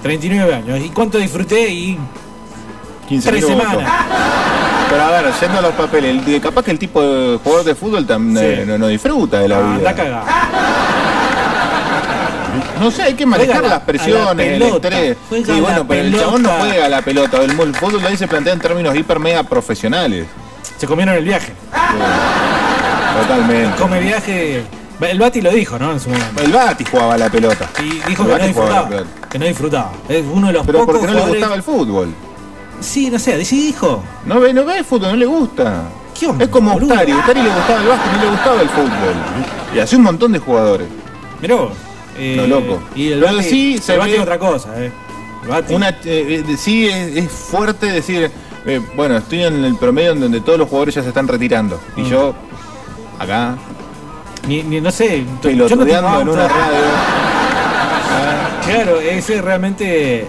39 0.02 0.54
años. 0.54 0.80
¿Y 0.84 0.90
cuánto 0.90 1.18
disfruté? 1.20 1.70
Y 1.72 1.98
15 3.08 3.30
tres 3.30 3.46
semanas. 3.46 3.92
Pero 4.90 5.04
a 5.04 5.12
ver, 5.12 5.26
yendo 5.40 5.60
a 5.60 5.62
los 5.62 5.72
papeles, 5.74 6.42
capaz 6.42 6.64
que 6.64 6.72
el 6.72 6.80
tipo 6.80 7.02
de 7.02 7.38
jugador 7.44 7.66
de 7.66 7.76
fútbol 7.76 8.06
también 8.08 8.62
Sí. 8.62 8.66
no, 8.66 8.78
no 8.78 8.88
disfruta 8.88 9.40
de 9.40 9.48
la 9.48 9.58
Ah, 9.58 9.62
vida. 9.62 9.76
anda 9.76 9.96
cagado. 9.96 10.26
No 12.80 12.91
sé, 12.91 13.03
hay 13.03 13.13
que 13.13 13.25
manejar 13.25 13.63
la- 13.63 13.69
las 13.69 13.80
presiones, 13.82 14.59
la 14.59 14.67
el 14.67 14.73
estrés. 14.73 15.17
A 15.49 15.59
bueno, 15.61 15.86
pero 15.88 16.01
el 16.01 16.17
chabón 16.19 16.43
no 16.43 16.49
juega 16.51 16.86
a 16.86 16.89
la 16.89 17.01
pelota. 17.01 17.38
El, 17.41 17.51
el 17.59 17.75
fútbol 17.75 18.05
ahí 18.05 18.17
se 18.17 18.28
plantea 18.28 18.53
en 18.53 18.59
términos 18.59 18.95
hiper 18.95 19.19
mega 19.19 19.43
profesionales. 19.43 20.25
Se 20.78 20.86
comieron 20.88 21.15
el 21.15 21.23
viaje. 21.23 21.53
Totalmente. 23.21 23.82
Come 23.82 23.99
viaje. 23.99 24.63
El 24.99 25.19
Bati 25.19 25.41
lo 25.41 25.51
dijo, 25.51 25.78
¿no? 25.78 25.91
En 25.91 25.99
su 25.99 26.09
momento. 26.09 26.41
El 26.41 26.51
Bati 26.51 26.86
jugaba 26.86 27.13
a 27.13 27.17
la 27.17 27.30
pelota. 27.30 27.69
Y 27.80 27.99
dijo 28.09 28.23
El 28.23 28.30
que 28.30 28.38
no 28.39 28.45
disfrutaba. 28.47 28.89
Que 29.30 29.39
no 29.39 29.45
disfrutaba. 29.45 29.91
Es 30.09 30.23
uno 30.32 30.47
de 30.47 30.53
los 30.53 30.65
Pero 30.65 30.80
pocos 30.80 30.95
porque 30.99 31.13
no 31.13 31.19
le 31.25 31.32
gustaba 31.32 31.55
el 31.55 31.63
fútbol. 31.63 32.13
Sí, 32.80 33.09
no 33.09 33.17
sé, 33.19 33.43
sí 33.45 33.67
dijo. 33.67 34.03
No 34.25 34.39
ve, 34.39 34.53
no 34.53 34.65
ve 34.65 34.80
el 34.80 34.86
fútbol, 34.86 35.09
no 35.11 35.15
le 35.15 35.25
gusta. 35.25 35.84
¿Qué 36.19 36.28
onda, 36.28 36.45
es 36.45 36.49
como? 36.49 36.75
Ustari. 36.75 37.13
Ustari 37.13 37.41
le 37.43 37.49
gustaba 37.49 37.80
el 37.82 37.88
básquet, 37.88 38.11
no 38.13 38.23
le 38.23 38.30
gustaba 38.32 38.61
el 38.61 38.69
fútbol. 38.69 39.13
Y 39.75 39.80
así 39.80 39.95
un 39.95 40.03
montón 40.03 40.32
de 40.32 40.39
jugadores. 40.39 40.88
Mirá 41.41 41.55
vos. 41.55 41.71
Eh, 42.18 42.45
loco. 42.47 42.82
Y 42.95 43.11
el 43.11 43.20
Pero 43.20 43.36
Bati, 43.36 43.49
sí 43.49 43.78
se 43.78 43.93
el 43.93 43.99
Bati 43.99 44.11
ve- 44.11 44.18
es 44.18 44.24
otra 44.24 44.39
cosa, 44.39 44.84
eh. 44.84 44.91
Una, 45.70 45.89
eh, 45.89 45.95
eh, 46.03 46.43
sí 46.57 46.88
es, 46.88 47.15
es 47.15 47.32
fuerte 47.32 47.86
decir, 47.86 48.30
eh, 48.65 48.82
bueno, 48.95 49.18
estoy 49.18 49.43
en 49.43 49.63
el 49.63 49.76
promedio 49.78 50.11
en 50.11 50.20
donde 50.20 50.41
todos 50.41 50.57
los 50.59 50.68
jugadores 50.68 50.95
ya 50.95 51.03
se 51.03 51.09
están 51.09 51.28
retirando. 51.28 51.80
Y 51.95 52.01
Mm. 52.01 52.09
yo, 52.09 52.36
acá, 53.20 53.55
Ni, 54.47 54.63
ni- 54.63 54.82
no 54.82 54.91
sé. 54.91 55.24
yo 55.43 55.51
no 55.53 55.68
tengo 55.68 56.22
en 56.22 56.30
una 56.30 56.47
radio. 56.47 56.47
Claro, 58.65 58.99
ese 58.99 59.41
realmente 59.41 60.28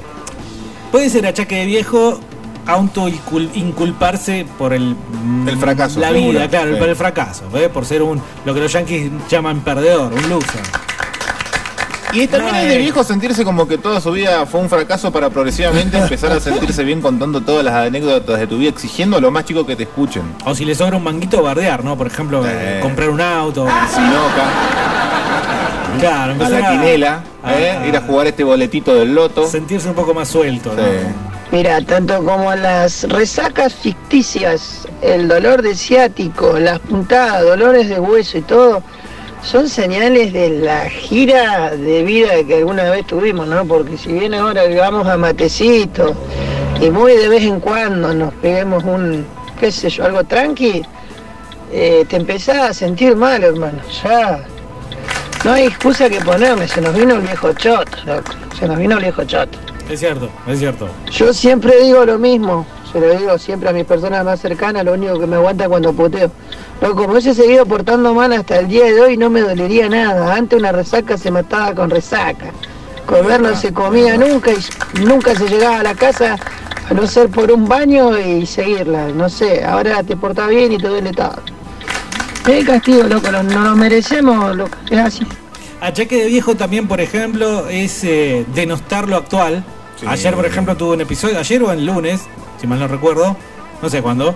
puede 0.93 1.11
ser 1.11 1.27
achaque 1.27 1.57
de 1.57 1.67
viejo 1.67 2.21
auto 2.67 3.09
inculparse 3.09 4.47
por 4.59 4.73
el 4.73 4.95
El 5.47 5.59
fracaso, 5.59 5.99
la 5.99 6.09
seguro. 6.13 6.31
vida, 6.39 6.49
claro, 6.49 6.75
Sí. 6.75 6.79
por 6.79 6.89
el 6.89 6.97
fracaso, 6.97 7.45
por 7.73 7.85
ser 7.85 8.03
un 8.03 8.21
lo 8.45 8.55
que 8.55 8.61
los 8.61 8.73
yankees 8.73 9.11
llaman 9.29 9.61
perdedor, 9.61 10.13
un 10.13 10.29
loser. 10.29 10.61
Y 12.13 12.27
también 12.27 12.55
No, 12.55 12.61
es 12.61 12.69
de 12.69 12.79
viejo 12.79 13.05
sentirse 13.05 13.45
como 13.45 13.69
que 13.69 13.77
toda 13.79 14.01
su 14.01 14.13
vida 14.13 14.47
fue 14.47 14.61
un 14.61 14.69
fracaso 14.69 15.13
para 15.13 15.29
progresivamente 15.31 15.99
empezar 16.03 16.33
a 16.33 16.41
sentirse 16.41 16.83
bien 16.85 17.01
contando 17.01 17.41
todas 17.43 17.65
las 17.65 17.75
anécdotas 17.75 18.39
de 18.41 18.47
tu 18.47 18.59
vida, 18.59 18.71
exigiendo 18.71 19.17
a 19.19 19.21
los 19.21 19.31
más 19.31 19.45
chicos 19.45 19.67
que 19.67 19.77
te 19.77 19.83
escuchen. 19.85 20.23
O 20.45 20.55
si 20.55 20.65
le 20.65 20.75
sobra 20.75 20.97
un 20.97 21.05
manguito 21.05 21.43
bardear, 21.43 21.85
¿no? 21.85 21.97
Por 21.97 22.07
ejemplo, 22.07 22.43
eh, 22.47 22.79
comprar 22.83 23.11
un 23.11 23.21
auto. 23.21 23.67
Sinoca, 23.95 24.45
Claro, 26.01 26.31
a 26.31 26.33
empezar 26.35 26.61
la 26.61 26.71
quinela, 26.71 27.23
a- 27.43 27.55
¿eh? 27.59 27.71
a- 27.73 27.87
ir 27.87 27.97
a 27.97 28.01
jugar 28.03 28.27
este 28.29 28.45
boletito 28.45 28.95
del 28.95 29.15
loto. 29.15 29.47
sentirse 29.49 29.89
un 29.89 29.95
poco 29.95 30.15
más 30.15 30.29
suelto, 30.29 30.73
¿no? 30.75 30.83
Sí. 30.83 30.89
Mira, 31.51 31.81
tanto 31.81 32.23
como 32.25 32.55
las 32.55 33.05
resacas 33.09 33.75
ficticias, 33.75 34.87
el 35.01 35.29
dolor 35.29 35.63
de 35.63 35.75
ciático, 35.75 36.59
las 36.59 36.79
puntadas, 36.79 37.43
dolores 37.43 37.89
de 37.89 37.99
hueso 37.99 38.37
y 38.39 38.43
todo, 38.43 38.83
son 39.43 39.69
señales 39.69 40.33
de 40.33 40.51
la 40.51 40.89
gira 40.89 41.71
de 41.77 42.03
vida 42.03 42.45
que 42.47 42.57
alguna 42.57 42.91
vez 42.91 43.07
tuvimos, 43.07 43.47
¿no? 43.47 43.65
Porque 43.65 43.97
si 43.97 44.13
bien 44.13 44.35
ahora 44.35 44.65
vivamos 44.65 45.07
a 45.07 45.17
matecito 45.17 46.15
y 46.81 46.91
muy 46.91 47.13
de 47.13 47.29
vez 47.29 47.43
en 47.43 47.61
cuando 47.61 48.13
nos 48.15 48.35
peguemos 48.35 48.85
un, 48.85 49.25
qué 49.59 49.73
sé 49.73 49.91
yo, 49.91 50.05
algo 50.05 50.25
tranqui, 50.25 50.83
eh, 51.73 52.05
te 52.09 52.17
empezás 52.17 52.71
a 52.71 52.75
sentir 52.75 53.17
mal, 53.17 53.43
hermano. 53.43 53.79
Ya 54.03 54.45
no 55.45 55.53
hay 55.53 55.67
excusa 55.67 56.09
que 56.11 56.21
ponerle, 56.21 56.67
se 56.67 56.81
nos 56.81 56.95
vino 56.95 57.15
el 57.15 57.21
viejo 57.23 57.53
choto, 57.53 57.97
loco. 58.07 58.33
Se 58.59 58.67
nos 58.67 58.79
vino 58.79 58.97
el 58.97 59.05
viejo 59.05 59.25
choto. 59.25 59.59
Es 59.89 60.01
cierto, 60.01 60.29
es 60.47 60.59
cierto. 60.59 60.89
Yo 61.11 61.33
siempre 61.33 61.81
digo 61.83 62.05
lo 62.05 62.19
mismo, 62.19 62.67
se 62.93 63.01
lo 63.01 63.17
digo 63.17 63.39
siempre 63.39 63.69
a 63.69 63.73
mis 63.73 63.85
personas 63.85 64.25
más 64.25 64.41
cercanas, 64.41 64.85
lo 64.85 64.95
único 64.95 65.19
que 65.19 65.27
me 65.27 65.37
aguanta 65.37 65.69
cuando 65.69 65.93
puteo. 65.93 66.31
Loco, 66.81 66.95
como 66.95 67.13
hubiese 67.13 67.35
seguido 67.35 67.67
portando 67.67 68.15
mal 68.15 68.33
hasta 68.33 68.59
el 68.59 68.69
día 68.69 68.85
de 68.85 69.01
hoy 69.01 69.17
no 69.17 69.31
me 69.31 69.41
dolería 69.41 69.89
nada. 69.89 70.35
Antes 70.35 70.59
una 70.59 70.71
resaca 70.71 71.19
se 71.19 71.31
mataba 71.31 71.75
con 71.75 71.91
resaca. 71.91 72.53
Comer 73.05 73.41
no 73.41 73.57
se 73.57 73.73
comía 73.73 74.17
nunca 74.17 74.51
y 74.53 75.01
nunca 75.01 75.35
se 75.35 75.49
llegaba 75.49 75.81
a 75.81 75.83
la 75.83 75.95
casa 75.95 76.37
a 76.89 76.95
no 76.95 77.07
ser 77.07 77.31
por 77.31 77.51
un 77.51 77.67
baño 77.67 78.17
y 78.19 78.47
seguirla. 78.47 79.09
No 79.09 79.29
sé, 79.29 79.65
ahora 79.65 80.03
te 80.03 80.17
portás 80.17 80.49
bien 80.49 80.73
y 80.73 80.79
te 80.79 80.89
duele 80.89 81.13
todo. 81.13 81.37
Es 82.47 82.65
castigo, 82.65 83.03
loco, 83.05 83.31
no 83.33 83.43
no 83.43 83.61
nos 83.61 83.77
merecemos, 83.77 84.57
loco, 84.57 84.77
es 84.91 84.99
así. 84.99 85.27
Achaque 85.81 86.17
de 86.17 86.27
viejo 86.27 86.55
también, 86.55 86.87
por 86.87 87.01
ejemplo, 87.01 87.69
es 87.69 88.05
eh, 88.05 88.47
denostar 88.55 89.09
lo 89.09 89.17
actual. 89.17 89.65
Ayer, 90.07 90.35
por 90.35 90.47
ejemplo, 90.47 90.77
tuve 90.77 90.95
un 90.95 91.01
episodio, 91.01 91.39
ayer 91.39 91.63
o 91.63 91.73
el 91.73 91.85
lunes, 91.85 92.23
si 92.61 92.67
mal 92.67 92.79
no 92.79 92.89
recuerdo, 92.89 93.37
no 93.83 93.91
sé 93.91 94.01
cuándo. 94.01 94.35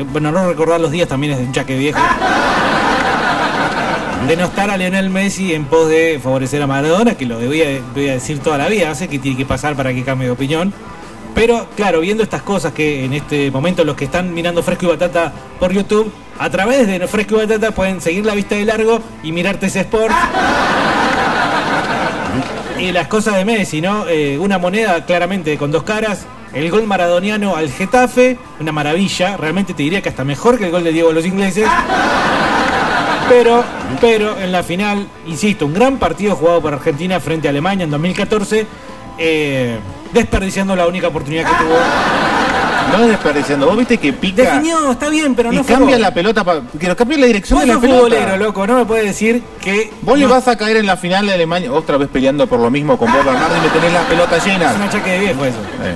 Eh, 0.00 0.04
Bueno, 0.10 0.32
no 0.32 0.48
recordar 0.48 0.80
los 0.80 0.90
días 0.90 1.08
también 1.08 1.34
es 1.34 1.38
de 1.38 1.44
un 1.44 1.52
chaque 1.52 1.76
viejo. 1.76 2.00
Denostar 4.26 4.70
a 4.70 4.76
Lionel 4.76 5.10
Messi 5.10 5.54
en 5.54 5.64
pos 5.64 5.88
de 5.88 6.20
favorecer 6.22 6.62
a 6.62 6.66
Maradona, 6.66 7.14
que 7.14 7.26
lo 7.26 7.38
debía, 7.38 7.80
voy 7.94 8.08
a 8.08 8.12
decir 8.12 8.38
toda 8.38 8.58
la 8.58 8.68
vida, 8.68 8.94
sé 8.94 9.08
qué 9.08 9.18
tiene 9.18 9.36
que 9.36 9.46
pasar 9.46 9.74
para 9.74 9.92
que 9.92 10.04
cambie 10.04 10.26
de 10.26 10.32
opinión. 10.32 10.72
Pero 11.34 11.66
claro, 11.76 12.00
viendo 12.00 12.22
estas 12.22 12.42
cosas 12.42 12.72
que 12.72 13.04
en 13.04 13.12
este 13.12 13.50
momento 13.50 13.84
los 13.84 13.96
que 13.96 14.04
están 14.04 14.32
mirando 14.34 14.62
Fresco 14.62 14.86
y 14.86 14.88
Batata 14.88 15.32
por 15.58 15.72
YouTube, 15.72 16.12
a 16.38 16.48
través 16.50 16.86
de 16.86 17.06
Fresco 17.06 17.36
y 17.36 17.46
Batata 17.46 17.72
pueden 17.72 18.00
seguir 18.00 18.24
la 18.24 18.34
vista 18.34 18.54
de 18.54 18.64
largo 18.64 19.00
y 19.22 19.32
mirarte 19.32 19.66
ese 19.66 19.80
sport. 19.80 20.14
Y 22.78 22.92
las 22.92 23.08
cosas 23.08 23.36
de 23.36 23.44
Messi, 23.44 23.80
¿no? 23.80 24.06
Eh, 24.08 24.38
una 24.38 24.58
moneda 24.58 25.04
claramente 25.04 25.58
con 25.58 25.70
dos 25.70 25.82
caras. 25.82 26.26
El 26.52 26.70
gol 26.70 26.86
maradoniano 26.86 27.54
al 27.54 27.70
Getafe, 27.70 28.36
una 28.58 28.72
maravilla. 28.72 29.36
Realmente 29.36 29.72
te 29.72 29.82
diría 29.82 30.02
que 30.02 30.08
hasta 30.08 30.24
mejor 30.24 30.58
que 30.58 30.66
el 30.66 30.70
gol 30.72 30.82
de 30.82 30.92
Diego 30.92 31.10
a 31.10 31.12
los 31.12 31.24
ingleses. 31.24 31.66
Pero, 33.28 33.62
pero 34.00 34.36
en 34.40 34.50
la 34.50 34.64
final, 34.64 35.06
insisto, 35.26 35.64
un 35.64 35.72
gran 35.72 35.98
partido 35.98 36.34
jugado 36.34 36.60
por 36.60 36.74
Argentina 36.74 37.20
frente 37.20 37.46
a 37.46 37.50
Alemania 37.50 37.84
en 37.84 37.90
2014, 37.90 38.66
eh, 39.18 39.78
desperdiciando 40.12 40.74
la 40.74 40.88
única 40.88 41.06
oportunidad 41.06 41.44
que 41.44 41.64
tuvo. 41.64 41.76
No 42.92 42.98
es 43.04 43.08
desperdiciando, 43.08 43.66
vos 43.66 43.76
viste 43.76 43.98
que 43.98 44.12
pica 44.12 44.42
Definió, 44.42 44.90
está 44.92 45.08
bien, 45.08 45.34
pero 45.34 45.52
y 45.52 45.56
no 45.56 45.64
fue 45.64 45.74
cambia 45.74 45.96
gol. 45.96 46.02
la 46.02 46.14
pelota, 46.14 46.42
pa- 46.44 46.60
que 46.78 46.88
lo 46.88 46.96
cambia 46.96 47.18
la 47.18 47.26
dirección 47.26 47.58
Vos 47.58 47.62
de 47.62 47.66
la 47.68 47.74
sos 47.74 47.82
pelota. 47.82 48.00
futbolero, 48.02 48.36
loco, 48.36 48.66
no 48.66 48.78
me 48.78 48.84
puedes 48.84 49.04
decir 49.04 49.42
que 49.60 49.92
Vos 50.02 50.18
le 50.18 50.24
no- 50.26 50.30
vas 50.32 50.48
a 50.48 50.56
caer 50.56 50.76
en 50.78 50.86
la 50.86 50.96
final 50.96 51.26
de 51.26 51.34
Alemania, 51.34 51.72
otra 51.72 51.96
vez 51.98 52.08
peleando 52.08 52.46
por 52.46 52.58
lo 52.58 52.70
mismo 52.70 52.98
con 52.98 53.12
Bob 53.12 53.24
Bernardo 53.24 53.56
y 53.56 53.60
me 53.60 53.68
tenés 53.68 53.92
la 53.92 54.02
pelota 54.02 54.38
llena. 54.44 54.70
es 54.70 54.76
un 54.76 54.82
achaque 54.82 55.10
de 55.10 55.18
viejo 55.20 55.44
eso. 55.44 55.58
Eh. 55.82 55.94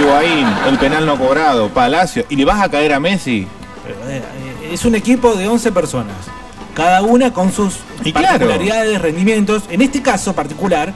Higuaín, 0.00 0.46
el 0.68 0.78
penal 0.78 1.06
no 1.06 1.16
cobrado, 1.18 1.68
Palacio, 1.68 2.24
y 2.28 2.36
le 2.36 2.44
vas 2.44 2.60
a 2.62 2.68
caer 2.68 2.92
a 2.94 3.00
Messi. 3.00 3.46
Pero, 3.84 3.96
eh, 4.10 4.22
eh, 4.62 4.70
es 4.72 4.84
un 4.84 4.94
equipo 4.94 5.34
de 5.34 5.48
11 5.48 5.72
personas, 5.72 6.14
cada 6.74 7.02
una 7.02 7.32
con 7.32 7.52
sus 7.52 7.76
Y 8.04 8.12
claro. 8.12 8.28
particularidades, 8.38 9.00
rendimientos. 9.00 9.64
En 9.70 9.82
este 9.82 10.00
caso 10.02 10.32
particular, 10.32 10.92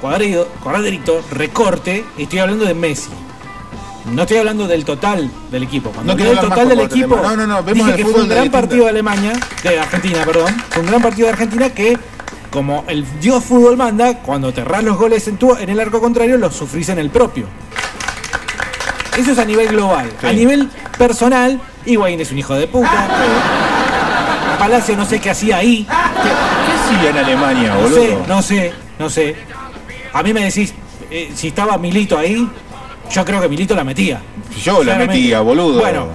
cuadrado, 0.00 0.48
cuadradito, 0.62 1.22
recorte, 1.30 2.04
estoy 2.18 2.40
hablando 2.40 2.64
de 2.64 2.74
Messi. 2.74 3.10
No 4.06 4.22
estoy 4.22 4.38
hablando 4.38 4.66
del 4.66 4.84
total 4.84 5.30
del 5.50 5.62
equipo. 5.62 5.90
Cuando 5.90 6.12
No 6.12 6.16
quiero 6.16 6.32
el 6.32 6.40
total 6.40 6.68
del 6.68 6.80
equipo. 6.80 7.16
No, 7.16 7.36
no, 7.36 7.46
no, 7.46 7.62
vemos 7.62 7.86
dije 7.86 7.98
que 7.98 8.04
fue 8.04 8.22
un 8.22 8.28
gran 8.28 8.50
partido 8.50 8.84
de 8.84 8.90
Alemania, 8.90 9.32
de 9.62 9.78
Argentina, 9.78 10.24
perdón. 10.24 10.54
Fue 10.70 10.82
un 10.82 10.88
gran 10.88 11.02
partido 11.02 11.26
de 11.28 11.32
Argentina 11.32 11.70
que, 11.70 11.96
como 12.50 12.84
el 12.88 13.06
dios 13.20 13.44
fútbol 13.44 13.76
manda, 13.76 14.18
cuando 14.18 14.52
te 14.52 14.64
los 14.64 14.96
goles 14.96 15.28
en, 15.28 15.36
tu, 15.36 15.54
en 15.54 15.68
el 15.70 15.78
arco 15.78 16.00
contrario, 16.00 16.36
los 16.36 16.54
sufrís 16.54 16.88
en 16.88 16.98
el 16.98 17.10
propio. 17.10 17.46
Eso 19.16 19.32
es 19.32 19.38
a 19.38 19.44
nivel 19.44 19.68
global. 19.68 20.10
Sí. 20.20 20.26
A 20.26 20.32
nivel 20.32 20.68
personal, 20.98 21.60
Higuaín 21.84 22.20
es 22.20 22.32
un 22.32 22.38
hijo 22.38 22.54
de 22.54 22.66
puta. 22.66 23.08
Palacio 24.58 24.96
no 24.96 25.04
sé 25.04 25.20
qué 25.20 25.30
hacía 25.30 25.56
ahí. 25.56 25.84
¿Qué 25.86 26.96
hacía 26.96 27.10
en 27.10 27.18
Alemania, 27.18 27.74
No 27.74 27.80
boludo? 27.80 27.96
sé, 27.96 28.18
no 28.28 28.42
sé, 28.42 28.72
no 28.98 29.10
sé. 29.10 29.36
A 30.12 30.22
mí 30.22 30.32
me 30.32 30.44
decís, 30.44 30.72
eh, 31.10 31.32
si 31.34 31.48
estaba 31.48 31.78
Milito 31.78 32.16
ahí, 32.16 32.48
yo 33.10 33.24
creo 33.24 33.40
que 33.40 33.48
Milito 33.48 33.74
la 33.74 33.84
metía. 33.84 34.20
Yo 34.62 34.82
la 34.84 34.96
metía, 34.96 35.40
boludo. 35.40 35.80
Bueno. 35.80 36.08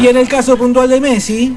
Y 0.00 0.06
en 0.08 0.16
el 0.16 0.28
caso 0.28 0.56
puntual 0.56 0.88
de 0.88 1.00
Messi, 1.00 1.56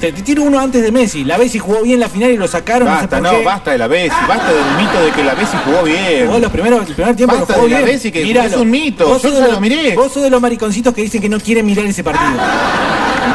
Te, 0.00 0.12
te 0.12 0.22
tiro 0.22 0.42
uno 0.42 0.60
antes 0.60 0.82
de 0.82 0.92
Messi. 0.92 1.24
La 1.24 1.38
Bessi 1.38 1.58
jugó 1.58 1.82
bien 1.82 1.98
la 1.98 2.08
final 2.08 2.30
y 2.30 2.36
lo 2.36 2.46
sacaron. 2.46 2.86
Basta, 2.86 3.16
no 3.16 3.22
no, 3.22 3.28
sé 3.30 3.34
por 3.34 3.40
qué. 3.40 3.46
basta 3.46 3.70
de 3.72 3.78
la 3.78 3.86
Bessi, 3.88 4.16
basta 4.28 4.52
del 4.52 4.76
mito 4.76 5.02
de 5.02 5.10
que 5.10 5.24
la 5.24 5.34
Bessi 5.34 5.56
jugó 5.64 5.82
bien. 5.82 6.26
Jugó 6.26 6.38
los 6.38 6.52
primeros, 6.52 6.86
el 6.88 6.94
primer 6.94 7.16
tiempo 7.16 7.34
Basta 7.36 7.54
lo 7.54 7.58
jugó 7.60 7.68
de 7.68 7.72
la 7.74 7.78
bien. 7.80 7.96
Bessi, 7.96 8.12
que 8.12 8.22
Míralo. 8.22 8.48
es 8.48 8.56
un 8.56 8.70
mito, 8.70 9.06
Vos 9.08 9.22
yo 9.22 9.30
ya 9.30 9.46
de 9.46 9.52
lo 9.52 9.60
miré. 9.60 9.94
Vos 9.96 10.12
sos 10.12 10.22
de 10.22 10.30
los 10.30 10.40
mariconcitos 10.40 10.92
que 10.94 11.02
dicen 11.02 11.20
que 11.22 11.28
no 11.28 11.40
quieren 11.40 11.64
mirar 11.66 11.84
ese 11.86 12.04
partido. 12.04 12.30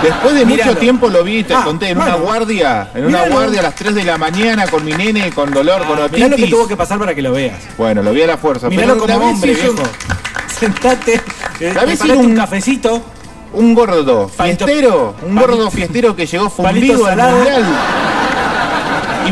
Después 0.04 0.34
de 0.36 0.46
mucho 0.46 0.76
tiempo 0.78 1.10
lo 1.10 1.24
vi, 1.24 1.44
te 1.44 1.54
Ah, 1.54 1.62
conté, 1.64 1.90
en 1.90 1.98
bueno. 1.98 2.16
una 2.18 2.24
guardia, 2.26 2.90
en 2.96 3.06
una 3.06 3.28
guardia 3.28 3.60
a 3.60 3.64
las 3.64 3.76
3 3.76 3.94
de 3.96 4.04
la 4.04 4.18
mañana 4.18 4.66
con 4.68 4.84
mi 4.84 4.94
nene 4.94 5.30
con 5.32 5.52
dolor, 5.52 5.86
con 5.86 6.00
Ah, 6.00 6.08
mirá 6.12 6.28
lo 6.28 6.36
que 6.36 6.44
otitis. 6.44 6.50
tuvo 6.50 6.68
que 6.68 6.76
pasar 6.78 6.98
para 7.00 7.14
que 7.14 7.22
lo 7.22 7.32
veas. 7.34 7.60
Bueno, 7.78 8.02
lo 8.02 8.12
vi 8.14 8.22
a 8.24 8.28
la 8.28 8.38
fuerza. 8.38 8.70
Miralo 8.70 9.04
pero 9.06 9.20
como 9.20 9.30
hombre, 9.32 9.52
es 9.52 9.60
un- 9.70 9.76
viejo. 9.76 9.90
Sentate, 10.60 11.22
eh, 11.60 11.74
La 11.74 12.14
un 12.16 12.26
un- 12.28 12.36
cafecito. 12.36 13.02
Un 13.54 13.74
gordo 13.74 14.30
Palito- 14.38 14.66
fiestero, 14.66 15.16
un 15.28 15.36
palito- 15.36 15.42
gordo 15.42 15.72
fiestero 15.72 16.16
que 16.16 16.26
llegó 16.26 16.50
fundido 16.50 17.06
al 17.06 17.18
mundial. 17.18 17.66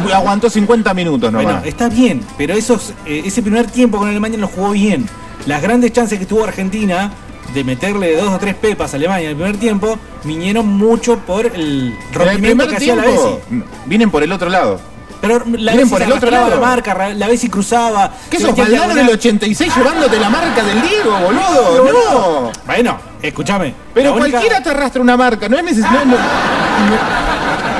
Y 0.07 0.12
aguantó 0.12 0.49
50 0.49 0.93
minutos 0.93 1.32
nomás. 1.32 1.45
Bueno, 1.45 1.62
está 1.66 1.89
bien, 1.89 2.22
pero 2.38 2.53
esos, 2.53 2.93
eh, 3.05 3.24
ese 3.26 3.41
primer 3.41 3.68
tiempo 3.68 3.97
con 3.97 4.07
Alemania 4.10 4.38
lo 4.38 4.47
jugó 4.47 4.72
bien. 4.72 5.07
Las 5.45 5.62
grandes 5.62 5.93
chances 5.93 6.20
que 6.20 6.26
tuvo 6.26 6.43
Argentina 6.43 7.12
de 7.54 7.64
meterle 7.64 8.16
dos 8.16 8.34
o 8.34 8.38
tres 8.39 8.56
pepas 8.56 8.93
a 8.93 8.97
Alemania 8.97 9.26
en 9.26 9.30
el 9.32 9.36
primer 9.36 9.58
tiempo 9.58 9.97
vinieron 10.24 10.68
mucho 10.68 11.18
por 11.20 11.45
el 11.45 11.54
en 11.54 11.58
el 11.62 11.95
rompimiento 12.14 12.66
primer 12.66 12.68
que 12.70 12.76
hacía 12.76 12.95
la 12.95 13.04
Bessi. 13.04 13.64
vienen 13.86 14.12
por 14.12 14.24
el 14.24 14.32
otro 14.32 14.50
lado. 14.50 14.80
Pero 15.22 15.39
la 15.45 15.74
Vienen 15.74 15.89
por 15.89 16.02
el 16.02 16.12
otro 16.14 16.32
lado. 16.32 16.50
la 16.50 16.56
marca, 16.62 17.10
la 17.14 17.28
Bessi 17.28 17.50
cruzaba. 17.50 18.10
¿Qué 18.30 18.39
sos, 18.39 18.56
Valdano 18.56 18.95
del 18.95 19.10
86 19.10 19.76
llevándote 19.76 20.18
la 20.18 20.30
marca 20.30 20.64
del 20.64 20.82
Diego, 20.82 21.12
boludo? 21.20 21.91
No. 21.91 22.52
Bueno, 22.66 22.97
escúchame. 23.22 23.74
Pero 23.93 24.14
única- 24.14 24.30
cualquiera 24.30 24.64
te 24.64 24.70
arrastra 24.70 25.02
una 25.02 25.18
marca, 25.18 25.50
no 25.50 25.58
es 25.58 25.64
necesario. 25.66 26.06
no- 26.06 26.16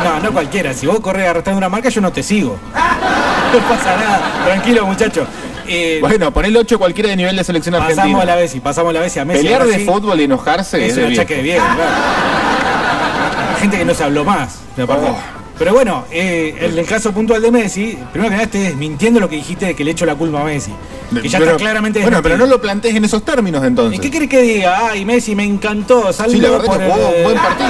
No, 0.04 0.20
no 0.22 0.32
cualquiera. 0.32 0.74
Si 0.74 0.86
vos 0.88 1.00
corres 1.00 1.28
arrastrando 1.30 1.58
una 1.58 1.70
marca, 1.70 1.90
yo 1.90 2.02
no 2.02 2.12
te 2.12 2.24
sigo. 2.24 2.58
No 3.52 3.58
pasa 3.68 3.96
nada. 3.96 4.22
Tranquilo, 4.46 4.86
muchacho. 4.86 5.26
Eh, 5.72 5.98
Bueno, 6.02 6.32
pon 6.34 6.46
el 6.46 6.58
8 6.58 6.78
cualquiera 6.80 7.10
de 7.10 7.16
nivel 7.16 7.36
de 7.36 7.44
selección 7.44 7.74
pasamos 7.74 7.98
argentina. 7.98 8.22
a 8.22 8.26
la 8.26 8.36
Bessi, 8.36 8.60
pasamos 8.60 8.90
a 8.90 8.94
la 8.94 9.00
Bessi 9.02 9.20
a 9.20 9.26
Messi. 9.26 9.44
Pelear 9.44 9.66
de 9.66 9.80
fútbol 9.80 10.20
y 10.20 10.24
enojarse 10.24 10.86
Es 10.86 10.98
es 10.98 11.06
un 11.06 11.12
achaque 11.14 11.36
de 11.38 11.42
viejo. 11.44 11.66
claro. 11.76 11.92
Gente 13.60 13.78
que 13.78 13.86
no 13.86 13.94
se 13.94 14.04
habló 14.04 14.24
más. 14.24 14.60
Oh. 14.88 15.18
Pero 15.58 15.74
bueno, 15.74 16.06
eh, 16.10 16.56
en 16.62 16.78
el 16.78 16.86
caso 16.86 17.12
puntual 17.12 17.42
de 17.42 17.52
Messi, 17.52 17.98
primero 18.14 18.30
que 18.30 18.36
nada 18.36 18.44
estoy 18.46 18.62
desmintiendo 18.62 19.20
lo 19.20 19.28
que 19.28 19.36
dijiste 19.36 19.66
de 19.66 19.76
que 19.76 19.84
le 19.84 19.92
echo 19.92 20.06
la 20.06 20.16
culpa 20.16 20.42
a 20.42 20.46
Messi. 20.46 20.72
Que 21.22 21.28
ya 21.28 21.38
Pero- 21.40 21.52
está 21.52 21.64
claramente 21.64 22.02
Bueno, 22.02 22.22
pero 22.24 22.38
no 22.38 22.46
lo 22.46 22.62
plantees 22.62 22.96
en 22.96 23.04
esos 23.04 23.24
términos 23.26 23.64
entonces. 23.66 24.00
¿Y 24.00 24.02
qué 24.02 24.10
querés 24.10 24.30
que 24.30 24.42
diga? 24.42 24.88
Ay, 24.92 25.04
Messi 25.04 25.36
me 25.36 25.44
encantó, 25.44 26.14
salvo 26.14 26.32
Sí, 26.32 26.40
la 26.40 26.52
verdad 26.52 26.66
por 26.66 26.78
que 26.78 26.86
jugó 26.86 27.10
el- 27.10 27.16
un 27.18 27.24
buen 27.24 27.38
partido. 27.38 27.70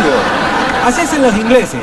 Así 0.85 1.01
hacen 1.01 1.21
los 1.23 1.35
ingleses. 1.35 1.79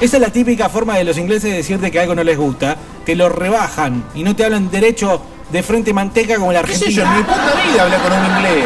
Esa 0.00 0.16
es 0.16 0.20
la 0.22 0.30
típica 0.30 0.68
forma 0.68 0.96
de 0.98 1.04
los 1.04 1.16
ingleses 1.16 1.44
de 1.50 1.56
decirte 1.58 1.90
que 1.92 2.00
algo 2.00 2.14
no 2.14 2.24
les 2.24 2.36
gusta. 2.36 2.76
Te 3.04 3.14
lo 3.14 3.28
rebajan 3.28 4.04
y 4.16 4.24
no 4.24 4.34
te 4.34 4.44
hablan 4.44 4.68
derecho 4.70 5.22
de 5.50 5.62
frente 5.62 5.92
manteca 5.92 6.36
como 6.36 6.52
la 6.52 6.62
¿Qué 6.62 6.74
sé 6.74 6.90
yo? 6.90 7.02
Argentina. 7.06 7.12
En 7.12 7.18
mi 7.18 7.22
puta 7.24 7.70
vida 7.72 7.82
hablé 7.84 7.96
con 7.98 8.12
un 8.12 8.26
inglés. 8.36 8.64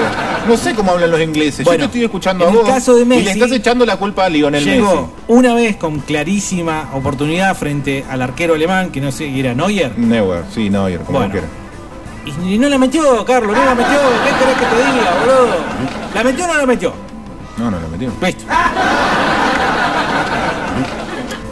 No 0.49 0.57
sé 0.57 0.75
cómo 0.75 0.93
hablan 0.93 1.11
los 1.11 1.21
ingleses. 1.21 1.65
Bueno, 1.65 1.81
yo 1.81 1.85
te 1.91 1.99
estoy 1.99 2.05
escuchando 2.05 2.45
en 2.45 2.49
a 2.49 2.53
el 2.53 2.59
vos. 2.59 2.69
caso 2.69 2.97
de 2.97 3.03
y 3.03 3.05
Messi, 3.05 3.25
le 3.25 3.31
estás 3.33 3.53
echando 3.53 3.85
la 3.85 3.97
culpa 3.99 4.25
a 4.25 4.29
Lionel 4.31 4.65
Llegó 4.65 4.95
Messi. 5.03 5.07
una 5.29 5.55
vez 5.55 5.77
con 5.77 6.01
clarísima 6.01 6.89
oportunidad 6.95 7.55
frente 7.57 8.05
al 8.09 8.23
arquero 8.23 8.55
alemán, 8.55 8.91
que 8.91 9.01
no 9.01 9.13
sé, 9.13 9.39
era 9.39 9.55
Neuer. 9.55 9.99
Neuer, 9.99 10.45
sí, 10.55 10.71
Neuer, 10.71 11.01
como 11.03 11.19
Bueno. 11.19 11.33
quiera. 11.33 11.47
Y, 12.25 12.55
y 12.55 12.59
no 12.59 12.69
la 12.69 12.79
metió, 12.79 13.25
Carlos, 13.27 13.55
no 13.57 13.65
la 13.65 13.75
metió. 13.75 13.93
¿Qué 14.25 14.39
querés 14.39 14.57
que 14.59 14.65
te 14.67 14.77
diga, 14.77 15.15
boludo? 15.21 15.57
¿La 16.15 16.25
metió 16.25 16.45
o 16.45 16.49
no 16.49 16.57
la 16.57 16.67
metió? 16.67 16.93
No, 17.59 17.71
no 17.71 17.79
lo 17.79 17.89
metió. 17.89 18.11
Listo. 18.23 18.45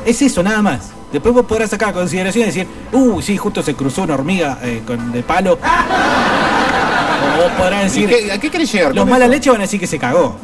Es 0.06 0.22
eso, 0.22 0.42
nada 0.42 0.62
más. 0.62 0.90
Después 1.12 1.34
vos 1.34 1.46
podrás 1.46 1.70
sacar 1.70 1.88
a 1.90 1.92
consideración 1.92 2.42
y 2.44 2.46
decir, 2.46 2.66
uh, 2.92 3.20
sí, 3.22 3.36
justo 3.36 3.62
se 3.62 3.74
cruzó 3.74 4.02
una 4.02 4.14
hormiga 4.14 4.58
eh, 4.62 4.82
con 4.86 5.10
de 5.12 5.22
palo. 5.22 5.58
O 7.38 7.42
vos 7.42 7.52
podrás 7.58 7.96
¿Y 7.96 8.06
decir, 8.06 8.26
qué- 8.26 8.32
¿A 8.32 8.38
qué 8.38 8.50
querés 8.50 8.72
llegar 8.72 8.94
los 8.94 9.06
mala 9.06 9.24
eso? 9.26 9.32
leche 9.32 9.50
van 9.50 9.58
a 9.60 9.62
decir 9.62 9.78
que 9.80 9.86
se 9.86 9.98
cagó. 9.98 10.36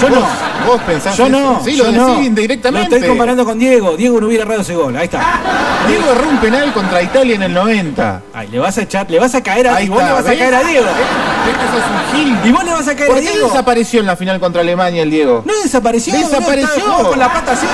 Yo 0.00 0.08
¿Vos, 0.08 0.18
no. 0.18 0.66
Vos 0.66 0.80
pensás 0.86 1.16
Yo 1.16 1.26
eso? 1.26 1.32
no. 1.38 1.60
Sí, 1.64 1.76
lo 1.76 1.90
yo 1.90 1.92
no. 1.92 2.22
indirectamente. 2.22 2.88
Lo 2.90 2.96
estoy 2.96 3.08
comparando 3.08 3.44
con 3.44 3.58
Diego. 3.58 3.96
Diego 3.96 4.20
no 4.20 4.26
hubiera 4.26 4.44
errado 4.44 4.62
ese 4.62 4.74
gol. 4.74 4.96
Ahí 4.96 5.04
está. 5.04 5.20
Diego 5.88 6.10
erró 6.12 6.28
un 6.28 6.38
penal 6.38 6.72
contra 6.72 7.02
Italia 7.02 7.34
en 7.36 7.42
el 7.42 7.52
90. 7.54 8.22
Ay, 8.32 8.48
le 8.48 8.58
vas 8.58 8.76
a 8.78 8.82
echar, 8.82 9.10
le 9.10 9.18
vas 9.18 9.34
a 9.34 9.42
caer 9.42 9.68
a 9.68 9.76
Ahí 9.76 9.86
y 9.86 9.88
vos 9.88 10.02
le 10.02 10.12
vas 10.12 10.26
a 10.26 10.34
caer 10.34 10.54
a 10.54 10.62
Diego. 10.64 10.86
¿Ves 10.86 11.56
que 11.56 11.66
sos 11.66 11.84
un 11.90 12.24
gil? 12.24 12.38
Y 12.48 12.52
vos 12.52 12.64
le 12.64 12.72
vas 12.72 12.88
a 12.88 12.94
caer 12.96 13.08
¿Por 13.08 13.18
a 13.18 13.20
qué 13.20 13.30
Diego. 13.30 13.48
desapareció 13.48 14.00
en 14.00 14.06
la 14.06 14.16
final 14.16 14.40
contra 14.40 14.62
Alemania 14.62 15.02
el 15.02 15.10
Diego? 15.10 15.42
No 15.46 15.52
desapareció. 15.62 16.14
Desapareció. 16.14 17.08
con 17.10 17.18
la 17.18 17.32
pata 17.32 17.52
así. 17.52 17.66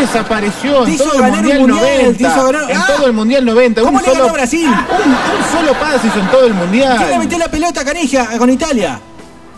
Desapareció 0.00 0.86
en 0.86 0.96
todo 0.96 1.12
el 1.14 1.20
un 1.20 1.30
Mundial 1.30 1.58
mundial, 1.60 1.80
90. 1.82 2.18
te 2.18 2.22
hizo 2.24 2.46
ganar- 2.46 2.70
En 2.70 2.80
todo 2.86 3.06
el 3.06 3.12
Mundial 3.12 3.44
90. 3.44 3.82
¿Cómo 3.82 3.98
un 3.98 4.02
le 4.04 4.08
ganó 4.08 4.18
solo, 4.20 4.30
a 4.30 4.32
Brasil? 4.32 4.66
Un, 4.66 5.10
un 5.10 5.50
solo 5.66 5.72
pase 5.78 6.06
hizo 6.06 6.18
en 6.20 6.30
todo 6.30 6.46
el 6.46 6.54
Mundial. 6.54 6.96
¿Quién 6.98 7.10
le 7.10 7.18
metió 7.18 7.38
la 7.38 7.48
pelota 7.50 7.84
Canija 7.84 8.38
con 8.38 8.50
Italia? 8.50 8.98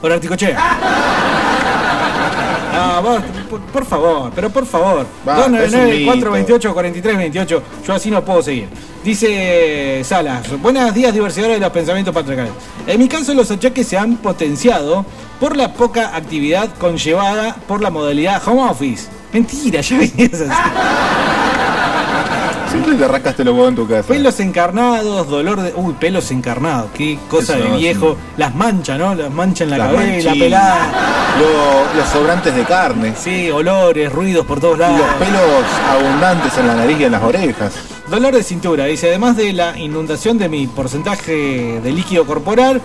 Por 0.01 0.12
Articochea. 0.12 0.59
No, 2.74 3.03
vos, 3.03 3.22
por, 3.49 3.61
por 3.61 3.85
favor, 3.87 4.32
pero 4.35 4.51
por 4.51 4.66
favor. 4.66 5.07
Basta, 5.24 5.43
es 5.43 5.47
un 5.47 5.53
299 5.53 5.93
mito. 5.93 6.07
428 6.07 6.74
43 6.74 7.16
28. 7.16 7.62
Yo 7.87 7.95
así 7.95 8.11
no 8.11 8.24
puedo 8.24 8.43
seguir. 8.43 8.68
Dice 9.05 10.03
Salas, 10.05 10.61
buenos 10.61 10.93
días 10.93 11.14
diversidades 11.14 11.55
de 11.55 11.61
los 11.61 11.70
pensamientos 11.70 12.12
patriarcales. 12.12 12.53
En 12.89 12.99
mi 12.99 13.09
caso 13.09 13.32
los 13.32 13.49
achaques 13.53 13.87
se 13.87 13.97
han 13.97 14.16
potenciado 14.16 15.07
por 15.39 15.57
la 15.57 15.72
poca 15.72 16.16
actividad 16.16 16.68
conllevada 16.80 17.55
por 17.68 17.80
la 17.80 17.91
modalidad 17.91 18.43
home 18.45 18.68
office. 18.68 19.07
Mentira, 19.35 19.80
ya 19.82 19.99
venías 19.99 20.32
así. 20.41 20.51
Siempre 22.70 22.95
te 22.97 23.07
rascaste 23.07 23.45
los 23.45 23.55
huevos 23.55 23.68
en 23.70 23.76
tu 23.76 23.87
casa. 23.87 24.09
Pelos 24.09 24.41
encarnados, 24.41 25.28
dolor 25.28 25.61
de. 25.61 25.72
Uy, 25.76 25.95
pelos 25.95 26.30
encarnados, 26.32 26.91
qué 26.95 27.18
cosa 27.28 27.57
Eso 27.57 27.64
de 27.72 27.76
viejo. 27.78 28.16
Las 28.37 28.55
manchas, 28.55 28.99
¿no? 28.99 29.14
Las 29.14 29.30
manchas 29.30 29.62
en 29.62 29.70
la 29.70 29.78
Las 29.78 29.87
cabeza, 29.93 30.07
la 30.07 30.12
manchitas, 30.30 30.37
pelada. 30.39 30.87
lo- 31.39 32.01
los 32.01 32.09
sobrantes 32.09 32.55
de 32.55 32.62
carne. 32.64 33.14
Sí, 33.16 33.49
olores, 33.51 34.11
ruidos 34.12 34.45
por 34.45 34.59
todos 34.61 34.78
lados. 34.78 34.99
Los 34.99 35.07
pelos 35.28 35.41
abundantes 35.89 36.59
en 36.59 36.66
la 36.66 36.74
nariz 36.74 36.97
y 37.01 37.05
en 37.05 37.12
las 37.12 37.22
orejas. 37.22 37.74
Dolor 38.11 38.35
de 38.35 38.43
cintura, 38.43 38.87
dice, 38.87 39.09
además 39.09 39.37
de 39.37 39.53
la 39.53 39.78
inundación 39.78 40.37
de 40.39 40.49
mi 40.49 40.66
porcentaje 40.66 41.80
de 41.80 41.93
líquido 41.93 42.24
corporal, 42.26 42.80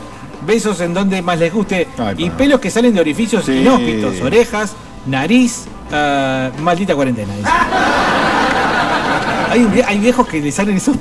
besos 0.45 0.82
en 0.82 0.93
donde 0.93 1.22
más 1.24 1.39
les 1.39 1.52
guste 1.54 1.88
Ay, 1.97 2.16
y 2.18 2.30
pa. 2.30 2.38
pelos 2.38 2.60
que 2.60 2.70
salen 2.70 2.93
de 2.93 3.02
orificios 3.02 3.43
Sí. 3.45 3.54
inhóspitos, 3.54 4.22
orejas, 4.22 4.74
nariz, 5.06 5.66
ah, 5.91 6.50
maldita 6.60 6.95
cuarentena. 6.95 7.34
dice. 7.36 7.50
Hay, 9.52 9.62
vie- 9.66 9.86
hay 9.88 9.97
viejos 10.00 10.28
que 10.28 10.39
le 10.41 10.52
salen 10.52 10.78
esos 10.78 10.95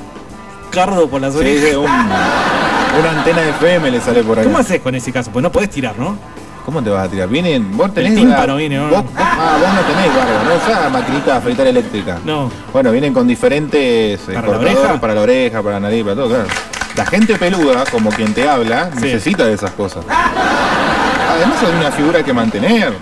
cardos 0.71 1.07
por 1.09 1.21
las 1.21 1.35
orejas. 1.35 1.69
sí, 1.69 1.75
un- 1.75 1.83
una 1.83 3.11
antena 3.19 3.41
de 3.41 3.49
FM 3.51 3.91
le 3.91 4.01
sale 4.01 4.23
por 4.23 4.39
acá. 4.39 4.47
¿Cómo 4.47 4.57
haces 4.57 4.81
con 4.81 4.95
ese 4.95 5.11
caso? 5.11 5.29
Pues 5.31 5.43
no 5.43 5.51
podés 5.51 5.69
tirar, 5.69 5.97
¿no? 5.97 6.17
¿Cómo 6.65 6.81
te 6.83 6.89
vas 6.89 7.07
a 7.07 7.09
tirar? 7.09 7.27
Vienen, 7.29 7.75
vos 7.77 7.93
tenés. 7.93 8.15
tímpano 8.15 8.55
viene, 8.55 8.77
¿no? 8.77 8.89
vos, 8.89 9.03
ah, 9.17 9.57
vos 9.59 9.73
no 9.73 9.81
tenés 9.81 10.15
barba, 10.15 10.43
no 10.43 10.55
usás 10.55 10.91
maquinita 10.91 11.31
de 11.31 11.37
afeitar 11.37 11.67
eléctrica. 11.67 12.17
No. 12.25 12.51
Bueno, 12.73 12.91
vienen 12.91 13.13
con 13.13 13.27
diferentes 13.27 14.19
eh, 14.27 14.33
¿Para 14.33 14.47
la 14.47 14.57
oreja? 14.57 14.99
para 15.01 15.13
la 15.15 15.21
oreja, 15.21 15.61
para 15.63 15.75
la 15.75 15.79
nariz, 15.79 16.03
para 16.03 16.15
todo, 16.15 16.27
claro. 16.29 16.45
La 16.95 17.05
gente 17.05 17.35
peluda, 17.37 17.83
como 17.91 18.09
quien 18.11 18.33
te 18.33 18.47
habla, 18.49 18.89
Sí. 18.95 19.01
necesita 19.03 19.45
de 19.45 19.53
esas 19.53 19.71
cosas. 19.71 20.03
Además 20.09 21.57
hay 21.63 21.79
una 21.79 21.91
figura 21.91 22.23
que 22.23 22.33
mantener. 22.33 22.93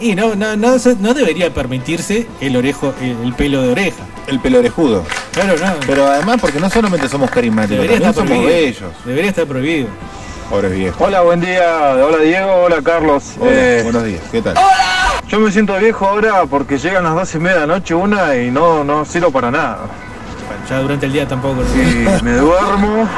Y 0.00 0.14
no, 0.14 0.34
no, 0.34 0.56
no, 0.56 0.74
no 1.00 1.14
debería 1.14 1.52
permitirse 1.54 2.26
el 2.40 2.56
orejo, 2.56 2.92
el, 3.00 3.16
el 3.24 3.32
pelo 3.34 3.62
de 3.62 3.68
oreja. 3.72 4.02
El 4.26 4.40
pelo 4.40 4.58
orejudo. 4.58 5.04
Claro, 5.32 5.54
no. 5.58 5.72
Pero 5.86 6.06
además 6.06 6.38
porque 6.40 6.58
no 6.60 6.68
solamente 6.70 7.08
somos 7.08 7.30
carismáticos, 7.30 7.82
Debería 7.82 8.10
también 8.12 8.14
somos 8.14 8.30
prohibido. 8.30 8.64
bellos. 8.90 9.04
Debería 9.04 9.30
estar 9.30 9.46
prohibido. 9.46 9.88
Pobres 10.50 10.72
viejos. 10.72 11.00
Hola, 11.00 11.20
buen 11.22 11.40
día. 11.40 11.94
Hola 11.94 12.18
Diego, 12.18 12.52
hola 12.64 12.76
Carlos. 12.82 13.32
Hola, 13.40 13.50
Eh, 13.52 13.80
buenos 13.82 14.04
días, 14.04 14.20
¿qué 14.30 14.42
tal? 14.42 14.54
yo 15.28 15.40
me 15.40 15.50
siento 15.50 15.76
viejo 15.78 16.06
ahora 16.06 16.44
porque 16.46 16.76
llegan 16.78 17.04
las 17.04 17.14
dos 17.14 17.34
y 17.34 17.38
media 17.38 17.60
de 17.60 17.66
la 17.66 17.74
noche 17.74 17.94
una 17.94 18.36
y 18.36 18.50
no, 18.50 18.84
no 18.84 19.04
sirvo 19.04 19.30
para 19.30 19.50
nada. 19.50 19.78
Bueno, 20.46 20.62
ya 20.68 20.78
durante 20.80 21.06
el 21.06 21.12
día 21.12 21.26
tampoco. 21.26 21.62
Y 21.74 22.22
me 22.22 22.32
duermo, 22.32 23.08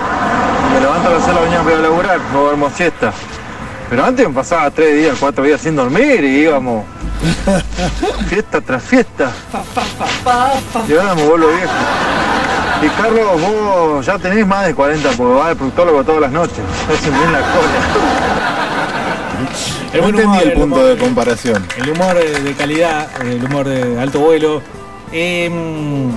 me 0.72 0.80
levanto 0.80 1.08
a 1.08 1.12
las 1.12 1.24
6 1.24 1.26
de 1.26 1.34
la 1.34 1.40
mañana 1.40 1.64
para 1.64 1.76
laburar, 1.78 2.20
no 2.32 2.42
duermo 2.42 2.70
siesta. 2.70 3.12
Pero 3.88 4.04
antes 4.04 4.26
me 4.28 4.34
pasaba 4.34 4.70
tres 4.70 4.96
días, 4.96 5.16
cuatro 5.18 5.44
días 5.44 5.60
sin 5.60 5.76
dormir 5.76 6.22
y 6.24 6.40
íbamos 6.42 6.84
fiesta 8.28 8.60
tras 8.60 8.82
fiesta. 8.82 9.30
Y 10.88 10.92
ahora 10.94 11.14
me 11.14 11.22
vuelvo 11.24 11.46
viejo. 11.48 11.72
Y 12.82 12.88
Carlos, 13.00 13.40
vos 13.40 14.04
ya 14.04 14.18
tenés 14.18 14.46
más 14.46 14.66
de 14.66 14.74
40 14.74 15.08
porque 15.16 15.34
vas 15.34 15.46
al 15.48 15.56
proctólogo 15.56 16.04
todas 16.04 16.20
las 16.22 16.32
noches. 16.32 16.58
Hacen 16.92 17.12
bien 17.16 17.32
la 17.32 17.38
cola. 17.40 17.68
El 19.92 20.00
No 20.02 20.08
entendí 20.08 20.24
humor, 20.26 20.42
el 20.42 20.48
el 20.50 20.54
punto 20.58 20.76
humor. 20.76 20.88
de 20.88 20.96
comparación. 20.96 21.66
El 21.78 21.90
humor 21.90 22.16
eh, 22.18 22.40
de 22.40 22.52
calidad, 22.54 23.08
el 23.22 23.44
humor 23.44 23.66
de 23.68 24.00
alto 24.00 24.18
vuelo. 24.20 24.60
Em, 25.12 26.10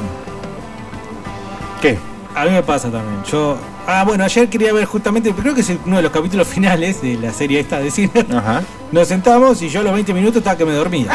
¿Qué? 1.81 1.97
a 2.35 2.45
mí 2.45 2.51
me 2.51 2.63
pasa 2.63 2.89
también. 2.89 3.23
Yo. 3.31 3.57
Ah, 3.91 4.03
bueno, 4.05 4.23
ayer 4.23 4.47
quería 4.49 4.71
ver 4.71 4.85
justamente, 4.85 5.31
creo 5.33 5.55
que 5.55 5.61
es 5.61 5.71
uno 5.83 5.95
de 5.95 6.03
los 6.03 6.11
capítulos 6.11 6.47
finales 6.55 7.01
de 7.01 7.15
la 7.15 7.33
serie 7.33 7.59
esta 7.59 7.79
de 7.79 7.89
cine. 7.89 8.11
Ajá. 8.31 8.61
Nos 8.91 9.07
sentamos 9.07 9.59
y 9.63 9.69
yo 9.69 9.79
a 9.79 9.83
los 9.83 9.93
20 9.93 10.13
minutos 10.13 10.37
estaba 10.37 10.55
que 10.55 10.63
me 10.65 10.73
dormía. 10.73 11.07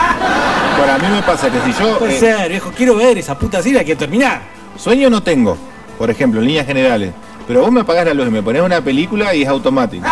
Bueno, 0.76 0.92
a 0.94 0.98
mí 0.98 1.06
me 1.14 1.22
pasa 1.22 1.48
que 1.52 1.60
si 1.60 1.78
yo 1.80 1.98
Puede 2.00 2.16
eh, 2.16 2.18
ser, 2.18 2.48
viejo, 2.48 2.72
quiero 2.76 2.96
ver 2.96 3.16
esa 3.16 3.38
puta 3.38 3.62
serie, 3.62 3.78
hay 3.78 3.84
que 3.84 3.94
terminar. 3.94 4.42
sueño 4.76 5.08
no 5.08 5.22
tengo, 5.22 5.56
por 5.96 6.10
ejemplo, 6.10 6.40
en 6.40 6.46
líneas 6.48 6.66
generales, 6.66 7.12
pero 7.46 7.60
vos 7.60 7.70
me 7.70 7.82
apagás 7.82 8.06
la 8.06 8.14
luz 8.14 8.26
y 8.26 8.30
me 8.32 8.42
pones 8.42 8.60
una 8.62 8.80
película 8.80 9.32
y 9.36 9.42
es 9.42 9.48
automático. 9.48 10.04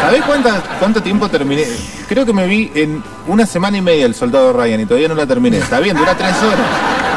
¿Sabés 0.00 0.22
cuánta- 0.22 0.62
cuánto 0.78 1.02
tiempo 1.02 1.28
terminé? 1.28 1.64
Creo 2.08 2.24
que 2.24 2.32
me 2.32 2.46
vi 2.46 2.70
en 2.76 3.02
una 3.26 3.44
semana 3.46 3.78
y 3.78 3.82
media 3.82 4.06
El 4.06 4.14
Soldado 4.14 4.52
Ryan 4.52 4.80
y 4.82 4.86
todavía 4.86 5.08
no 5.08 5.16
la 5.16 5.26
terminé. 5.26 5.58
Está 5.58 5.80
bien, 5.80 5.96
dura 5.96 6.16
tres 6.16 6.36
horas. 6.40 7.07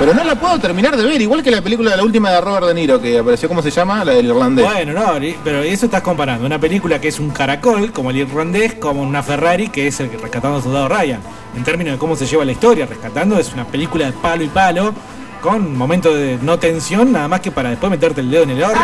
Pero 0.00 0.14
no 0.14 0.24
la 0.24 0.34
puedo 0.34 0.58
terminar 0.58 0.96
de 0.96 1.04
ver, 1.04 1.20
igual 1.20 1.42
que 1.42 1.50
la 1.50 1.60
película 1.60 1.90
de 1.90 1.98
la 1.98 2.02
última 2.02 2.30
de 2.30 2.40
Robert 2.40 2.68
De 2.68 2.72
Niro, 2.72 3.02
que 3.02 3.18
apareció, 3.18 3.50
¿cómo 3.50 3.60
se 3.60 3.70
llama? 3.70 4.02
La 4.02 4.12
del 4.12 4.28
irlandés. 4.28 4.64
Bueno, 4.64 4.94
no, 4.94 5.20
pero 5.44 5.62
eso 5.62 5.84
estás 5.84 6.00
comparando. 6.00 6.46
Una 6.46 6.58
película 6.58 6.98
que 6.98 7.08
es 7.08 7.20
un 7.20 7.28
caracol, 7.28 7.92
como 7.92 8.08
el 8.08 8.16
irlandés, 8.16 8.76
como 8.76 9.02
una 9.02 9.22
Ferrari, 9.22 9.68
que 9.68 9.88
es 9.88 10.00
el 10.00 10.08
que 10.08 10.16
rescatando 10.16 10.56
a 10.56 10.62
Soldado 10.62 10.88
Ryan. 10.88 11.20
En 11.54 11.64
términos 11.64 11.92
de 11.92 11.98
cómo 11.98 12.16
se 12.16 12.24
lleva 12.24 12.46
la 12.46 12.52
historia, 12.52 12.86
rescatando 12.86 13.38
es 13.38 13.52
una 13.52 13.66
película 13.66 14.06
de 14.06 14.12
palo 14.12 14.42
y 14.42 14.48
palo, 14.48 14.94
con 15.42 15.76
momentos 15.76 16.14
de 16.14 16.38
no 16.40 16.58
tensión, 16.58 17.12
nada 17.12 17.28
más 17.28 17.40
que 17.40 17.50
para 17.50 17.68
después 17.68 17.90
meterte 17.90 18.22
el 18.22 18.30
dedo 18.30 18.44
en 18.44 18.50
el 18.52 18.62
orto. 18.64 18.80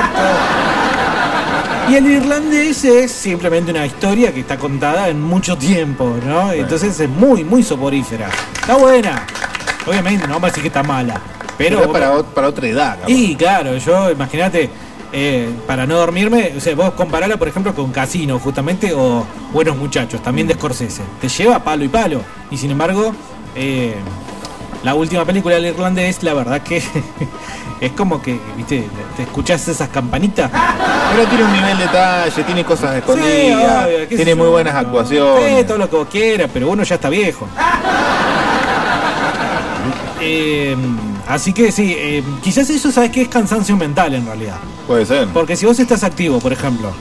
Y 1.88 1.94
el 1.94 2.06
irlandés 2.08 2.84
es 2.84 3.10
simplemente 3.10 3.70
una 3.70 3.86
historia 3.86 4.34
que 4.34 4.40
está 4.40 4.58
contada 4.58 5.08
en 5.08 5.22
mucho 5.22 5.56
tiempo, 5.56 6.14
¿no? 6.26 6.52
Entonces 6.52 7.00
es 7.00 7.08
muy, 7.08 7.42
muy 7.42 7.62
soporífera. 7.62 8.28
Está 8.60 8.74
buena. 8.74 9.26
Obviamente, 9.86 10.26
no 10.26 10.34
vamos 10.34 10.48
a 10.48 10.50
decir 10.50 10.62
que 10.62 10.68
está 10.68 10.82
mala. 10.82 11.20
Pero, 11.56 11.90
para, 11.90 12.22
para 12.22 12.48
otra 12.48 12.66
edad. 12.66 12.96
capaz. 12.96 13.10
y 13.10 13.34
claro, 13.34 13.76
yo 13.78 14.10
imagínate, 14.10 14.68
eh, 15.12 15.48
para 15.66 15.86
no 15.86 15.96
dormirme, 15.96 16.52
o 16.56 16.60
sea, 16.60 16.74
vos 16.74 16.92
comparala 16.92 17.36
por 17.36 17.48
ejemplo 17.48 17.74
con 17.74 17.92
Casino, 17.92 18.38
justamente, 18.38 18.92
o 18.92 19.24
Buenos 19.52 19.76
Muchachos, 19.76 20.22
también 20.22 20.46
de 20.46 20.54
Scorsese. 20.54 21.02
Te 21.20 21.28
lleva 21.28 21.62
palo 21.62 21.84
y 21.84 21.88
palo. 21.88 22.20
Y 22.50 22.58
sin 22.58 22.70
embargo, 22.72 23.14
eh, 23.54 23.94
la 24.82 24.94
última 24.94 25.24
película 25.24 25.54
del 25.54 25.66
irlandés, 25.66 26.22
la 26.22 26.34
verdad 26.34 26.60
que 26.60 26.82
es 27.80 27.92
como 27.92 28.20
que, 28.20 28.38
viste, 28.56 28.86
te 29.16 29.22
escuchás 29.22 29.66
esas 29.68 29.88
campanitas. 29.88 30.50
Pero 31.12 31.28
tiene 31.28 31.44
un 31.44 31.52
nivel 31.52 31.78
de 31.78 31.84
detalle, 31.84 32.42
tiene 32.42 32.64
cosas 32.64 32.96
escondidas, 32.96 33.86
obvio, 33.86 33.98
qué 34.00 34.08
sé 34.08 34.16
tiene 34.16 34.34
muy 34.34 34.48
buenas 34.48 34.74
no. 34.74 34.80
actuaciones. 34.80 35.60
Sí, 35.60 35.64
todo 35.66 35.78
lo 35.78 35.88
que 35.88 35.96
vos 35.96 36.08
quieras, 36.10 36.50
pero 36.52 36.68
uno 36.68 36.82
ya 36.82 36.96
está 36.96 37.08
viejo. 37.08 37.48
Eh, 40.20 40.76
así 41.28 41.52
que 41.52 41.70
sí, 41.72 41.94
eh, 41.96 42.22
quizás 42.42 42.70
eso 42.70 42.90
sabes 42.90 43.10
que 43.10 43.22
es 43.22 43.28
cansancio 43.28 43.76
mental 43.76 44.14
en 44.14 44.26
realidad. 44.26 44.58
Puede 44.86 45.04
ser. 45.06 45.28
Porque 45.28 45.56
si 45.56 45.66
vos 45.66 45.78
estás 45.78 46.04
activo, 46.04 46.38
por 46.38 46.52
ejemplo, 46.52 46.92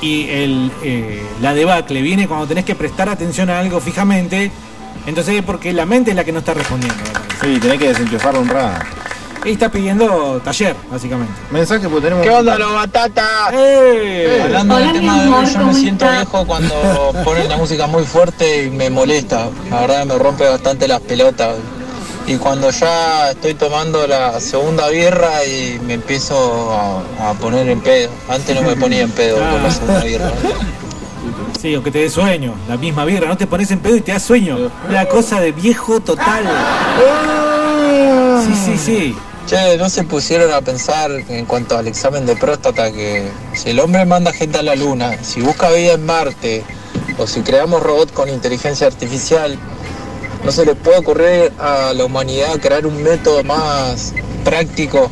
y 0.00 0.28
el, 0.28 0.70
eh, 0.82 1.22
la 1.40 1.54
debacle 1.54 2.02
viene 2.02 2.26
cuando 2.28 2.46
tenés 2.46 2.64
que 2.64 2.74
prestar 2.74 3.08
atención 3.08 3.48
a 3.50 3.60
algo 3.60 3.80
fijamente, 3.80 4.50
entonces 5.06 5.36
es 5.36 5.42
porque 5.42 5.72
la 5.72 5.86
mente 5.86 6.10
es 6.10 6.16
la 6.16 6.24
que 6.24 6.32
no 6.32 6.40
está 6.40 6.54
respondiendo. 6.54 7.02
Sí, 7.40 7.58
tenés 7.60 7.78
que 7.78 7.88
desenchufarlo 7.88 8.40
un 8.40 8.48
rato. 8.48 8.84
Y 9.44 9.52
está 9.52 9.68
pidiendo 9.68 10.40
taller, 10.44 10.76
básicamente. 10.88 11.32
Mensaje, 11.50 11.88
pues 11.88 12.00
tenemos. 12.00 12.24
¿Qué 12.24 12.30
onda, 12.30 12.56
los 12.56 12.74
batatas? 12.74 13.52
¡Eh! 13.52 14.40
Hablando 14.44 14.76
Hola, 14.76 14.86
del 14.86 15.00
tema 15.00 15.22
de 15.22 15.28
hoy, 15.28 15.46
yo 15.46 15.58
me 15.58 15.64
¿cómo 15.64 15.74
siento 15.74 16.08
viejo 16.08 16.46
cuando 16.46 17.12
ponen 17.24 17.48
la 17.48 17.56
música 17.56 17.88
muy 17.88 18.04
fuerte 18.04 18.66
y 18.66 18.70
me 18.70 18.88
molesta. 18.88 19.48
La 19.68 19.80
verdad 19.80 20.06
me 20.06 20.16
rompe 20.16 20.48
bastante 20.48 20.86
las 20.86 21.00
pelotas. 21.00 21.56
Y 22.26 22.36
cuando 22.36 22.70
ya 22.70 23.30
estoy 23.30 23.54
tomando 23.54 24.06
la 24.06 24.40
segunda 24.40 24.88
birra 24.88 25.44
y 25.44 25.78
me 25.84 25.94
empiezo 25.94 26.72
a, 26.72 27.30
a 27.30 27.34
poner 27.34 27.68
en 27.68 27.80
pedo. 27.80 28.10
Antes 28.28 28.54
no 28.54 28.62
me 28.62 28.76
ponía 28.76 29.02
en 29.02 29.10
pedo 29.10 29.38
con 29.38 29.62
la 29.62 29.70
segunda 29.70 30.00
birra. 30.04 30.32
Sí, 31.60 31.76
o 31.76 31.82
que 31.82 31.90
te 31.90 31.98
dé 31.98 32.10
sueño, 32.10 32.54
la 32.68 32.76
misma 32.76 33.04
birra, 33.04 33.28
no 33.28 33.36
te 33.36 33.46
pones 33.46 33.70
en 33.70 33.78
pedo 33.78 33.96
y 33.96 34.00
te 34.00 34.12
da 34.12 34.18
sueño. 34.18 34.70
Una 34.88 35.06
cosa 35.06 35.40
de 35.40 35.52
viejo 35.52 36.00
total. 36.00 36.44
Sí, 38.44 38.54
sí, 38.64 38.78
sí. 38.78 39.16
Che, 39.46 39.76
¿no 39.76 39.88
se 39.88 40.04
pusieron 40.04 40.52
a 40.52 40.60
pensar 40.60 41.10
en 41.10 41.46
cuanto 41.46 41.76
al 41.76 41.88
examen 41.88 42.26
de 42.26 42.36
próstata 42.36 42.92
que 42.92 43.28
si 43.54 43.70
el 43.70 43.80
hombre 43.80 44.04
manda 44.04 44.32
gente 44.32 44.58
a 44.58 44.62
la 44.62 44.76
luna, 44.76 45.18
si 45.22 45.40
busca 45.40 45.70
vida 45.70 45.94
en 45.94 46.06
Marte 46.06 46.64
o 47.18 47.26
si 47.26 47.42
creamos 47.42 47.82
robots 47.82 48.12
con 48.12 48.28
inteligencia 48.28 48.86
artificial, 48.86 49.58
no 50.44 50.52
se 50.52 50.64
le 50.66 50.74
puede 50.74 50.98
ocurrir 50.98 51.52
a 51.58 51.92
la 51.94 52.04
humanidad 52.04 52.58
crear 52.60 52.86
un 52.86 53.02
método 53.02 53.42
más 53.44 54.12
práctico 54.44 55.08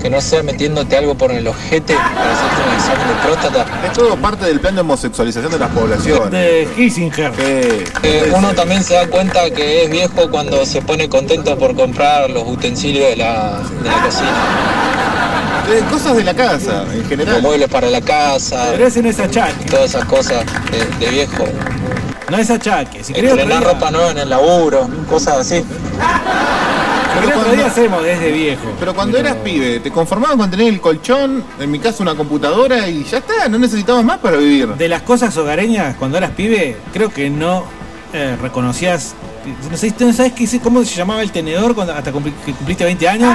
que 0.00 0.10
no 0.10 0.20
sea 0.20 0.42
metiéndote 0.42 0.96
algo 0.96 1.14
por 1.14 1.30
el 1.30 1.46
ojete 1.46 1.94
para 1.94 2.32
hacerte 2.32 2.68
un 2.68 2.74
examen 2.74 3.08
de 3.08 3.14
próstata? 3.22 3.86
Es 3.86 3.92
todo 3.92 4.16
parte 4.16 4.46
del 4.46 4.58
plan 4.58 4.74
de 4.74 4.80
homosexualización 4.80 5.52
de 5.52 5.58
las 5.58 5.70
poblaciones. 5.70 6.30
De 6.32 6.68
Kissinger. 6.74 7.32
Eh, 7.38 8.32
uno 8.36 8.52
también 8.54 8.82
se 8.82 8.94
da 8.94 9.06
cuenta 9.06 9.48
que 9.50 9.84
es 9.84 9.90
viejo 9.90 10.28
cuando 10.30 10.66
se 10.66 10.82
pone 10.82 11.08
contento 11.08 11.56
por 11.56 11.76
comprar 11.76 12.30
los 12.30 12.42
utensilios 12.48 13.10
de 13.10 13.16
la, 13.16 13.60
de 13.82 13.88
la 13.90 14.02
cocina. 14.02 14.82
Eh, 15.70 15.82
cosas 15.88 16.16
de 16.16 16.24
la 16.24 16.34
casa, 16.34 16.84
en 16.92 17.08
general. 17.08 17.34
Los 17.34 17.42
muebles 17.42 17.68
para 17.68 17.88
la 17.88 18.00
casa. 18.00 18.72
Pero 18.72 18.86
es 18.86 19.20
achaque. 19.20 19.64
Todas 19.70 19.90
esas 19.90 20.04
cosas 20.06 20.44
de, 20.72 21.06
de 21.06 21.10
viejo. 21.12 21.44
No 22.30 22.38
es 22.38 22.50
achaque. 22.50 23.04
Si 23.04 23.12
querés 23.12 23.32
otro 23.32 23.42
Estrenar 23.42 23.62
día, 23.64 23.72
ropa 23.74 23.90
nueva 23.90 24.10
en 24.12 24.18
el 24.18 24.30
laburo, 24.30 24.88
cosas 25.08 25.38
así. 25.38 25.56
si 25.56 27.20
querés 27.20 27.36
otro 27.36 27.52
día 27.52 27.66
hacemos 27.66 28.02
desde 28.02 28.30
viejo. 28.32 28.72
Pero 28.78 28.94
cuando 28.94 29.18
eras 29.18 29.36
pibe, 29.36 29.80
te 29.80 29.90
conformabas 29.90 30.36
con 30.36 30.50
tener 30.50 30.68
el 30.68 30.80
colchón, 30.80 31.44
en 31.60 31.70
mi 31.70 31.78
caso 31.78 32.02
una 32.02 32.14
computadora 32.14 32.88
y 32.88 33.04
ya 33.04 33.18
está, 33.18 33.48
no 33.48 33.58
necesitabas 33.58 34.04
más 34.04 34.18
para 34.18 34.36
vivir. 34.38 34.68
De 34.68 34.88
las 34.88 35.02
cosas 35.02 35.36
hogareñas, 35.36 35.96
cuando 35.96 36.16
eras 36.18 36.30
pibe, 36.30 36.76
creo 36.92 37.10
que 37.10 37.28
no 37.28 37.64
eh, 38.12 38.36
reconocías. 38.40 39.14
No 39.70 39.76
sé, 39.76 39.90
¿tú 39.90 40.06
no 40.06 40.12
sabes 40.12 40.32
qué, 40.32 40.60
cómo 40.60 40.84
se 40.84 40.94
llamaba 40.94 41.20
el 41.22 41.32
tenedor 41.32 41.74
cuando, 41.74 41.92
hasta 41.94 42.12
cumpli- 42.12 42.32
que 42.46 42.52
cumpliste 42.52 42.84
20 42.84 43.08
años? 43.08 43.34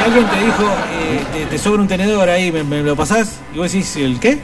Y 0.00 0.04
alguien 0.04 0.26
te 0.26 0.36
dijo, 0.44 0.62
eh, 0.92 1.20
te, 1.32 1.44
te 1.46 1.58
sobra 1.58 1.82
un 1.82 1.88
tenedor 1.88 2.28
ahí, 2.28 2.50
¿me, 2.50 2.64
me 2.64 2.82
lo 2.82 2.96
pasás? 2.96 3.32
Y 3.54 3.58
vos 3.58 3.70
decís, 3.70 3.94
¿el 3.96 4.18
qué? 4.18 4.40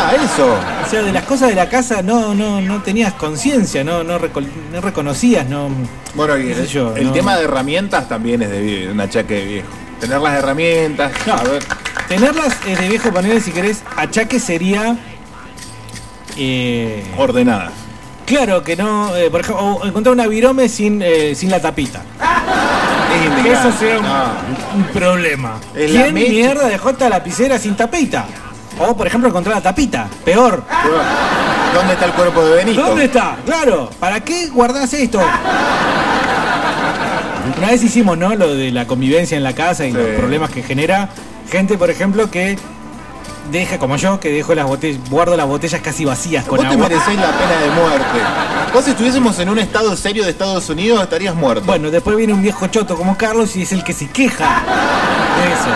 Ah, 0.00 0.12
eso. 0.14 0.56
O 0.86 0.88
sea, 0.88 1.02
de 1.02 1.12
las 1.12 1.24
cosas 1.24 1.48
de 1.50 1.54
la 1.54 1.68
casa 1.68 2.02
no 2.02 2.34
no 2.34 2.60
no 2.60 2.82
tenías 2.82 3.12
conciencia, 3.14 3.82
no 3.84 4.04
no, 4.04 4.18
reco- 4.18 4.46
no 4.72 4.80
reconocías, 4.80 5.46
no. 5.48 5.68
Bueno, 6.14 6.36
y 6.38 6.52
el, 6.52 6.66
yo, 6.66 6.96
el 6.96 7.06
no- 7.08 7.12
tema 7.12 7.36
de 7.36 7.44
herramientas 7.44 8.08
también 8.08 8.42
es 8.42 8.50
de 8.50 8.88
un 8.90 9.00
achaque 9.00 9.34
de 9.34 9.44
viejo. 9.44 9.68
Tener 10.00 10.20
las 10.20 10.34
herramientas, 10.38 11.12
No. 11.26 11.34
a 11.34 11.42
ver. 11.42 11.62
Tenerlas 12.08 12.56
es 12.66 12.78
de 12.80 12.88
viejo 12.88 13.10
poner 13.12 13.40
si 13.42 13.50
querés, 13.50 13.82
achaque 13.96 14.38
sería. 14.40 14.96
Eh, 16.36 17.04
Ordenadas. 17.16 17.72
claro 18.24 18.62
que 18.62 18.76
no, 18.76 19.14
eh, 19.16 19.28
por 19.30 19.40
ejemplo, 19.40 19.64
o 19.64 19.84
encontrar 19.86 20.12
una 20.14 20.26
virome 20.28 20.68
sin, 20.68 21.02
eh, 21.02 21.34
sin 21.34 21.50
la 21.50 21.60
tapita. 21.60 22.02
Es 23.42 23.46
eso 23.58 23.72
sea 23.78 23.98
un, 23.98 24.04
No. 24.04 24.76
un 24.76 24.84
problema. 24.92 25.58
¿Quién 25.74 26.14
mierda 26.14 26.68
dejó 26.68 26.90
esta 26.90 27.08
lapicera 27.08 27.58
sin 27.58 27.74
tapita? 27.76 28.26
O 28.78 28.96
por 28.96 29.06
ejemplo 29.06 29.28
encontrar 29.28 29.56
la 29.56 29.62
tapita, 29.62 30.08
peor. 30.24 30.62
¿Dónde 31.74 31.94
está 31.94 32.06
el 32.06 32.12
cuerpo 32.12 32.44
de 32.44 32.56
Benito? 32.56 32.80
¿Dónde 32.82 33.04
está? 33.06 33.36
Claro, 33.44 33.90
¿para 33.98 34.20
qué 34.20 34.48
guardás 34.48 34.92
esto? 34.94 35.20
Una 37.58 37.68
vez 37.68 37.82
hicimos, 37.82 38.16
¿no? 38.16 38.34
Lo 38.34 38.54
de 38.54 38.70
la 38.70 38.86
convivencia 38.86 39.36
en 39.36 39.42
la 39.42 39.54
casa 39.54 39.84
y 39.86 39.90
Sí. 39.92 39.96
los 39.98 40.06
problemas 40.18 40.50
que 40.50 40.62
genera. 40.62 41.08
Gente, 41.50 41.76
por 41.78 41.90
ejemplo, 41.90 42.30
que 42.30 42.56
deja, 43.50 43.78
como 43.78 43.96
yo, 43.96 44.20
que 44.20 44.30
dejo 44.30 44.54
las 44.54 44.66
botellas, 44.66 45.00
guardo 45.10 45.36
las 45.36 45.46
botellas 45.46 45.80
casi 45.80 46.04
vacías 46.04 46.44
con 46.44 46.56
Vos 46.58 46.66
te 46.66 46.74
agua. 46.74 46.88
merecés 46.88 47.16
la 47.16 47.30
pena 47.32 47.60
de 47.60 47.70
muerte. 47.70 48.18
Vos 48.72 48.84
si 48.84 48.90
estuviésemos 48.90 49.38
en 49.38 49.48
un 49.48 49.58
estado 49.58 49.96
serio 49.96 50.24
de 50.24 50.30
Estados 50.30 50.68
Unidos 50.68 51.02
estarías 51.02 51.34
muerto. 51.34 51.64
Bueno, 51.64 51.90
después 51.90 52.16
viene 52.16 52.32
un 52.32 52.42
viejo 52.42 52.66
choto 52.68 52.96
como 52.96 53.16
Carlos 53.16 53.56
y 53.56 53.62
es 53.62 53.72
el 53.72 53.82
que 53.82 53.92
se 53.92 54.08
queja 54.08 54.62
de 55.42 55.52
eso. 55.52 55.68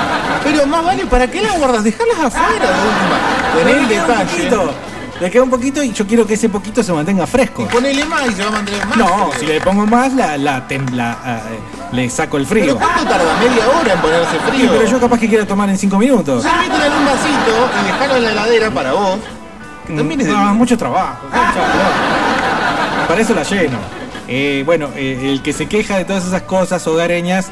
Pero 0.44 0.66
más 0.66 0.84
vale, 0.84 1.06
¿para 1.06 1.26
qué 1.30 1.40
las 1.40 1.58
guardas? 1.58 1.84
Dejarlas 1.84 2.18
afuera 2.18 2.66
de 2.66 2.88
última. 2.88 3.56
Tener 3.56 3.76
el 3.78 3.88
detalle. 3.88 4.91
Le 5.22 5.30
queda 5.30 5.44
un 5.44 5.50
poquito 5.50 5.82
y 5.84 5.92
yo 5.92 6.04
quiero 6.04 6.26
que 6.26 6.34
ese 6.34 6.48
poquito 6.48 6.82
se 6.82 6.92
mantenga 6.92 7.26
fresco. 7.28 7.68
Ponele 7.68 8.04
más 8.06 8.28
y 8.28 8.32
se 8.32 8.42
va 8.42 8.48
a 8.48 8.52
mantener 8.52 8.84
más. 8.86 8.96
No, 8.96 9.06
frío. 9.30 9.40
si 9.40 9.46
le 9.46 9.60
pongo 9.60 9.86
más, 9.86 10.12
la, 10.14 10.36
la, 10.36 10.64
la, 10.92 11.12
eh, 11.24 11.58
le 11.92 12.10
saco 12.10 12.38
el 12.38 12.46
frío. 12.46 12.64
¿Pero 12.64 12.78
cuánto 12.78 13.04
tarda? 13.04 13.36
¿Media 13.38 13.68
hora 13.68 13.92
en 13.94 14.00
ponerse 14.00 14.32
Sí, 14.32 14.50
frío? 14.50 14.70
pero 14.72 14.84
yo 14.90 14.98
capaz 15.00 15.18
que 15.20 15.28
quiero 15.28 15.46
tomar 15.46 15.68
en 15.70 15.78
5 15.78 15.96
minutos. 15.96 16.42
Servítela 16.42 16.86
en 16.86 16.92
un 16.92 17.04
vasito 17.06 17.70
y 17.80 17.86
dejarlo 17.86 18.16
en 18.16 18.24
la 18.24 18.30
heladera 18.32 18.70
para 18.72 18.92
vos. 18.94 19.18
Que 19.86 19.92
también 19.94 20.20
es 20.22 20.26
de... 20.26 20.32
No, 20.32 20.54
mucho 20.54 20.76
trabajo. 20.76 21.22
mucho 21.24 21.36
trabajo. 21.52 23.06
Para 23.06 23.20
eso 23.20 23.34
la 23.34 23.42
lleno. 23.44 23.78
Eh, 24.26 24.62
bueno, 24.66 24.88
eh, 24.96 25.30
el 25.32 25.40
que 25.42 25.52
se 25.52 25.66
queja 25.66 25.98
de 25.98 26.04
todas 26.04 26.24
esas 26.26 26.42
cosas 26.42 26.84
hogareñas, 26.88 27.50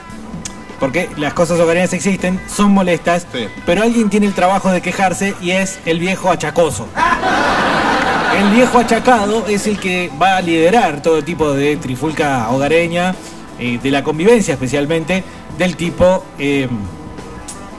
porque 0.81 1.09
las 1.19 1.35
cosas 1.35 1.61
hogareñas 1.61 1.93
existen, 1.93 2.41
son 2.53 2.73
molestas, 2.73 3.27
Sí. 3.33 3.47
pero 3.67 3.83
alguien 3.83 4.11
tiene 4.11 4.27
el 4.27 4.33
trabajo 4.35 4.71
de 4.73 4.81
quejarse 4.81 5.35
y 5.41 5.51
es 5.53 5.79
el 5.87 5.99
viejo 6.01 6.31
achacoso. 6.33 6.89
El 8.41 8.49
viejo 8.53 8.79
achacado 8.79 9.45
es 9.49 9.67
el 9.67 9.79
que 9.79 10.11
va 10.21 10.39
a 10.39 10.41
liderar 10.41 11.03
todo 11.03 11.23
tipo 11.23 11.53
de 11.53 11.77
trifulca 11.77 12.49
hogareña, 12.49 13.15
eh, 13.59 13.79
de 13.83 13.91
la 13.91 14.03
convivencia 14.03 14.55
especialmente, 14.55 15.23
del 15.59 15.77
tipo... 15.77 16.25
eh, 16.39 16.67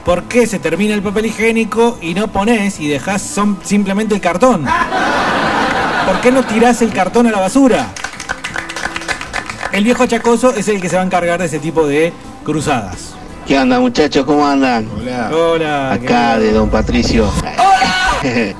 ¿Por 0.04 0.24
qué 0.24 0.46
se 0.46 0.60
termina 0.60 0.94
el 0.94 1.02
papel 1.02 1.26
higiénico 1.26 1.98
y 2.00 2.14
no 2.14 2.28
pones 2.28 2.78
y 2.78 2.86
dejas 2.86 3.22
son 3.22 3.58
simplemente 3.64 4.14
el 4.14 4.20
cartón? 4.20 4.64
¿Por 6.06 6.20
qué 6.20 6.30
no 6.30 6.44
tirás 6.44 6.80
el 6.82 6.92
cartón 6.92 7.26
a 7.26 7.32
la 7.32 7.40
basura? 7.40 7.88
El 9.72 9.82
viejo 9.82 10.04
achacoso 10.04 10.54
es 10.54 10.68
el 10.68 10.80
que 10.80 10.88
se 10.88 10.94
va 10.94 11.02
a 11.02 11.06
encargar 11.06 11.40
de 11.40 11.46
ese 11.46 11.58
tipo 11.58 11.88
de 11.88 12.12
cruzadas. 12.44 13.14
¿Qué 13.48 13.58
onda 13.58 13.80
muchachos? 13.80 14.24
¿Cómo 14.24 14.46
andan? 14.46 14.88
Hola. 14.96 15.30
Hola. 15.34 15.92
Acá 15.92 16.38
de 16.38 16.52
Don 16.52 16.68
Patricio. 16.70 17.28
¡Hola! 17.40 18.01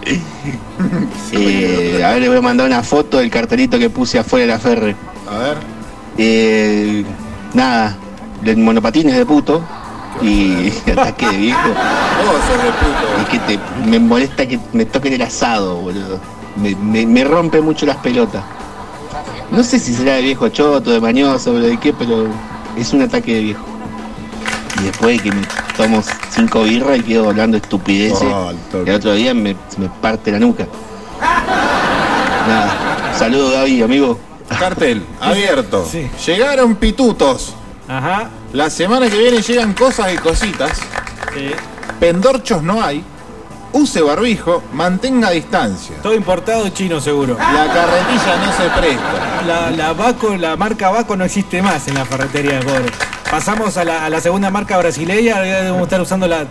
Eh, 1.32 2.02
a 2.04 2.10
ver, 2.10 2.20
les 2.20 2.28
voy 2.28 2.38
a 2.38 2.42
mandar 2.42 2.66
una 2.66 2.82
foto 2.82 3.18
del 3.18 3.30
cartelito 3.30 3.78
que 3.78 3.88
puse 3.90 4.18
afuera 4.18 4.46
de 4.46 4.52
la 4.52 4.58
ferre. 4.58 4.96
A 5.30 5.38
ver. 5.38 5.56
Eh, 6.18 7.04
nada, 7.54 7.96
monopatines 8.56 9.16
de 9.16 9.24
puto 9.24 9.62
y 10.20 10.70
ataque 10.90 11.26
de 11.28 11.36
viejo. 11.38 11.60
Vos 11.68 12.40
sos 12.46 12.62
de 12.62 12.70
puto. 12.70 13.22
Y 13.22 13.24
que 13.30 13.38
te, 13.56 13.88
me 13.88 13.98
molesta 13.98 14.46
que 14.46 14.58
me 14.72 14.84
toquen 14.84 15.14
el 15.14 15.22
asado, 15.22 15.76
boludo. 15.76 16.20
Me, 16.56 16.74
me- 16.76 17.06
me 17.06 17.24
rompe 17.24 17.60
mucho 17.60 17.86
las 17.86 17.96
pelotas. 17.98 18.42
No 19.50 19.62
sé 19.62 19.78
si 19.78 19.94
será 19.94 20.14
de 20.14 20.22
viejo 20.22 20.48
choto, 20.48 20.90
de 20.90 21.00
mañoso, 21.00 21.54
de 21.54 21.78
qué, 21.78 21.92
pero 21.92 22.26
es 22.76 22.92
un 22.92 23.02
ataque 23.02 23.34
de 23.34 23.40
viejo. 23.40 23.64
Y 24.80 24.84
después 24.84 25.16
de 25.18 25.22
que 25.30 25.36
me 25.36 25.42
tomo 25.76 26.02
cinco 26.30 26.62
birras 26.64 26.98
y 26.98 27.02
quedo 27.02 27.28
hablando 27.28 27.56
estupideces, 27.56 28.22
Oh, 28.22 28.52
el 28.86 28.94
otro 28.94 29.12
día 29.14 29.34
me, 29.34 29.56
me 29.78 29.88
parte 30.00 30.32
la 30.32 30.38
nuca. 30.38 30.66
Nada, 32.48 33.14
saludos 33.16 33.52
Gaby, 33.52 33.82
amigo. 33.82 34.18
Cartel 34.58 35.02
abierto. 35.20 35.86
Sí. 35.90 36.10
Llegaron 36.26 36.76
pitutos. 36.76 37.54
Ajá. 37.88 38.30
La 38.52 38.68
semana 38.70 39.08
que 39.08 39.16
viene 39.18 39.40
llegan 39.42 39.72
cosas 39.72 40.12
y 40.12 40.16
cositas. 40.18 40.78
Pendorchos 42.00 42.62
no 42.62 42.82
hay. 42.82 43.04
Use 43.74 44.02
barbijo, 44.02 44.62
mantenga 44.72 45.30
distancia. 45.30 45.96
Todo 46.02 46.14
importado 46.14 46.68
chino 46.68 47.00
seguro. 47.00 47.36
La 47.38 47.66
carretilla 47.72 48.36
no 48.44 48.52
se 48.52 48.80
presta. 48.80 49.42
La, 49.46 49.70
la 49.70 49.92
Baco, 49.94 50.36
la 50.36 50.56
marca 50.56 50.90
Baco 50.90 51.16
no 51.16 51.24
existe 51.24 51.62
más 51.62 51.88
en 51.88 51.94
la 51.94 52.04
ferretería 52.04 52.58
de 52.58 52.64
pobre. 52.64 52.84
Pasamos 53.30 53.76
a 53.78 53.84
la, 53.84 54.04
a 54.04 54.10
la 54.10 54.20
segunda 54.20 54.50
marca 54.50 54.76
brasileña, 54.76 55.36
ahora 55.36 55.46
debemos 55.62 55.82
estar 55.84 56.00
usando 56.02 56.28
la 56.28 56.44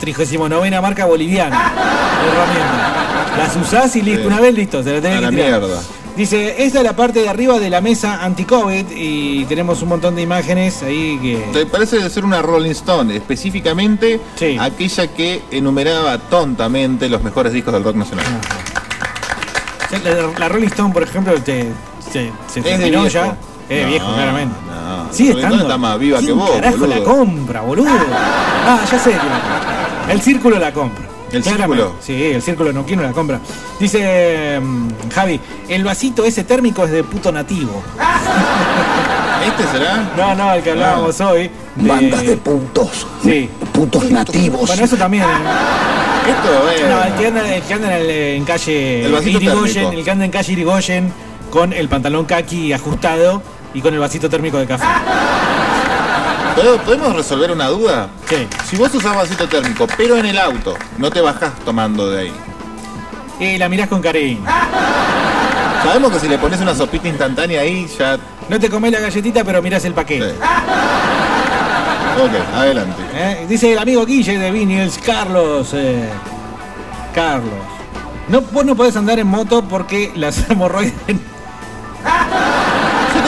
39 0.00 0.80
marca 0.80 1.04
boliviana 1.04 1.72
herramienta. 2.26 3.36
Las 3.38 3.56
usás 3.56 3.94
y 3.96 4.02
listo, 4.02 4.22
Sí. 4.22 4.26
una 4.26 4.40
vez 4.40 4.54
listo, 4.54 4.82
se 4.82 4.92
la 4.94 5.00
tenés 5.00 5.18
A 5.18 5.20
que 5.20 5.24
la 5.26 5.30
tirar. 5.30 5.60
mierda. 5.60 5.80
Dice, 6.16 6.64
esta 6.64 6.78
es 6.78 6.84
la 6.84 6.96
parte 6.96 7.20
de 7.20 7.28
arriba 7.28 7.58
de 7.58 7.68
la 7.68 7.82
mesa 7.82 8.24
anti-COVID 8.24 8.86
y 8.96 9.44
tenemos 9.44 9.82
un 9.82 9.90
montón 9.90 10.16
de 10.16 10.22
imágenes 10.22 10.82
ahí 10.82 11.18
que... 11.20 11.36
Te 11.52 11.66
parece 11.66 11.98
de 11.98 12.08
ser 12.08 12.24
una 12.24 12.40
Rolling 12.40 12.70
Stone, 12.70 13.14
específicamente 13.14 14.18
aquella 14.58 15.08
que 15.08 15.42
enumeraba 15.50 16.16
tontamente 16.18 17.10
los 17.10 17.22
mejores 17.22 17.52
discos 17.52 17.74
del 17.74 17.84
rock 17.84 17.96
nacional. 17.96 18.24
La, 20.04 20.38
la 20.38 20.48
Rolling 20.48 20.68
Stone, 20.68 20.92
por 20.92 21.02
ejemplo, 21.02 21.34
te, 21.42 21.70
se, 22.10 22.32
se 22.48 22.60
Es 22.60 22.78
de 22.78 22.90
viejo. 22.90 23.06
ya. 23.08 23.36
Es 23.68 23.82
No, 23.82 23.88
viejo, 23.90 24.14
claramente. 24.14 24.54
no. 24.68 25.12
Sigue 25.12 25.32
Rolling 25.32 25.44
Stone 25.44 25.54
estando. 25.56 25.62
está 25.64 25.78
más 25.78 25.98
viva 25.98 26.18
que 26.20 26.24
¿Quién 26.26 26.38
vos, 26.38 26.50
carajo 26.50 26.86
la 26.86 26.96
boludo? 26.98 27.04
compra, 27.04 27.60
boludo? 27.60 27.90
Ah, 28.66 28.80
ya 28.90 28.98
sé. 28.98 29.12
El 30.10 30.22
círculo 30.22 30.58
la 30.58 30.72
compra. 30.72 31.04
¿El 31.32 31.42
círculo? 31.42 31.94
Sí, 32.00 32.24
el 32.32 32.40
círculo 32.42 32.72
no, 32.72 32.84
¿quién 32.86 33.00
no 33.00 33.06
la 33.06 33.12
compra? 33.12 33.40
Dice 33.80 34.58
mm, 34.60 34.88
Javi, 35.12 35.40
el 35.68 35.84
vasito 35.84 36.24
ese 36.24 36.44
térmico 36.44 36.84
es 36.84 36.90
de 36.92 37.02
puto 37.04 37.32
nativo. 37.32 37.82
¿Este 39.46 39.64
será? 39.78 40.12
No, 40.16 40.34
no, 40.34 40.52
el 40.54 40.62
que 40.62 40.70
hablábamos 40.70 41.20
hoy. 41.20 41.50
Bandas 41.76 42.22
de 42.26 42.36
putos. 42.36 43.06
Sí. 43.22 43.48
Putos 43.72 44.10
nativos. 44.10 44.66
Bueno, 44.66 44.84
eso 44.84 44.96
también. 44.96 45.24
¿eh? 45.24 46.30
Esto 46.30 46.70
es. 46.70 46.88
No, 46.90 47.02
el 47.04 47.12
que 47.14 47.26
anda, 47.26 47.54
el 47.56 47.62
que 47.62 47.74
anda 47.74 47.96
en, 47.96 48.02
el- 48.02 48.10
en 48.10 48.44
calle 48.44 49.04
El 49.04 49.12
vasito 49.12 49.38
Irigoyen, 49.38 49.74
térmico. 49.74 49.92
el 49.98 50.04
que 50.04 50.10
anda 50.10 50.24
en 50.24 50.30
calle 50.30 50.52
Irigoyen 50.52 51.12
con 51.50 51.72
el 51.72 51.88
pantalón 51.88 52.24
kaki 52.24 52.72
ajustado 52.72 53.42
y 53.74 53.80
con 53.80 53.94
el 53.94 54.00
vasito 54.00 54.28
térmico 54.28 54.58
de 54.58 54.66
café. 54.66 54.84
¿Pod- 56.56 56.80
¿Podemos 56.84 57.14
resolver 57.14 57.50
una 57.52 57.66
duda? 57.68 58.08
¿Qué? 58.28 58.46
Si 58.68 58.76
vos 58.76 58.92
usás 58.94 59.14
vasito 59.14 59.46
térmico, 59.48 59.86
pero 59.96 60.16
en 60.16 60.26
el 60.26 60.38
auto, 60.38 60.74
no 60.98 61.10
te 61.10 61.20
bajás 61.20 61.52
tomando 61.64 62.10
de 62.10 62.22
ahí. 62.22 62.32
Y 63.38 63.58
la 63.58 63.68
mirás 63.68 63.88
con 63.88 64.00
cariño. 64.00 64.40
Sabemos 65.84 66.10
que 66.12 66.18
si 66.20 66.28
le 66.28 66.38
pones 66.38 66.60
una 66.60 66.74
sopita 66.74 67.06
instantánea 67.08 67.60
ahí, 67.60 67.86
ya. 67.98 68.18
No 68.48 68.58
te 68.58 68.70
comés 68.70 68.92
la 68.92 69.00
galletita, 69.00 69.44
pero 69.44 69.60
mirás 69.60 69.84
el 69.84 69.92
paquete. 69.92 70.30
Ok, 72.18 72.30
adelante. 72.54 73.02
¿Eh? 73.14 73.46
Dice 73.48 73.72
el 73.74 73.78
amigo 73.78 74.06
Guille 74.06 74.38
de 74.38 74.50
Vinyls, 74.50 74.98
Carlos. 75.04 75.68
eh, 75.74 76.08
Carlos. 77.14 77.52
No, 78.28 78.40
vos 78.40 78.64
no 78.64 78.74
podés 78.74 78.96
andar 78.96 79.18
en 79.18 79.26
moto 79.26 79.62
porque 79.62 80.10
las 80.16 80.48
hemorroides. 80.50 80.94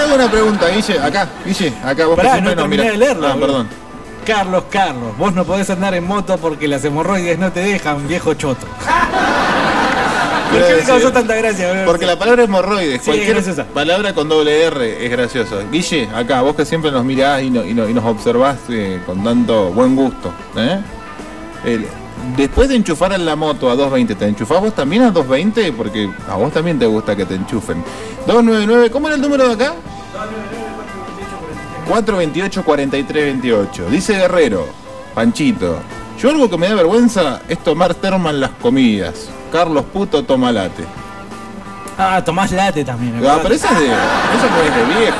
Hago 0.08 0.16
una 0.16 0.30
pregunta, 0.30 0.68
Guille. 0.68 0.98
Acá, 1.00 1.28
Guille, 1.44 1.72
acá 1.84 2.06
vos 2.06 2.16
Pará, 2.16 2.40
no 2.40 2.54
terminé 2.56 2.90
de 2.92 2.96
leerlo, 2.96 3.26
Ah, 3.26 3.32
boludo. 3.34 3.46
perdón. 3.46 3.68
Carlos, 4.24 4.64
Carlos, 4.70 5.16
vos 5.18 5.34
no 5.34 5.44
podés 5.44 5.68
andar 5.70 5.94
en 5.94 6.06
moto 6.06 6.36
porque 6.38 6.66
las 6.66 6.82
hemorroides 6.84 7.38
no 7.38 7.52
te 7.52 7.60
dejan, 7.60 8.08
viejo 8.08 8.32
choto. 8.34 8.66
¿Por 10.50 10.66
qué 10.66 10.74
me 10.76 10.82
causó 10.82 11.12
tanta 11.12 11.34
gracia? 11.34 11.68
boludo? 11.68 11.84
Porque 11.84 12.06
la 12.06 12.18
palabra 12.18 12.42
hemorroides, 12.44 13.02
Sí, 13.02 13.10
cualquier 13.10 13.66
palabra 13.74 14.14
con 14.14 14.28
doble 14.30 14.64
R 14.64 15.04
es 15.04 15.10
graciosa. 15.10 15.56
Guille, 15.70 16.08
acá, 16.14 16.40
vos 16.40 16.56
que 16.56 16.64
siempre 16.64 16.90
nos 16.90 17.04
mirás 17.04 17.42
y, 17.42 17.50
no- 17.50 17.64
y 17.64 17.74
no- 17.74 17.86
y 17.86 17.92
nos 17.92 18.04
observás 18.06 18.56
eh, 18.70 19.00
con 19.04 19.22
tanto 19.22 19.70
buen 19.72 19.94
gusto. 19.94 20.32
¿eh? 20.56 20.80
El- 21.66 21.86
después 22.36 22.70
de 22.70 22.76
enchufar 22.76 23.12
en 23.12 23.26
la 23.26 23.36
moto 23.36 23.70
a 23.70 23.74
220, 23.76 24.14
¿te 24.14 24.26
enchufás 24.26 24.60
vos 24.60 24.74
también 24.74 25.02
a 25.02 25.10
220? 25.10 25.70
Porque 25.72 26.08
a 26.30 26.34
vos 26.36 26.50
también 26.52 26.78
te 26.78 26.86
gusta 26.86 27.14
que 27.14 27.26
te 27.26 27.34
enchufen. 27.34 27.84
299, 28.26 28.90
¿cómo 28.90 29.06
era 29.08 29.16
el 29.16 29.22
número 29.22 29.48
de 29.48 29.64
acá? 29.64 29.74
428 31.86 32.64
43 32.64 33.24
28. 33.24 33.86
Dice 33.90 34.14
Guerrero, 34.14 34.66
Panchito. 35.14 35.78
Yo 36.20 36.30
algo 36.30 36.50
que 36.50 36.58
me 36.58 36.68
da 36.68 36.74
vergüenza 36.74 37.40
es 37.48 37.58
tomar 37.62 37.94
termo 37.94 38.28
en 38.28 38.40
las 38.40 38.50
comidas. 38.50 39.28
Carlos 39.52 39.84
Puto 39.92 40.22
toma 40.24 40.52
late. 40.52 40.84
Ah, 41.96 42.22
tomás 42.24 42.52
late 42.52 42.84
también. 42.84 43.20
Ah, 43.26 43.38
pero 43.42 43.54
eso 43.54 43.66
es 43.72 43.78
de, 43.78 43.86
eso 43.86 44.46
es 44.66 44.74
de 44.76 44.84
viejo. 45.00 45.16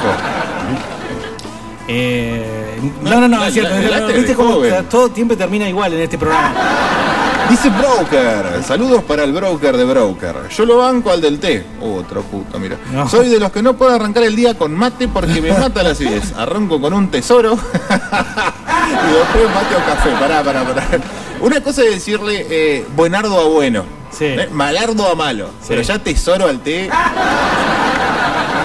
Eh, 1.89 2.79
no, 3.03 3.21
no, 3.21 3.29
no, 3.29 3.45
es 3.45 3.55
cierto. 3.55 3.75
la- 3.91 4.07
¿Viste 4.07 4.35
todo 4.91 5.09
tiempo 5.09 5.37
termina 5.37 5.69
igual 5.69 5.95
en 5.95 6.01
este 6.03 6.19
programa? 6.19 6.53
Dice 7.49 7.71
Broker. 7.71 8.63
Saludos 8.63 9.03
para 9.05 9.25
el 9.25 9.33
broker 9.33 9.77
de 9.77 9.85
Broker. 9.85 10.35
Yo 10.55 10.65
lo 10.67 10.77
banco 10.79 11.11
al 11.11 11.21
del 11.23 11.39
té. 11.39 11.65
Otro 11.81 12.23
puto, 12.23 12.59
mira. 12.59 12.77
No. 12.93 13.09
Soy 13.09 13.29
de 13.29 13.41
los 13.41 13.51
que 13.51 13.63
no 13.63 13.75
puedo 13.75 13.95
arrancar 13.95 14.23
el 14.25 14.37
día 14.37 14.55
con 14.55 14.75
mate 14.75 15.09
porque 15.09 15.41
me 15.41 15.53
mata 15.59 15.83
la 15.83 15.91
acidez. 15.91 16.35
Arranco 16.37 16.79
con 16.81 16.93
un 16.93 17.11
tesoro 17.11 17.55
y 17.55 17.57
después 17.57 19.45
mate 19.55 19.77
o 19.77 19.87
café. 19.87 20.11
Pará, 20.21 20.43
pará, 20.43 20.65
pará. 20.65 20.87
Una 21.41 21.63
cosa 21.63 21.83
es 21.85 21.91
decirle 21.93 22.47
eh, 22.51 22.85
buenardo 22.95 23.41
a 23.41 23.45
bueno. 23.45 23.85
¿eh? 24.21 24.49
Malardo 24.53 25.11
a 25.11 25.15
malo. 25.15 25.49
Pero 25.67 25.81
ya 25.81 25.99
tesoro 25.99 26.49
al 26.49 26.61
té. 26.61 26.91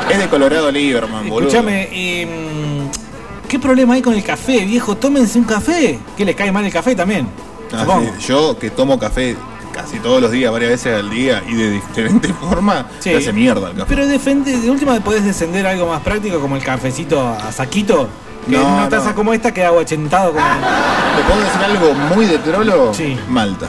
Es 0.10 0.20
de 0.20 0.28
Colorado 0.28 0.70
Lieberman, 0.72 1.30
boludo. 1.30 1.48
Escúchame, 1.48 1.88
eh, 1.92 2.26
mm, 2.26 3.48
¿qué 3.48 3.60
problema 3.60 3.94
hay 3.94 4.02
con 4.02 4.14
el 4.14 4.24
café, 4.24 4.66
viejo? 4.66 4.98
Tómense 4.98 5.40
un 5.40 5.46
café. 5.46 6.00
¿Qué 6.18 6.26
les 6.26 6.36
cae 6.36 6.52
mal 6.52 6.66
el 6.66 6.74
café 6.74 6.96
también? 6.96 7.30
Ah, 7.74 7.86
sí, 8.20 8.28
Yo 8.28 8.58
que 8.58 8.70
tomo 8.70 8.98
café 9.00 9.36
casi 9.74 9.98
todos 10.00 10.22
los 10.22 10.30
días, 10.32 10.52
varias 10.52 10.70
veces 10.72 11.00
al 11.00 11.10
día 11.10 11.42
y 11.48 11.54
de 11.56 11.70
diferente 11.72 12.32
forma, 12.42 12.86
Sí. 13.00 13.10
se 13.12 13.18
hace 13.18 13.34
mierda 13.34 13.70
el 13.70 13.74
café. 13.78 13.86
Pero 13.90 14.08
defende, 14.08 14.56
de 14.58 14.70
última 14.70 15.00
podés 15.00 15.24
descender 15.26 15.66
a 15.66 15.72
algo 15.72 15.88
más 15.88 16.02
práctico 16.02 16.40
como 16.40 16.56
el 16.56 16.64
cafecito 16.64 17.20
a 17.28 17.52
saquito. 17.52 18.08
Que 18.50 18.58
No, 18.58 18.68
una 18.76 18.90
taza 18.90 19.10
no. 19.10 19.16
como 19.16 19.34
esta 19.34 19.54
queda 19.54 19.68
aguachentado 19.68 20.32
como. 20.34 20.46
¿Te 20.46 21.24
puedo 21.24 21.40
decir 21.40 21.62
algo 21.64 21.94
muy 22.16 22.26
de 22.26 22.38
trolo? 22.40 22.94
Sí. 22.94 23.18
Malta. 23.30 23.68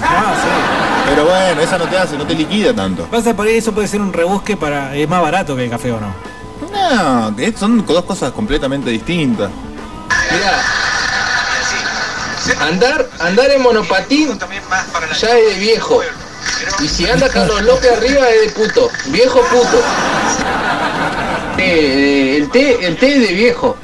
Ah, 0.00 0.34
sí. 0.40 1.10
Pero 1.10 1.24
bueno, 1.26 1.60
esa 1.60 1.76
no 1.76 1.84
te 1.86 1.98
hace, 1.98 2.16
no 2.16 2.24
te 2.24 2.34
liquida 2.34 2.72
tanto. 2.72 3.04
Pasa 3.06 3.34
por 3.34 3.46
ahí, 3.46 3.56
eso 3.56 3.72
puede 3.72 3.88
ser 3.88 4.00
un 4.00 4.12
rebusque 4.12 4.56
para. 4.56 4.94
Es 4.96 5.08
más 5.08 5.20
barato 5.20 5.54
que 5.56 5.64
el 5.64 5.70
café 5.70 5.90
o 5.92 5.98
no. 6.00 6.14
No, 6.72 7.34
son 7.58 7.84
dos 7.84 8.04
cosas 8.04 8.30
completamente 8.32 8.90
distintas. 8.90 9.50
Mirá, 10.30 10.62
andar, 12.60 13.08
andar 13.20 13.50
en 13.50 13.62
monopatín 13.62 14.38
ya 15.20 15.38
es 15.38 15.54
de 15.54 15.60
viejo. 15.60 16.00
Y 16.80 16.88
si 16.88 17.08
anda 17.08 17.28
Carlos 17.28 17.62
López 17.62 17.92
arriba 17.96 18.28
es 18.30 18.40
de 18.42 18.48
puto. 18.50 18.90
Viejo 19.06 19.40
puto. 19.42 19.82
Eh, 21.58 22.36
el 22.38 22.50
té, 22.50 22.86
el 22.86 22.96
té 22.96 23.14
es 23.16 23.28
de 23.28 23.34
viejo. 23.34 23.76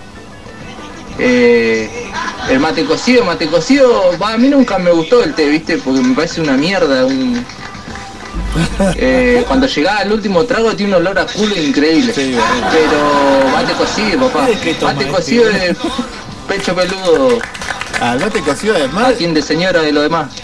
Eh, 1.19 2.11
el 2.49 2.61
mate 2.61 2.85
cocido, 2.85 3.25
mate 3.25 3.47
cocido, 3.49 4.13
a 4.21 4.37
mí 4.39 4.49
nunca 4.49 4.79
me 4.79 4.91
gustó 4.91 5.23
el 5.23 5.35
té, 5.35 5.49
viste, 5.49 5.79
porque 5.79 6.01
me 6.01 6.15
parece 6.15 6.41
una 6.41 6.57
mierda. 6.57 7.05
un- 7.05 7.45
Eh, 8.97 9.45
cuando 9.47 9.67
llegaba 9.67 10.01
el 10.03 10.13
último 10.13 10.45
trago 10.45 10.75
tiene 10.75 10.93
un 10.97 11.01
olor 11.01 11.19
a 11.19 11.27
culo 11.27 11.55
increíble. 11.57 12.13
Pero 12.73 13.49
mate 13.53 13.73
cocido, 13.75 14.29
papá. 14.29 14.49
Mate 14.87 15.07
cocido 15.09 15.45
de 15.47 15.77
pecho 16.49 16.75
peludo. 16.75 17.39
Al 18.01 18.21
mate 18.21 18.41
cocido 18.43 18.77
además. 18.77 19.09
Atiende 19.09 19.43
señora 19.43 19.83
de 19.83 19.93
lo 19.93 20.03
demás. 20.03 20.31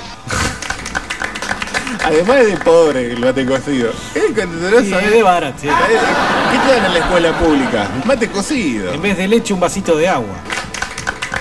Además 2.04 2.36
es 2.36 2.46
de 2.48 2.56
pobre 2.58 3.12
el 3.12 3.20
mate 3.20 3.46
cocido. 3.46 3.90
Es 4.14 4.32
que 4.34 4.46
no 4.46 4.80
Sí, 4.80 4.92
es 4.92 5.10
de 5.10 5.22
barato, 5.22 5.58
sí. 5.60 5.68
¿Qué 5.68 6.58
te 6.58 6.74
dan 6.74 6.84
en 6.84 6.92
la 6.92 6.98
escuela 6.98 7.38
pública? 7.38 7.88
Mate 8.04 8.28
cocido. 8.28 8.92
En 8.92 9.00
vez 9.00 9.16
de 9.16 9.26
leche, 9.26 9.54
un 9.54 9.60
vasito 9.60 9.96
de 9.96 10.08
agua. 10.08 10.36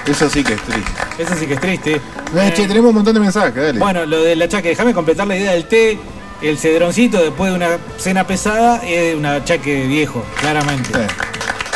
Eso 0.07 0.29
sí 0.29 0.43
que 0.43 0.53
es 0.53 0.61
triste. 0.61 0.91
Eso 1.17 1.35
sí 1.35 1.47
que 1.47 1.53
es 1.55 1.59
triste. 1.59 1.95
Eh, 1.95 2.53
che, 2.55 2.67
tenemos 2.67 2.89
un 2.89 2.95
montón 2.95 3.13
de 3.13 3.19
mensajes, 3.19 3.55
dale. 3.55 3.79
Bueno, 3.79 4.05
lo 4.05 4.21
del 4.21 4.41
achaque, 4.41 4.69
déjame 4.69 4.93
completar 4.93 5.27
la 5.27 5.35
idea 5.35 5.51
del 5.51 5.65
té. 5.65 5.97
El 6.41 6.57
cedroncito 6.57 7.21
después 7.21 7.51
de 7.51 7.57
una 7.57 7.77
cena 7.97 8.25
pesada 8.25 8.81
es 8.85 9.15
un 9.15 9.25
achaque 9.25 9.85
viejo, 9.87 10.25
claramente. 10.39 10.91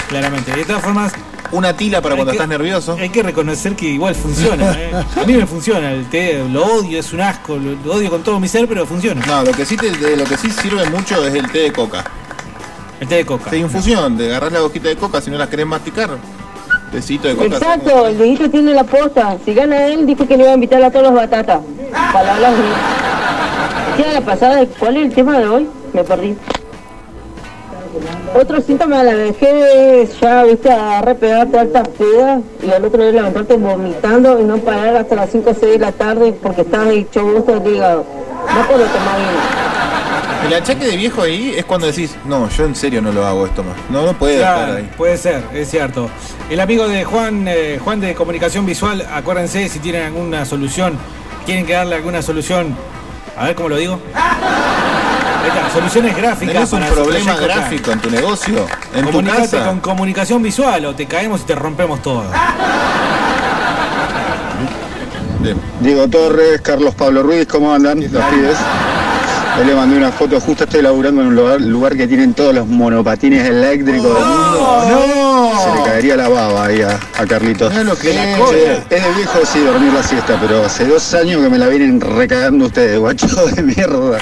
Claramente. 0.08 0.56
De 0.56 0.64
todas 0.64 0.82
formas. 0.82 1.14
Una 1.52 1.74
tila 1.76 2.02
para 2.02 2.14
hay 2.14 2.18
cuando 2.20 2.32
que- 2.32 2.38
estás 2.38 2.50
nervioso. 2.50 2.98
Hay 3.00 3.10
que 3.10 3.24
reconocer 3.24 3.76
que 3.76 3.86
igual 3.88 4.16
funciona. 4.16 4.72
¿eh? 4.78 4.92
A 5.22 5.24
mí 5.26 5.34
me 5.34 5.46
funciona 5.46 5.92
el 5.92 6.06
té, 6.10 6.44
lo 6.52 6.66
odio, 6.66 7.00
es 7.00 7.14
un 7.14 7.22
asco, 7.22 7.56
lo, 7.58 7.72
lo 7.86 7.94
odio 7.96 8.10
con 8.10 8.24
todo 8.24 8.40
mi 8.40 8.48
ser, 8.48 8.68
pero 8.68 8.86
funciona. 8.86 9.26
No, 9.26 9.44
lo 9.44 9.52
que 9.52 9.66
sí 9.66 9.78
te- 9.78 9.92
de 9.92 10.16
lo 10.18 10.24
que 10.26 10.38
sí 10.38 10.50
sirve 10.52 10.90
mucho 10.90 11.26
es 11.26 11.34
el 11.34 11.50
té 11.52 11.60
de 11.60 11.72
coca. 11.72 12.04
El 13.00 13.08
té 13.08 13.16
de 13.16 13.26
coca. 13.26 13.50
De 13.52 13.60
infusión, 13.60 14.18
de 14.18 14.28
agarrar 14.28 14.52
la 14.52 14.64
hojita 14.64 14.90
de 14.90 14.96
coca 14.98 15.22
si 15.22 15.30
no 15.32 15.38
las 15.38 15.48
querés 15.50 15.66
masticar. 15.68 16.10
Tecito 16.92 17.28
de 17.28 17.36
coca. 17.36 17.48
Exacto, 17.58 18.08
el 18.08 18.18
Dieguito 18.18 18.50
tiene 18.50 18.74
la 18.74 18.84
posta. 18.86 19.38
Si 19.44 19.54
gana 19.54 19.88
él, 19.88 20.06
dijo 20.06 20.26
que 20.28 20.38
le 20.38 20.44
iba 20.44 20.52
a 20.52 20.56
invitar 20.56 20.82
a 20.82 20.90
todos 20.90 21.06
los 21.08 21.14
batatas. 21.16 21.60
Palabras 22.14 22.54
de... 22.58 24.02
Ya 24.04 24.14
la 24.14 24.22
pasada, 24.22 24.66
¿cuál 24.80 24.98
es 24.98 25.08
el 25.08 25.14
tema 25.14 25.38
de 25.40 25.48
hoy? 25.48 25.68
Me 25.94 26.04
perdí. 26.04 26.36
Otro 28.40 28.62
síntoma 28.62 29.00
de 29.00 29.04
la 29.12 29.14
vejez 29.16 29.50
es 29.76 30.20
ya, 30.20 30.44
viste, 30.44 30.72
agarrar, 30.72 31.16
pegarte 31.18 31.60
altas 31.60 31.88
pedas 31.90 32.42
y 32.66 32.72
al 32.72 32.84
otro 32.86 33.02
día 33.04 33.12
levantarte 33.14 33.56
vomitando 33.58 34.40
y 34.40 34.44
no 34.44 34.58
parar 34.58 34.96
hasta 34.98 35.16
las 35.16 35.30
5 35.32 35.50
o 35.50 35.54
6 35.54 35.72
de 35.74 35.80
la 35.80 35.92
tarde 35.92 36.34
porque 36.42 36.62
estás 36.62 36.88
hecho 36.90 37.24
gusto 37.26 37.60
del 37.60 37.76
hígado. 37.76 38.06
No 38.54 38.68
puedo 38.68 38.84
tomar 38.86 39.18
vino. 39.18 40.48
El 40.48 40.54
achaque 40.54 40.86
de 40.86 40.96
viejo 40.98 41.24
ahí 41.24 41.54
es 41.58 41.66
cuando 41.66 41.88
decís, 41.88 42.16
no, 42.26 42.48
yo 42.50 42.66
en 42.66 42.76
serio 42.76 43.02
no 43.02 43.12
lo 43.12 43.26
hago 43.26 43.46
esto 43.48 43.64
más. 43.64 43.76
No, 43.90 44.04
no 44.06 44.14
puede 44.14 44.38
Claro, 44.38 44.62
estar 44.62 44.78
ahí. 44.78 44.90
puede 44.96 45.18
ser, 45.18 45.44
es 45.54 45.70
cierto. 45.70 46.10
El 46.50 46.60
amigo 46.60 46.88
de 46.88 47.04
Juan, 47.04 47.46
eh, 47.48 47.80
Juan 47.84 48.00
de 48.00 48.14
Comunicación 48.14 48.66
Visual, 48.66 49.06
acuérdense 49.14 49.68
si 49.68 49.80
tienen 49.80 50.04
alguna 50.04 50.46
solución, 50.46 50.98
quieren 51.46 51.66
que 51.66 51.74
darle 51.74 51.96
alguna 51.96 52.22
solución. 52.22 52.76
A 53.38 53.46
ver 53.46 53.56
cómo 53.56 53.70
lo 53.70 53.76
digo. 53.78 54.00
Está, 55.46 55.70
soluciones 55.72 56.16
gráficas. 56.16 56.54
¿Tenés 56.54 56.74
un 56.74 56.80
para 56.80 56.92
problema 56.92 57.36
gráfico 57.36 57.92
en 57.92 58.00
tu 58.00 58.10
negocio? 58.10 58.66
¿En 58.94 59.06
tu 59.06 59.12
Comunicate 59.12 59.42
casa? 59.42 59.66
con 59.66 59.80
comunicación 59.80 60.42
visual 60.42 60.86
o 60.86 60.96
te 60.96 61.06
caemos 61.06 61.42
y 61.42 61.44
te 61.46 61.56
rompemos 61.56 62.02
todo. 62.02 62.26
Diego 65.80 66.08
Torres, 66.08 66.62
Carlos 66.62 66.96
Pablo 66.96 67.24
Ruiz, 67.24 67.48
¿cómo 67.48 67.74
andan 67.74 68.00
los 68.00 68.24
pibes? 68.26 68.58
Hoy 69.60 69.66
le 69.66 69.74
mandé 69.76 69.98
una 69.98 70.12
foto, 70.12 70.40
justo 70.40 70.66
estoy 70.66 70.84
laburando 70.84 71.22
en 71.22 71.28
un 71.30 71.36
lugar, 71.36 71.60
lugar 71.62 71.98
que 71.98 72.08
tienen 72.08 72.34
todos 72.36 72.54
los 72.54 72.68
monopatines 72.68 73.44
eléctricos 73.50 74.04
del 74.14 74.26
mundo. 74.26 74.84
¡No! 74.88 75.52
Se 75.64 75.76
le 75.80 75.84
caería 75.84 76.16
la 76.16 76.30
baba 76.30 76.66
ahí 76.66 76.82
a, 76.82 77.00
a 77.18 77.26
Carlitos. 77.26 77.72
Mirá 77.72 77.84
lo 77.84 77.96
que 77.98 78.12
Sí, 78.12 78.18
es. 78.20 78.80
es 78.90 79.04
de 79.04 79.12
viejo 79.16 79.40
sí 79.52 79.60
dormir 79.62 79.92
la 79.94 80.04
siesta, 80.04 80.38
pero 80.40 80.64
hace 80.66 80.86
dos 80.86 81.12
años 81.16 81.42
que 81.42 81.50
me 81.50 81.58
la 81.58 81.68
vienen 81.70 82.00
recagando 82.00 82.66
ustedes, 82.68 83.00
guacho 83.00 83.28
de 83.56 83.64
mierda. 83.64 84.20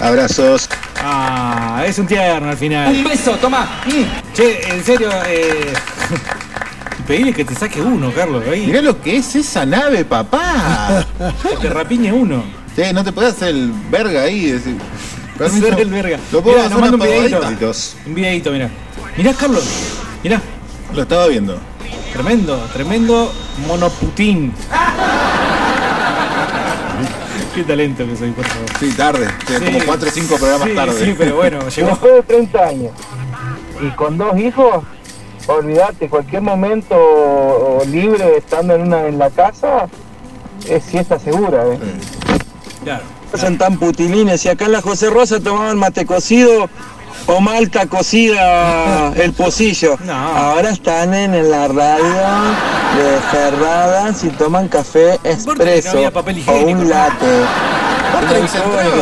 Abrazos. 0.00 0.68
Ah, 1.00 1.84
es 1.86 1.96
un 2.00 2.06
tierno 2.06 2.50
al 2.50 2.56
final. 2.56 2.92
Un 2.94 3.04
beso, 3.04 3.32
toma. 3.36 3.68
Che, 4.34 4.68
en 4.74 4.84
serio, 4.84 5.08
eh. 5.28 5.72
Pedile 7.06 7.32
que 7.32 7.44
te 7.44 7.54
saque 7.54 7.80
uno, 7.80 8.10
Carlos. 8.12 8.42
Ahí. 8.50 8.66
Mirá 8.66 8.80
lo 8.82 9.00
que 9.00 9.18
es 9.18 9.36
esa 9.36 9.64
nave, 9.64 10.04
papá. 10.04 11.04
que 11.48 11.56
te 11.58 11.68
rapiñe 11.68 12.12
uno. 12.12 12.63
Sí, 12.76 12.82
no 12.92 13.04
te 13.04 13.12
podés 13.12 13.34
hacer 13.34 13.48
el 13.48 13.72
verga 13.90 14.22
ahí. 14.22 14.50
Decir, 14.50 14.76
permiso. 15.38 15.66
Ser 15.68 15.80
el 15.80 15.90
verga. 15.90 16.18
Lo 16.32 16.42
puedo 16.42 16.56
Mirá, 16.56 16.66
hacer 16.66 16.80
nos 16.80 16.90
manda 16.90 16.96
una 16.96 17.04
un 17.04 17.10
videito. 17.10 17.72
Un 18.06 18.14
videito, 18.14 18.50
mirá. 18.50 18.70
Mirá, 19.16 19.34
Carlos. 19.34 19.64
Mirá. 20.22 20.40
Lo 20.92 21.02
estaba 21.02 21.26
viendo. 21.28 21.58
Tremendo, 22.12 22.56
tremendo 22.72 23.32
monoputín. 23.66 24.52
Qué 27.54 27.62
talento 27.62 28.04
que 28.06 28.16
soy, 28.16 28.30
por 28.30 28.44
favor. 28.44 28.68
Sí, 28.80 28.92
tarde. 28.92 29.28
Sí, 29.46 29.64
como 29.64 29.78
cuatro 29.84 30.08
o 30.08 30.12
cinco 30.12 30.36
programas 30.36 30.68
sí, 30.68 30.74
tarde. 30.74 31.04
Sí, 31.04 31.14
pero 31.16 31.36
bueno, 31.36 31.68
llegó. 31.68 31.88
Después 31.88 32.14
de 32.14 32.22
30 32.22 32.66
años 32.66 32.92
y 33.80 33.90
con 33.90 34.18
dos 34.18 34.38
hijos, 34.38 34.84
olvídate, 35.46 36.08
cualquier 36.08 36.42
momento 36.42 37.82
libre 37.88 38.36
estando 38.36 38.74
en 38.74 38.82
una 38.82 39.06
en 39.06 39.18
la 39.18 39.30
casa, 39.30 39.88
es 40.68 40.84
siesta 40.84 41.18
segura. 41.18 41.64
¿eh? 41.66 41.78
Claro. 42.84 43.02
Son 43.36 43.58
tan 43.58 43.78
putilines 43.78 44.44
y 44.44 44.48
acá 44.48 44.66
en 44.66 44.72
la 44.72 44.82
José 44.82 45.10
Rosa 45.10 45.40
tomaban 45.40 45.78
mate 45.78 46.06
cocido 46.06 46.68
o 47.26 47.40
malta 47.40 47.86
cocida 47.86 49.12
el 49.16 49.32
pocillo. 49.32 49.96
Ahora 50.08 50.70
están 50.70 51.14
en 51.14 51.50
la 51.50 51.68
radio 51.68 52.04
de 52.96 53.20
Ferradas 53.30 54.22
y 54.24 54.28
toman 54.30 54.68
café 54.68 55.14
expreso 55.24 55.98
o 56.46 56.52
un 56.66 56.88
latte. 56.88 57.44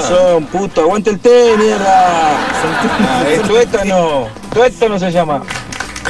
Son, 0.08 0.46
puto, 0.46 0.80
aguante 0.82 1.10
el 1.10 1.18
té, 1.18 1.54
mierda. 1.58 2.38
Tuétano, 3.46 4.28
tuétano 4.52 4.98
se 4.98 5.12
llama. 5.12 5.42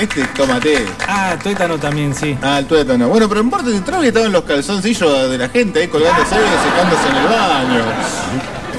Este, 0.00 0.24
tómate. 0.36 0.86
Ah, 1.06 1.36
tuétano 1.42 1.78
también, 1.78 2.14
sí. 2.14 2.36
Ah, 2.42 2.58
el 2.58 2.66
tuétano. 2.66 3.08
Bueno, 3.08 3.28
pero 3.28 3.40
en 3.40 3.50
parte 3.50 3.70
de 3.70 3.80
Travis 3.80 4.08
estaban 4.08 4.32
los 4.32 4.42
calzoncillos 4.44 5.30
de 5.30 5.38
la 5.38 5.48
gente 5.48 5.80
ahí 5.80 5.88
colgándose 5.88 6.34
y 6.34 6.68
secándose 6.68 7.08
en 7.08 7.16
el 7.16 7.28
baño. 7.28 7.84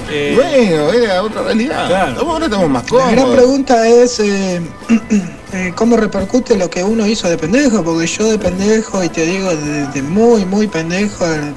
Eh, 0.09 0.33
bueno, 0.35 0.91
era 0.93 1.23
otra 1.23 1.43
realidad. 1.43 1.87
Claro. 1.87 2.21
Ahora 2.21 2.45
estamos 2.45 2.69
más 2.69 2.91
La 2.91 2.97
gran 2.97 3.15
cómodos. 3.15 3.35
pregunta 3.35 3.87
es 3.87 4.19
eh, 4.19 4.61
eh, 5.53 5.73
cómo 5.75 5.97
repercute 5.97 6.57
lo 6.57 6.69
que 6.69 6.83
uno 6.83 7.07
hizo 7.07 7.29
de 7.29 7.37
pendejo, 7.37 7.83
porque 7.83 8.05
yo 8.07 8.29
de 8.29 8.37
pendejo, 8.37 9.03
y 9.03 9.09
te 9.09 9.25
digo, 9.25 9.49
de, 9.55 9.87
de 9.87 10.01
muy, 10.01 10.45
muy 10.45 10.67
pendejo, 10.67 11.25
eh, 11.25 11.53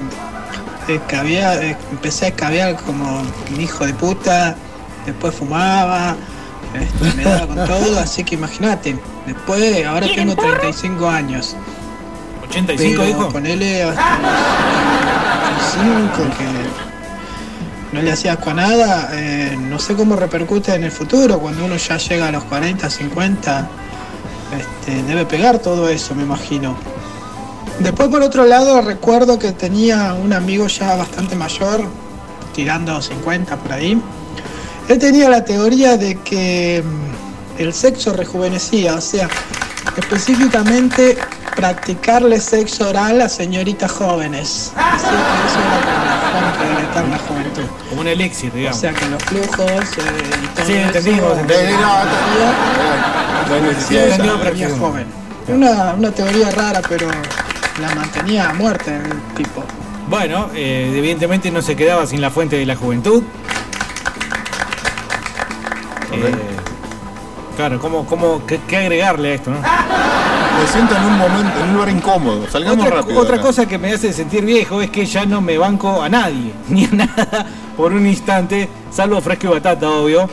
empecé 1.90 2.26
a 2.26 2.28
escabiar 2.28 2.76
como 2.76 3.22
un 3.54 3.60
hijo 3.60 3.84
de 3.84 3.92
puta, 3.94 4.54
después 5.04 5.34
fumaba, 5.34 6.16
este, 6.74 7.16
me 7.16 7.24
daba 7.24 7.46
con 7.46 7.56
todo, 7.66 7.98
así 7.98 8.22
que 8.24 8.36
imagínate, 8.36 8.96
después, 9.26 9.84
ahora 9.84 10.06
tengo 10.14 10.34
35 10.34 11.08
años. 11.08 11.56
85 12.48 12.94
pero 12.96 13.04
dijo. 13.04 13.28
ponele 13.30 13.82
hasta 13.82 14.18
los 15.52 15.74
85 15.74 16.36
que 16.38 17.96
no 17.96 18.02
le 18.02 18.12
hacía 18.12 18.34
asco 18.34 18.50
a 18.50 18.54
nada, 18.54 19.10
eh, 19.12 19.56
no 19.58 19.78
sé 19.78 19.94
cómo 19.94 20.16
repercute 20.16 20.74
en 20.74 20.84
el 20.84 20.90
futuro, 20.90 21.38
cuando 21.38 21.64
uno 21.64 21.76
ya 21.76 21.96
llega 21.96 22.28
a 22.28 22.32
los 22.32 22.44
40, 22.44 22.90
50, 22.90 23.68
este, 24.58 25.02
debe 25.04 25.24
pegar 25.24 25.58
todo 25.58 25.88
eso, 25.88 26.14
me 26.14 26.22
imagino. 26.22 26.76
Después 27.78 28.08
por 28.08 28.22
otro 28.22 28.44
lado 28.44 28.80
recuerdo 28.80 29.38
que 29.38 29.52
tenía 29.52 30.14
un 30.14 30.32
amigo 30.32 30.66
ya 30.66 30.96
bastante 30.96 31.36
mayor, 31.36 31.84
tirando 32.54 33.00
50 33.00 33.56
por 33.56 33.72
ahí. 33.72 34.00
Él 34.88 34.98
tenía 34.98 35.28
la 35.28 35.44
teoría 35.44 35.96
de 35.96 36.16
que 36.20 36.82
mm, 36.84 37.25
el 37.58 37.72
sexo 37.72 38.12
rejuvenecía, 38.12 38.94
o 38.94 39.00
sea, 39.00 39.28
específicamente 39.96 41.16
practicarle 41.54 42.40
sexo 42.40 42.88
oral 42.90 43.20
a 43.22 43.28
señoritas 43.28 43.90
jóvenes. 43.90 44.72
Decía 44.74 45.10
que 45.10 45.46
eso 45.48 45.58
era 45.60 45.78
como 46.32 46.40
la 46.40 46.52
fuente 46.52 47.00
de 47.00 47.08
la 47.08 47.18
juventud. 47.18 47.62
Como 47.88 48.00
un 48.02 48.08
elixir, 48.08 48.52
O 48.52 48.56
digamos. 48.56 48.78
sea 48.80 48.92
que 48.92 49.06
los 49.08 49.22
flujos 49.24 49.60
eh, 49.60 49.84
y 50.42 50.46
todo 50.54 50.66
Sí, 50.66 50.72
entendimos, 50.74 51.32
joven. 54.78 55.06
Una, 55.48 55.94
una 55.94 56.10
teoría 56.10 56.50
rara, 56.50 56.82
pero 56.88 57.08
la 57.80 57.94
mantenía 57.94 58.50
a 58.50 58.54
muerte 58.54 58.96
el 58.96 59.34
tipo. 59.34 59.62
Bueno, 60.08 60.50
eh, 60.54 60.92
evidentemente 60.96 61.50
no 61.50 61.62
se 61.62 61.74
quedaba 61.76 62.06
sin 62.06 62.20
la 62.20 62.30
fuente 62.30 62.56
de 62.56 62.66
la 62.66 62.76
juventud. 62.76 63.22
Eh, 66.12 66.34
claro, 67.56 67.78
¿cómo, 67.80 68.06
cómo, 68.06 68.44
qué, 68.46 68.60
qué 68.68 68.76
agregarle 68.76 69.32
a 69.32 69.34
esto? 69.34 69.50
¿no? 69.50 69.56
Me 69.60 70.66
siento 70.72 70.94
en 70.96 71.04
un 71.04 71.18
momento, 71.18 71.58
en 71.60 71.68
un 71.68 71.74
lugar 71.74 71.88
incómodo. 71.90 72.46
Salgamos 72.50 72.84
Otra, 72.86 72.96
rápido. 73.00 73.20
otra 73.20 73.34
acá. 73.36 73.44
cosa 73.44 73.66
que 73.66 73.78
me 73.78 73.92
hace 73.92 74.12
sentir 74.12 74.44
viejo 74.44 74.80
es 74.80 74.90
que 74.90 75.04
ya 75.06 75.26
no 75.26 75.40
me 75.40 75.58
banco 75.58 76.00
a 76.02 76.08
nadie, 76.08 76.52
ni 76.68 76.84
a 76.84 76.88
nada 76.92 77.46
por 77.76 77.92
un 77.92 78.06
instante, 78.06 78.68
salvo 78.90 79.20
fresco 79.20 79.46
y 79.48 79.50
batata, 79.50 79.88
obvio. 79.90 80.28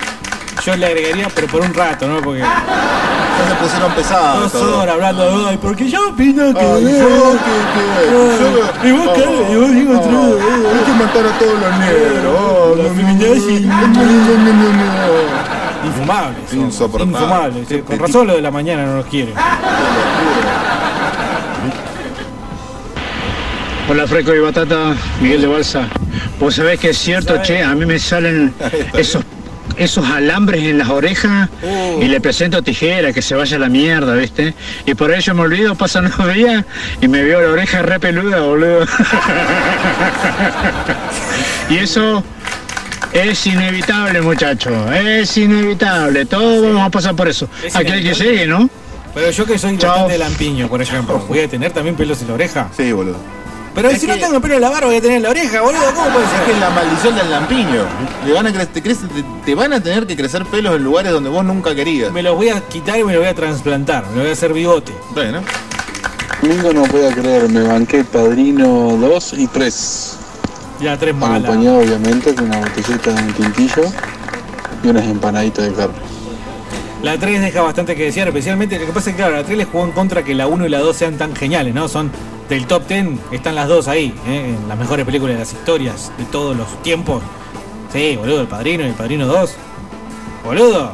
Yo 0.66 0.78
le 0.78 0.86
agregaría, 0.86 1.28
pero 1.34 1.48
por 1.48 1.62
un 1.62 1.74
rato, 1.74 2.08
¿no? 2.08 2.22
Porque 2.22 2.40
Ya 2.40 3.50
se 3.50 3.56
pusieron 3.56 3.92
pesados. 3.94 4.44
dos 4.44 4.62
todo. 4.62 4.80
horas 4.82 4.94
hablando 4.94 5.44
de 5.44 5.50
ay, 5.50 5.60
porque 5.62 5.90
yo 5.90 6.10
opino 6.10 6.54
que. 6.54 6.60
Ay, 6.60 6.84
yo, 6.84 7.34
que, 7.34 7.54
que, 7.74 8.12
yo- 8.12 8.88
y 8.88 8.92
vos, 8.92 9.08
Oh, 9.08 9.52
y 9.52 9.56
vos, 9.58 9.74
Diego, 9.74 9.94
oh, 10.00 10.70
Hay 10.74 10.84
que 10.86 10.92
matar 10.94 11.26
a 11.26 11.38
todos 11.40 11.60
los 11.60 11.80
negros. 11.80 12.36
Oh, 12.40 12.76
La 12.78 12.84
Infumables. 15.86 16.50
son, 16.50 16.60
Insoportable. 16.60 17.14
Infumables. 17.14 17.68
Qué 17.68 17.76
sí, 17.76 17.82
Con 17.82 18.00
razón 18.00 18.28
lo 18.28 18.36
de 18.36 18.42
la 18.42 18.52
mañana 18.52 18.86
no 18.86 18.98
los 18.98 19.06
quieren. 19.08 19.34
Hola 23.90 24.08
Freco 24.08 24.34
y 24.34 24.40
Batata, 24.40 24.96
Miguel 25.22 25.42
de 25.42 25.48
Balsa. 25.48 25.88
Vos 26.40 26.56
sabés 26.56 26.80
que 26.80 26.92
es 26.92 26.98
cierto, 26.98 27.42
che, 27.42 27.62
a 27.62 27.76
mí 27.76 27.86
me 27.86 28.00
salen 28.00 28.54
esos 28.94 29.24
esos 29.78 30.08
alambres 30.08 30.64
en 30.64 30.78
las 30.78 30.90
orejas 30.90 31.50
y 32.00 32.06
le 32.06 32.22
presento 32.22 32.62
tijera, 32.62 33.14
que 33.14 33.22
se 33.22 33.36
vaya 33.36 33.58
a 33.58 33.60
la 33.60 33.70
mierda, 33.70 34.16
¿viste? 34.16 34.54
Y 34.86 34.94
por 34.94 35.12
ello 35.12 35.34
me 35.34 35.42
olvido, 35.42 35.76
pasan 35.76 36.12
los 36.18 36.34
días 36.34 36.66
y 37.02 37.08
me 37.08 37.24
veo 37.24 37.42
la 37.42 37.50
oreja 37.50 37.82
re 37.82 38.00
peluda, 38.00 38.42
boludo. 38.42 38.86
y 41.70 41.78
eso 41.78 42.24
es 43.14 43.46
inevitable, 43.48 44.22
muchacho, 44.22 44.92
es 44.94 45.38
inevitable, 45.38 46.26
todos 46.26 46.64
vamos 46.66 46.82
a 46.88 46.90
pasar 46.90 47.16
por 47.16 47.28
eso. 47.28 47.48
Es 47.64 47.76
Aquel 47.76 48.02
que 48.04 48.14
llegue, 48.14 48.48
¿no? 48.48 48.70
Pero 49.14 49.30
yo 49.30 49.46
que 49.46 49.58
soy 49.60 49.78
Chao. 49.78 49.92
bastante 49.92 50.18
lampiño, 50.18 50.68
por 50.68 50.82
ejemplo, 50.82 51.20
voy 51.28 51.40
a 51.40 51.48
tener 51.48 51.72
también 51.72 51.96
pelos 51.96 52.22
en 52.22 52.30
la 52.30 52.34
oreja. 52.34 52.70
Sí, 52.76 52.92
boludo. 52.92 53.18
Pero 53.76 53.90
Es 53.90 54.00
si 54.02 54.06
que- 54.08 54.14
no 54.14 54.20
tengo 54.20 54.40
pelo 54.40 54.56
en 54.56 54.62
la 54.62 54.70
barba, 54.70 54.88
voy 54.88 54.98
a 54.98 55.02
tener 55.02 55.18
en 55.18 55.24
la 55.24 55.30
oreja, 55.32 55.62
boludo. 55.62 55.82
¿Cómo 55.96 56.10
puede 56.12 56.26
Es 56.26 56.32
ser? 56.32 56.44
que 56.46 56.52
es 56.52 56.60
la 56.60 56.70
maldición 56.70 57.16
del 57.16 57.30
lampiño. 57.32 57.86
Le 58.26 58.34
van 58.34 58.48
a 58.48 58.52
cre- 58.52 58.68
te, 58.68 58.84
crece- 58.84 59.08
te- 59.08 59.24
te 59.46 59.56
van 59.56 59.74
a 59.74 59.82
tener 59.82 60.06
que 60.08 60.16
crecer 60.16 60.46
pelos 60.46 60.76
en 60.76 60.84
lugares 60.84 61.12
donde 61.12 61.30
vos 61.30 61.44
nunca 61.44 61.74
querías. 61.74 62.12
Me 62.12 62.22
los 62.24 62.36
voy 62.36 62.50
a 62.50 62.62
quitar 62.62 63.00
y 63.00 63.04
me 63.04 63.14
los 63.14 63.22
voy 63.22 63.30
a 63.30 63.34
trasplantar. 63.36 64.06
Me 64.10 64.16
lo 64.18 64.22
voy 64.22 64.30
a 64.30 64.34
hacer 64.34 64.54
bigote. 64.54 64.94
Bueno. 65.12 65.42
Domingo 66.42 66.74
no 66.74 66.84
podía 66.84 67.12
creer, 67.14 67.50
me 67.50 67.62
banqué 67.62 68.04
Padrino 68.04 68.98
2 69.00 69.34
y 69.38 69.48
3. 69.48 70.18
Ya, 70.84 70.98
tres 70.98 71.16
malas. 71.16 71.46
Acompañado 71.46 71.80
obviamente 71.80 72.36
con 72.36 72.46
una 72.46 72.60
botellita 72.60 73.14
de 73.14 73.24
un 73.24 73.34
tintillo 73.34 73.84
y 74.84 74.88
unas 74.90 75.06
empanaditas 75.06 75.66
de 75.66 75.74
carne. 75.74 75.96
La 77.02 77.18
3 77.18 77.40
deja 77.40 77.62
bastante 77.62 77.96
que 77.96 78.04
desear, 78.04 78.28
especialmente 78.28 78.78
lo 78.78 78.86
que 78.86 78.92
pasa 78.92 79.10
es 79.10 79.16
que, 79.16 79.22
claro, 79.22 79.38
la 79.38 79.44
3 79.46 79.58
les 79.58 79.68
jugó 79.68 79.86
en 79.86 79.92
contra 79.92 80.24
que 80.24 80.36
la 80.36 80.48
1 80.48 80.66
y 80.66 80.70
la 80.70 80.80
2 80.80 80.96
sean 80.96 81.18
tan 81.18 81.34
geniales, 81.36 81.74
¿no? 81.74 81.88
Son 81.88 82.12
del 82.50 82.68
top 82.68 82.86
10, 82.86 83.08
están 83.32 83.56
las 83.56 83.70
dos 83.70 83.88
ahí, 83.88 84.14
¿eh? 84.28 84.56
en 84.58 84.68
las 84.68 84.78
mejores 84.78 85.06
películas 85.06 85.36
de 85.36 85.40
las 85.40 85.54
historias 85.54 86.12
de 86.18 86.26
todos 86.26 86.56
los 86.56 86.68
tiempos. 86.84 87.24
Sí, 87.94 88.18
boludo, 88.18 88.42
el 88.42 88.48
padrino 88.48 88.84
y 88.84 88.88
el 88.88 88.94
padrino 88.94 89.26
2. 89.26 89.56
Boludo. 90.44 90.92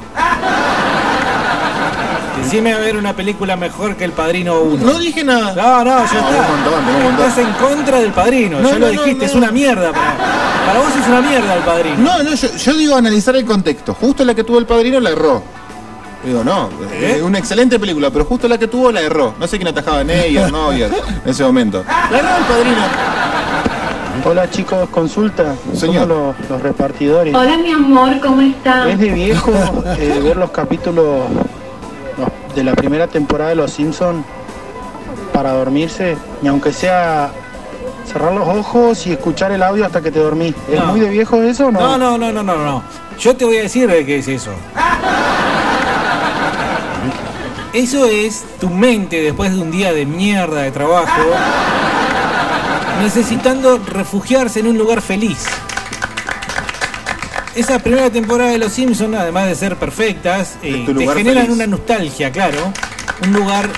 Decime 2.43 2.73
a 2.73 2.79
ver 2.79 2.97
una 2.97 3.15
película 3.15 3.55
mejor 3.55 3.95
que 3.95 4.05
el 4.05 4.11
padrino 4.11 4.59
1. 4.61 4.83
No 4.85 4.97
dije 4.99 5.23
nada. 5.23 5.53
No, 5.55 5.83
no, 5.83 6.05
ya 6.05 6.13
No, 6.13 6.29
está. 6.29 6.47
montón, 6.47 6.95
un 6.95 7.03
montón. 7.03 7.27
Estás 7.27 7.37
en 7.45 7.53
contra 7.53 7.99
del 7.99 8.11
padrino, 8.11 8.59
No, 8.59 8.69
ya 8.69 8.79
lo 8.79 8.87
no, 8.87 8.93
no, 8.93 9.01
dijiste, 9.03 9.25
no. 9.25 9.29
es 9.31 9.35
una 9.35 9.51
mierda 9.51 9.91
para, 9.91 10.15
para 10.65 10.79
vos 10.79 10.89
es 10.99 11.07
una 11.07 11.21
mierda 11.21 11.53
el 11.55 11.63
padrino. 11.63 11.97
No, 11.97 12.23
no, 12.23 12.33
yo, 12.33 12.47
yo 12.55 12.73
digo 12.73 12.95
analizar 12.95 13.35
el 13.35 13.45
contexto. 13.45 13.93
Justo 13.93 14.23
la 14.25 14.33
que 14.33 14.43
tuvo 14.43 14.57
el 14.59 14.65
padrino 14.65 14.99
la 14.99 15.11
erró. 15.11 15.43
Digo, 16.23 16.43
no, 16.43 16.69
¿Eh? 16.91 17.15
es 17.17 17.21
una 17.21 17.37
excelente 17.39 17.79
película, 17.79 18.09
pero 18.09 18.25
justo 18.25 18.47
la 18.47 18.57
que 18.57 18.67
tuvo 18.67 18.91
la 18.91 19.01
erró. 19.01 19.35
No 19.39 19.47
sé 19.47 19.57
quién 19.57 19.67
atajaba 19.69 20.03
Neyer, 20.03 20.51
Neuer 20.51 20.91
en 21.23 21.29
ese 21.31 21.43
momento. 21.43 21.83
La 22.11 22.17
erró 22.17 22.27
el 22.37 22.43
padrino. 22.45 22.81
Hola 24.25 24.49
chicos, 24.49 24.89
consulta. 24.89 25.55
Señor. 25.73 26.03
Somos 26.03 26.07
los, 26.39 26.49
los 26.49 26.61
repartidores. 26.61 27.33
Hola 27.33 27.57
mi 27.57 27.71
amor, 27.71 28.19
¿cómo 28.19 28.41
estás? 28.41 28.87
Es 28.87 28.99
de 28.99 29.09
viejo 29.11 29.53
eh, 29.97 30.19
ver 30.21 30.35
los 30.35 30.49
capítulos 30.51 31.05
los- 31.31 31.58
de 32.55 32.63
la 32.63 32.73
primera 32.73 33.07
temporada 33.07 33.49
de 33.51 33.55
Los 33.55 33.71
Simpsons 33.71 34.25
para 35.33 35.51
dormirse, 35.53 36.17
y 36.41 36.47
aunque 36.47 36.73
sea 36.73 37.31
cerrar 38.11 38.33
los 38.33 38.47
ojos 38.47 39.05
y 39.07 39.11
escuchar 39.13 39.51
el 39.51 39.61
audio 39.63 39.85
hasta 39.85 40.01
que 40.01 40.11
te 40.11 40.19
dormís. 40.19 40.55
¿Es 40.71 40.79
No. 40.79 40.87
muy 40.87 40.99
de 40.99 41.09
viejo 41.09 41.41
eso 41.43 41.67
o 41.67 41.71
no? 41.71 41.79
No, 41.79 41.97
no, 41.97 42.17
no, 42.17 42.31
no, 42.31 42.43
no, 42.43 42.57
no. 42.57 42.83
Yo 43.19 43.35
te 43.35 43.45
voy 43.45 43.57
a 43.57 43.61
decir 43.61 43.87
de 43.89 44.05
qué 44.05 44.17
es 44.19 44.27
eso. 44.27 44.51
Eso 47.73 48.05
es 48.05 48.45
tu 48.59 48.69
mente 48.69 49.21
después 49.21 49.53
de 49.53 49.61
un 49.61 49.69
día 49.69 49.93
de 49.93 50.05
mierda 50.05 50.61
de 50.63 50.71
trabajo, 50.71 51.21
necesitando 53.01 53.79
refugiarse 53.85 54.59
en 54.59 54.67
un 54.67 54.77
lugar 54.77 55.01
feliz. 55.01 55.45
Esa 57.59 57.77
primera 57.77 58.09
temporada 58.09 58.51
de 58.51 58.57
Los 58.57 58.71
Simpsons, 58.71 59.13
además 59.17 59.47
de 59.47 59.53
ser 59.53 59.75
perfectas, 59.75 60.57
eh, 60.63 60.85
te 60.87 60.93
generan 60.93 61.43
feliz. 61.43 61.49
una 61.49 61.67
nostalgia, 61.67 62.31
claro. 62.31 62.71
Un 63.21 63.33
lugar 63.33 63.69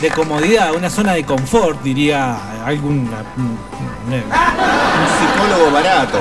de 0.00 0.08
comodidad, 0.08 0.74
una 0.74 0.88
zona 0.88 1.12
de 1.12 1.24
confort, 1.24 1.82
diría 1.82 2.64
algún... 2.64 3.00
Un 3.00 4.28
psicólogo 5.18 5.70
barato. 5.70 6.18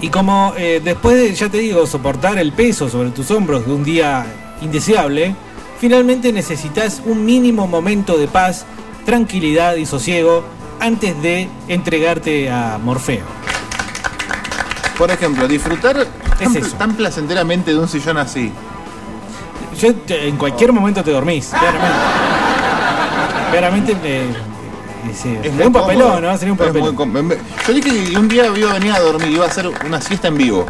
Y 0.00 0.10
como 0.10 0.54
eh, 0.56 0.80
después 0.82 1.16
de, 1.16 1.34
ya 1.34 1.48
te 1.48 1.58
digo, 1.58 1.84
soportar 1.88 2.38
el 2.38 2.52
peso 2.52 2.88
sobre 2.88 3.10
tus 3.10 3.32
hombros 3.32 3.66
de 3.66 3.72
un 3.72 3.82
día 3.82 4.26
indeseable, 4.62 5.34
finalmente 5.80 6.32
necesitas 6.32 7.02
un 7.04 7.24
mínimo 7.24 7.66
momento 7.66 8.16
de 8.16 8.28
paz, 8.28 8.64
tranquilidad 9.04 9.74
y 9.74 9.86
sosiego 9.86 10.44
antes 10.78 11.20
de 11.20 11.48
entregarte 11.66 12.48
a 12.48 12.78
Morfeo. 12.80 13.43
Por 14.98 15.10
ejemplo, 15.10 15.48
disfrutar 15.48 16.06
Es 16.40 16.72
tan, 16.78 16.94
placenteramente 16.94 17.72
de 17.72 17.78
un 17.78 17.88
sillón 17.88 18.16
así. 18.18 18.52
Yo 19.80 19.94
te- 19.94 20.28
en 20.28 20.36
cualquier 20.36 20.72
momento 20.72 21.02
te 21.02 21.10
dormís, 21.10 21.48
claramente. 21.48 21.98
Claramente 23.50 23.92
eh, 23.92 23.96
eh, 24.04 25.12
sí, 25.14 25.34
sería 25.36 25.52
muy 25.52 25.66
un 25.66 25.72
papelón, 25.72 26.02
cómodo. 26.12 26.20
¿no? 26.32 26.38
Sería 26.38 26.52
un 26.52 26.60
Es 26.60 26.66
papelón. 26.66 26.88
muy 26.88 26.94
cómodo. 26.96 27.22
Me- 27.24 27.36
Yo 27.66 27.72
dije 27.72 28.10
que 28.12 28.16
un 28.18 28.28
día 28.28 28.46
iba 28.56 28.70
a 28.70 28.74
venir 28.74 28.92
a 28.92 29.00
dormir, 29.00 29.28
iba 29.30 29.44
a 29.44 29.48
hacer 29.48 29.68
una 29.84 30.00
siesta 30.00 30.28
en 30.28 30.36
vivo. 30.36 30.64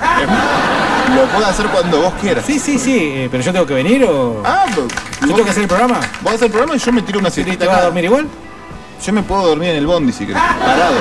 Lo 1.16 1.24
puedo 1.26 1.46
hacer 1.46 1.66
cuando 1.66 2.00
vos 2.02 2.14
quieras. 2.20 2.44
Sí, 2.46 2.58
sí, 2.60 2.78
sí, 2.78 2.96
eh, 2.96 3.28
pero 3.30 3.42
yo 3.42 3.52
tengo 3.52 3.66
que 3.66 3.74
venir 3.74 4.04
o. 4.04 4.42
Ah, 4.44 4.64
pues, 4.72 4.86
¿Yo 5.22 5.26
tengo 5.28 5.44
que 5.44 5.50
hacer 5.50 5.62
el 5.64 5.68
programa? 5.68 5.98
Vos 6.22 6.30
haces 6.34 6.42
el 6.42 6.50
programa 6.50 6.76
y 6.76 6.78
yo 6.78 6.92
me 6.92 7.02
tiro 7.02 7.18
una 7.18 7.30
siestita 7.30 7.58
¿Te 7.58 7.66
vas 7.66 7.74
a 7.74 7.78
acá. 7.78 7.86
dormir 7.86 8.04
igual? 8.04 8.26
Yo 9.04 9.12
me 9.12 9.22
puedo 9.22 9.46
dormir 9.48 9.70
en 9.70 9.76
el 9.76 9.86
bondi 9.86 10.12
si 10.12 10.26
querés, 10.26 10.40
parado. 10.40 10.94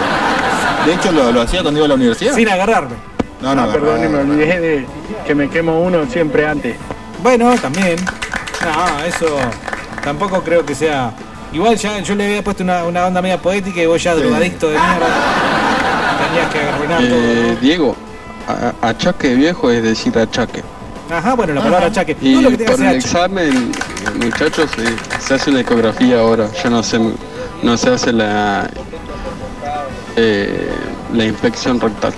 De 0.85 0.93
hecho 0.93 1.11
lo, 1.11 1.31
lo 1.31 1.41
hacía 1.41 1.61
cuando 1.61 1.79
iba 1.79 1.85
a 1.85 1.89
la 1.89 1.95
universidad. 1.95 2.33
Sin 2.35 2.47
agarrarme. 2.49 2.95
No, 3.41 3.55
no, 3.55 3.63
Ah, 3.63 3.69
perdón, 3.71 4.11
me 4.11 4.17
olvidé 4.19 4.59
de 4.59 4.85
que 5.25 5.33
me 5.35 5.49
quemo 5.49 5.79
uno 5.81 6.05
siempre 6.11 6.45
antes. 6.47 6.75
Bueno, 7.23 7.55
también. 7.57 7.95
No, 8.61 9.05
eso 9.05 9.37
tampoco 10.03 10.41
creo 10.43 10.65
que 10.65 10.75
sea. 10.75 11.11
Igual 11.53 11.75
ya 11.77 11.99
yo 11.99 12.15
le 12.15 12.25
había 12.25 12.43
puesto 12.43 12.63
una, 12.63 12.83
una 12.83 13.05
onda 13.07 13.21
media 13.21 13.41
poética 13.41 13.81
y 13.81 13.85
vos 13.85 14.01
ya 14.03 14.13
drogadicto 14.15 14.67
de 14.67 14.73
mierda. 14.73 15.07
Tenías 16.27 16.51
que 16.51 16.59
arruinar 16.59 17.01
Eh, 17.03 17.57
Diego, 17.61 17.95
a- 18.47 18.87
achaque 18.89 19.33
viejo 19.35 19.71
es 19.71 19.81
decir 19.83 20.17
achaque. 20.17 20.61
todo. 21.07 21.17
Ajá, 21.17 21.33
bueno, 21.33 21.53
la 21.53 21.61
palabra 21.61 21.91
chaque. 21.91 22.15
Y 22.21 22.33
Todo 22.33 22.41
lo 22.43 22.49
que 22.51 22.57
tenga 22.57 22.71
por 22.71 22.81
el 22.85 22.95
examen, 22.95 23.71
muchachos, 24.21 24.69
eh, 24.77 24.95
se 25.19 25.33
hace 25.35 25.51
la 25.51 25.61
ecografía 25.61 26.19
ahora, 26.19 26.47
ya 26.63 26.69
no 26.69 26.83
se, 26.83 26.99
no 27.63 27.77
se 27.77 27.89
hace 27.89 28.11
la, 28.13 28.69
eh, 30.19 30.69
la 31.13 31.25
inspección 31.25 31.79
rectal. 31.79 32.13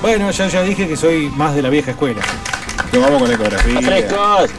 Bueno, 0.00 0.30
ya, 0.30 0.48
ya 0.48 0.62
dije 0.62 0.88
que 0.88 0.96
soy 0.96 1.30
más 1.36 1.54
de 1.54 1.62
la 1.62 1.68
vieja 1.68 1.92
escuela. 1.92 2.22
Nos 2.92 3.02
vamos 3.02 3.20
con 3.20 3.28
la 3.28 3.34
ecografía. 3.34 3.80
Frescos. 3.80 4.50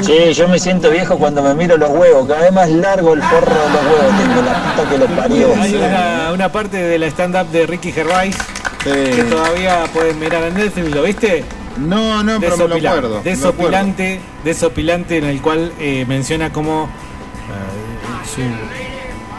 Sí, 0.00 0.32
yo 0.32 0.48
me 0.48 0.58
siento 0.58 0.90
viejo 0.90 1.18
cuando 1.18 1.42
me 1.42 1.54
miro 1.54 1.76
los 1.76 1.90
huevos. 1.90 2.26
Cada 2.28 2.42
vez 2.42 2.52
más 2.52 2.70
largo 2.70 3.12
el 3.14 3.22
forro 3.22 3.54
de 3.54 3.70
los 3.70 3.84
huevos. 3.84 4.18
Tengo 4.18 4.42
la 4.42 4.74
puta 4.74 4.90
que 4.90 4.98
lo 4.98 5.06
parió. 5.06 5.54
Hay 5.60 5.74
una, 5.74 6.32
una 6.32 6.52
parte 6.52 6.76
de 6.76 6.98
la 6.98 7.06
stand-up 7.06 7.48
de 7.50 7.66
Ricky 7.66 7.92
Gervais 7.92 8.36
que 8.84 9.24
todavía 9.24 9.84
pueden 9.92 10.18
mirar 10.18 10.42
en 10.44 10.54
Netflix, 10.54 10.90
¿lo 10.94 11.02
viste? 11.02 11.44
No, 11.76 12.22
no, 12.22 12.40
pero 12.40 12.56
me 12.56 12.68
lo 12.68 12.88
acuerdo. 12.88 13.22
Desopilante, 13.22 14.20
desopilante 14.44 15.18
en 15.18 15.24
el 15.24 15.40
cual 15.40 15.72
eh, 15.78 16.04
menciona 16.06 16.52
cómo 16.52 16.88
eh, 18.38 18.91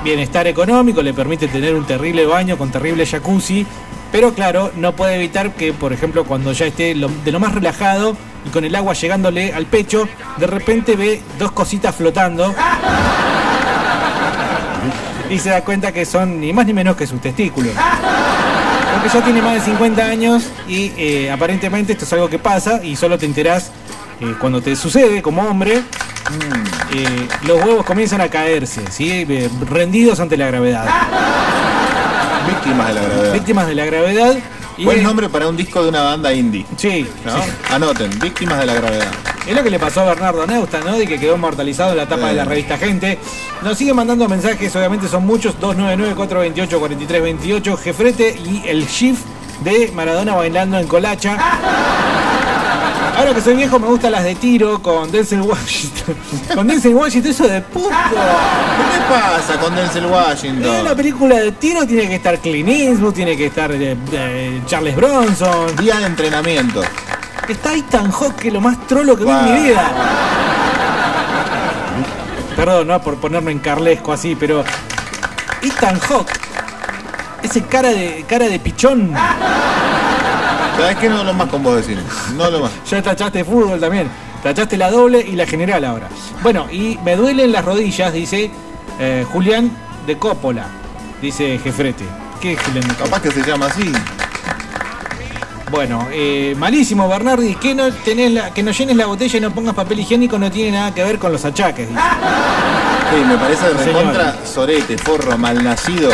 bienestar 0.04 0.48
económico 0.48 1.02
le 1.02 1.14
permite 1.14 1.48
tener 1.48 1.76
un 1.76 1.86
terrible 1.86 2.26
baño 2.26 2.58
con 2.58 2.72
terrible 2.72 3.06
jacuzzi, 3.06 3.66
pero 4.12 4.34
claro, 4.34 4.72
no 4.76 4.96
puede 4.96 5.16
evitar 5.16 5.54
que, 5.54 5.74
por 5.74 5.94
ejemplo, 5.94 6.26
cuando 6.26 6.52
ya 6.52 6.66
esté 6.66 6.94
de 6.94 7.32
lo 7.32 7.40
más 7.40 7.56
relajado 7.56 8.16
y 8.46 8.50
con 8.50 8.64
el 8.66 8.76
agua 8.76 8.94
llegándole 8.94 9.54
al 9.54 9.66
pecho, 9.66 10.08
de 10.38 10.48
repente 10.48 10.96
ve 10.96 11.22
dos 11.40 11.52
cositas 11.52 11.96
flotando 11.96 12.54
y 15.30 15.40
se 15.40 15.50
da 15.50 15.64
cuenta 15.64 15.92
que 15.92 16.06
son 16.06 16.40
ni 16.40 16.54
más 16.54 16.66
ni 16.66 16.74
menos 16.74 16.96
que 16.96 17.08
sus 17.08 17.20
testículos. 17.22 17.74
Porque 18.94 19.10
ya 19.10 19.24
tiene 19.24 19.42
más 19.42 19.56
de 19.56 19.62
50 19.62 20.06
años 20.06 20.44
y 20.68 20.92
eh, 20.98 21.32
aparentemente 21.32 21.94
esto 21.94 22.06
es 22.06 22.14
algo 22.14 22.30
que 22.30 22.40
pasa 22.40 22.84
y 22.84 22.96
solo 22.96 23.18
te 23.18 23.26
enterás 23.26 23.72
eh, 24.22 24.36
cuando 24.40 24.62
te 24.62 24.76
sucede 24.76 25.22
como 25.22 25.42
hombre. 25.42 25.82
Eh, 26.94 27.28
los 27.44 27.64
huevos 27.64 27.86
comienzan 27.86 28.22
a 28.22 28.30
caerse, 28.30 28.82
¿sí? 28.90 29.26
Eh, 29.28 29.50
rendidos 29.70 30.20
ante 30.20 30.38
la 30.38 30.48
gravedad. 30.48 30.86
Víctimas 32.48 32.88
de 32.88 32.94
la 32.94 33.02
gravedad. 33.02 33.34
Víctimas 33.34 33.68
de 33.68 33.76
la 33.76 33.86
gravedad. 33.86 34.36
Y 34.76 34.86
Buen 34.86 35.04
nombre 35.04 35.30
para 35.30 35.48
un 35.48 35.56
disco 35.56 35.84
de 35.84 35.90
una 35.90 36.02
banda 36.02 36.34
indie. 36.34 36.66
Sí, 36.78 37.08
¿no? 37.26 37.44
sí. 37.44 37.50
Anoten, 37.72 38.10
Víctimas 38.20 38.60
de 38.60 38.66
la 38.66 38.74
gravedad. 38.74 39.12
Es 39.48 39.56
lo 39.56 39.62
que 39.62 39.70
le 39.70 39.78
pasó 39.78 40.02
a 40.02 40.06
Bernardo 40.06 40.48
Neusta, 40.48 40.80
¿no? 40.80 40.98
De 40.98 41.06
que 41.06 41.20
quedó 41.20 41.36
inmortalizado 41.36 41.92
en 41.92 41.98
la 41.98 42.08
tapa 42.08 42.30
de 42.30 42.34
la 42.34 42.46
revista 42.46 42.78
Gente. 42.78 43.20
Nos 43.62 43.78
sigue 43.78 43.94
mandando 43.94 44.28
mensajes, 44.28 44.76
obviamente 44.76 45.08
son 45.08 45.26
muchos. 45.26 45.60
299-428-4328. 45.60 47.78
Jefrete 47.78 48.36
y 48.46 48.64
el 48.68 48.88
shift 48.88 49.22
de 49.64 49.92
Maradona 49.94 50.34
bailando 50.34 50.80
en 50.80 50.88
Colacha. 50.88 51.38
Ahora 53.16 53.34
que 53.34 53.42
soy 53.42 53.56
viejo 53.56 53.78
me 53.80 53.88
gustan 53.88 54.12
las 54.12 54.24
de 54.24 54.34
tiro 54.36 54.82
con 54.82 55.12
Denzel 55.12 55.42
Washington. 55.42 56.16
con 56.56 56.68
Denzel 56.68 56.96
Washington, 56.96 57.32
eso 57.32 57.48
de 57.48 57.62
puto. 57.62 57.90
¿Qué 57.90 59.14
pasa 59.14 59.60
con 59.60 59.76
Denzel 59.76 60.06
En 60.06 60.12
Washington? 60.12 60.82
una 60.82 60.96
película 60.96 61.36
de 61.36 61.52
tiro 61.52 61.86
tiene 61.86 62.08
que 62.08 62.16
estar 62.16 62.40
Clint 62.40 62.70
Eastwood, 62.70 63.14
tiene 63.14 63.38
que 63.38 63.48
estar 63.48 63.72
eh, 63.72 63.96
eh, 64.12 64.62
Charles 64.66 64.96
Bronson. 64.96 65.76
Día 65.76 66.00
de 66.00 66.08
entrenamiento. 66.08 66.82
Está 67.48 67.76
Ethan 67.76 68.12
Hawke, 68.12 68.36
que 68.36 68.48
es 68.48 68.54
lo 68.54 68.62
más 68.62 68.88
trolo 68.88 69.16
que 69.16 69.26
vi 69.26 69.32
en 69.32 69.46
mi 69.46 69.70
vida. 69.70 69.92
Perdón, 72.56 72.88
no 72.88 73.02
por 73.02 73.18
ponerme 73.18 73.52
en 73.52 73.60
carlesco 73.60 74.14
así, 74.14 74.36
pero 74.36 74.64
Ethan 75.62 76.00
Hawke, 76.00 76.34
ese 77.44 77.62
cara 77.64 77.90
de 77.90 78.26
cara 78.28 78.48
de 78.48 78.60
pichón. 78.60 79.14
¿Sabes 80.78 80.98
qué? 80.98 81.10
No 81.10 81.20
hablo 81.20 81.34
más 81.34 81.48
con 81.50 81.64
vos 81.64 81.76
de 81.78 81.84
cine. 81.84 82.02
No 82.36 82.46
hablo 82.46 82.62
más. 82.62 82.72
Ya 82.90 83.02
tachaste 83.02 83.44
fútbol 83.44 83.80
también. 83.80 84.08
Tachaste 84.42 84.78
la 84.78 84.92
doble 84.92 85.20
y 85.22 85.36
la 85.36 85.46
general 85.46 85.86
ahora. 85.86 86.10
Bueno, 86.42 86.68
y 86.72 86.98
me 87.04 87.16
duelen 87.16 87.52
las 87.52 87.64
rodillas, 87.64 88.12
dice 88.12 88.52
eh, 89.00 89.26
Julián 89.32 89.72
de 90.06 90.18
Coppola. 90.18 90.66
Dice 91.22 91.58
Jefrete. 91.60 92.06
¿Qué 92.42 92.54
es 92.54 92.62
Julián 92.62 92.88
de 92.88 92.96
Capaz 92.96 93.22
que 93.22 93.32
se 93.32 93.42
llama 93.44 93.68
así. 93.68 93.92
Bueno, 95.72 96.08
eh, 96.12 96.54
malísimo 96.58 97.08
Bernardi, 97.08 97.56
que 97.56 97.74
no 97.74 97.92
tenés 97.92 98.32
la, 98.32 98.54
que 98.54 98.62
no 98.62 98.72
llenes 98.72 98.96
la 98.96 99.08
botella 99.08 99.38
y 99.38 99.42
no 99.42 99.52
pongas 99.52 99.74
papel 99.74 100.02
higiénico 100.02 100.38
no 100.38 100.52
tiene 100.52 100.78
nada 100.78 100.94
que 100.94 101.04
ver 101.04 101.18
con 101.18 101.32
los 101.32 101.44
achaques. 101.46 101.90
dice. 101.90 102.02
Sí, 103.10 103.26
me 103.26 103.38
parece 103.38 103.70
recontra 103.70 104.38
sorete, 104.46 104.98
forro, 104.98 105.36
malnacido. 105.38 106.12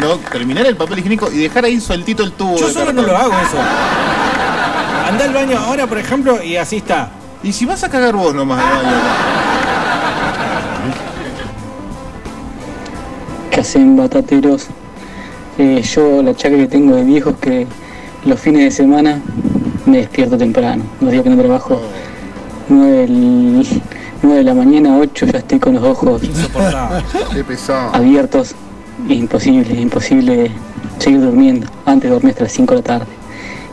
No, 0.00 0.16
terminar 0.30 0.66
el 0.66 0.76
papel 0.76 0.98
higiénico 1.00 1.30
y 1.32 1.38
dejar 1.38 1.64
ahí 1.64 1.80
sueltito 1.80 2.22
el 2.22 2.32
tubo. 2.32 2.56
Yo 2.56 2.66
de 2.68 2.72
solo 2.72 2.86
cartón. 2.86 3.06
no 3.06 3.12
lo 3.12 3.16
hago 3.16 3.32
eso. 3.32 3.58
Anda 5.08 5.24
al 5.24 5.32
baño 5.32 5.58
ahora, 5.58 5.86
por 5.86 5.98
ejemplo, 5.98 6.42
y 6.42 6.56
así 6.56 6.76
está. 6.76 7.10
Y 7.42 7.52
si 7.52 7.64
vas 7.64 7.82
a 7.84 7.88
cagar 7.88 8.14
vos 8.14 8.34
nomás 8.34 8.62
al 8.62 8.84
baño. 8.84 8.96
que 13.50 13.60
hacen 13.60 13.96
batateros. 13.96 14.66
Eh, 15.58 15.82
yo 15.82 16.22
la 16.22 16.34
chaca 16.34 16.56
que 16.56 16.66
tengo 16.68 16.94
de 16.94 17.02
viejo 17.02 17.30
es 17.30 17.36
que 17.36 17.66
los 18.24 18.38
fines 18.38 18.62
de 18.62 18.70
semana 18.70 19.20
me 19.86 19.98
despierto 19.98 20.38
temprano. 20.38 20.84
Los 21.00 21.10
días 21.10 21.24
que 21.24 21.30
no 21.30 21.36
trabajo, 21.36 21.80
9, 22.68 23.06
de 24.22 24.44
la 24.44 24.54
mañana, 24.54 24.96
8 24.98 25.26
ya 25.26 25.38
estoy 25.38 25.58
con 25.58 25.74
los 25.74 25.82
ojos 25.82 26.20
Qué 27.32 27.42
pesado. 27.44 27.94
abiertos. 27.94 28.54
Imposible, 29.08 29.80
imposible 29.80 30.50
seguir 30.98 31.20
durmiendo. 31.20 31.66
Antes 31.86 32.10
dormí 32.10 32.30
hasta 32.30 32.44
las 32.44 32.52
5 32.52 32.74
de 32.74 32.80
la 32.80 32.84
tarde. 32.84 33.06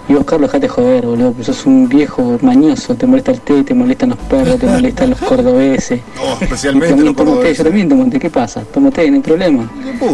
Y 0.07 0.13
vos, 0.13 0.23
Carlos, 0.23 0.51
dejate 0.51 0.67
joder, 0.67 1.05
boludo. 1.05 1.33
Pues 1.33 1.47
sos 1.47 1.65
un 1.65 1.89
viejo 1.89 2.37
mañoso. 2.41 2.95
Te 2.95 3.07
molesta 3.07 3.31
el 3.31 3.41
té, 3.41 3.63
te 3.63 3.73
molestan 3.73 4.09
los 4.09 4.19
perros, 4.19 4.59
te 4.59 4.67
molestan 4.67 5.09
los 5.09 5.19
cordobeses. 5.19 5.99
Oh, 6.21 6.37
especialmente 6.41 6.89
también 6.89 7.05
los 7.07 7.15
tomo 7.15 7.35
té, 7.39 7.53
yo 7.53 7.63
también 7.63 7.89
tomo 7.89 8.09
té, 8.09 8.19
¿qué 8.19 8.29
pasa? 8.29 8.61
Tomo 8.73 8.91
té, 8.91 9.09
no 9.09 9.15
hay 9.17 9.21
problema. 9.21 9.69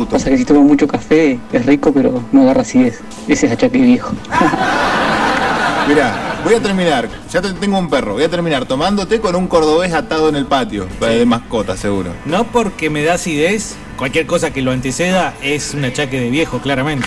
Pasa 0.10 0.30
que 0.30 0.38
si 0.38 0.45
tomo 0.45 0.61
mucho 0.64 0.88
café, 0.88 1.39
es 1.52 1.65
rico, 1.65 1.91
pero 1.93 2.22
no 2.31 2.41
agarra 2.43 2.61
acidez. 2.61 3.02
Ese 3.27 3.45
es 3.48 3.52
achaque 3.52 3.77
viejo. 3.80 4.14
Mirá, 5.88 6.39
voy 6.43 6.53
a 6.56 6.60
terminar. 6.61 7.10
Ya 7.31 7.41
te- 7.41 7.53
tengo 7.53 7.77
un 7.80 7.89
perro. 7.89 8.14
Voy 8.14 8.23
a 8.23 8.30
terminar 8.30 8.65
tomándote 8.65 9.19
con 9.19 9.35
un 9.35 9.48
cordobés 9.48 9.93
atado 9.93 10.30
en 10.30 10.35
el 10.35 10.45
patio. 10.45 10.85
De 10.99 11.26
mascota, 11.26 11.76
seguro. 11.76 12.11
No 12.26 12.45
porque 12.45 12.89
me 12.89 13.03
da 13.03 13.15
acidez, 13.15 13.76
cualquier 14.02 14.26
cosa 14.26 14.49
que 14.52 14.64
lo 14.64 14.72
anteceda 14.72 15.36
es 15.44 15.76
un 15.76 15.86
achaque 15.86 16.19
de 16.19 16.32
viejo, 16.32 16.57
claramente. 16.57 17.06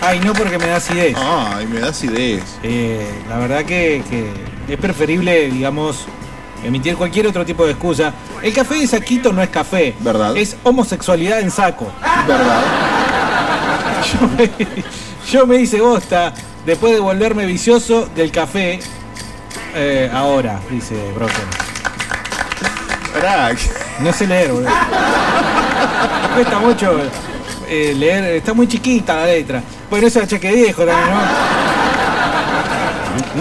Ay, 0.00 0.20
no 0.20 0.32
porque 0.32 0.56
me 0.56 0.68
da 0.68 0.76
acidez. 0.76 1.16
Ay, 1.18 1.66
me 1.66 1.80
da 1.80 1.88
acidez. 1.88 2.44
Eh, 2.62 3.04
la 3.28 3.36
verdad 3.38 3.64
que, 3.64 4.04
que 4.08 4.30
es 4.72 4.78
preferible, 4.78 5.50
digamos, 5.50 6.06
emitir 6.62 6.94
cualquier 6.94 7.26
otro 7.26 7.44
tipo 7.44 7.64
de 7.66 7.72
excusa. 7.72 8.12
El 8.44 8.52
café 8.54 8.76
de 8.76 8.86
saquito 8.86 9.32
no 9.32 9.42
es 9.42 9.48
café. 9.48 9.92
¿Verdad? 9.98 10.36
Es 10.36 10.56
homosexualidad 10.62 11.40
en 11.40 11.50
saco. 11.50 11.90
¿Verdad? 12.28 12.62
Yo 14.12 14.28
me, 14.28 14.50
yo 15.32 15.46
me 15.48 15.56
hice 15.56 15.80
bosta 15.80 16.32
después 16.64 16.92
de 16.94 17.00
volverme 17.00 17.44
vicioso 17.44 18.08
del 18.14 18.30
café. 18.30 18.78
eh, 19.74 20.08
ahora, 20.14 20.60
dice 20.70 20.94
Broken. 21.16 21.44
No 24.00 24.12
sé 24.12 24.28
leer, 24.28 24.52
boludo. 24.52 24.70
Cuesta 26.34 26.58
mucho 26.58 26.98
eh, 27.68 27.94
leer, 27.96 28.24
está 28.36 28.52
muy 28.54 28.66
chiquita 28.68 29.16
la 29.16 29.26
letra. 29.26 29.62
Bueno, 29.90 30.06
eso 30.06 30.18
es 30.20 30.26
achaque 30.26 30.52
viejo 30.52 30.84
también, 30.84 31.08
¿no? 31.10 31.20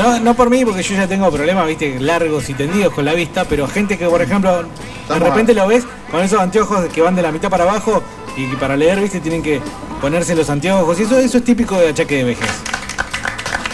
No, 0.03 0.19
no 0.19 0.33
por 0.35 0.49
mí, 0.49 0.63
porque 0.65 0.83
yo 0.83 0.95
ya 0.95 1.07
tengo 1.07 1.31
problemas, 1.31 1.65
viste, 1.67 1.99
largos 1.99 2.49
y 2.49 2.53
tendidos 2.53 2.93
con 2.93 3.05
la 3.05 3.13
vista, 3.13 3.45
pero 3.45 3.67
gente 3.67 3.97
que, 3.97 4.05
por 4.07 4.21
ejemplo, 4.21 4.63
de 5.09 5.19
repente 5.19 5.53
lo 5.53 5.67
ves 5.67 5.83
con 6.11 6.21
esos 6.21 6.39
anteojos 6.39 6.85
que 6.93 7.01
van 7.01 7.15
de 7.15 7.21
la 7.21 7.31
mitad 7.31 7.49
para 7.49 7.63
abajo 7.63 8.03
y 8.35 8.45
para 8.57 8.75
leer, 8.77 8.99
viste, 8.99 9.19
tienen 9.19 9.41
que 9.41 9.59
ponerse 9.99 10.35
los 10.35 10.49
anteojos 10.49 10.99
y 10.99 11.03
eso, 11.03 11.17
eso 11.17 11.37
es 11.39 11.43
típico 11.43 11.77
de 11.79 11.89
achaque 11.89 12.17
de 12.17 12.23
vejez. 12.25 12.49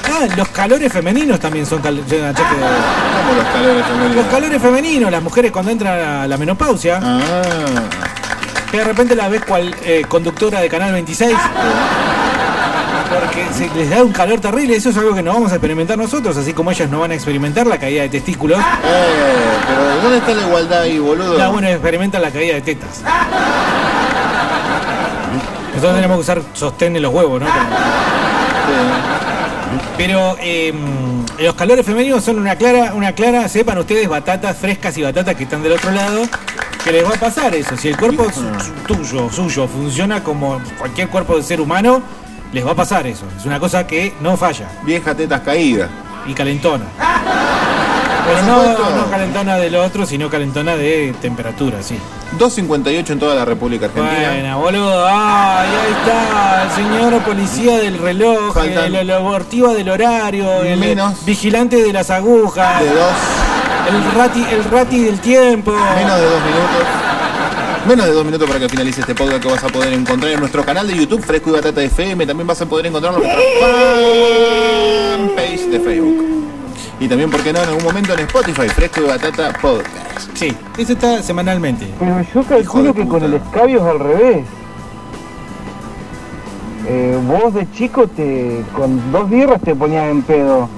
Ah, 0.05 0.27
los 0.37 0.47
calores 0.49 0.91
femeninos 0.93 1.39
también 1.39 1.65
son 1.65 1.81
cal- 1.81 1.99
achaque 1.99 2.19
de 2.19 2.29
¿Cómo 2.29 3.33
los 3.35 3.45
calores 3.53 3.85
femeninos? 3.85 4.15
Los 4.15 4.25
calores 4.27 4.61
femeninos, 4.61 5.11
las 5.11 5.23
mujeres 5.23 5.51
cuando 5.51 5.71
entran 5.71 5.99
a 5.99 6.27
la 6.27 6.37
menopausia. 6.37 6.99
Ah. 7.01 7.41
Que 8.73 8.79
de 8.79 8.85
repente 8.85 9.15
la 9.15 9.29
ves 9.29 9.45
cual 9.45 9.75
eh, 9.83 10.03
conductora 10.07 10.59
de 10.59 10.67
Canal 10.67 10.93
26. 10.93 11.37
Porque 13.07 13.45
se 13.53 13.69
les 13.75 13.87
da 13.87 14.03
un 14.03 14.11
calor 14.11 14.39
terrible, 14.39 14.75
eso 14.75 14.89
es 14.89 14.97
algo 14.97 15.13
que 15.13 15.21
no 15.21 15.31
vamos 15.31 15.51
a 15.51 15.55
experimentar 15.57 15.95
nosotros, 15.95 16.35
así 16.37 16.53
como 16.53 16.71
ellas 16.71 16.89
no 16.89 17.01
van 17.01 17.11
a 17.11 17.13
experimentar 17.13 17.67
la 17.67 17.77
caída 17.77 18.01
de 18.01 18.09
testículos. 18.09 18.57
Eh, 18.57 18.63
pero 19.67 20.01
¿dónde 20.01 20.17
está 20.17 20.33
la 20.33 20.41
igualdad 20.47 20.81
ahí, 20.81 20.97
boludo? 20.97 21.37
Ya 21.37 21.49
bueno, 21.49 21.67
experimentan 21.67 22.23
la 22.23 22.31
caída 22.31 22.55
de 22.55 22.61
tetas. 22.61 23.03
Nosotros 25.67 25.93
tenemos 25.93 26.17
que 26.17 26.21
usar 26.21 26.41
sostén 26.53 26.95
en 26.95 27.03
los 27.03 27.13
huevos, 27.13 27.41
¿no? 27.41 27.47
Pero 29.97 30.35
eh, 30.39 30.73
los 31.37 31.53
calores 31.53 31.85
femeninos 31.85 32.23
son 32.23 32.39
una 32.39 32.55
clara, 32.55 32.93
una 32.95 33.13
clara, 33.13 33.47
sepan 33.49 33.77
ustedes, 33.77 34.09
batatas 34.09 34.57
frescas 34.57 34.97
y 34.97 35.03
batatas 35.03 35.35
que 35.35 35.43
están 35.43 35.61
del 35.61 35.73
otro 35.73 35.91
lado, 35.91 36.23
que 36.83 36.91
les 36.91 37.05
va 37.05 37.15
a 37.15 37.19
pasar 37.19 37.53
eso. 37.55 37.75
Si 37.77 37.87
el 37.89 37.97
cuerpo 37.97 38.25
su- 38.25 38.41
su- 38.41 38.71
tuyo, 38.87 39.29
suyo, 39.31 39.67
funciona 39.67 40.23
como 40.23 40.59
cualquier 40.77 41.07
cuerpo 41.09 41.37
de 41.37 41.43
ser 41.43 41.61
humano, 41.61 42.01
les 42.51 42.65
va 42.65 42.71
a 42.71 42.75
pasar 42.75 43.07
eso. 43.07 43.25
Es 43.37 43.45
una 43.45 43.59
cosa 43.59 43.87
que 43.87 44.13
no 44.21 44.35
falla. 44.37 44.69
Vieja 44.83 45.15
tetas 45.15 45.41
caídas. 45.41 45.89
Y 46.25 46.33
calentona. 46.33 46.85
Pero 48.25 48.41
no, 48.43 48.95
no 48.95 49.11
calentona 49.11 49.57
del 49.57 49.75
otro, 49.75 50.05
sino 50.05 50.29
calentona 50.29 50.77
de 50.77 51.13
temperatura, 51.21 51.83
sí. 51.83 51.97
2.58 52.39 53.09
en 53.11 53.19
toda 53.19 53.35
la 53.35 53.43
República 53.43 53.87
Argentina. 53.87 54.29
Buena, 54.31 54.55
boludo. 54.55 55.05
Ay, 55.07 55.67
ahí 55.67 55.91
está 55.99 56.63
el 56.63 56.71
señor 56.71 57.21
policía 57.23 57.77
del 57.79 57.97
reloj, 57.99 58.55
Faltan- 58.55 58.85
el, 58.85 58.95
el 58.95 59.11
abortiva 59.11 59.73
del 59.73 59.89
horario, 59.89 60.63
el 60.63 60.79
Menos. 60.79 61.25
vigilante 61.25 61.83
de 61.83 61.91
las 61.91 62.09
agujas, 62.09 62.79
De 62.79 62.87
dos. 62.89 63.11
El 63.87 64.11
rati, 64.13 64.43
el 64.51 64.63
rati 64.65 65.03
del 65.03 65.19
tiempo. 65.19 65.71
Menos 65.71 66.17
de 66.17 66.25
dos 66.25 66.41
minutos. 66.43 66.87
Menos 67.87 68.05
de 68.05 68.11
dos 68.13 68.25
minutos 68.25 68.47
para 68.47 68.59
que 68.59 68.69
finalice 68.69 69.01
este 69.01 69.13
podcast 69.13 69.41
que 69.41 69.49
vas 69.49 69.63
a 69.63 69.67
poder 69.67 69.91
encontrar 69.93 70.31
en 70.31 70.39
nuestro 70.39 70.63
canal 70.63 70.87
de 70.87 70.95
YouTube, 70.95 71.21
Fresco 71.21 71.49
y 71.49 71.53
Batata 71.53 71.83
FM. 71.83 72.25
También 72.25 72.47
vas 72.47 72.61
a 72.61 72.65
poder 72.65 72.85
encontrarlo 72.85 73.21
en 73.21 73.27
nuestra 73.27 73.43
fanpage 75.17 75.69
de 75.69 75.79
Facebook. 75.79 76.23
Y 76.99 77.07
también, 77.09 77.29
¿por 77.29 77.41
qué 77.41 77.51
no? 77.51 77.61
En 77.61 77.67
algún 77.69 77.83
momento 77.83 78.13
en 78.13 78.19
Spotify, 78.21 78.69
Fresco 78.69 79.01
y 79.01 79.07
Batata 79.07 79.51
Podcast. 79.61 80.29
Sí, 80.33 80.55
eso 80.77 80.93
está 80.93 81.21
semanalmente. 81.21 81.87
Pero 81.99 82.21
yo 82.33 82.43
calculo 82.43 82.93
que 82.93 83.05
con 83.05 83.21
el 83.23 83.33
escabio 83.33 83.79
es 83.79 83.83
al 83.85 83.99
revés. 83.99 84.45
Eh, 86.87 87.19
vos 87.25 87.53
de 87.53 87.69
chico 87.71 88.07
te 88.07 88.63
con 88.73 89.11
dos 89.11 89.29
birras 89.29 89.61
te 89.61 89.75
ponías 89.75 90.09
en 90.09 90.21
pedo. 90.21 90.69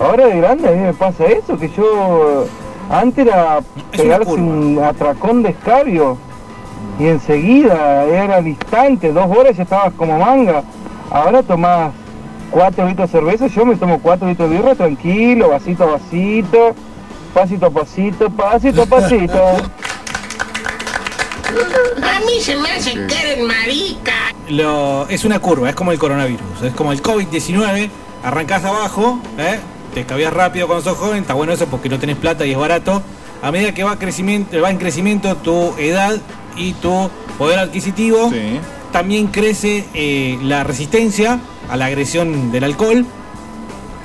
Ahora 0.00 0.28
de 0.28 0.36
grande 0.38 0.66
a 0.66 0.72
mí 0.72 0.78
me 0.78 0.94
pasa 0.94 1.26
eso, 1.26 1.58
que 1.58 1.68
yo 1.68 2.46
antes 2.88 3.26
era 3.26 3.60
pegarse 3.92 4.32
un 4.32 4.80
atracón 4.82 5.42
de 5.42 5.50
escabio 5.50 6.16
y 6.98 7.06
enseguida 7.06 8.04
era 8.04 8.36
al 8.36 8.48
instante, 8.48 9.12
dos 9.12 9.26
horas 9.36 9.56
ya 9.56 9.64
estabas 9.64 9.92
como 9.92 10.18
manga. 10.18 10.62
Ahora 11.10 11.42
tomás 11.42 11.92
cuatro 12.50 12.86
litros 12.86 13.12
de 13.12 13.18
cerveza, 13.18 13.46
yo 13.48 13.66
me 13.66 13.76
tomo 13.76 14.00
cuatro 14.00 14.26
litros 14.26 14.48
de 14.48 14.56
birra 14.56 14.74
tranquilo, 14.74 15.50
vasito 15.50 15.84
a 15.84 15.86
vasito, 15.86 16.74
pasito 17.34 17.66
a 17.66 17.70
pasito, 17.70 18.30
pasito 18.30 18.82
a 18.82 18.86
pasito. 18.86 19.38
A 22.02 22.20
mí 22.20 22.40
se 22.40 22.56
me 22.56 22.70
hace 22.70 22.92
que 23.06 23.32
eres 23.32 23.46
marica. 23.46 24.32
Lo, 24.48 25.06
es 25.08 25.26
una 25.26 25.40
curva, 25.40 25.68
es 25.68 25.74
como 25.74 25.92
el 25.92 25.98
coronavirus, 25.98 26.62
es 26.62 26.72
como 26.72 26.92
el 26.92 27.02
COVID-19, 27.02 27.90
arrancás 28.24 28.64
abajo, 28.64 29.20
¿eh? 29.36 29.58
Te 29.94 30.00
escabías 30.00 30.32
rápido 30.32 30.66
cuando 30.66 30.84
sos 30.84 30.98
joven, 30.98 31.22
está 31.22 31.34
bueno 31.34 31.52
eso 31.52 31.66
porque 31.66 31.88
no 31.88 31.98
tenés 31.98 32.16
plata 32.16 32.46
y 32.46 32.52
es 32.52 32.58
barato. 32.58 33.02
A 33.42 33.50
medida 33.50 33.72
que 33.72 33.82
va, 33.84 33.98
crecimiento, 33.98 34.60
va 34.60 34.70
en 34.70 34.76
crecimiento 34.76 35.34
tu 35.36 35.74
edad 35.78 36.16
y 36.56 36.74
tu 36.74 37.10
poder 37.38 37.58
adquisitivo, 37.58 38.30
también 38.92 39.28
crece 39.28 39.86
eh, 39.94 40.38
la 40.42 40.64
resistencia 40.64 41.40
a 41.68 41.76
la 41.76 41.86
agresión 41.86 42.52
del 42.52 42.64
alcohol. 42.64 43.06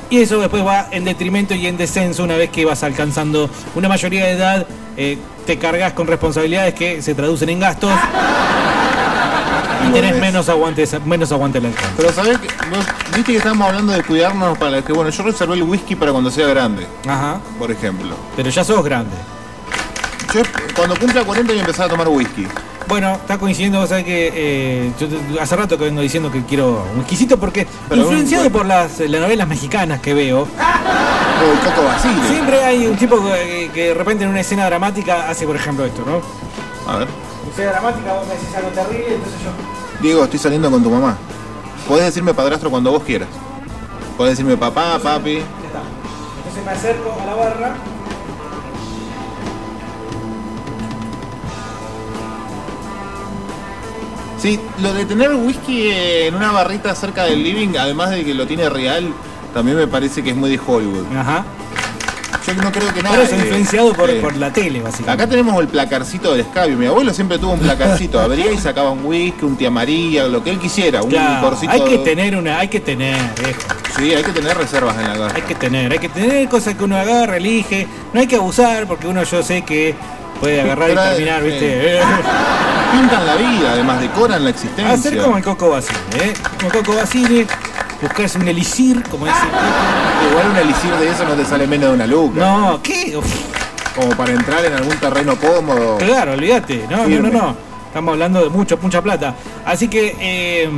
y 0.10 0.20
eso 0.20 0.40
después 0.40 0.66
va 0.66 0.88
en 0.92 1.04
detrimento 1.04 1.56
y 1.56 1.66
en 1.68 1.78
descenso 1.78 2.24
una 2.24 2.38
vez 2.38 2.50
que 2.52 2.64
vas 2.64 2.84
alcanzando 2.84 3.50
una 3.74 3.90
mayoría 3.90 4.26
de 4.26 4.32
edad, 4.32 4.68
eh, 4.98 5.18
te 5.46 5.58
cargas 5.58 5.94
con 5.94 6.08
responsabilidades 6.08 6.74
que 6.76 7.02
se 7.02 7.14
traducen 7.16 7.50
en 7.50 7.60
gastos 7.60 7.92
y 9.88 9.92
tenés 9.92 10.20
menos 10.20 10.48
aguante, 10.50 10.88
menos 11.06 11.32
aguante 11.32 11.58
al 11.60 11.66
alcance. 11.66 11.90
Pero 11.98 12.12
sabés 12.12 12.38
que 12.40 12.48
vos 12.70 12.86
viste 13.16 13.32
que 13.32 13.38
estábamos 13.38 13.68
hablando 13.68 13.94
de 13.94 14.04
cuidarnos 14.04 14.58
para 14.58 14.82
que 14.82 14.94
bueno, 14.94 15.10
yo 15.10 15.24
reservé 15.24 15.56
el 15.56 15.64
whisky 15.64 15.96
para 15.96 16.12
cuando 16.12 16.30
sea 16.32 16.48
grande. 16.48 16.86
Ajá. 17.08 17.40
Por 17.60 17.72
ejemplo. 17.72 18.16
Pero 18.36 18.50
ya 18.50 18.64
sos 18.64 18.84
grande. 18.84 19.16
Yo 20.34 20.42
cuando 20.76 20.96
cumpla 20.98 21.24
40 21.24 21.52
voy 21.52 21.58
a 21.58 21.62
empezar 21.62 21.86
a 21.86 21.90
tomar 21.90 22.08
whisky. 22.10 22.48
Bueno, 22.88 23.14
está 23.14 23.40
coincidiendo, 23.40 23.80
o 23.82 23.88
sea 23.88 24.04
que 24.04 24.32
eh, 24.36 24.92
yo 25.00 25.08
hace 25.42 25.56
rato 25.56 25.76
que 25.76 25.86
vengo 25.86 26.02
diciendo 26.02 26.32
que 26.32 26.44
quiero 26.44 26.86
un 26.94 27.00
exquisito 27.00 27.36
porque 27.40 27.66
Pero 27.90 28.02
influenciado 28.02 28.46
un- 28.46 28.52
por 28.52 28.66
las, 28.68 29.00
las 29.00 29.22
novelas 29.22 29.48
mexicanas 29.48 30.02
que 30.02 30.14
veo, 30.14 30.46
Coco 30.46 31.88
Basile. 31.88 32.28
siempre 32.28 32.64
hay 32.64 32.86
un 32.86 32.96
tipo 32.96 33.20
que, 33.26 33.72
que 33.74 33.88
de 33.88 33.94
repente 33.96 34.24
en 34.24 34.30
una 34.30 34.42
escena 34.42 34.66
dramática 34.68 35.28
hace, 35.30 35.48
por 35.48 35.56
ejemplo, 35.56 35.84
esto, 35.84 36.04
¿no? 36.06 36.22
A 36.92 36.98
ver. 36.98 37.08
Escena 37.50 37.72
dramática, 37.72 38.14
vos 38.14 38.28
me 38.28 38.34
decís 38.34 38.56
algo 38.56 38.70
terrible, 38.70 39.16
entonces 39.16 39.42
yo... 39.42 40.02
Diego, 40.02 40.24
estoy 40.24 40.40
saliendo 40.40 40.70
con 40.70 40.84
tu 40.84 40.90
mamá. 40.90 41.18
Podés 41.88 42.06
decirme 42.06 42.34
padrastro 42.34 42.70
cuando 42.70 42.92
vos 42.92 43.04
quieras. 43.04 43.30
Podés 44.18 44.34
decirme 44.34 44.58
papá, 44.58 45.00
papi. 45.02 45.38
Entonces 45.38 46.66
me 46.66 46.72
acerco 46.72 47.16
a 47.22 47.26
la 47.26 47.36
barra. 47.36 47.76
Sí, 54.38 54.60
lo 54.80 54.94
de 54.94 55.06
tener 55.06 55.34
whisky 55.34 55.90
en 55.92 56.36
una 56.36 56.52
barrita 56.52 56.94
cerca 56.94 57.24
del 57.24 57.44
living, 57.44 57.78
además 57.80 58.12
de 58.12 58.24
que 58.24 58.34
lo 58.34 58.46
tiene 58.46 58.70
real, 58.70 59.14
también 59.54 59.78
me 59.78 59.88
parece 59.88 60.24
que 60.24 60.32
es 60.32 60.36
muy 60.36 60.50
de 60.50 60.60
Hollywood. 60.64 61.06
Ajá. 61.18 61.46
Yo 62.46 62.54
no 62.56 62.72
creo 62.72 62.94
que 62.94 63.02
nada. 63.04 63.16
Pero 63.16 63.24
es 63.28 63.34
influenciado 63.34 63.94
por, 63.94 64.10
eh, 64.10 64.20
por 64.22 64.36
la 64.36 64.52
tele, 64.52 64.82
básicamente. 64.82 65.12
Acá 65.24 65.30
tenemos 65.30 65.60
el 65.60 65.68
placarcito 65.68 66.32
del 66.32 66.42
escabio. 66.42 66.78
Mi 66.78 66.86
abuelo 66.86 67.14
siempre 67.14 67.38
tuvo 67.40 67.54
un 67.54 67.60
placarcito. 67.60 68.20
Abría 68.20 68.52
y 68.52 68.58
sacaba 68.58 68.92
un 68.92 69.06
whisky, 69.06 69.46
un 69.46 69.56
tía 69.58 69.72
María, 69.72 70.28
lo 70.28 70.44
que 70.44 70.52
él 70.52 70.60
quisiera. 70.60 71.02
Un 71.02 71.10
Claro, 71.10 71.36
licorcito. 71.36 71.72
hay 71.72 71.82
que 71.82 71.98
tener 72.00 72.36
una, 72.36 72.60
hay 72.60 72.68
que 72.68 72.80
tener, 72.80 73.18
viejo. 73.44 73.60
Sí, 73.98 74.14
hay 74.14 74.24
que 74.24 74.32
tener 74.32 74.58
reservas 74.58 74.96
en 74.98 75.20
la. 75.20 75.28
Hay 75.34 75.42
que 75.44 75.56
tener, 75.56 75.92
hay 75.92 76.00
que 76.00 76.10
tener 76.10 76.48
cosas 76.50 76.76
que 76.76 76.84
uno 76.84 76.98
agarra, 76.98 77.38
elige. 77.38 77.88
No 78.14 78.20
hay 78.20 78.28
que 78.28 78.36
abusar 78.36 78.86
porque 78.88 79.08
uno 79.08 79.24
yo 79.24 79.42
sé 79.44 79.64
que 79.64 79.96
puede 80.40 80.62
agarrar 80.62 80.90
Pero, 80.90 81.02
y 81.02 81.10
terminar, 81.10 81.44
eh, 81.44 81.46
¿viste? 81.50 82.00
Pintan 82.92 83.26
la 83.26 83.36
vida, 83.36 83.72
además 83.72 84.02
decoran 84.02 84.44
la 84.44 84.50
existencia. 84.50 84.94
Hacer 84.94 85.18
como 85.22 85.38
el 85.38 85.44
Coco 85.44 85.70
Basile, 85.70 85.98
¿eh? 86.22 86.34
Como 86.60 86.72
Coco 86.72 86.96
Basile, 86.96 87.48
buscarse 88.08 88.38
un 88.38 88.48
elixir, 88.48 89.04
como 89.10 89.26
dice. 89.26 89.38
Igual 90.32 90.50
un 90.52 90.58
elixir 90.58 90.92
de 90.96 91.10
eso 91.10 91.24
no 91.26 91.34
te 91.34 91.46
sale 91.46 91.68
menos 91.68 91.90
de 91.90 91.96
una 91.96 92.08
luca. 92.08 92.40
No, 92.40 92.80
¿qué? 92.82 93.16
Uf, 93.18 93.26
Como 93.96 94.10
para 94.16 94.32
entrar 94.34 94.64
en 94.66 94.74
algún 94.74 94.96
terreno 94.98 95.36
cómodo. 95.36 95.98
claro, 95.98 96.34
olvídate. 96.34 96.86
No, 96.90 96.98
no, 96.98 97.04
Firme. 97.06 97.30
no, 97.32 97.42
no. 97.42 97.56
Estamos 97.88 98.12
hablando 98.14 98.42
de 98.44 98.50
mucho, 98.50 98.78
mucha 98.82 99.02
plata. 99.02 99.36
Así 99.66 99.88
que 99.88 100.16
eh, 100.20 100.70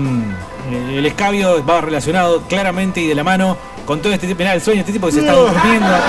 el 0.91 1.06
escabio 1.06 1.66
va 1.66 1.82
relacionado 1.82 2.44
claramente 2.44 3.02
y 3.02 3.08
de 3.08 3.16
la 3.16 3.24
mano 3.24 3.58
con 3.86 4.02
todo 4.02 4.14
este 4.14 4.28
tipo. 4.28 4.38
Mirá, 4.40 4.54
el 4.54 4.62
sueño, 4.62 4.82
este 4.82 4.94
tipo 4.94 5.08
que 5.08 5.14
se 5.14 5.20
está 5.22 5.34
durmiendo 5.34 5.88
acá. 5.88 6.04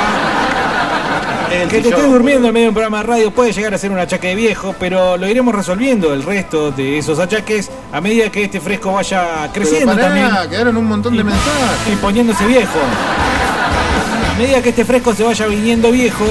El 1.53 1.69
Que 1.69 1.81
te 1.81 1.89
estés 1.89 2.11
durmiendo 2.11 2.49
en 2.49 2.55
medio 2.55 2.67
de 2.67 2.69
un 2.71 2.75
programa 2.75 2.99
de 2.99 3.03
radio 3.05 3.31
puede 3.31 3.53
llegar 3.53 3.73
a 3.75 3.79
ser 3.79 3.91
un 3.91 3.99
achaque 3.99 4.29
de 4.29 4.35
viejo, 4.35 4.75
pero 4.79 5.17
lo 5.17 5.27
iremos 5.29 5.55
resolviendo 5.55 6.13
el 6.13 6.23
resto 6.23 6.71
de 6.71 6.99
esos 6.99 7.19
achaques 7.19 7.71
a 7.93 8.01
medida 8.01 8.31
que 8.31 8.45
este 8.45 8.61
fresco 8.61 8.93
vaya 8.93 9.49
creciendo 9.53 9.95
Pero 9.95 10.09
pará, 10.09 10.23
también 10.29 10.51
quedaron 10.51 10.77
un 10.77 10.85
montón 10.87 11.17
de 11.17 11.25
mensajes. 11.25 11.93
y 11.93 11.97
poniéndose 11.97 12.47
viejo. 12.47 12.79
A 14.31 14.35
medida 14.39 14.63
que 14.63 14.69
este 14.71 14.85
fresco 14.85 15.15
se 15.15 15.25
vaya 15.25 15.47
viniendo 15.47 15.91
viejo, 15.91 16.25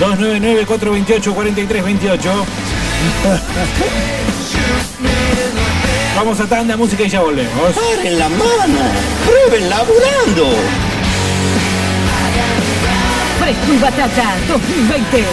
299-428-4328. 0.00 2.18
Vamos 6.16 6.40
a 6.40 6.46
tanda 6.46 6.76
música 6.76 7.04
y 7.04 7.08
ya 7.08 7.20
volvemos. 7.20 7.72
¡Paren 7.96 8.18
la 8.18 8.28
mano! 8.28 8.80
¡Prueben 9.24 9.70
laburando! 9.70 10.46
Fresco 13.48 13.72
y 13.72 13.78
Batata 13.78 14.36
2020. 14.46 15.24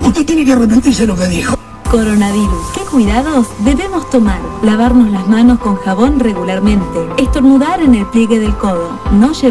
Usted 0.00 0.24
tiene 0.24 0.46
que 0.46 0.52
arrepentirse 0.52 1.02
de 1.02 1.08
lo 1.08 1.14
que 1.14 1.26
dijo. 1.26 1.54
Coronavirus. 1.90 2.70
¿Qué 2.74 2.80
cuidados 2.90 3.48
debemos 3.58 4.08
tomar? 4.08 4.40
Lavarnos 4.62 5.10
las 5.10 5.28
manos 5.28 5.58
con 5.58 5.76
jabón 5.76 6.20
regularmente. 6.20 7.06
Estornudar 7.18 7.82
en 7.82 7.96
el 7.96 8.06
pliegue 8.06 8.38
del 8.38 8.56
codo. 8.56 8.98
No 9.12 9.32
llevar 9.32 9.34